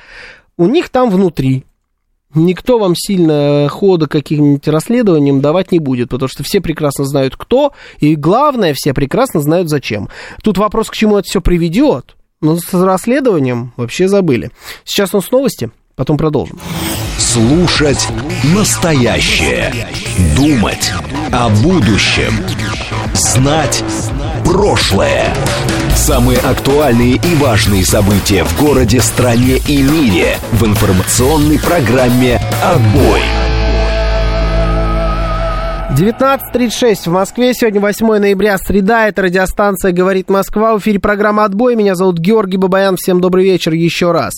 у 0.56 0.66
них 0.66 0.88
там 0.88 1.10
внутри 1.10 1.64
никто 2.34 2.78
вам 2.78 2.94
сильно 2.96 3.68
хода 3.70 4.06
каким-нибудь 4.06 4.66
расследованием 4.68 5.40
давать 5.40 5.72
не 5.72 5.78
будет, 5.78 6.10
потому 6.10 6.28
что 6.28 6.42
все 6.42 6.60
прекрасно 6.60 7.04
знают, 7.04 7.36
кто, 7.36 7.72
и 7.98 8.16
главное, 8.16 8.74
все 8.74 8.94
прекрасно 8.94 9.40
знают, 9.40 9.68
зачем. 9.68 10.08
Тут 10.42 10.58
вопрос, 10.58 10.90
к 10.90 10.94
чему 10.94 11.18
это 11.18 11.28
все 11.28 11.40
приведет, 11.40 12.16
но 12.40 12.56
с 12.56 12.72
расследованием 12.72 13.72
вообще 13.76 14.08
забыли. 14.08 14.50
Сейчас 14.84 15.14
у 15.14 15.18
нас 15.18 15.30
новости, 15.30 15.70
потом 15.94 16.16
продолжим. 16.16 16.58
Слушать 17.18 18.08
настоящее. 18.54 19.72
Думать 20.36 20.92
о 21.30 21.48
будущем. 21.48 22.32
Знать 23.14 23.84
прошлое. 24.44 25.32
Самые 25.94 26.38
актуальные 26.38 27.16
и 27.16 27.34
важные 27.36 27.84
события 27.84 28.44
в 28.44 28.58
городе, 28.60 29.00
стране 29.00 29.58
и 29.68 29.82
мире 29.82 30.38
в 30.52 30.64
информационной 30.64 31.58
программе 31.58 32.40
«Отбой». 32.62 33.41
19.36 35.94 37.04
в 37.04 37.12
Москве. 37.12 37.52
Сегодня 37.52 37.78
8 37.78 38.06
ноября, 38.06 38.56
среда. 38.56 39.08
Это 39.08 39.20
радиостанция 39.20 39.92
«Говорит 39.92 40.30
Москва». 40.30 40.74
В 40.74 40.78
эфире 40.78 40.98
программа 40.98 41.44
«Отбой». 41.44 41.76
Меня 41.76 41.96
зовут 41.96 42.18
Георгий 42.18 42.56
Бабаян. 42.56 42.96
Всем 42.96 43.20
добрый 43.20 43.44
вечер 43.44 43.74
еще 43.74 44.10
раз. 44.10 44.32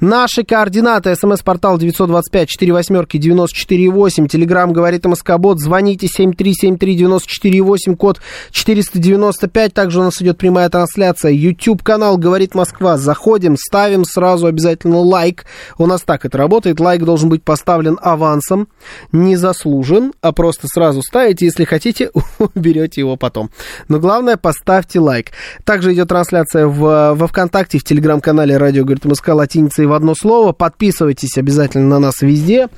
Наши 0.00 0.42
координаты. 0.42 1.14
СМС-портал 1.14 1.78
925-48-94-8. 1.78 4.26
Телеграмм 4.26 4.72
«Говорит 4.72 5.04
Москобот». 5.04 5.60
Звоните 5.60 6.08
7373-94-8, 6.08 7.94
код 7.94 8.20
495. 8.50 9.72
Также 9.72 10.00
у 10.00 10.02
нас 10.02 10.20
идет 10.20 10.38
прямая 10.38 10.70
трансляция. 10.70 11.30
YouTube-канал 11.30 12.18
«Говорит 12.18 12.56
Москва». 12.56 12.98
Заходим, 12.98 13.56
ставим 13.56 14.04
сразу 14.04 14.48
обязательно 14.48 14.98
лайк. 14.98 15.44
У 15.78 15.86
нас 15.86 16.02
так 16.02 16.24
это 16.24 16.36
работает. 16.36 16.80
Лайк 16.80 17.04
должен 17.04 17.28
быть 17.28 17.44
поставлен 17.44 17.96
авансом. 18.02 18.66
Не 19.12 19.36
заслужен, 19.36 20.14
а 20.20 20.32
просто 20.32 20.66
сразу 20.66 20.79
сразу 20.80 21.02
ставите, 21.02 21.44
если 21.44 21.64
хотите, 21.64 22.10
уберете 22.38 23.02
его 23.02 23.16
потом. 23.16 23.50
Но 23.88 23.98
главное, 23.98 24.38
поставьте 24.38 24.98
лайк. 24.98 25.26
Также 25.64 25.92
идет 25.92 26.08
трансляция 26.08 26.66
в, 26.66 27.14
во 27.14 27.26
ВКонтакте, 27.26 27.78
в 27.78 27.84
телеграм-канале 27.84 28.56
«Радио 28.56 28.84
говорит 28.84 29.04
МСК» 29.04 29.28
латиницей 29.28 29.84
в 29.84 29.92
одно 29.92 30.14
слово. 30.14 30.52
Подписывайтесь 30.52 31.36
обязательно 31.36 31.86
на 31.86 31.98
нас 31.98 32.22
везде, 32.22 32.68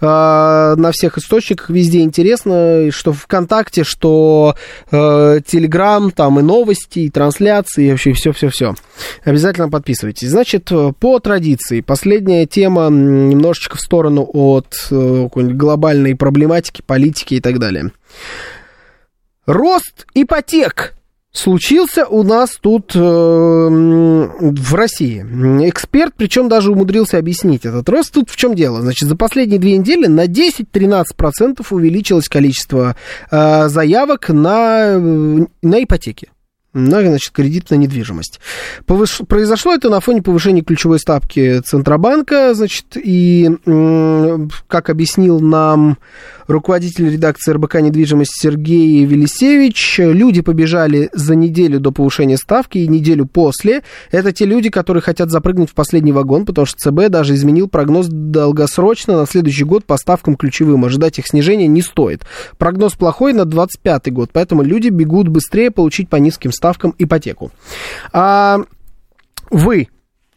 э, 0.00 0.04
на 0.76 0.90
всех 0.92 1.16
источниках, 1.16 1.70
везде 1.70 2.02
интересно, 2.02 2.90
что 2.90 3.14
ВКонтакте, 3.14 3.84
что 3.84 4.54
э, 4.90 5.40
Телеграм, 5.46 6.10
там 6.10 6.38
и 6.38 6.42
новости, 6.42 7.00
и 7.00 7.10
трансляции, 7.10 7.86
и 7.86 7.90
вообще 7.90 8.12
все-все-все. 8.12 8.74
Обязательно 9.24 9.70
подписывайтесь. 9.70 10.28
Значит, 10.28 10.70
по 11.00 11.20
традиции, 11.20 11.80
последняя 11.80 12.44
тема 12.44 12.90
немножечко 12.90 13.78
в 13.78 13.80
сторону 13.80 14.28
от 14.30 14.74
э, 14.90 15.28
глобальной 15.32 16.14
проблематики, 16.14 16.82
политики 16.86 17.34
и 17.34 17.45
так 17.46 17.58
далее. 17.58 17.92
Рост 19.46 20.06
ипотек 20.14 20.94
случился 21.32 22.06
у 22.06 22.22
нас 22.22 22.56
тут 22.60 22.92
э, 22.96 22.98
в 22.98 24.74
России. 24.74 25.20
Эксперт, 25.68 26.14
причем 26.16 26.48
даже 26.48 26.72
умудрился 26.72 27.18
объяснить 27.18 27.64
этот 27.64 27.88
рост. 27.88 28.12
Тут 28.12 28.30
в 28.30 28.36
чем 28.36 28.54
дело? 28.54 28.80
Значит, 28.80 29.08
за 29.08 29.16
последние 29.16 29.60
две 29.60 29.76
недели 29.76 30.06
на 30.06 30.26
10-13% 30.26 31.64
увеличилось 31.70 32.28
количество 32.28 32.96
э, 33.30 33.68
заявок 33.68 34.30
на, 34.30 34.98
на 34.98 35.84
ипотеки 35.84 36.28
на, 36.76 37.00
значит, 37.00 37.32
кредит 37.32 37.70
на 37.70 37.76
недвижимость. 37.76 38.38
Повыш... 38.84 39.22
Произошло 39.26 39.72
это 39.72 39.88
на 39.88 40.00
фоне 40.00 40.22
повышения 40.22 40.60
ключевой 40.60 41.00
ставки 41.00 41.60
Центробанка, 41.60 42.54
значит, 42.54 42.96
и, 42.96 43.50
как 44.68 44.90
объяснил 44.90 45.40
нам 45.40 45.96
руководитель 46.46 47.10
редакции 47.10 47.52
РБК 47.52 47.80
«Недвижимость» 47.80 48.40
Сергей 48.40 49.04
Велисевич, 49.04 49.98
люди 49.98 50.42
побежали 50.42 51.08
за 51.12 51.34
неделю 51.34 51.80
до 51.80 51.90
повышения 51.90 52.36
ставки 52.36 52.78
и 52.78 52.86
неделю 52.86 53.26
после. 53.26 53.82
Это 54.10 54.30
те 54.32 54.44
люди, 54.44 54.68
которые 54.68 55.02
хотят 55.02 55.30
запрыгнуть 55.30 55.70
в 55.70 55.74
последний 55.74 56.12
вагон, 56.12 56.44
потому 56.44 56.66
что 56.66 56.76
ЦБ 56.78 57.08
даже 57.08 57.34
изменил 57.34 57.68
прогноз 57.68 58.06
долгосрочно 58.08 59.16
на 59.18 59.26
следующий 59.26 59.64
год 59.64 59.86
по 59.86 59.96
ставкам 59.96 60.36
ключевым. 60.36 60.84
Ожидать 60.84 61.18
их 61.18 61.26
снижения 61.26 61.66
не 61.66 61.82
стоит. 61.82 62.24
Прогноз 62.58 62.94
плохой 62.94 63.32
на 63.32 63.44
25 63.44 64.12
год, 64.12 64.30
поэтому 64.32 64.62
люди 64.62 64.88
бегут 64.88 65.28
быстрее 65.28 65.70
получить 65.70 66.08
по 66.08 66.16
низким 66.16 66.52
ставкам 66.52 66.65
ипотеку. 66.98 67.50
А 68.12 68.60
вы 69.50 69.88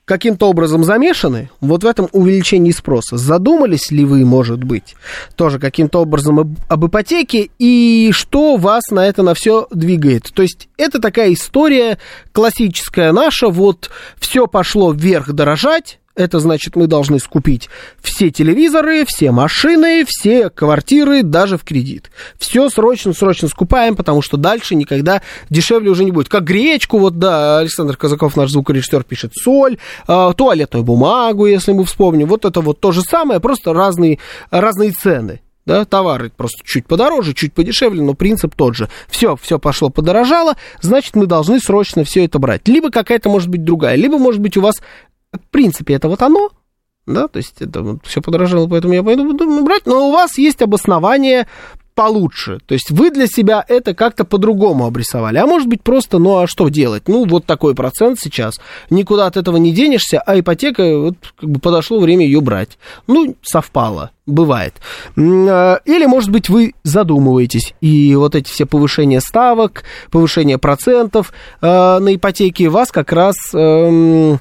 каким-то 0.09 0.49
образом 0.49 0.83
замешаны 0.83 1.51
вот 1.61 1.83
в 1.83 1.87
этом 1.87 2.09
увеличении 2.13 2.71
спроса. 2.71 3.15
Задумались 3.15 3.91
ли 3.91 4.03
вы, 4.03 4.25
может 4.25 4.63
быть, 4.63 4.95
тоже 5.35 5.59
каким-то 5.59 5.99
образом 5.99 6.39
об, 6.39 6.57
об 6.67 6.87
ипотеке 6.87 7.51
и 7.59 8.09
что 8.11 8.57
вас 8.57 8.89
на 8.89 9.05
это 9.05 9.21
на 9.21 9.35
все 9.35 9.67
двигает? 9.69 10.31
То 10.33 10.41
есть 10.41 10.67
это 10.77 10.99
такая 10.99 11.31
история 11.33 11.99
классическая 12.31 13.11
наша, 13.11 13.49
вот 13.49 13.91
все 14.17 14.47
пошло 14.47 14.93
вверх 14.93 15.31
дорожать, 15.31 15.98
это 16.19 16.39
значит, 16.39 16.75
мы 16.75 16.87
должны 16.87 17.17
скупить 17.19 17.69
все 18.01 18.29
телевизоры, 18.29 19.05
все 19.05 19.31
машины, 19.31 20.03
все 20.05 20.49
квартиры, 20.49 21.23
даже 21.23 21.57
в 21.57 21.63
кредит. 21.63 22.11
Все 22.37 22.69
срочно-срочно 22.69 23.47
скупаем, 23.47 23.95
потому 23.95 24.21
что 24.21 24.35
дальше 24.35 24.75
никогда 24.75 25.21
дешевле 25.49 25.89
уже 25.89 26.03
не 26.03 26.11
будет. 26.11 26.27
Как 26.27 26.43
гречку, 26.43 26.99
вот, 26.99 27.17
да, 27.17 27.59
Александр 27.59 27.95
Казаков, 27.95 28.35
наш 28.35 28.51
звукорежиссер, 28.51 29.03
пишет 29.03 29.33
соль, 29.33 29.77
э, 30.07 30.31
туалетную 30.35 30.83
бумагу, 30.83 31.45
если 31.45 31.71
мы 31.71 31.85
вспомним. 31.85 32.27
Вот 32.27 32.43
это 32.43 32.59
вот 32.59 32.81
то 32.81 32.91
же 32.91 33.01
самое, 33.01 33.39
просто 33.39 33.73
разные, 33.73 34.19
разные 34.51 34.91
цены 34.91 35.39
да, 35.69 35.85
товары 35.85 36.31
просто 36.35 36.63
чуть 36.65 36.87
подороже, 36.87 37.35
чуть 37.35 37.53
подешевле, 37.53 38.01
но 38.01 38.15
принцип 38.15 38.55
тот 38.55 38.75
же. 38.75 38.89
Все, 39.07 39.35
все 39.35 39.59
пошло 39.59 39.89
подорожало, 39.89 40.55
значит, 40.81 41.15
мы 41.15 41.27
должны 41.27 41.59
срочно 41.59 42.03
все 42.03 42.25
это 42.25 42.39
брать. 42.39 42.67
Либо 42.67 42.89
какая-то 42.89 43.29
может 43.29 43.49
быть 43.49 43.63
другая, 43.63 43.95
либо, 43.95 44.17
может 44.17 44.41
быть, 44.41 44.57
у 44.57 44.61
вас 44.61 44.81
в 45.33 45.49
принципе, 45.51 45.93
это 45.93 46.07
вот 46.07 46.21
оно, 46.21 46.49
да, 47.05 47.27
то 47.27 47.37
есть 47.37 47.61
это 47.61 47.81
вот 47.81 48.05
все 48.05 48.21
подорожало, 48.21 48.67
поэтому 48.67 48.93
я 48.93 49.03
пойду 49.03 49.25
буду 49.25 49.63
брать, 49.63 49.85
но 49.85 50.09
у 50.09 50.11
вас 50.11 50.37
есть 50.37 50.61
обоснование 50.61 51.47
получше. 51.99 52.59
То 52.65 52.75
есть 52.75 52.91
вы 52.91 53.11
для 53.11 53.27
себя 53.27 53.61
это 53.67 53.93
как-то 53.93 54.23
по-другому 54.23 54.85
обрисовали. 54.85 55.37
А 55.37 55.45
может 55.45 55.67
быть 55.67 55.81
просто, 55.83 56.17
ну 56.17 56.37
а 56.37 56.47
что 56.47 56.69
делать? 56.69 57.09
Ну 57.09 57.25
вот 57.25 57.45
такой 57.45 57.75
процент 57.75 58.19
сейчас, 58.21 58.55
никуда 58.89 59.25
от 59.25 59.35
этого 59.35 59.57
не 59.57 59.73
денешься, 59.73 60.21
а 60.21 60.39
ипотека, 60.39 60.97
вот 60.97 61.15
как 61.37 61.49
бы 61.49 61.59
подошло 61.59 61.99
время 61.99 62.23
ее 62.25 62.39
брать. 62.39 62.77
Ну, 63.07 63.35
совпало, 63.41 64.11
бывает. 64.25 64.75
А, 65.17 65.81
или, 65.83 66.05
может 66.05 66.29
быть, 66.29 66.47
вы 66.47 66.73
задумываетесь, 66.83 67.73
и 67.81 68.15
вот 68.15 68.33
эти 68.33 68.49
все 68.49 68.65
повышения 68.65 69.19
ставок, 69.19 69.83
повышение 70.09 70.57
процентов 70.57 71.33
э, 71.61 71.67
на 71.67 72.15
ипотеке 72.15 72.69
вас 72.69 72.93
как 72.93 73.11
раз... 73.11 73.35
Э, 73.53 74.37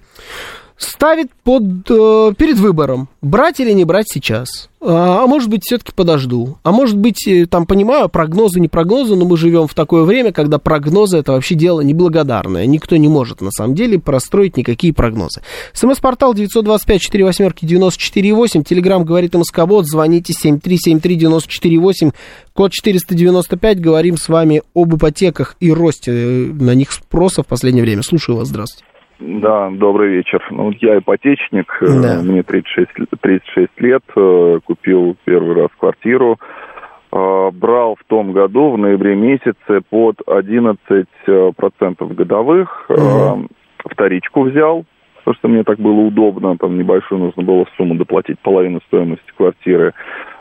ставит 0.79 1.31
под, 1.43 1.91
э, 1.91 2.33
перед 2.39 2.59
выбором, 2.59 3.09
брать 3.21 3.61
или 3.61 3.73
не 3.73 3.85
брать 3.85 4.07
сейчас. 4.09 4.71
А, 4.81 5.25
а 5.25 5.27
может 5.27 5.51
быть, 5.51 5.65
все-таки 5.65 5.91
подожду. 5.93 6.57
А 6.63 6.71
может 6.71 6.97
быть, 6.97 7.27
э, 7.27 7.47
там, 7.47 7.67
понимаю, 7.67 8.09
прогнозы, 8.09 8.61
не 8.61 8.69
прогнозы, 8.69 9.17
но 9.17 9.25
мы 9.25 9.37
живем 9.37 9.67
в 9.67 9.75
такое 9.75 10.05
время, 10.05 10.31
когда 10.33 10.59
прогнозы 10.59 11.19
это 11.19 11.33
вообще 11.33 11.57
дело 11.57 11.81
неблагодарное. 11.81 12.65
Никто 12.67 12.97
не 12.97 13.09
может, 13.09 13.41
на 13.41 13.51
самом 13.51 13.75
деле, 13.75 13.99
простроить 13.99 14.57
никакие 14.57 14.95
прогнозы. 14.95 15.43
СМС-портал 15.73 16.33
925-48-94-8, 16.35 18.63
Телеграмм 18.63 19.05
говорит 19.05 19.35
МСК-бот, 19.35 19.89
звоните 19.89 20.33
7373-94-8, 20.33 22.13
код 22.55 22.71
495, 22.71 23.81
говорим 23.81 24.17
с 24.17 24.29
вами 24.29 24.63
об 24.75 24.95
ипотеках 24.95 25.57
и 25.59 25.73
росте 25.73 26.13
э, 26.13 26.53
на 26.53 26.77
них 26.77 26.93
спроса 26.93 27.43
в 27.43 27.47
последнее 27.47 27.83
время. 27.83 28.05
Слушаю 28.05 28.39
вас, 28.39 28.47
здравствуйте. 28.47 28.88
Да, 29.21 29.71
добрый 29.71 30.11
вечер. 30.11 30.47
Ну, 30.51 30.71
я 30.81 30.99
ипотечник, 30.99 31.77
э, 31.81 31.87
да. 32.03 32.23
мне 32.23 32.43
36, 32.43 33.11
36 33.21 33.81
лет, 33.81 34.03
э, 34.17 34.61
купил 34.65 35.17
первый 35.25 35.57
раз 35.57 35.71
квартиру, 35.77 36.39
э, 37.11 37.51
брал 37.53 37.97
в 37.97 38.05
том 38.07 38.33
году, 38.33 38.71
в 38.71 38.79
ноябре 38.79 39.17
месяце, 39.17 39.81
под 39.91 40.21
11% 40.27 42.15
годовых, 42.15 42.87
угу. 42.89 43.49
вторичку 43.91 44.43
взял, 44.43 44.85
потому 45.17 45.35
что 45.35 45.49
мне 45.49 45.65
так 45.65 45.81
было 45.81 46.01
удобно, 46.01 46.57
там 46.57 46.79
небольшую 46.79 47.21
нужно 47.21 47.43
было 47.43 47.67
сумму 47.77 47.97
доплатить, 47.97 48.39
половину 48.39 48.81
стоимости 48.87 49.33
квартиры. 49.37 49.95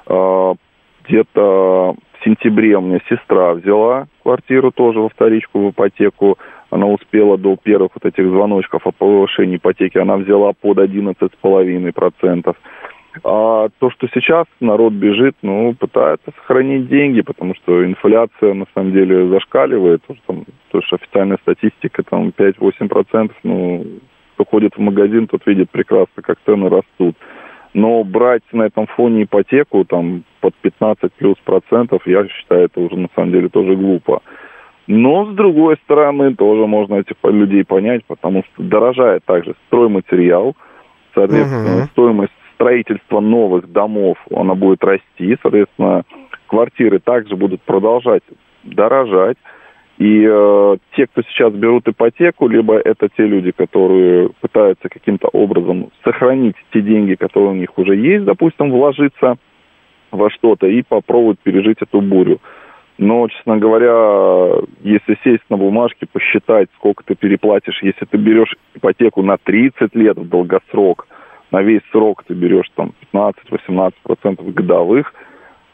Где-то 0.05 1.95
в 2.19 2.23
сентябре 2.23 2.77
у 2.77 2.81
меня 2.81 2.99
сестра 3.09 3.53
взяла 3.53 4.07
квартиру 4.23 4.71
тоже 4.71 4.99
во 4.99 5.09
вторичку, 5.09 5.59
в 5.59 5.69
ипотеку, 5.71 6.37
она 6.69 6.87
успела 6.87 7.37
до 7.37 7.55
первых 7.55 7.91
вот 7.95 8.05
этих 8.05 8.27
звоночков 8.27 8.85
о 8.85 8.91
повышении 8.91 9.57
ипотеки, 9.57 9.97
она 9.97 10.17
взяла 10.17 10.53
под 10.53 10.77
11,5%. 10.77 12.55
А 13.23 13.69
то, 13.79 13.89
что 13.91 14.07
сейчас 14.13 14.45
народ 14.59 14.93
бежит, 14.93 15.35
ну, 15.41 15.73
пытается 15.73 16.31
сохранить 16.35 16.87
деньги, 16.87 17.21
потому 17.21 17.55
что 17.55 17.85
инфляция 17.85 18.53
на 18.53 18.65
самом 18.73 18.91
деле 18.91 19.27
зашкаливает. 19.29 20.01
Потому 20.01 20.17
что, 20.19 20.33
там, 20.33 20.45
то, 20.71 20.81
что 20.81 20.95
официальная 20.97 21.37
статистика 21.41 22.03
там 22.03 22.31
5-8%, 22.37 23.31
ну, 23.43 23.85
кто 24.35 24.45
ходит 24.45 24.75
в 24.75 24.79
магазин, 24.79 25.27
тот 25.27 25.45
видит 25.47 25.71
прекрасно, 25.71 26.21
как 26.21 26.37
цены 26.45 26.69
растут. 26.69 27.15
Но 27.73 28.03
брать 28.03 28.43
на 28.51 28.63
этом 28.63 28.87
фоне 28.87 29.23
ипотеку 29.23 29.83
там 29.85 30.23
под 30.41 30.55
15 30.55 31.11
плюс 31.13 31.37
процентов, 31.43 32.05
я 32.05 32.27
считаю, 32.27 32.65
это 32.65 32.79
уже 32.79 32.97
на 32.97 33.09
самом 33.15 33.31
деле 33.31 33.49
тоже 33.49 33.75
глупо. 33.75 34.21
Но, 34.87 35.25
с 35.25 35.35
другой 35.35 35.75
стороны, 35.83 36.33
тоже 36.33 36.65
можно 36.65 36.95
этих 36.95 37.15
людей 37.23 37.65
понять, 37.65 38.05
потому 38.07 38.43
что 38.43 38.63
дорожает 38.63 39.23
также 39.25 39.55
стройматериал, 39.67 40.55
соответственно, 41.13 41.83
uh-huh. 41.83 41.89
стоимость 41.91 42.33
строительства 42.55 43.19
новых 43.19 43.71
домов, 43.71 44.17
она 44.33 44.55
будет 44.55 44.83
расти, 44.83 45.37
соответственно, 45.41 46.03
квартиры 46.47 46.99
также 46.99 47.35
будут 47.35 47.61
продолжать 47.61 48.23
дорожать. 48.63 49.37
И 49.97 50.27
э, 50.29 50.77
те, 50.95 51.07
кто 51.07 51.23
сейчас 51.23 51.53
берут 51.53 51.87
ипотеку, 51.87 52.47
либо 52.47 52.77
это 52.77 53.09
те 53.09 53.25
люди, 53.25 53.51
которые 53.51 54.29
пытаются 54.41 54.89
каким-то 54.89 55.27
образом 55.27 55.89
сохранить 56.03 56.55
те 56.71 56.81
деньги, 56.81 57.15
которые 57.15 57.51
у 57.51 57.55
них 57.55 57.75
уже 57.77 57.95
есть, 57.95 58.23
допустим, 58.25 58.71
вложиться 58.71 59.37
во 60.11 60.29
что-то 60.29 60.67
и 60.67 60.83
попробовать 60.83 61.39
пережить 61.39 61.81
эту 61.81 62.01
бурю. 62.01 62.39
Но, 62.97 63.27
честно 63.27 63.57
говоря, 63.57 64.63
если 64.81 65.19
сесть 65.23 65.43
на 65.49 65.57
бумажке, 65.57 66.07
посчитать, 66.11 66.67
сколько 66.77 67.03
ты 67.03 67.15
переплатишь, 67.15 67.79
если 67.83 68.05
ты 68.05 68.17
берешь 68.17 68.55
ипотеку 68.73 69.21
на 69.21 69.37
30 69.37 69.93
лет 69.93 70.17
в 70.17 70.27
долгосрок, 70.27 71.07
на 71.51 71.61
весь 71.61 71.83
срок 71.91 72.23
ты 72.27 72.33
берешь 72.33 72.67
там 72.75 72.93
15-18% 73.13 74.51
годовых, 74.51 75.13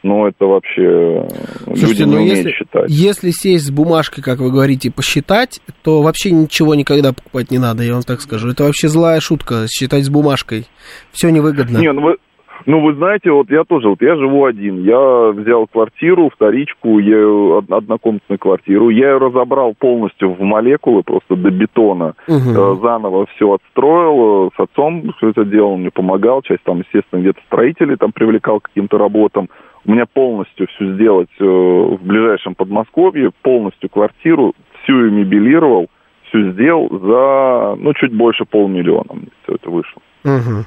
ну, 0.02 0.26
это 0.26 0.44
вообще 0.44 1.26
Слушайте, 1.64 1.86
люди 1.86 2.02
не 2.02 2.14
ну, 2.14 2.16
умеют 2.20 2.36
если, 2.36 2.50
считать. 2.50 2.90
Если 2.90 3.30
сесть 3.30 3.64
с 3.64 3.70
бумажкой, 3.70 4.22
как 4.22 4.38
вы 4.38 4.50
говорите, 4.50 4.92
посчитать, 4.92 5.60
то 5.82 6.02
вообще 6.02 6.30
ничего 6.30 6.74
никогда 6.74 7.14
покупать 7.14 7.50
не 7.50 7.56
надо, 7.56 7.84
я 7.84 7.94
вам 7.94 8.02
так 8.02 8.20
скажу. 8.20 8.50
Это 8.50 8.64
вообще 8.64 8.88
злая 8.88 9.20
шутка, 9.20 9.64
считать 9.66 10.04
с 10.04 10.10
бумажкой. 10.10 10.66
Все 11.12 11.30
невыгодно. 11.30 11.78
Не, 11.78 11.90
ну 11.92 12.02
вы, 12.02 12.16
ну, 12.66 12.80
вы 12.80 12.94
знаете, 12.94 13.30
вот 13.30 13.50
я 13.50 13.64
тоже, 13.64 13.88
вот 13.88 14.00
я 14.00 14.16
живу 14.16 14.46
один. 14.46 14.82
Я 14.82 15.32
взял 15.32 15.66
квартиру, 15.66 16.30
вторичку, 16.34 16.98
я 16.98 17.58
однокомнатную 17.76 18.38
квартиру. 18.38 18.88
Я 18.88 19.10
ее 19.10 19.18
разобрал 19.18 19.74
полностью 19.78 20.32
в 20.32 20.40
молекулы, 20.40 21.02
просто 21.02 21.36
до 21.36 21.50
бетона. 21.50 22.14
Угу. 22.26 22.80
Заново 22.82 23.26
все 23.34 23.52
отстроил. 23.52 24.50
С 24.56 24.60
отцом 24.60 25.12
все 25.18 25.30
это 25.30 25.44
делал, 25.44 25.76
мне 25.76 25.90
помогал. 25.90 26.42
Часть 26.42 26.62
там, 26.62 26.78
естественно, 26.78 27.20
где-то 27.20 27.40
строителей 27.46 27.96
там 27.96 28.12
привлекал 28.12 28.60
к 28.60 28.68
каким-то 28.68 28.96
работам. 28.96 29.50
У 29.86 29.92
меня 29.92 30.06
полностью 30.10 30.66
все 30.68 30.94
сделать 30.94 31.28
э, 31.38 31.44
в 31.44 31.98
ближайшем 32.02 32.54
Подмосковье, 32.54 33.32
полностью 33.42 33.90
квартиру, 33.90 34.54
всю 34.82 35.04
ее 35.04 35.10
мебелировал, 35.10 35.88
все 36.28 36.52
сделал 36.52 36.88
за, 36.90 37.76
ну, 37.78 37.92
чуть 37.94 38.14
больше 38.14 38.46
полмиллиона 38.46 39.12
мне 39.12 39.28
все 39.42 39.56
это 39.56 39.70
вышло. 39.70 40.00
Угу. 40.24 40.64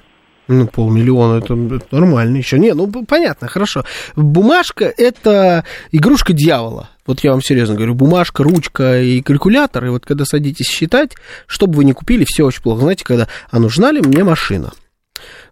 Ну, 0.47 0.67
полмиллиона, 0.67 1.39
это, 1.39 1.53
это 1.53 1.85
нормально 1.91 2.37
еще. 2.37 2.57
Не, 2.57 2.73
ну, 2.73 2.87
понятно, 3.05 3.47
хорошо. 3.47 3.83
Бумажка– 4.15 4.93
это 4.97 5.65
игрушка 5.91 6.33
дьявола. 6.33 6.89
Вот 7.05 7.21
я 7.21 7.31
вам 7.31 7.41
серьезно 7.41 7.75
говорю, 7.75 7.95
бумажка, 7.95 8.43
ручка 8.43 9.01
и 9.01 9.21
калькулятор, 9.21 9.85
и 9.85 9.89
вот 9.89 10.05
когда 10.05 10.25
садитесь 10.25 10.67
считать, 10.67 11.11
чтобы 11.47 11.75
вы 11.75 11.85
не 11.85 11.93
купили, 11.93 12.25
все 12.27 12.45
очень 12.45 12.61
плохо. 12.61 12.81
Знаете, 12.81 13.03
когда, 13.05 13.27
а 13.49 13.59
нужна 13.59 13.91
ли 13.91 14.01
мне 14.01 14.23
машина? 14.23 14.71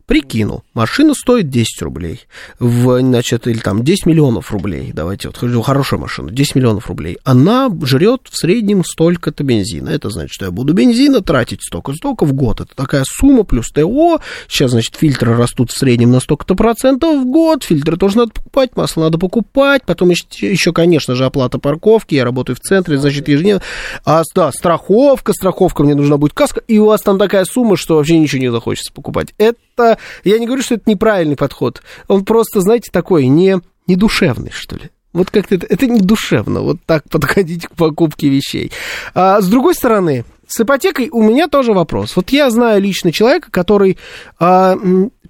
Прикинул, 0.08 0.62
машина 0.76 1.16
стоит 1.16 1.50
10 1.50 1.82
рублей, 1.82 2.22
в, 2.60 3.00
значит, 3.00 3.48
или 3.48 3.58
там 3.58 3.84
10 3.84 4.06
миллионов 4.06 4.52
рублей, 4.52 4.92
давайте, 4.94 5.30
вот 5.30 5.64
хорошая 5.66 6.00
машина, 6.00 6.30
10 6.30 6.54
миллионов 6.54 6.88
рублей, 6.88 7.18
она 7.24 7.72
жрет 7.82 8.22
в 8.30 8.38
среднем 8.38 8.86
столько-то 8.86 9.44
бензина, 9.44 9.90
это 9.90 10.12
значит, 10.12 10.32
что 10.32 10.46
я 10.46 10.52
буду 10.52 10.74
бензина 10.74 11.22
тратить 11.22 11.64
столько-столько 11.64 12.26
в 12.26 12.34
год, 12.34 12.62
это 12.62 12.76
такая 12.76 13.04
сумма 13.04 13.46
плюс 13.46 13.72
ТО, 13.72 14.20
сейчас, 14.48 14.72
значит, 14.72 14.96
фильтры 14.96 15.36
растут 15.36 15.72
в 15.72 15.78
среднем 15.78 16.12
на 16.12 16.20
столько-то 16.20 16.54
процентов 16.54 17.24
в 17.24 17.26
год, 17.26 17.64
фильтры 17.64 17.98
тоже 17.98 18.18
надо 18.18 18.32
покупать, 18.32 18.76
масло 18.76 19.02
надо 19.02 19.18
покупать, 19.18 19.86
потом 19.88 20.12
еще, 20.12 20.26
еще, 20.40 20.72
конечно 20.72 21.16
же, 21.16 21.26
оплата 21.26 21.58
парковки, 21.58 22.14
я 22.14 22.26
работаю 22.26 22.56
в 22.56 22.60
центре, 22.60 23.00
значит, 23.00 23.28
ежедневно, 23.28 23.64
а, 24.06 24.22
да, 24.36 24.52
страховка, 24.52 25.34
страховка, 25.34 25.82
мне 25.82 25.96
нужна 25.96 26.18
будет 26.18 26.34
каска, 26.34 26.62
и 26.68 26.78
у 26.78 26.86
вас 26.86 27.02
там 27.02 27.18
такая 27.18 27.46
сумма, 27.46 27.76
что 27.76 27.96
вообще 27.96 28.20
ничего 28.20 28.42
не 28.42 28.52
захочется 28.52 28.94
покупать, 28.94 29.34
это 29.40 29.95
я 30.24 30.40
не 30.40 30.46
говорю, 30.46 30.64
что 30.64 30.76
это 30.76 30.90
неправильный 30.90 31.36
подход. 31.36 31.82
Он 32.08 32.26
просто, 32.26 32.62
знаете, 32.62 32.90
такой 32.92 33.28
не, 33.28 33.60
не 33.88 33.96
душевный, 33.96 34.52
что 34.52 34.76
ли. 34.76 34.90
Вот 35.14 35.32
как-то 35.32 35.56
это, 35.56 35.66
это 35.70 35.88
не 35.88 36.02
душевно, 36.02 36.62
вот 36.62 36.78
так 36.86 37.10
подходить 37.10 37.68
к 37.68 37.72
покупке 37.76 38.28
вещей. 38.28 38.72
А, 39.14 39.40
с 39.40 39.48
другой 39.48 39.74
стороны, 39.74 40.26
с 40.46 40.60
ипотекой 40.60 41.10
у 41.10 41.24
меня 41.24 41.48
тоже 41.48 41.72
вопрос. 41.72 42.16
Вот 42.16 42.32
я 42.32 42.50
знаю 42.50 42.82
лично 42.82 43.14
человека, 43.14 43.50
который 43.50 43.98
а, 44.40 44.78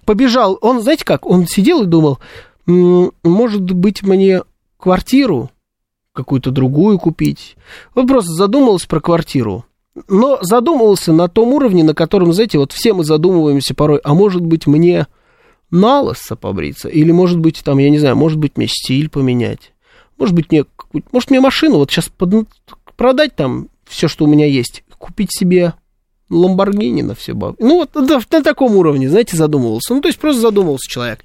побежал, 0.05 0.57
он, 0.61 0.81
знаете 0.81 1.05
как, 1.05 1.25
он 1.25 1.45
сидел 1.45 1.83
и 1.83 1.87
думал, 1.87 2.19
может 2.65 3.61
быть, 3.61 4.01
мне 4.01 4.41
квартиру 4.77 5.51
какую-то 6.13 6.49
другую 6.49 6.97
купить. 6.97 7.55
Вот 7.93 8.07
просто 8.07 8.31
задумался 8.31 8.87
про 8.87 8.99
квартиру 9.01 9.65
но 10.07 10.39
задумывался 10.41 11.13
на 11.13 11.27
том 11.27 11.53
уровне, 11.53 11.83
на 11.83 11.93
котором, 11.93 12.33
знаете, 12.33 12.57
вот 12.57 12.71
все 12.71 12.93
мы 12.93 13.03
задумываемся 13.03 13.73
порой, 13.73 13.99
а 14.03 14.13
может 14.13 14.41
быть 14.41 14.67
мне 14.67 15.07
на 15.71 16.01
лысо 16.01 16.35
побриться, 16.35 16.89
или 16.89 17.11
может 17.11 17.39
быть 17.39 17.61
там, 17.63 17.77
я 17.77 17.89
не 17.89 17.99
знаю, 17.99 18.15
может 18.15 18.37
быть 18.37 18.57
мне 18.57 18.67
стиль 18.67 19.09
поменять, 19.09 19.73
может 20.17 20.35
быть 20.35 20.51
мне, 20.51 20.65
может 21.11 21.29
мне 21.29 21.39
машину 21.39 21.77
вот 21.77 21.91
сейчас 21.91 22.09
под, 22.09 22.47
продать 22.97 23.35
там 23.35 23.69
все, 23.85 24.07
что 24.07 24.25
у 24.25 24.27
меня 24.27 24.45
есть, 24.45 24.83
купить 24.97 25.29
себе 25.31 25.73
Ламборгини 26.29 27.01
на 27.03 27.15
все 27.15 27.33
бабки. 27.33 27.61
Ну, 27.61 27.85
вот 27.93 27.95
на 28.31 28.43
таком 28.43 28.75
уровне, 28.75 29.09
знаете, 29.09 29.37
задумывался. 29.37 29.93
Ну, 29.93 30.01
то 30.01 30.07
есть 30.07 30.19
просто 30.19 30.41
задумывался 30.41 30.89
человек. 30.89 31.23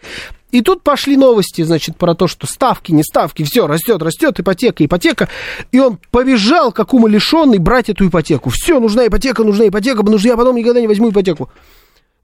И 0.52 0.62
тут 0.62 0.82
пошли 0.82 1.16
новости, 1.16 1.62
значит, 1.62 1.96
про 1.96 2.14
то, 2.14 2.26
что 2.26 2.46
ставки, 2.46 2.92
не 2.92 3.02
ставки, 3.02 3.44
все, 3.44 3.66
растет, 3.66 4.02
растет, 4.02 4.40
ипотека, 4.40 4.84
ипотека. 4.84 5.28
И 5.72 5.78
он 5.78 5.98
побежал, 6.10 6.72
как 6.72 6.92
умалишенный, 6.94 7.58
брать 7.58 7.88
эту 7.88 8.08
ипотеку. 8.08 8.50
Все, 8.50 8.80
нужна 8.80 9.06
ипотека, 9.06 9.44
нужна 9.44 9.68
ипотека, 9.68 9.98
потому 9.98 10.18
что 10.18 10.28
я 10.28 10.36
потом 10.36 10.56
никогда 10.56 10.80
не 10.80 10.88
возьму 10.88 11.10
ипотеку. 11.10 11.50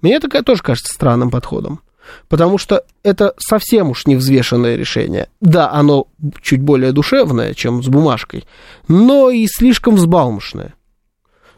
Мне 0.03 0.15
это 0.15 0.28
тоже 0.43 0.62
кажется 0.62 0.93
странным 0.93 1.31
подходом. 1.31 1.81
Потому 2.28 2.57
что 2.57 2.85
это 3.03 3.35
совсем 3.39 3.90
уж 3.90 4.07
невзвешенное 4.07 4.77
решение. 4.77 5.28
Да, 5.40 5.73
оно 5.73 6.07
чуть 6.40 6.61
более 6.61 6.93
душевное, 6.93 7.55
чем 7.55 7.82
с 7.82 7.89
бумажкой, 7.89 8.44
но 8.86 9.31
и 9.31 9.47
слишком 9.48 9.97
взбалмошное. 9.97 10.74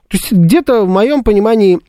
То 0.09 0.17
есть 0.17 0.33
где-то 0.33 0.85
в 0.85 0.89
моем 0.89 1.23
понимании 1.23 1.81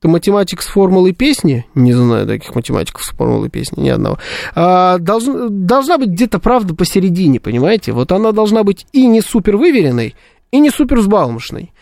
это 0.00 0.08
математик 0.08 0.62
с 0.62 0.66
формулой 0.66 1.12
песни, 1.12 1.66
не 1.74 1.92
знаю 1.92 2.26
таких 2.26 2.54
математиков 2.54 3.04
с 3.04 3.10
формулой 3.10 3.50
песни, 3.50 3.82
ни 3.82 3.88
одного, 3.90 4.18
а, 4.54 4.96
долж, 4.98 5.24
должна 5.50 5.98
быть 5.98 6.08
где-то 6.08 6.38
правда 6.38 6.74
посередине, 6.74 7.38
понимаете? 7.38 7.92
Вот 7.92 8.10
она 8.10 8.32
должна 8.32 8.64
быть 8.64 8.86
и 8.92 9.06
не 9.06 9.20
супер 9.20 9.58
выверенной, 9.58 10.14
и 10.52 10.58
не 10.58 10.70
супер 10.70 11.00
взбалмошной. 11.00 11.72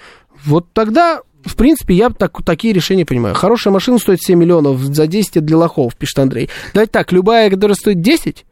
Вот 0.44 0.66
тогда 0.72 1.20
в 1.44 1.54
принципе, 1.54 1.94
я 1.94 2.10
так, 2.10 2.42
такие 2.44 2.74
решения 2.74 3.06
понимаю. 3.06 3.34
Хорошая 3.34 3.72
машина 3.72 3.98
стоит 3.98 4.20
7 4.20 4.36
миллионов, 4.36 4.80
за 4.80 5.06
10 5.06 5.44
для 5.44 5.56
лохов, 5.56 5.94
пишет 5.94 6.18
Андрей. 6.18 6.50
Давайте 6.74 6.90
так, 6.90 7.12
любая, 7.12 7.48
которая 7.48 7.76
стоит 7.76 8.02
10, 8.02 8.44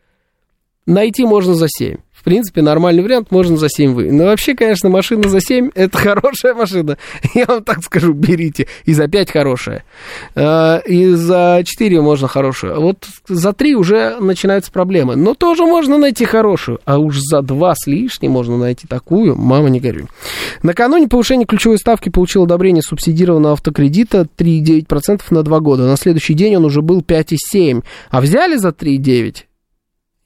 найти 0.87 1.25
можно 1.25 1.55
за 1.55 1.67
7 1.69 1.97
принципе, 2.27 2.61
нормальный 2.61 3.05
вариант, 3.05 3.31
можно 3.31 3.57
за 3.57 3.69
7 3.69 3.95
вы. 3.95 4.11
Но 4.11 4.25
вообще, 4.25 4.57
конечно, 4.57 4.89
машина 4.89 5.29
за 5.29 5.41
7 5.41 5.71
это 5.77 5.97
хорошая 5.99 6.55
машина. 6.55 6.99
Я 7.35 7.47
вам 7.47 7.63
так 7.63 7.85
скажу, 7.85 8.13
берите. 8.13 8.67
И 8.85 8.95
за 8.95 9.07
5 9.07 9.31
хорошая. 9.31 9.85
А, 10.35 10.79
и 10.79 11.07
за 11.11 11.63
4 11.65 12.01
можно 12.01 12.27
хорошую. 12.27 12.77
А 12.77 12.81
вот 12.81 13.07
за 13.29 13.53
3 13.53 13.77
уже 13.77 14.17
начинаются 14.19 14.73
проблемы. 14.73 15.15
Но 15.15 15.35
тоже 15.35 15.65
можно 15.65 15.99
найти 15.99 16.25
хорошую. 16.25 16.81
А 16.85 16.99
уж 16.99 17.21
за 17.21 17.43
2 17.43 17.75
с 17.77 17.87
лишним 17.87 18.33
можно 18.33 18.59
найти 18.59 18.89
такую. 18.89 19.37
Мама, 19.37 19.71
не 19.71 19.79
горюй. 19.79 20.07
Накануне 20.65 21.07
повышения 21.07 21.47
ключевой 21.47 21.79
ставки 21.79 22.09
получил 22.09 22.43
одобрение 22.43 22.83
субсидированного 22.83 23.53
автокредита 23.53 24.27
3,9% 24.37 25.23
на 25.31 25.45
2 25.45 25.61
года. 25.61 25.87
На 25.87 25.97
следующий 25.97 26.35
день 26.35 26.57
он 26.57 26.65
уже 26.65 26.83
был 26.83 27.03
5,7%. 27.03 27.85
А 28.11 28.21
взяли 28.21 28.57
за 28.57 28.71
3,9%? 28.71 29.46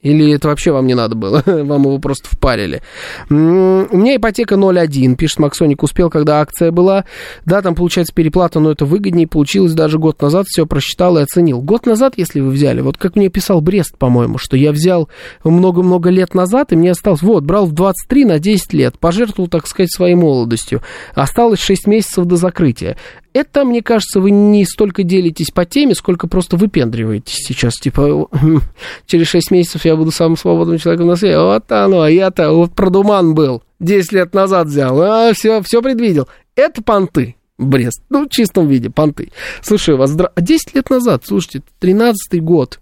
Или 0.03 0.33
это 0.33 0.49
вообще 0.49 0.73
вам 0.73 0.87
не 0.87 0.95
надо 0.95 1.15
было? 1.15 1.43
вам 1.47 1.83
его 1.83 1.99
просто 1.99 2.29
впарили. 2.31 2.81
У 3.29 3.35
меня 3.35 4.17
ипотека 4.17 4.55
0,1, 4.55 5.15
пишет 5.17 5.39
Максоник. 5.41 5.83
Успел, 5.83 6.09
когда 6.09 6.41
акция 6.41 6.71
была. 6.71 7.05
Да, 7.45 7.61
там 7.61 7.75
получается 7.75 8.15
переплата, 8.15 8.61
но 8.61 8.71
это 8.71 8.87
выгоднее. 8.87 9.29
Получилось 9.29 9.75
даже 9.75 9.99
год 9.99 10.23
назад. 10.23 10.47
Все 10.49 10.67
просчитал 10.67 11.19
и 11.19 11.23
оценил. 11.23 11.61
Год 11.61 11.85
назад, 11.85 12.15
если 12.17 12.41
вы 12.41 12.51
взяли, 12.51 12.81
вот 12.81 12.97
как 12.97 13.17
мне 13.17 13.29
писал 13.29 13.61
Брест, 13.61 13.99
по-моему, 13.99 14.39
что 14.39 14.57
я 14.57 14.73
взял 14.73 15.11
много-много 15.45 16.09
лет 16.09 16.35
назад, 16.35 16.73
и 16.73 16.77
мне 16.77 16.93
осталось, 16.93 17.23
вот, 17.23 17.45
брал 17.45 17.67
в 17.67 17.73
23 17.73 18.25
на 18.25 18.39
10 18.39 18.73
лет. 18.73 18.99
Пожертвовал, 18.99 19.49
так 19.49 19.67
сказать, 19.67 19.93
своей 19.93 20.15
молодостью. 20.15 20.81
Осталось 21.15 21.61
6 21.61 21.87
месяцев 21.87 22.25
до 22.25 22.37
закрытия. 22.37 22.97
Это, 23.33 23.65
мне 23.65 23.81
кажется, 23.81 24.21
вы 24.21 24.33
не 24.33 24.65
столько 24.65 25.05
делитесь 25.05 25.51
по 25.53 25.65
теме, 25.65 25.95
сколько 25.95 26.27
просто 26.27 26.57
выпендриваетесь 26.57 27.37
сейчас. 27.37 27.75
Типа, 27.75 28.29
через 29.07 29.29
6 29.29 29.53
месяцев 29.53 29.85
я 29.85 29.90
буду 29.97 30.11
самым 30.11 30.37
свободным 30.37 30.79
человеком 30.79 31.09
на 31.09 31.17
свете. 31.17 31.39
Вот 31.39 31.71
оно, 31.73 32.03
а 32.03 32.11
я-то 32.11 32.53
вот 32.53 32.75
продуман 32.75 33.35
был. 33.35 33.63
10 33.81 34.13
лет 34.13 34.35
назад 34.35 34.69
взял. 34.69 35.01
А, 35.01 35.33
все, 35.33 35.63
все 35.63 35.83
предвидел. 35.83 36.29
Это 36.55 36.83
понты. 36.83 37.37
Брест. 37.59 38.03
Ну, 38.09 38.27
в 38.27 38.29
чистом 38.31 38.69
виде, 38.69 38.91
понты. 38.91 39.33
Слушай, 39.63 39.97
вас... 39.97 40.17
А 40.17 40.41
10 40.41 40.75
лет 40.75 40.91
назад, 40.91 41.25
слушайте, 41.27 41.63
13-й 41.81 42.41
год. 42.41 42.81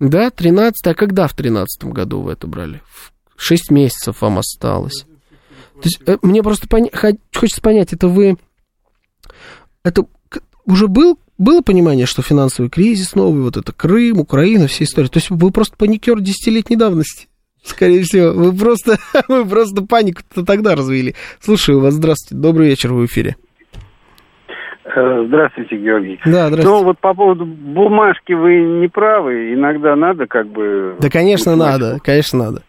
Да, 0.00 0.30
13 0.30 0.86
А 0.86 0.94
когда 0.94 1.28
в 1.28 1.34
13 1.34 1.84
году 1.84 2.20
вы 2.20 2.32
это 2.32 2.46
брали? 2.46 2.82
6 3.36 3.70
месяцев 3.70 4.20
вам 4.20 4.38
осталось. 4.38 5.06
То 5.74 5.88
есть, 5.88 6.00
э, 6.06 6.18
мне 6.22 6.42
просто 6.42 6.68
поня... 6.68 6.90
хочется 7.34 7.62
понять, 7.62 7.92
это 7.92 8.08
вы 8.08 8.36
это 9.84 10.06
уже 10.64 10.88
был, 10.88 11.18
было 11.42 11.60
понимание, 11.62 12.06
что 12.06 12.22
финансовый 12.22 12.68
кризис 12.68 13.14
новый, 13.14 13.42
вот 13.42 13.56
это 13.56 13.72
Крым, 13.72 14.20
Украина, 14.20 14.66
все 14.66 14.84
истории. 14.84 15.08
То 15.08 15.18
есть 15.18 15.30
вы 15.30 15.50
просто 15.50 15.76
паникер 15.76 16.20
десятилетней 16.20 16.76
давности. 16.76 17.28
Скорее 17.62 18.02
всего, 18.02 18.32
вы 18.32 18.56
просто, 18.56 18.96
вы 19.28 19.44
просто 19.44 19.84
панику-то 19.84 20.44
тогда 20.44 20.74
развели. 20.74 21.14
Слушаю 21.40 21.80
вас, 21.80 21.94
здравствуйте, 21.94 22.40
добрый 22.40 22.68
вечер, 22.68 22.92
в 22.92 23.04
эфире. 23.06 23.36
Э, 24.84 25.24
здравствуйте, 25.26 25.76
Георгий. 25.76 26.20
Да, 26.24 26.48
здравствуйте. 26.48 26.68
Ну, 26.68 26.84
вот 26.84 26.98
по 26.98 27.14
поводу 27.14 27.46
бумажки 27.46 28.32
вы 28.32 28.60
не 28.80 28.88
правы. 28.88 29.54
Иногда 29.54 29.96
надо 29.96 30.26
как 30.26 30.48
бы... 30.48 30.96
Да, 31.00 31.08
конечно, 31.08 31.52
бумажку. 31.52 31.80
надо, 31.80 32.00
конечно, 32.00 32.38
надо. 32.38 32.62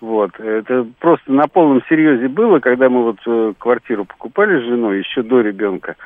Вот. 0.00 0.30
Это 0.38 0.86
просто 1.00 1.32
на 1.32 1.46
полном 1.46 1.80
серьезе 1.88 2.28
было, 2.28 2.58
когда 2.58 2.88
мы 2.88 3.04
вот 3.04 3.18
э, 3.26 3.54
квартиру 3.58 4.04
покупали 4.04 4.60
с 4.60 4.68
женой 4.68 4.98
еще 4.98 5.22
до 5.22 5.40
ребенка. 5.40 5.96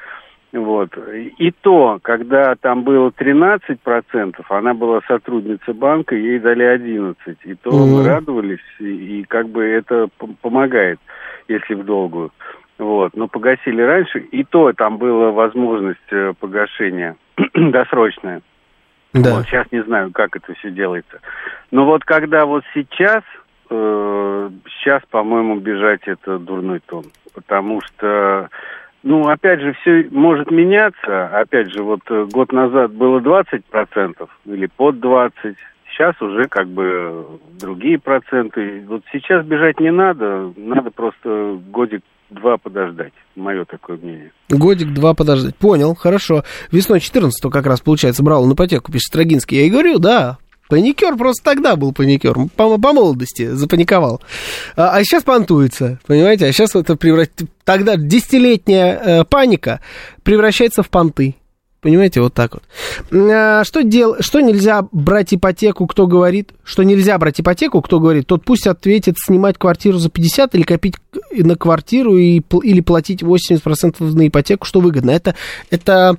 Вот. 0.53 0.91
И 1.39 1.53
то, 1.61 1.99
когда 2.03 2.55
там 2.57 2.83
было 2.83 3.11
13%, 3.11 4.45
она 4.49 4.75
была 4.75 5.01
сотрудница 5.07 5.73
банка, 5.73 6.17
ей 6.17 6.39
дали 6.41 6.77
11%. 6.77 7.37
И 7.45 7.55
то 7.55 7.71
mm-hmm. 7.71 7.87
мы 7.87 8.05
радовались, 8.05 8.59
и, 8.81 9.21
и 9.21 9.25
как 9.25 9.49
бы 9.49 9.65
это 9.65 10.09
помогает, 10.43 10.99
если 11.49 11.75
в 11.75 11.85
долгую. 11.85 12.33
Вот. 12.79 13.15
Но 13.15 13.29
погасили 13.29 13.83
раньше, 13.83 14.19
и 14.19 14.43
то 14.43 14.73
там 14.73 14.99
была 14.99 15.31
возможность 15.31 15.99
э, 16.11 16.33
погашения 16.41 17.17
досрочная. 17.55 18.43
Да. 19.13 19.37
Вот, 19.37 19.47
сейчас 19.47 19.67
не 19.71 19.83
знаю, 19.83 20.11
как 20.13 20.37
это 20.37 20.55
все 20.55 20.71
делается. 20.71 21.21
Но 21.71 21.85
вот 21.85 22.05
когда 22.05 22.47
вот 22.47 22.65
сейчас 22.75 23.23
э, 23.71 24.51
сейчас, 24.69 25.03
по-моему, 25.11 25.57
бежать 25.57 26.03
это 26.07 26.39
дурной 26.39 26.81
тон. 26.81 27.05
Потому 27.35 27.81
что, 27.83 28.49
ну, 29.03 29.29
опять 29.29 29.61
же, 29.61 29.75
все 29.81 30.09
может 30.11 30.51
меняться. 30.51 31.27
Опять 31.29 31.73
же, 31.73 31.83
вот 31.83 32.01
э, 32.11 32.27
год 32.31 32.53
назад 32.53 32.93
было 32.93 33.21
20% 33.21 34.29
или 34.47 34.67
под 34.67 34.97
20%. 34.97 35.57
Сейчас 35.93 36.21
уже 36.23 36.45
как 36.49 36.69
бы 36.69 37.27
другие 37.59 37.99
проценты. 37.99 38.85
Вот 38.87 39.03
сейчас 39.13 39.45
бежать 39.45 39.81
не 39.81 39.91
надо, 39.91 40.53
надо 40.57 40.91
просто 40.91 41.59
годик 41.71 42.03
два 42.31 42.59
подождать. 42.59 43.13
Мое 43.35 43.65
такое 43.65 43.97
мнение. 43.97 44.33
Годик-два 44.49 45.15
подождать. 45.15 45.57
Понял, 45.57 45.95
хорошо. 45.95 46.45
Весной 46.71 47.01
14 47.01 47.51
как 47.51 47.67
раз, 47.67 47.81
получается, 47.81 48.23
брал 48.23 48.47
на 48.47 48.55
ипотеку, 48.55 48.93
пишет 48.93 49.09
Строгинский. 49.09 49.59
Я 49.59 49.67
и 49.67 49.71
говорю, 49.71 49.99
да, 49.99 50.39
Паникер 50.71 51.17
просто 51.17 51.43
тогда 51.43 51.75
был 51.75 51.93
паникер. 51.93 52.35
По, 52.57 52.79
по 52.79 52.93
молодости 52.93 53.49
запаниковал. 53.49 54.23
А, 54.77 54.97
а 54.97 55.03
сейчас 55.03 55.25
понтуется, 55.25 55.99
понимаете? 56.07 56.47
А 56.47 56.53
сейчас 56.53 56.77
это 56.77 56.95
превратится... 56.95 57.47
Тогда 57.65 57.97
десятилетняя 57.97 58.95
э, 58.95 59.25
паника 59.25 59.81
превращается 60.23 60.85
в 60.85 60.89
понты. 60.89 61.35
Понимаете, 61.81 62.21
вот 62.21 62.35
так 62.35 62.53
вот. 62.55 62.63
А, 63.11 63.65
что, 63.65 63.83
дел... 63.83 64.17
что 64.21 64.41
нельзя 64.41 64.87
брать 64.93 65.33
ипотеку, 65.33 65.87
кто 65.87 66.07
говорит, 66.07 66.51
что 66.63 66.83
нельзя 66.83 67.17
брать 67.17 67.41
ипотеку, 67.41 67.81
кто 67.81 68.01
говорит, 68.01 68.27
тот 68.27 68.45
пусть 68.45 68.67
ответит 68.67 69.17
снимать 69.19 69.57
квартиру 69.57 69.97
за 69.97 70.11
50 70.11 70.55
или 70.55 70.63
копить 70.63 70.97
на 71.33 71.57
квартиру 71.57 72.19
и, 72.19 72.43
или 72.63 72.81
платить 72.81 73.23
80% 73.23 73.95
на 73.99 74.29
ипотеку, 74.29 74.67
что 74.67 74.81
выгодно. 74.81 75.11
Это, 75.11 75.35
это 75.71 76.17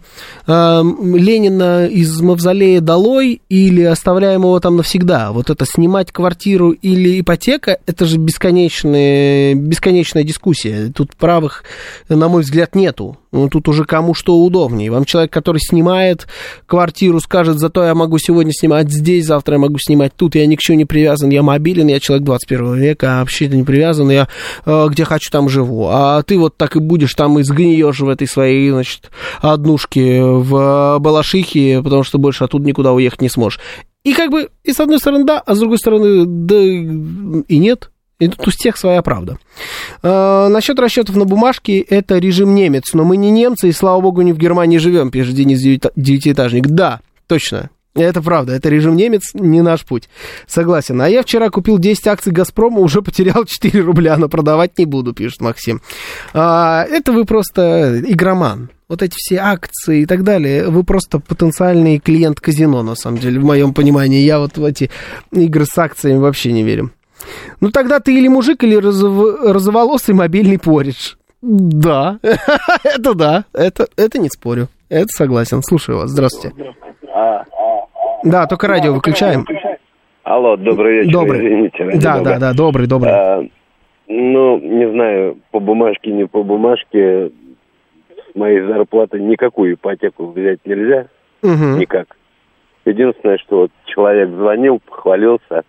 э, 0.48 0.82
Ленина 0.84 1.86
из 1.86 2.20
Мавзолея 2.20 2.82
долой 2.82 3.44
или 3.48 3.84
оставляем 3.84 4.42
его 4.42 4.60
там 4.60 4.78
навсегда. 4.78 5.32
Вот 5.32 5.52
это 5.52 5.66
снимать 5.68 6.12
квартиру 6.12 6.72
или 6.72 7.20
ипотека, 7.22 7.78
это 7.86 8.06
же 8.06 8.18
бесконечная, 8.18 9.54
бесконечная 9.54 10.24
дискуссия. 10.24 10.92
Тут 10.94 11.16
правых, 11.16 11.64
на 12.10 12.30
мой 12.30 12.42
взгляд, 12.42 12.74
нету. 12.74 13.20
Ну, 13.32 13.48
тут 13.48 13.70
уже 13.70 13.86
кому 13.86 14.14
что 14.14 14.38
удобнее. 14.38 14.92
Вам 14.92 15.06
человек, 15.06 15.32
который 15.32 15.60
снимает 15.62 16.28
квартиру, 16.66 17.22
скажет, 17.22 17.60
зато 17.60 17.84
я 17.84 17.96
могу 17.96 18.18
сегодня 18.18 18.52
снимать 18.52 18.92
здесь, 18.92 19.26
завтра 19.26 19.56
я 19.56 19.60
могу 19.60 19.78
снимать 19.80 20.14
тут, 20.16 20.36
я 20.36 20.46
ни 20.46 20.56
к 20.56 20.60
чему 20.60 20.78
не 20.78 20.86
привязан, 20.86 21.30
я 21.30 21.42
мобилен, 21.42 21.88
я 21.88 22.02
человек 22.02 22.26
21 22.26 22.76
века, 22.76 23.16
а 23.16 23.20
вообще 23.22 23.48
не 23.48 23.64
привязан, 23.64 24.12
я 24.12 24.28
э, 24.66 24.88
где 24.90 25.06
хочу, 25.06 25.32
там 25.32 25.48
живу. 25.48 25.88
А 25.90 26.24
ты 26.24 26.38
вот 26.38 26.58
так 26.58 26.76
и 26.76 26.80
будешь 26.80 27.16
там 27.16 27.40
и 27.40 27.44
сгниешь 27.44 28.02
в 28.02 28.10
этой 28.10 28.28
своей, 28.28 28.70
значит, 28.70 29.10
однушке 29.40 30.22
в 30.22 30.98
Балашихе, 31.00 31.82
потому 31.82 32.04
что 32.04 32.18
больше 32.18 32.44
оттуда 32.44 32.66
никуда 32.66 32.92
уехать 32.92 33.22
не 33.22 33.30
сможешь. 33.30 33.62
И 34.04 34.14
как 34.14 34.32
бы, 34.32 34.50
и 34.64 34.74
с 34.74 34.80
одной 34.80 34.98
стороны 34.98 35.26
да, 35.26 35.40
а 35.40 35.56
с 35.56 35.60
другой 35.60 35.78
стороны 35.78 36.26
да 36.26 36.58
и 36.58 37.58
нет. 37.58 37.91
И 38.22 38.28
тут 38.28 38.48
у 38.48 38.52
всех 38.52 38.78
своя 38.78 39.02
правда. 39.02 39.40
Э, 40.04 40.48
насчет 40.48 40.80
расчетов 40.80 41.16
на 41.16 41.26
бумажке, 41.26 41.80
это 41.80 42.20
режим 42.20 42.54
немец, 42.54 42.94
но 42.94 43.04
мы 43.04 43.18
не 43.18 43.32
немцы, 43.32 43.68
и, 43.68 43.72
слава 43.72 44.00
богу, 44.00 44.22
не 44.22 44.32
в 44.32 44.38
Германии 44.38 44.78
живем, 44.78 45.10
пишет 45.10 45.34
Денис 45.34 45.60
Девятиэтажник. 45.60 46.68
Да, 46.68 47.00
точно, 47.26 47.72
это 47.96 48.22
правда, 48.22 48.54
это 48.54 48.70
режим 48.70 48.96
немец, 48.96 49.32
не 49.34 49.64
наш 49.64 49.86
путь. 49.86 50.08
Согласен. 50.46 51.02
А 51.02 51.10
я 51.10 51.24
вчера 51.24 51.50
купил 51.50 51.80
10 51.80 52.08
акций 52.08 52.32
Газпрома, 52.32 52.78
уже 52.78 53.02
потерял 53.02 53.44
4 53.44 53.82
рубля, 53.82 54.16
но 54.18 54.30
продавать 54.30 54.78
не 54.78 54.86
буду, 54.86 55.14
пишет 55.14 55.42
Максим. 55.42 55.82
А, 56.36 56.86
это 56.88 57.14
вы 57.14 57.26
просто 57.26 58.04
игроман. 58.06 58.70
Вот 58.88 59.02
эти 59.02 59.16
все 59.18 59.38
акции 59.38 60.02
и 60.02 60.06
так 60.06 60.24
далее, 60.24 60.70
вы 60.70 60.84
просто 60.84 61.18
потенциальный 61.20 61.98
клиент 61.98 62.40
казино, 62.40 62.84
на 62.84 62.94
самом 62.94 63.18
деле, 63.18 63.40
в 63.40 63.46
моем 63.46 63.74
понимании. 63.74 64.20
Я 64.20 64.38
вот 64.38 64.58
в 64.58 64.64
эти 64.64 64.92
игры 65.32 65.66
с 65.66 65.76
акциями 65.76 66.20
вообще 66.20 66.52
не 66.52 66.62
верю. 66.62 66.92
Ну 67.60 67.70
тогда 67.72 68.00
ты 68.00 68.18
или 68.18 68.28
мужик, 68.28 68.64
или 68.64 68.76
розов... 68.76 69.42
розоволосый 69.44 70.16
мобильный 70.16 70.60
поридж. 70.60 71.16
Да, 71.42 72.20
это 72.84 73.16
да, 73.16 73.46
это, 73.54 73.88
это 73.98 74.20
не 74.20 74.30
спорю. 74.30 74.68
Это 74.90 75.08
согласен. 75.08 75.64
Слушаю 75.64 76.00
вас. 76.00 76.12
Здравствуйте. 76.12 76.76
Да, 78.24 78.46
только 78.46 78.68
радио 78.68 78.94
выключаем. 78.94 79.46
Алло, 80.24 80.56
добрый 80.56 81.00
вечер. 81.00 81.12
Добрый. 81.12 81.40
Извините. 81.48 82.00
Да, 82.00 82.20
да, 82.20 82.38
да, 82.38 82.54
добрый, 82.54 82.88
добрый. 82.88 83.12
А, 83.12 83.44
ну, 84.08 84.60
не 84.60 84.90
знаю, 84.92 85.38
по 85.52 85.60
бумажке, 85.60 86.12
не 86.12 86.26
по 86.26 86.44
бумажке, 86.44 87.32
с 88.32 88.36
моей 88.36 88.62
зарплаты 88.62 89.20
никакую 89.20 89.74
ипотеку 89.74 90.28
взять 90.28 90.60
нельзя. 90.66 91.08
Мгм. 91.42 91.80
Никак. 91.80 92.16
Единственное, 92.86 93.38
что 93.40 93.62
вот 93.62 93.72
человек 93.86 94.30
звонил, 94.30 94.80
похвалился, 94.80 95.64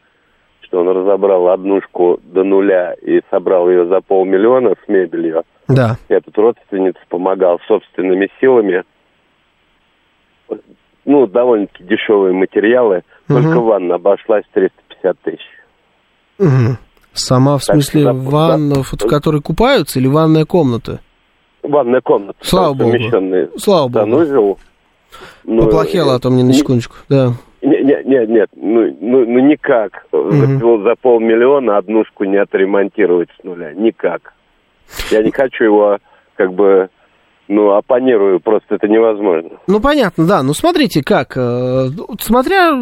что 0.73 0.81
он 0.81 0.89
разобрал 0.89 1.49
однушку 1.49 2.19
до 2.23 2.45
нуля 2.45 2.95
и 2.95 3.21
собрал 3.31 3.69
ее 3.69 3.87
за 3.89 4.01
полмиллиона 4.01 4.75
с 4.83 4.89
мебелью. 4.89 5.43
Да. 5.69 5.99
Этот 6.09 6.37
родственница 6.39 6.99
помогал 7.11 7.61
собственными 7.69 8.31
силами. 8.41 8.83
Ну, 11.05 11.27
довольно-таки 11.27 11.85
дешевые 11.85 12.33
материалы. 12.33 13.03
Мгм. 13.29 13.43
Только 13.43 13.61
ванна 13.61 13.97
обошлась 13.97 14.45
350 14.55 15.19
тысяч. 15.21 15.47
Мгм. 16.39 16.79
Сама, 17.13 17.59
в 17.59 17.65
смысле, 17.65 18.11
ванна, 18.13 18.83
в 18.83 18.97
которой 19.07 19.43
купаются, 19.43 19.99
или 19.99 20.07
ванная 20.07 20.47
комната? 20.47 21.01
Ванная 21.63 22.01
комната. 22.01 22.39
Слава 22.41 22.73
богу. 22.73 22.97
Слава 23.59 23.89
богу. 23.89 24.07
санузел. 24.07 24.59
Ну, 25.45 25.65
Поплохело, 25.65 26.15
а 26.15 26.19
то 26.19 26.31
мне 26.31 26.43
на 26.45 26.55
секундочку. 26.55 26.97
Да. 27.11 27.33
Не- 27.63 27.83
не- 27.85 28.05
Нет, 28.05 28.29
нет, 28.29 28.51
ну, 28.57 28.97
ну, 29.01 29.25
ну 29.27 29.39
никак. 29.41 30.07
Мгм. 30.13 30.83
За, 30.85 30.95
полмиллиона 31.01 31.79
однушку 31.79 32.25
не 32.25 32.37
отремонтировать 32.37 33.29
с 33.41 33.45
нуля. 33.45 33.73
Никак. 33.73 34.33
Я 35.11 35.23
не 35.23 35.31
хочу 35.31 35.65
его, 35.65 35.99
как 36.37 36.53
бы, 36.53 36.89
ну, 37.49 37.71
оппонирую, 37.73 38.41
просто 38.41 38.75
это 38.75 38.89
невозможно. 38.89 39.51
Ну, 39.67 39.81
понятно, 39.81 40.27
да. 40.27 40.43
Ну, 40.43 40.55
смотрите, 40.55 41.03
как. 41.03 41.37
э, 41.37 41.89
вот 42.09 42.21
Смотря, 42.21 42.73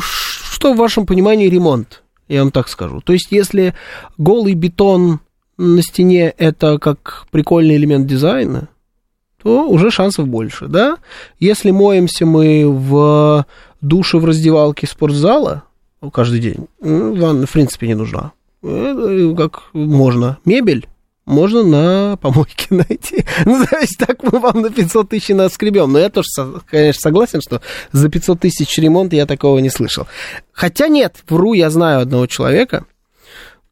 что 0.00 0.72
в 0.72 0.76
вашем 0.76 1.06
понимании 1.06 1.48
ремонт, 1.48 2.02
я 2.28 2.40
вам 2.40 2.50
так 2.50 2.68
скажу. 2.68 3.00
То 3.00 3.12
есть, 3.12 3.30
если 3.30 3.74
голый 4.18 4.54
бетон 4.54 5.20
на 5.58 5.82
стене 5.82 6.32
это 6.38 6.78
как 6.78 7.26
прикольный 7.30 7.76
элемент 7.76 8.06
дизайна, 8.06 8.68
то 9.42 9.68
уже 9.68 9.90
шансов 9.90 10.26
больше, 10.26 10.66
да? 10.66 10.96
Если 11.38 11.70
моемся 11.70 12.24
мы 12.24 12.64
в 12.66 13.44
душе 13.84 14.18
в 14.18 14.24
раздевалке 14.24 14.86
спортзала 14.86 15.64
ну, 16.04 16.10
каждый 16.10 16.40
день, 16.40 16.66
м, 16.82 17.14
ванна, 17.14 17.46
в 17.46 17.52
принципе, 17.52 17.86
не 17.86 17.94
нужна. 17.94 18.32
Э, 18.62 19.34
Как 19.36 19.62
можно. 19.72 20.36
Мебель 20.44 20.86
можно 21.24 21.62
на 21.62 22.16
помойке 22.18 22.66
найти. 22.70 23.24
Ну, 23.46 23.64
то 23.64 23.78
есть 23.78 23.96
так 23.98 24.22
мы 24.22 24.38
вам 24.38 24.60
на 24.60 24.70
500 24.70 25.08
тысяч 25.08 25.30
наскребем. 25.30 25.92
Но 25.92 25.98
я 25.98 26.10
тоже, 26.10 26.28
конечно, 26.70 27.00
согласен, 27.00 27.40
что 27.40 27.62
за 27.92 28.10
500 28.10 28.40
тысяч 28.40 28.76
ремонт 28.78 29.14
я 29.14 29.24
такого 29.24 29.58
не 29.60 29.70
слышал. 29.70 30.06
Хотя 30.52 30.88
нет, 30.88 31.24
вру, 31.28 31.54
я 31.54 31.70
знаю 31.70 32.00
одного 32.02 32.26
человека, 32.26 32.84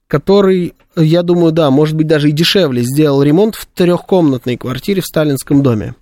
который, 0.06 0.74
я 0.96 1.22
думаю, 1.22 1.52
да, 1.52 1.70
может 1.70 1.96
быть, 1.96 2.06
даже 2.06 2.30
и 2.30 2.32
дешевле 2.32 2.82
сделал 2.82 3.22
ремонт 3.22 3.56
в 3.56 3.66
трехкомнатной 3.66 4.56
квартире 4.56 5.02
в 5.02 5.06
сталинском 5.06 5.62
доме. 5.62 5.94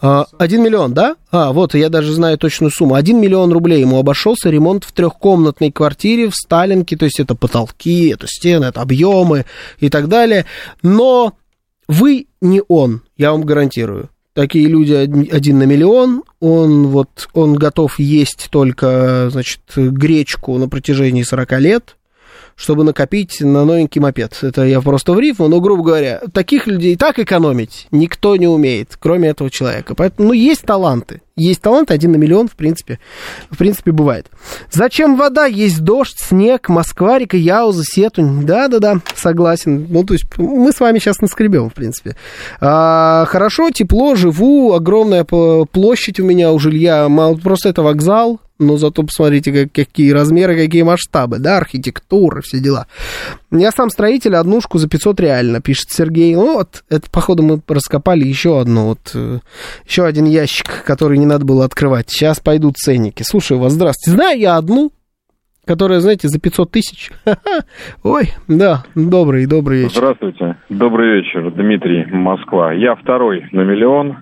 А, 0.00 0.26
Один 0.38 0.62
миллион, 0.62 0.94
да? 0.94 1.16
А, 1.30 1.52
вот, 1.52 1.74
я 1.74 1.88
даже 1.88 2.12
знаю 2.12 2.38
точную 2.38 2.70
сумму. 2.70 2.94
Один 2.94 3.20
миллион 3.20 3.52
рублей 3.52 3.80
ему 3.80 3.98
обошелся 3.98 4.50
ремонт 4.50 4.84
в 4.84 4.92
трехкомнатной 4.92 5.70
квартире 5.72 6.28
в 6.28 6.34
Сталинке, 6.34 6.96
то 6.96 7.04
есть 7.04 7.20
это 7.20 7.34
потолки, 7.34 8.08
это 8.08 8.26
стены, 8.26 8.66
это 8.66 8.80
объемы 8.80 9.46
и 9.78 9.88
так 9.88 10.08
далее. 10.08 10.46
Но 10.82 11.34
вы 11.88 12.26
не 12.40 12.62
он, 12.68 13.02
я 13.16 13.32
вам 13.32 13.42
гарантирую. 13.42 14.10
Такие 14.32 14.66
люди 14.66 14.92
один 14.92 15.58
на 15.58 15.62
миллион, 15.62 16.24
он 16.40 16.88
вот, 16.88 17.28
он 17.34 17.54
готов 17.54 18.00
есть 18.00 18.48
только, 18.50 19.28
значит, 19.30 19.60
гречку 19.76 20.58
на 20.58 20.68
протяжении 20.68 21.22
40 21.22 21.60
лет, 21.60 21.96
чтобы 22.56 22.84
накопить 22.84 23.40
на 23.40 23.64
новенький 23.64 24.00
мопед. 24.00 24.38
Это 24.42 24.62
я 24.62 24.80
просто 24.80 25.12
в 25.12 25.18
рифму, 25.18 25.48
но, 25.48 25.60
грубо 25.60 25.82
говоря, 25.82 26.20
таких 26.32 26.66
людей 26.66 26.96
так 26.96 27.18
экономить 27.18 27.88
никто 27.90 28.36
не 28.36 28.46
умеет, 28.46 28.96
кроме 28.98 29.28
этого 29.30 29.50
человека. 29.50 29.94
Поэтому, 29.94 30.28
ну, 30.28 30.34
есть 30.34 30.62
таланты. 30.62 31.20
Есть 31.36 31.62
таланты, 31.62 31.94
один 31.94 32.12
на 32.12 32.16
миллион, 32.16 32.46
в 32.46 32.54
принципе, 32.54 33.00
в 33.50 33.58
принципе, 33.58 33.90
бывает. 33.90 34.30
Зачем 34.70 35.16
вода? 35.16 35.46
Есть 35.46 35.80
дождь, 35.80 36.16
снег, 36.16 36.68
Москва, 36.68 37.18
река 37.18 37.36
Яуза, 37.36 37.82
Сетунь. 37.84 38.46
Да-да-да, 38.46 39.00
согласен. 39.16 39.88
Ну, 39.90 40.04
то 40.04 40.14
есть 40.14 40.26
мы 40.38 40.70
с 40.70 40.78
вами 40.78 41.00
сейчас 41.00 41.20
наскребем, 41.20 41.70
в 41.70 41.74
принципе. 41.74 42.14
А, 42.60 43.24
хорошо, 43.26 43.70
тепло, 43.70 44.14
живу, 44.14 44.74
огромная 44.74 45.24
площадь 45.24 46.20
у 46.20 46.24
меня 46.24 46.52
у 46.52 46.60
жилья. 46.60 47.08
Просто 47.42 47.68
это 47.68 47.82
вокзал, 47.82 48.40
но 48.58 48.76
зато 48.76 49.02
посмотрите, 49.02 49.52
как- 49.52 49.72
какие 49.72 50.10
размеры, 50.12 50.56
какие 50.56 50.82
масштабы, 50.82 51.38
да, 51.38 51.56
архитектура, 51.56 52.40
все 52.40 52.60
дела. 52.60 52.86
Я 53.50 53.70
сам 53.72 53.90
строитель, 53.90 54.36
однушку 54.36 54.78
за 54.78 54.88
500 54.88 55.20
реально, 55.20 55.60
пишет 55.60 55.90
Сергей. 55.90 56.34
Ну, 56.34 56.54
вот, 56.54 56.84
это, 56.88 57.10
походу, 57.10 57.42
мы 57.42 57.60
раскопали 57.66 58.24
еще 58.24 58.60
одну, 58.60 58.86
вот, 58.86 59.10
э, 59.14 59.40
еще 59.86 60.04
один 60.04 60.26
ящик, 60.26 60.84
который 60.84 61.18
не 61.18 61.26
надо 61.26 61.44
было 61.44 61.64
открывать. 61.64 62.10
Сейчас 62.10 62.40
пойдут 62.40 62.76
ценники. 62.76 63.24
Слушаю 63.26 63.60
вас, 63.60 63.72
здравствуйте. 63.72 64.16
Знаю 64.16 64.38
я 64.38 64.56
одну, 64.56 64.92
которая, 65.66 66.00
знаете, 66.00 66.28
за 66.28 66.40
500 66.40 66.70
тысяч. 66.70 67.10
Ой, 68.02 68.24
да, 68.48 68.82
добрый, 68.94 69.46
добрый 69.46 69.82
вечер. 69.84 69.96
Здравствуйте. 69.98 70.56
Добрый 70.68 71.16
вечер, 71.16 71.50
Дмитрий, 71.50 72.04
Москва. 72.10 72.72
Я 72.72 72.94
второй 72.96 73.46
на 73.52 73.62
миллион. 73.62 74.16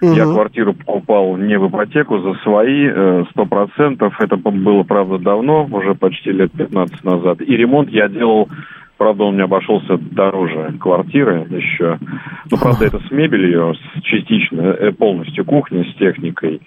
Я 0.00 0.24
Мгм. 0.24 0.34
квартиру 0.34 0.74
покупал 0.74 1.36
не 1.36 1.58
в 1.58 1.68
ипотеку, 1.68 2.18
за 2.20 2.34
свои, 2.42 2.86
э, 2.88 3.24
сто 3.30 3.46
процентов. 3.46 4.14
Это 4.20 4.36
было, 4.36 4.82
правда, 4.82 5.18
давно, 5.18 5.66
уже 5.70 5.94
почти 5.94 6.32
лет 6.32 6.52
15 6.52 7.04
назад. 7.04 7.40
И 7.40 7.56
ремонт 7.56 7.90
я 7.90 8.08
делал, 8.08 8.48
правда, 8.98 9.24
он 9.24 9.34
мне 9.34 9.44
обошелся 9.44 9.98
дороже 9.98 10.74
квартиры 10.80 11.46
еще. 11.50 11.98
Ну, 12.50 12.56
правда, 12.58 12.86
это 12.86 13.00
с 13.06 13.10
мебелью, 13.10 13.74
с- 13.74 14.02
частично, 14.02 14.60
э, 14.62 14.92
полностью 14.92 15.44
кухня 15.44 15.84
с 15.84 15.94
техникой. 15.98 16.60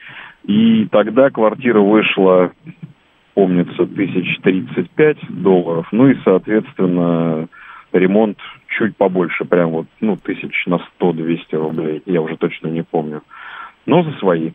И 0.46 0.88
тогда 0.92 1.30
квартира 1.30 1.80
вышла 1.82 2.52
помнится, 3.34 3.86
тысяч 3.86 4.40
тридцать 4.42 4.90
пять 4.92 5.18
долларов. 5.30 5.88
Ну 5.92 6.08
и, 6.08 6.16
соответственно, 6.24 7.48
ремонт 7.92 8.38
чуть 8.78 8.96
побольше, 8.98 9.46
прям 9.46 9.72
вот, 9.72 9.88
ну, 10.00 10.16
тысяч 10.18 10.66
на 10.68 10.80
100-200 11.00 11.38
рублей. 11.52 12.04
Я 12.06 12.22
уже 12.22 12.38
точно 12.38 12.68
не 12.68 12.84
помню. 12.84 13.22
Но 13.86 14.04
за 14.04 14.12
свои. 14.20 14.52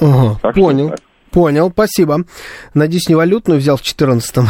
Ага, 0.00 0.38
Так 0.42 0.54
понял. 0.54 0.90
так. 0.90 1.00
Понял, 1.30 1.70
спасибо. 1.70 2.24
Надеюсь, 2.72 3.08
не 3.08 3.14
валютную 3.14 3.60
взял 3.60 3.76
в 3.76 3.82
14-м. 3.82 4.46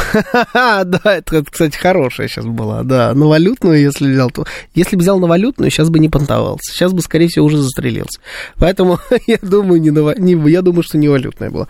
Да, 0.84 1.00
это, 1.16 1.44
кстати, 1.44 1.76
хорошая 1.76 2.28
сейчас 2.28 2.46
была. 2.46 2.84
Да, 2.84 3.12
на 3.14 3.26
валютную, 3.26 3.80
если 3.80 4.09
взял, 4.09 4.30
то... 4.30 4.44
Если 4.74 4.94
бы 4.94 5.00
взял 5.00 5.18
на 5.18 5.26
валютную, 5.26 5.70
сейчас 5.70 5.90
бы 5.90 5.98
не 5.98 6.09
понтовался. 6.09 6.72
Сейчас 6.72 6.92
бы, 6.92 7.00
скорее 7.00 7.26
всего, 7.26 7.46
уже 7.46 7.56
застрелился. 7.56 8.20
Поэтому 8.60 8.98
я 9.26 9.38
думаю, 9.42 9.80
не 9.80 9.90
на, 9.90 10.14
не, 10.18 10.34
я 10.50 10.62
думаю, 10.62 10.82
что 10.84 10.98
не 10.98 11.09
валютная 11.09 11.50
была. 11.50 11.66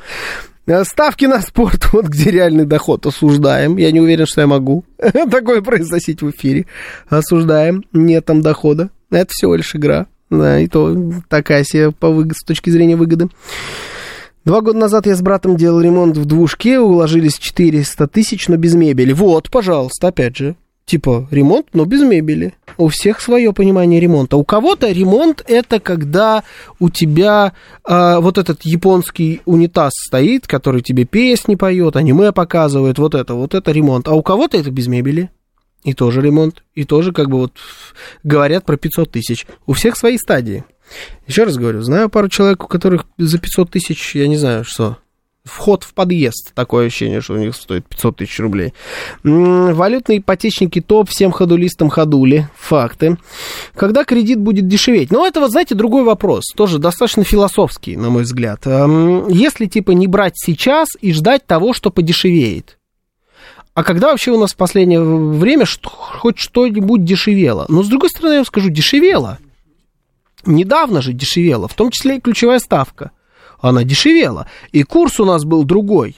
Э, 0.69 0.85
Ставки 0.85 1.25
на 1.25 1.41
спорт, 1.41 1.89
вот 1.93 2.07
где 2.07 2.31
реальный 2.31 2.67
доход, 2.67 3.07
осуждаем. 3.07 3.79
Я 3.79 3.91
не 3.91 4.01
уверен, 4.01 4.27
что 4.27 4.43
я 4.43 4.47
могу 4.47 4.85
такое 5.31 5.63
произносить 5.63 6.21
в 6.21 6.31
эфире. 6.31 6.67
Осуждаем, 7.09 7.85
нет 7.93 8.27
там 8.27 8.43
дохода. 8.43 8.91
Это 9.11 9.31
всего 9.31 9.55
лишь 9.55 9.75
игра. 9.75 10.07
Да, 10.31 10.61
и 10.61 10.69
то 10.69 10.95
такая 11.29 11.65
себе 11.65 11.91
по 11.91 12.11
выгод, 12.11 12.37
с 12.37 12.45
точки 12.45 12.69
зрения 12.69 12.97
выгоды. 12.97 13.29
Два 14.45 14.61
года 14.61 14.79
назад 14.79 15.07
я 15.07 15.17
с 15.17 15.23
братом 15.23 15.57
делал 15.57 15.81
ремонт 15.81 16.19
в 16.19 16.27
двушке, 16.27 16.79
уложились 16.79 17.39
400 17.39 18.07
тысяч, 18.09 18.49
но 18.49 18.57
без 18.57 18.75
мебели. 18.75 19.15
Вот, 19.15 19.51
пожалуйста, 19.51 20.09
опять 20.09 20.37
же. 20.37 20.57
Типа 20.89 21.29
ремонт, 21.31 21.67
но 21.75 21.85
без 21.85 22.01
мебели. 22.01 22.55
У 22.79 22.89
всех 22.89 23.21
свое 23.21 23.53
понимание 23.53 24.01
ремонта. 24.01 24.39
У 24.39 24.45
кого-то 24.45 24.91
ремонт 24.91 25.45
это 25.47 25.81
когда 25.81 26.45
у 26.81 26.89
тебя 26.89 27.53
а, 27.85 28.21
вот 28.21 28.39
этот 28.39 28.63
японский 28.65 29.43
унитаз 29.45 29.93
стоит, 29.95 30.47
который 30.47 30.81
тебе 30.81 31.05
песни 31.05 31.57
поет, 31.57 31.95
аниме 31.97 32.33
показывает, 32.33 32.99
вот 32.99 33.15
это, 33.15 33.35
вот 33.35 33.53
это 33.53 33.71
ремонт. 33.71 34.09
А 34.09 34.15
у 34.15 34.23
кого-то 34.23 34.57
это 34.57 34.71
без 34.71 34.87
мебели. 34.87 35.29
И 35.85 35.93
тоже 35.93 36.23
ремонт. 36.23 36.63
И 36.75 36.85
тоже 36.85 37.13
как 37.13 37.29
бы 37.29 37.37
вот 37.37 37.53
говорят 38.25 38.65
про 38.65 38.79
500 38.79 39.13
тысяч. 39.13 39.47
У 39.67 39.75
всех 39.75 39.95
свои 39.95 40.17
стадии. 40.17 40.65
Еще 41.27 41.45
раз 41.45 41.59
говорю, 41.59 41.83
знаю 41.83 42.09
пару 42.09 42.31
человек, 42.31 42.65
у 42.65 42.67
которых 42.67 43.05
за 43.19 43.37
500 43.39 43.71
тысяч, 43.71 44.15
я 44.15 44.27
не 44.27 44.39
знаю, 44.39 44.65
что, 44.65 44.97
вход 45.49 45.83
в 45.83 45.95
подъезд, 45.95 46.53
такое 46.55 46.87
ощущение, 46.87 47.21
что 47.21 47.35
у 47.35 47.39
них 47.39 47.57
стоит 47.57 47.87
500 47.87 48.17
тысяч 48.17 48.39
рублей. 48.39 48.75
Валютные 49.23 50.19
ипотечники 50.19 50.81
топ, 50.81 51.09
всем 51.09 51.33
ходулистам 51.33 51.89
ходули, 51.89 52.49
факты. 52.57 53.17
Когда 53.75 54.05
кредит 54.05 54.39
будет 54.39 54.69
дешеветь? 54.69 55.11
Ну, 55.11 55.27
это 55.27 55.41
вот, 55.41 55.51
знаете, 55.51 55.75
другой 55.75 56.05
вопрос, 56.05 56.45
тоже 56.55 56.79
достаточно 56.79 57.25
философский, 57.25 57.97
на 57.97 58.11
мой 58.11 58.23
взгляд. 58.23 58.67
Если, 58.67 59.67
типа, 59.67 59.93
не 59.93 60.07
брать 60.07 60.35
сейчас 60.37 60.89
и 61.01 61.13
ждать 61.13 61.47
того, 61.47 61.73
что 61.73 61.91
подешевеет. 61.91 62.79
А 63.75 63.85
когда 63.85 64.11
вообще 64.11 64.33
у 64.33 64.39
нас 64.39 64.55
в 64.55 64.57
последнее 64.57 65.01
время 65.01 65.65
хоть 65.85 66.39
что-нибудь 66.39 67.05
дешевело? 67.05 67.65
Но, 67.69 67.85
с 67.85 67.89
другой 67.89 68.11
стороны, 68.11 68.33
я 68.33 68.39
вам 68.39 68.47
скажу, 68.47 68.71
дешевело. 68.71 69.39
недавно 70.45 71.01
же 71.01 71.13
дешевела, 71.13 71.69
в 71.69 71.75
том 71.75 71.91
числе 71.91 72.17
и 72.17 72.21
ключевая 72.21 72.59
ставка. 72.59 73.13
Она 73.61 73.85
дешевела, 73.85 74.47
и 74.73 74.83
курс 74.83 75.21
у 75.21 75.25
нас 75.25 75.45
был 75.45 75.65
другой. 75.65 76.17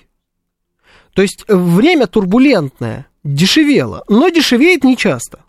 То 1.14 1.22
есть 1.22 1.44
время 1.48 2.06
турбулентное, 2.06 3.06
дешевело, 3.24 4.04
но 4.08 4.28
дешевеет 4.28 4.84
нечасто. 4.84 5.40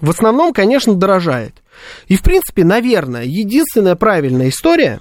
В 0.00 0.10
основном, 0.10 0.52
конечно, 0.52 0.94
дорожает. 0.94 1.62
И, 2.06 2.16
в 2.16 2.22
принципе, 2.22 2.64
наверное, 2.64 3.24
единственная 3.24 3.96
правильная 3.96 4.48
история, 4.48 5.00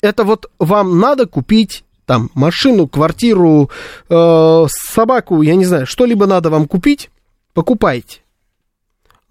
это 0.00 0.24
вот 0.24 0.50
вам 0.58 0.98
надо 0.98 1.26
купить 1.26 1.84
там 2.06 2.30
машину, 2.34 2.88
квартиру, 2.88 3.70
э, 4.08 4.66
собаку, 4.68 5.42
я 5.42 5.54
не 5.54 5.64
знаю, 5.64 5.86
что-либо 5.86 6.26
надо 6.26 6.50
вам 6.50 6.66
купить, 6.66 7.10
покупайте. 7.54 8.20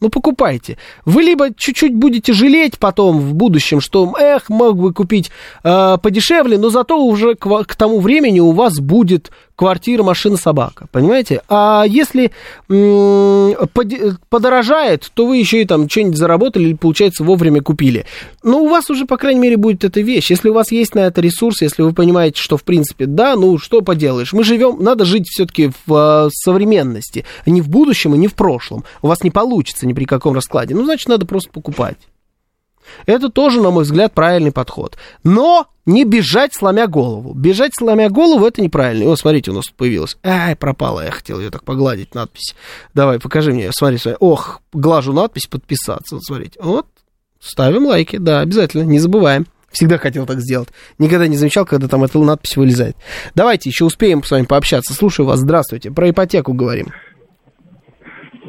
Ну, 0.02 0.10
покупайте. 0.10 0.78
Вы 1.06 1.24
либо 1.24 1.54
чуть-чуть 1.54 1.94
будете 1.94 2.32
жалеть 2.34 2.80
потом 2.80 3.20
в 3.20 3.34
будущем, 3.34 3.82
что, 3.82 4.14
эх, 4.18 4.50
мог 4.50 4.78
бы 4.78 4.94
купить 4.94 5.30
э, 5.64 5.98
подешевле, 6.02 6.58
но 6.58 6.70
зато 6.70 6.98
уже 7.04 7.36
к, 7.36 7.64
к 7.64 7.76
тому 7.76 8.00
времени 8.00 8.40
у 8.40 8.52
вас 8.52 8.80
будет 8.80 9.32
квартира, 9.60 10.04
машина, 10.04 10.38
собака. 10.38 10.88
Понимаете? 10.90 11.42
А 11.50 11.84
если 11.86 12.32
подорожает, 14.30 15.12
то 15.14 15.28
вы 15.28 15.36
еще 15.36 15.62
и 15.62 15.66
там 15.66 15.90
что-нибудь 15.90 16.18
заработали 16.18 16.64
или, 16.64 16.74
получается, 16.76 17.26
вовремя 17.26 17.62
купили. 17.62 18.06
Но 18.42 18.62
у 18.62 18.70
вас 18.70 18.90
уже, 18.90 19.06
по 19.06 19.18
крайней 19.18 19.42
мере, 19.42 19.58
будет 19.58 19.84
эта 19.84 20.00
вещь. 20.00 20.30
Если 20.30 20.48
у 20.48 20.54
вас 20.54 20.72
есть 20.72 20.96
на 20.96 21.00
это 21.00 21.20
ресурс, 21.20 21.62
если 21.62 21.82
вы 21.82 21.92
понимаете, 21.92 22.40
что, 22.40 22.56
в 22.56 22.64
принципе, 22.64 23.06
да, 23.06 23.36
ну, 23.36 23.58
что 23.58 23.82
поделаешь. 23.82 24.32
Мы 24.32 24.46
живем, 24.46 24.78
надо 24.80 25.04
жить 25.04 25.28
все-таки 25.28 25.72
в 25.86 26.28
э, 26.28 26.30
современности, 26.32 27.26
а 27.46 27.50
не 27.50 27.60
в 27.60 27.68
будущем 27.68 28.16
и 28.16 28.18
не 28.18 28.30
в 28.30 28.36
прошлом. 28.36 28.86
У 29.02 29.10
вас 29.10 29.24
не 29.24 29.30
получится 29.30 29.86
ни 29.86 29.92
при 29.92 30.06
каком 30.06 30.36
раскладе. 30.36 30.74
Ну, 30.74 30.86
значит, 30.86 31.10
надо 31.10 31.26
просто 31.26 31.52
покупать. 31.52 31.98
Это 33.06 33.30
тоже, 33.30 33.62
на 33.62 33.72
мой 33.72 33.84
взгляд, 33.84 34.14
правильный 34.14 34.52
подход. 34.52 34.98
Но 35.24 35.68
не 35.86 36.06
бежать, 36.06 36.54
сломя 36.54 36.88
голову. 36.88 37.34
Бежать, 37.34 37.72
сломя 37.78 38.10
голову, 38.10 38.46
это 38.46 38.62
неправильно. 38.62 39.12
О, 39.12 39.16
смотрите, 39.16 39.52
у 39.52 39.56
нас 39.56 39.66
тут 39.66 39.76
появилась. 39.76 40.18
Ай, 40.24 40.56
пропала, 40.56 41.04
я 41.04 41.12
хотел 41.12 41.40
ее 41.40 41.50
так 41.50 41.64
погладить, 41.64 42.14
надпись. 42.14 42.56
Давай, 42.94 43.20
покажи 43.20 43.52
мне, 43.52 43.72
смотри, 43.72 43.98
смотри. 43.98 44.18
Ох, 44.20 44.62
глажу 44.72 45.14
надпись, 45.14 45.48
подписаться. 45.48 46.16
Вот, 46.16 46.24
смотрите. 46.24 46.60
Вот, 46.62 46.86
ставим 47.40 47.86
лайки, 47.86 48.18
да, 48.18 48.42
обязательно, 48.42 48.84
не 48.84 49.00
забываем. 49.00 49.48
Всегда 49.72 49.98
хотел 49.98 50.26
так 50.26 50.42
сделать. 50.42 50.70
Никогда 50.98 51.28
не 51.28 51.38
замечал, 51.38 51.66
когда 51.66 51.88
там 51.88 52.04
эта 52.04 52.18
надпись 52.20 52.58
вылезает. 52.58 52.96
Давайте 53.36 53.70
еще 53.70 53.86
успеем 53.86 54.24
с 54.24 54.32
вами 54.32 54.46
пообщаться. 54.46 54.94
Слушаю 54.94 55.28
вас, 55.28 55.40
здравствуйте. 55.40 55.92
Про 55.92 56.10
ипотеку 56.10 56.54
говорим. 56.54 56.92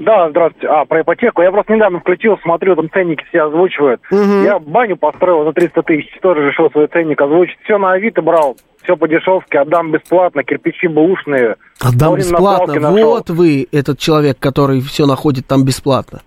Да, 0.01 0.31
здравствуйте. 0.31 0.67
А, 0.67 0.87
про 0.87 1.03
ипотеку. 1.03 1.43
Я 1.43 1.53
просто 1.53 1.75
недавно 1.75 2.01
включил, 2.01 2.39
смотрю, 2.39 2.75
там 2.75 2.91
ценники 2.91 3.23
все 3.29 3.43
озвучивают. 3.43 4.01
Угу. 4.11 4.45
Я 4.45 4.59
баню 4.59 4.97
построил 4.97 5.45
за 5.45 5.53
300 5.53 5.83
тысяч, 5.83 6.09
тоже 6.23 6.47
решил 6.47 6.71
свой 6.71 6.87
ценник 6.87 7.21
озвучить. 7.21 7.59
Все 7.65 7.77
на 7.77 7.93
Авито 7.93 8.23
брал, 8.23 8.57
все 8.83 8.97
по 8.97 9.07
дешевке, 9.07 9.59
отдам 9.59 9.93
бесплатно, 9.93 10.43
кирпичи 10.43 10.89
бэушные. 10.89 11.57
Отдам 11.81 12.17
бесплатно. 12.17 12.91
Вот 12.91 13.29
вы, 13.29 13.69
этот 13.73 13.99
человек, 13.99 14.39
который 14.39 14.81
все 14.81 15.05
находит 15.05 15.47
там 15.47 15.67
бесплатно. 15.67 16.21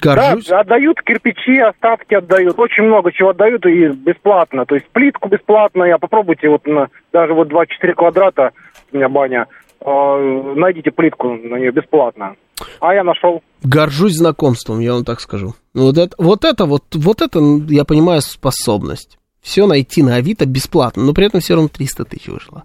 Горжусь. 0.00 0.46
Да, 0.46 0.60
отдают 0.60 1.02
кирпичи, 1.02 1.58
остатки 1.58 2.14
отдают. 2.14 2.58
Очень 2.58 2.84
много 2.84 3.10
чего 3.10 3.30
отдают 3.30 3.66
и 3.66 3.88
бесплатно. 3.88 4.66
То 4.66 4.76
есть 4.76 4.86
плитку 4.90 5.28
бесплатно. 5.28 5.82
Я 5.82 5.98
попробуйте 5.98 6.48
вот 6.48 6.64
на, 6.66 6.88
даже 7.12 7.34
вот 7.34 7.48
24 7.48 7.94
квадрата 7.94 8.52
у 8.92 8.96
меня 8.96 9.08
баня. 9.08 9.46
Э, 9.84 10.54
найдите 10.56 10.90
плитку 10.90 11.28
на 11.28 11.56
нее 11.56 11.72
бесплатно. 11.72 12.36
А 12.80 12.94
я 12.94 13.02
нашел. 13.02 13.42
Горжусь 13.62 14.16
знакомством, 14.16 14.80
я 14.80 14.92
вам 14.94 15.04
так 15.04 15.20
скажу. 15.20 15.54
Вот 15.74 15.98
это, 15.98 16.14
вот 16.18 16.44
это, 16.44 16.66
вот, 16.66 16.84
вот 16.94 17.20
это, 17.20 17.40
я 17.68 17.84
понимаю, 17.84 18.20
способность. 18.20 19.18
Все 19.42 19.66
найти 19.66 20.04
на 20.04 20.14
Авито 20.14 20.46
бесплатно, 20.46 21.02
но 21.02 21.12
при 21.12 21.26
этом 21.26 21.40
все 21.40 21.54
равно 21.54 21.68
300 21.68 22.04
тысяч 22.04 22.28
вышло. 22.28 22.62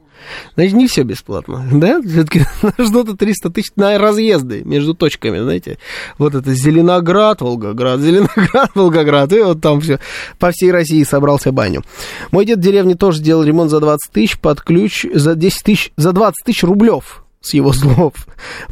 Значит, 0.53 0.73
не 0.73 0.87
все 0.87 1.01
бесплатно, 1.01 1.67
да? 1.71 1.99
Все-таки 2.03 2.41
что-то 2.79 3.17
300 3.17 3.49
тысяч 3.49 3.71
на 3.75 3.97
разъезды 3.97 4.63
между 4.63 4.93
точками, 4.93 5.39
знаете. 5.39 5.79
Вот 6.19 6.35
это 6.35 6.53
Зеленоград, 6.53 7.41
Волгоград, 7.41 7.99
Зеленоград, 8.01 8.71
Волгоград, 8.75 9.33
и 9.33 9.41
вот 9.41 9.59
там 9.59 9.81
все 9.81 9.99
по 10.37 10.51
всей 10.51 10.71
России 10.71 11.03
собрался 11.03 11.51
баню. 11.51 11.83
Мой 12.31 12.45
дед 12.45 12.59
в 12.59 12.61
деревне 12.61 12.93
тоже 12.93 13.23
делал 13.23 13.43
ремонт 13.43 13.71
за 13.71 13.79
20 13.79 14.11
тысяч 14.11 14.37
под 14.37 14.61
ключ, 14.61 15.03
за 15.11 15.33
10 15.33 15.63
тысяч, 15.63 15.91
за 15.97 16.11
20 16.11 16.45
тысяч 16.45 16.63
рублев 16.63 17.23
с 17.41 17.53
его 17.53 17.73
слов. 17.73 18.13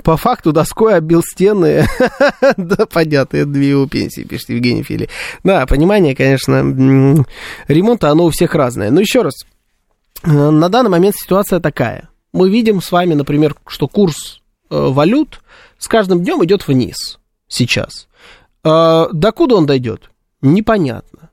По 0.03 0.17
факту 0.17 0.51
доской 0.51 0.95
обил 0.95 1.21
стены. 1.23 1.85
да, 2.57 2.85
понятно, 2.85 3.37
это 3.37 3.49
две 3.49 3.69
его 3.69 3.87
пенсии, 3.87 4.21
пишет 4.21 4.49
Евгений 4.49 4.83
Фили. 4.83 5.09
Да, 5.43 5.65
понимание, 5.65 6.15
конечно, 6.15 7.25
ремонта, 7.67 8.09
оно 8.09 8.25
у 8.25 8.29
всех 8.31 8.55
разное. 8.55 8.91
Но 8.91 8.99
еще 8.99 9.21
раз, 9.21 9.33
э, 10.23 10.29
на 10.29 10.69
данный 10.69 10.89
момент 10.89 11.15
ситуация 11.15 11.59
такая. 11.59 12.09
Мы 12.33 12.49
видим 12.49 12.81
с 12.81 12.91
вами, 12.91 13.13
например, 13.13 13.55
что 13.67 13.87
курс 13.87 14.41
э, 14.69 14.75
валют 14.77 15.41
с 15.77 15.87
каждым 15.87 16.23
днем 16.23 16.43
идет 16.43 16.67
вниз 16.67 17.19
сейчас. 17.47 18.07
Э, 18.63 19.05
до 19.11 19.31
куда 19.31 19.55
он 19.55 19.65
дойдет? 19.65 20.09
Непонятно. 20.41 21.29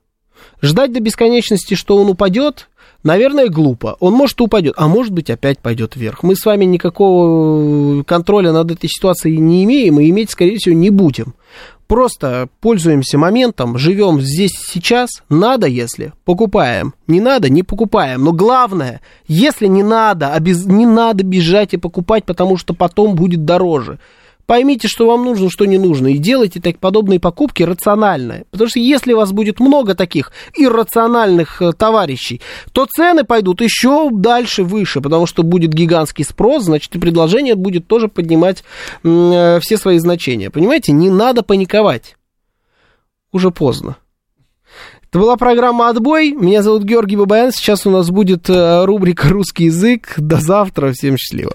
Ждать 0.61 0.93
до 0.93 1.01
бесконечности, 1.01 1.73
что 1.75 1.97
он 1.97 2.09
упадет, 2.09 2.69
Наверное, 3.03 3.49
глупо. 3.49 3.97
Он 3.99 4.13
может 4.13 4.39
упадет, 4.39 4.75
а 4.77 4.87
может 4.87 5.11
быть 5.11 5.29
опять 5.29 5.59
пойдет 5.59 5.95
вверх. 5.95 6.23
Мы 6.23 6.35
с 6.35 6.45
вами 6.45 6.63
никакого 6.63 8.03
контроля 8.03 8.53
над 8.53 8.71
этой 8.71 8.89
ситуацией 8.89 9.37
не 9.37 9.65
имеем 9.65 9.99
и 9.99 10.09
иметь, 10.09 10.31
скорее 10.31 10.57
всего, 10.57 10.73
не 10.73 10.89
будем. 10.89 11.35
Просто 11.87 12.47
пользуемся 12.61 13.17
моментом, 13.17 13.77
живем 13.77 14.21
здесь 14.21 14.53
сейчас, 14.67 15.09
надо, 15.27 15.67
если 15.67 16.13
покупаем, 16.23 16.93
не 17.07 17.19
надо, 17.19 17.49
не 17.49 17.61
покупаем. 17.61 18.23
Но 18.23 18.31
главное, 18.31 19.01
если 19.27 19.67
не 19.67 19.83
надо, 19.83 20.33
обез... 20.33 20.65
не 20.65 20.85
надо 20.85 21.23
бежать 21.25 21.73
и 21.73 21.77
покупать, 21.77 22.23
потому 22.23 22.55
что 22.55 22.73
потом 22.73 23.15
будет 23.15 23.43
дороже. 23.43 23.99
Поймите, 24.45 24.89
что 24.89 25.07
вам 25.07 25.23
нужно, 25.23 25.49
что 25.49 25.65
не 25.65 25.77
нужно, 25.77 26.07
и 26.07 26.17
делайте 26.17 26.59
так 26.59 26.77
подобные 26.77 27.19
покупки 27.19 27.63
рационально. 27.63 28.43
Потому 28.51 28.69
что 28.69 28.79
если 28.79 29.13
у 29.13 29.17
вас 29.17 29.31
будет 29.31 29.59
много 29.59 29.95
таких 29.95 30.33
иррациональных 30.57 31.61
э, 31.61 31.71
товарищей, 31.71 32.41
то 32.73 32.85
цены 32.85 33.23
пойдут 33.23 33.61
еще 33.61 34.09
дальше 34.11 34.63
выше, 34.63 34.99
потому 34.99 35.27
что 35.27 35.43
будет 35.43 35.73
гигантский 35.73 36.25
спрос, 36.25 36.63
значит, 36.63 36.93
и 36.95 36.99
предложение 36.99 37.55
будет 37.55 37.87
тоже 37.87 38.09
поднимать 38.09 38.63
э, 39.03 39.59
все 39.61 39.77
свои 39.77 39.97
значения. 39.99 40.49
Понимаете, 40.49 40.91
не 40.91 41.09
надо 41.09 41.41
паниковать. 41.41 42.17
Уже 43.31 43.49
поздно. 43.49 43.95
Это 45.09 45.19
была 45.19 45.37
программа 45.37 45.89
«Отбой». 45.89 46.31
Меня 46.31 46.63
зовут 46.63 46.83
Георгий 46.83 47.15
Бабаян. 47.15 47.51
Сейчас 47.51 47.85
у 47.85 47.91
нас 47.91 48.09
будет 48.09 48.49
э, 48.49 48.83
рубрика 48.83 49.29
«Русский 49.29 49.65
язык». 49.65 50.15
До 50.17 50.37
завтра. 50.37 50.91
Всем 50.91 51.17
счастливо. 51.17 51.53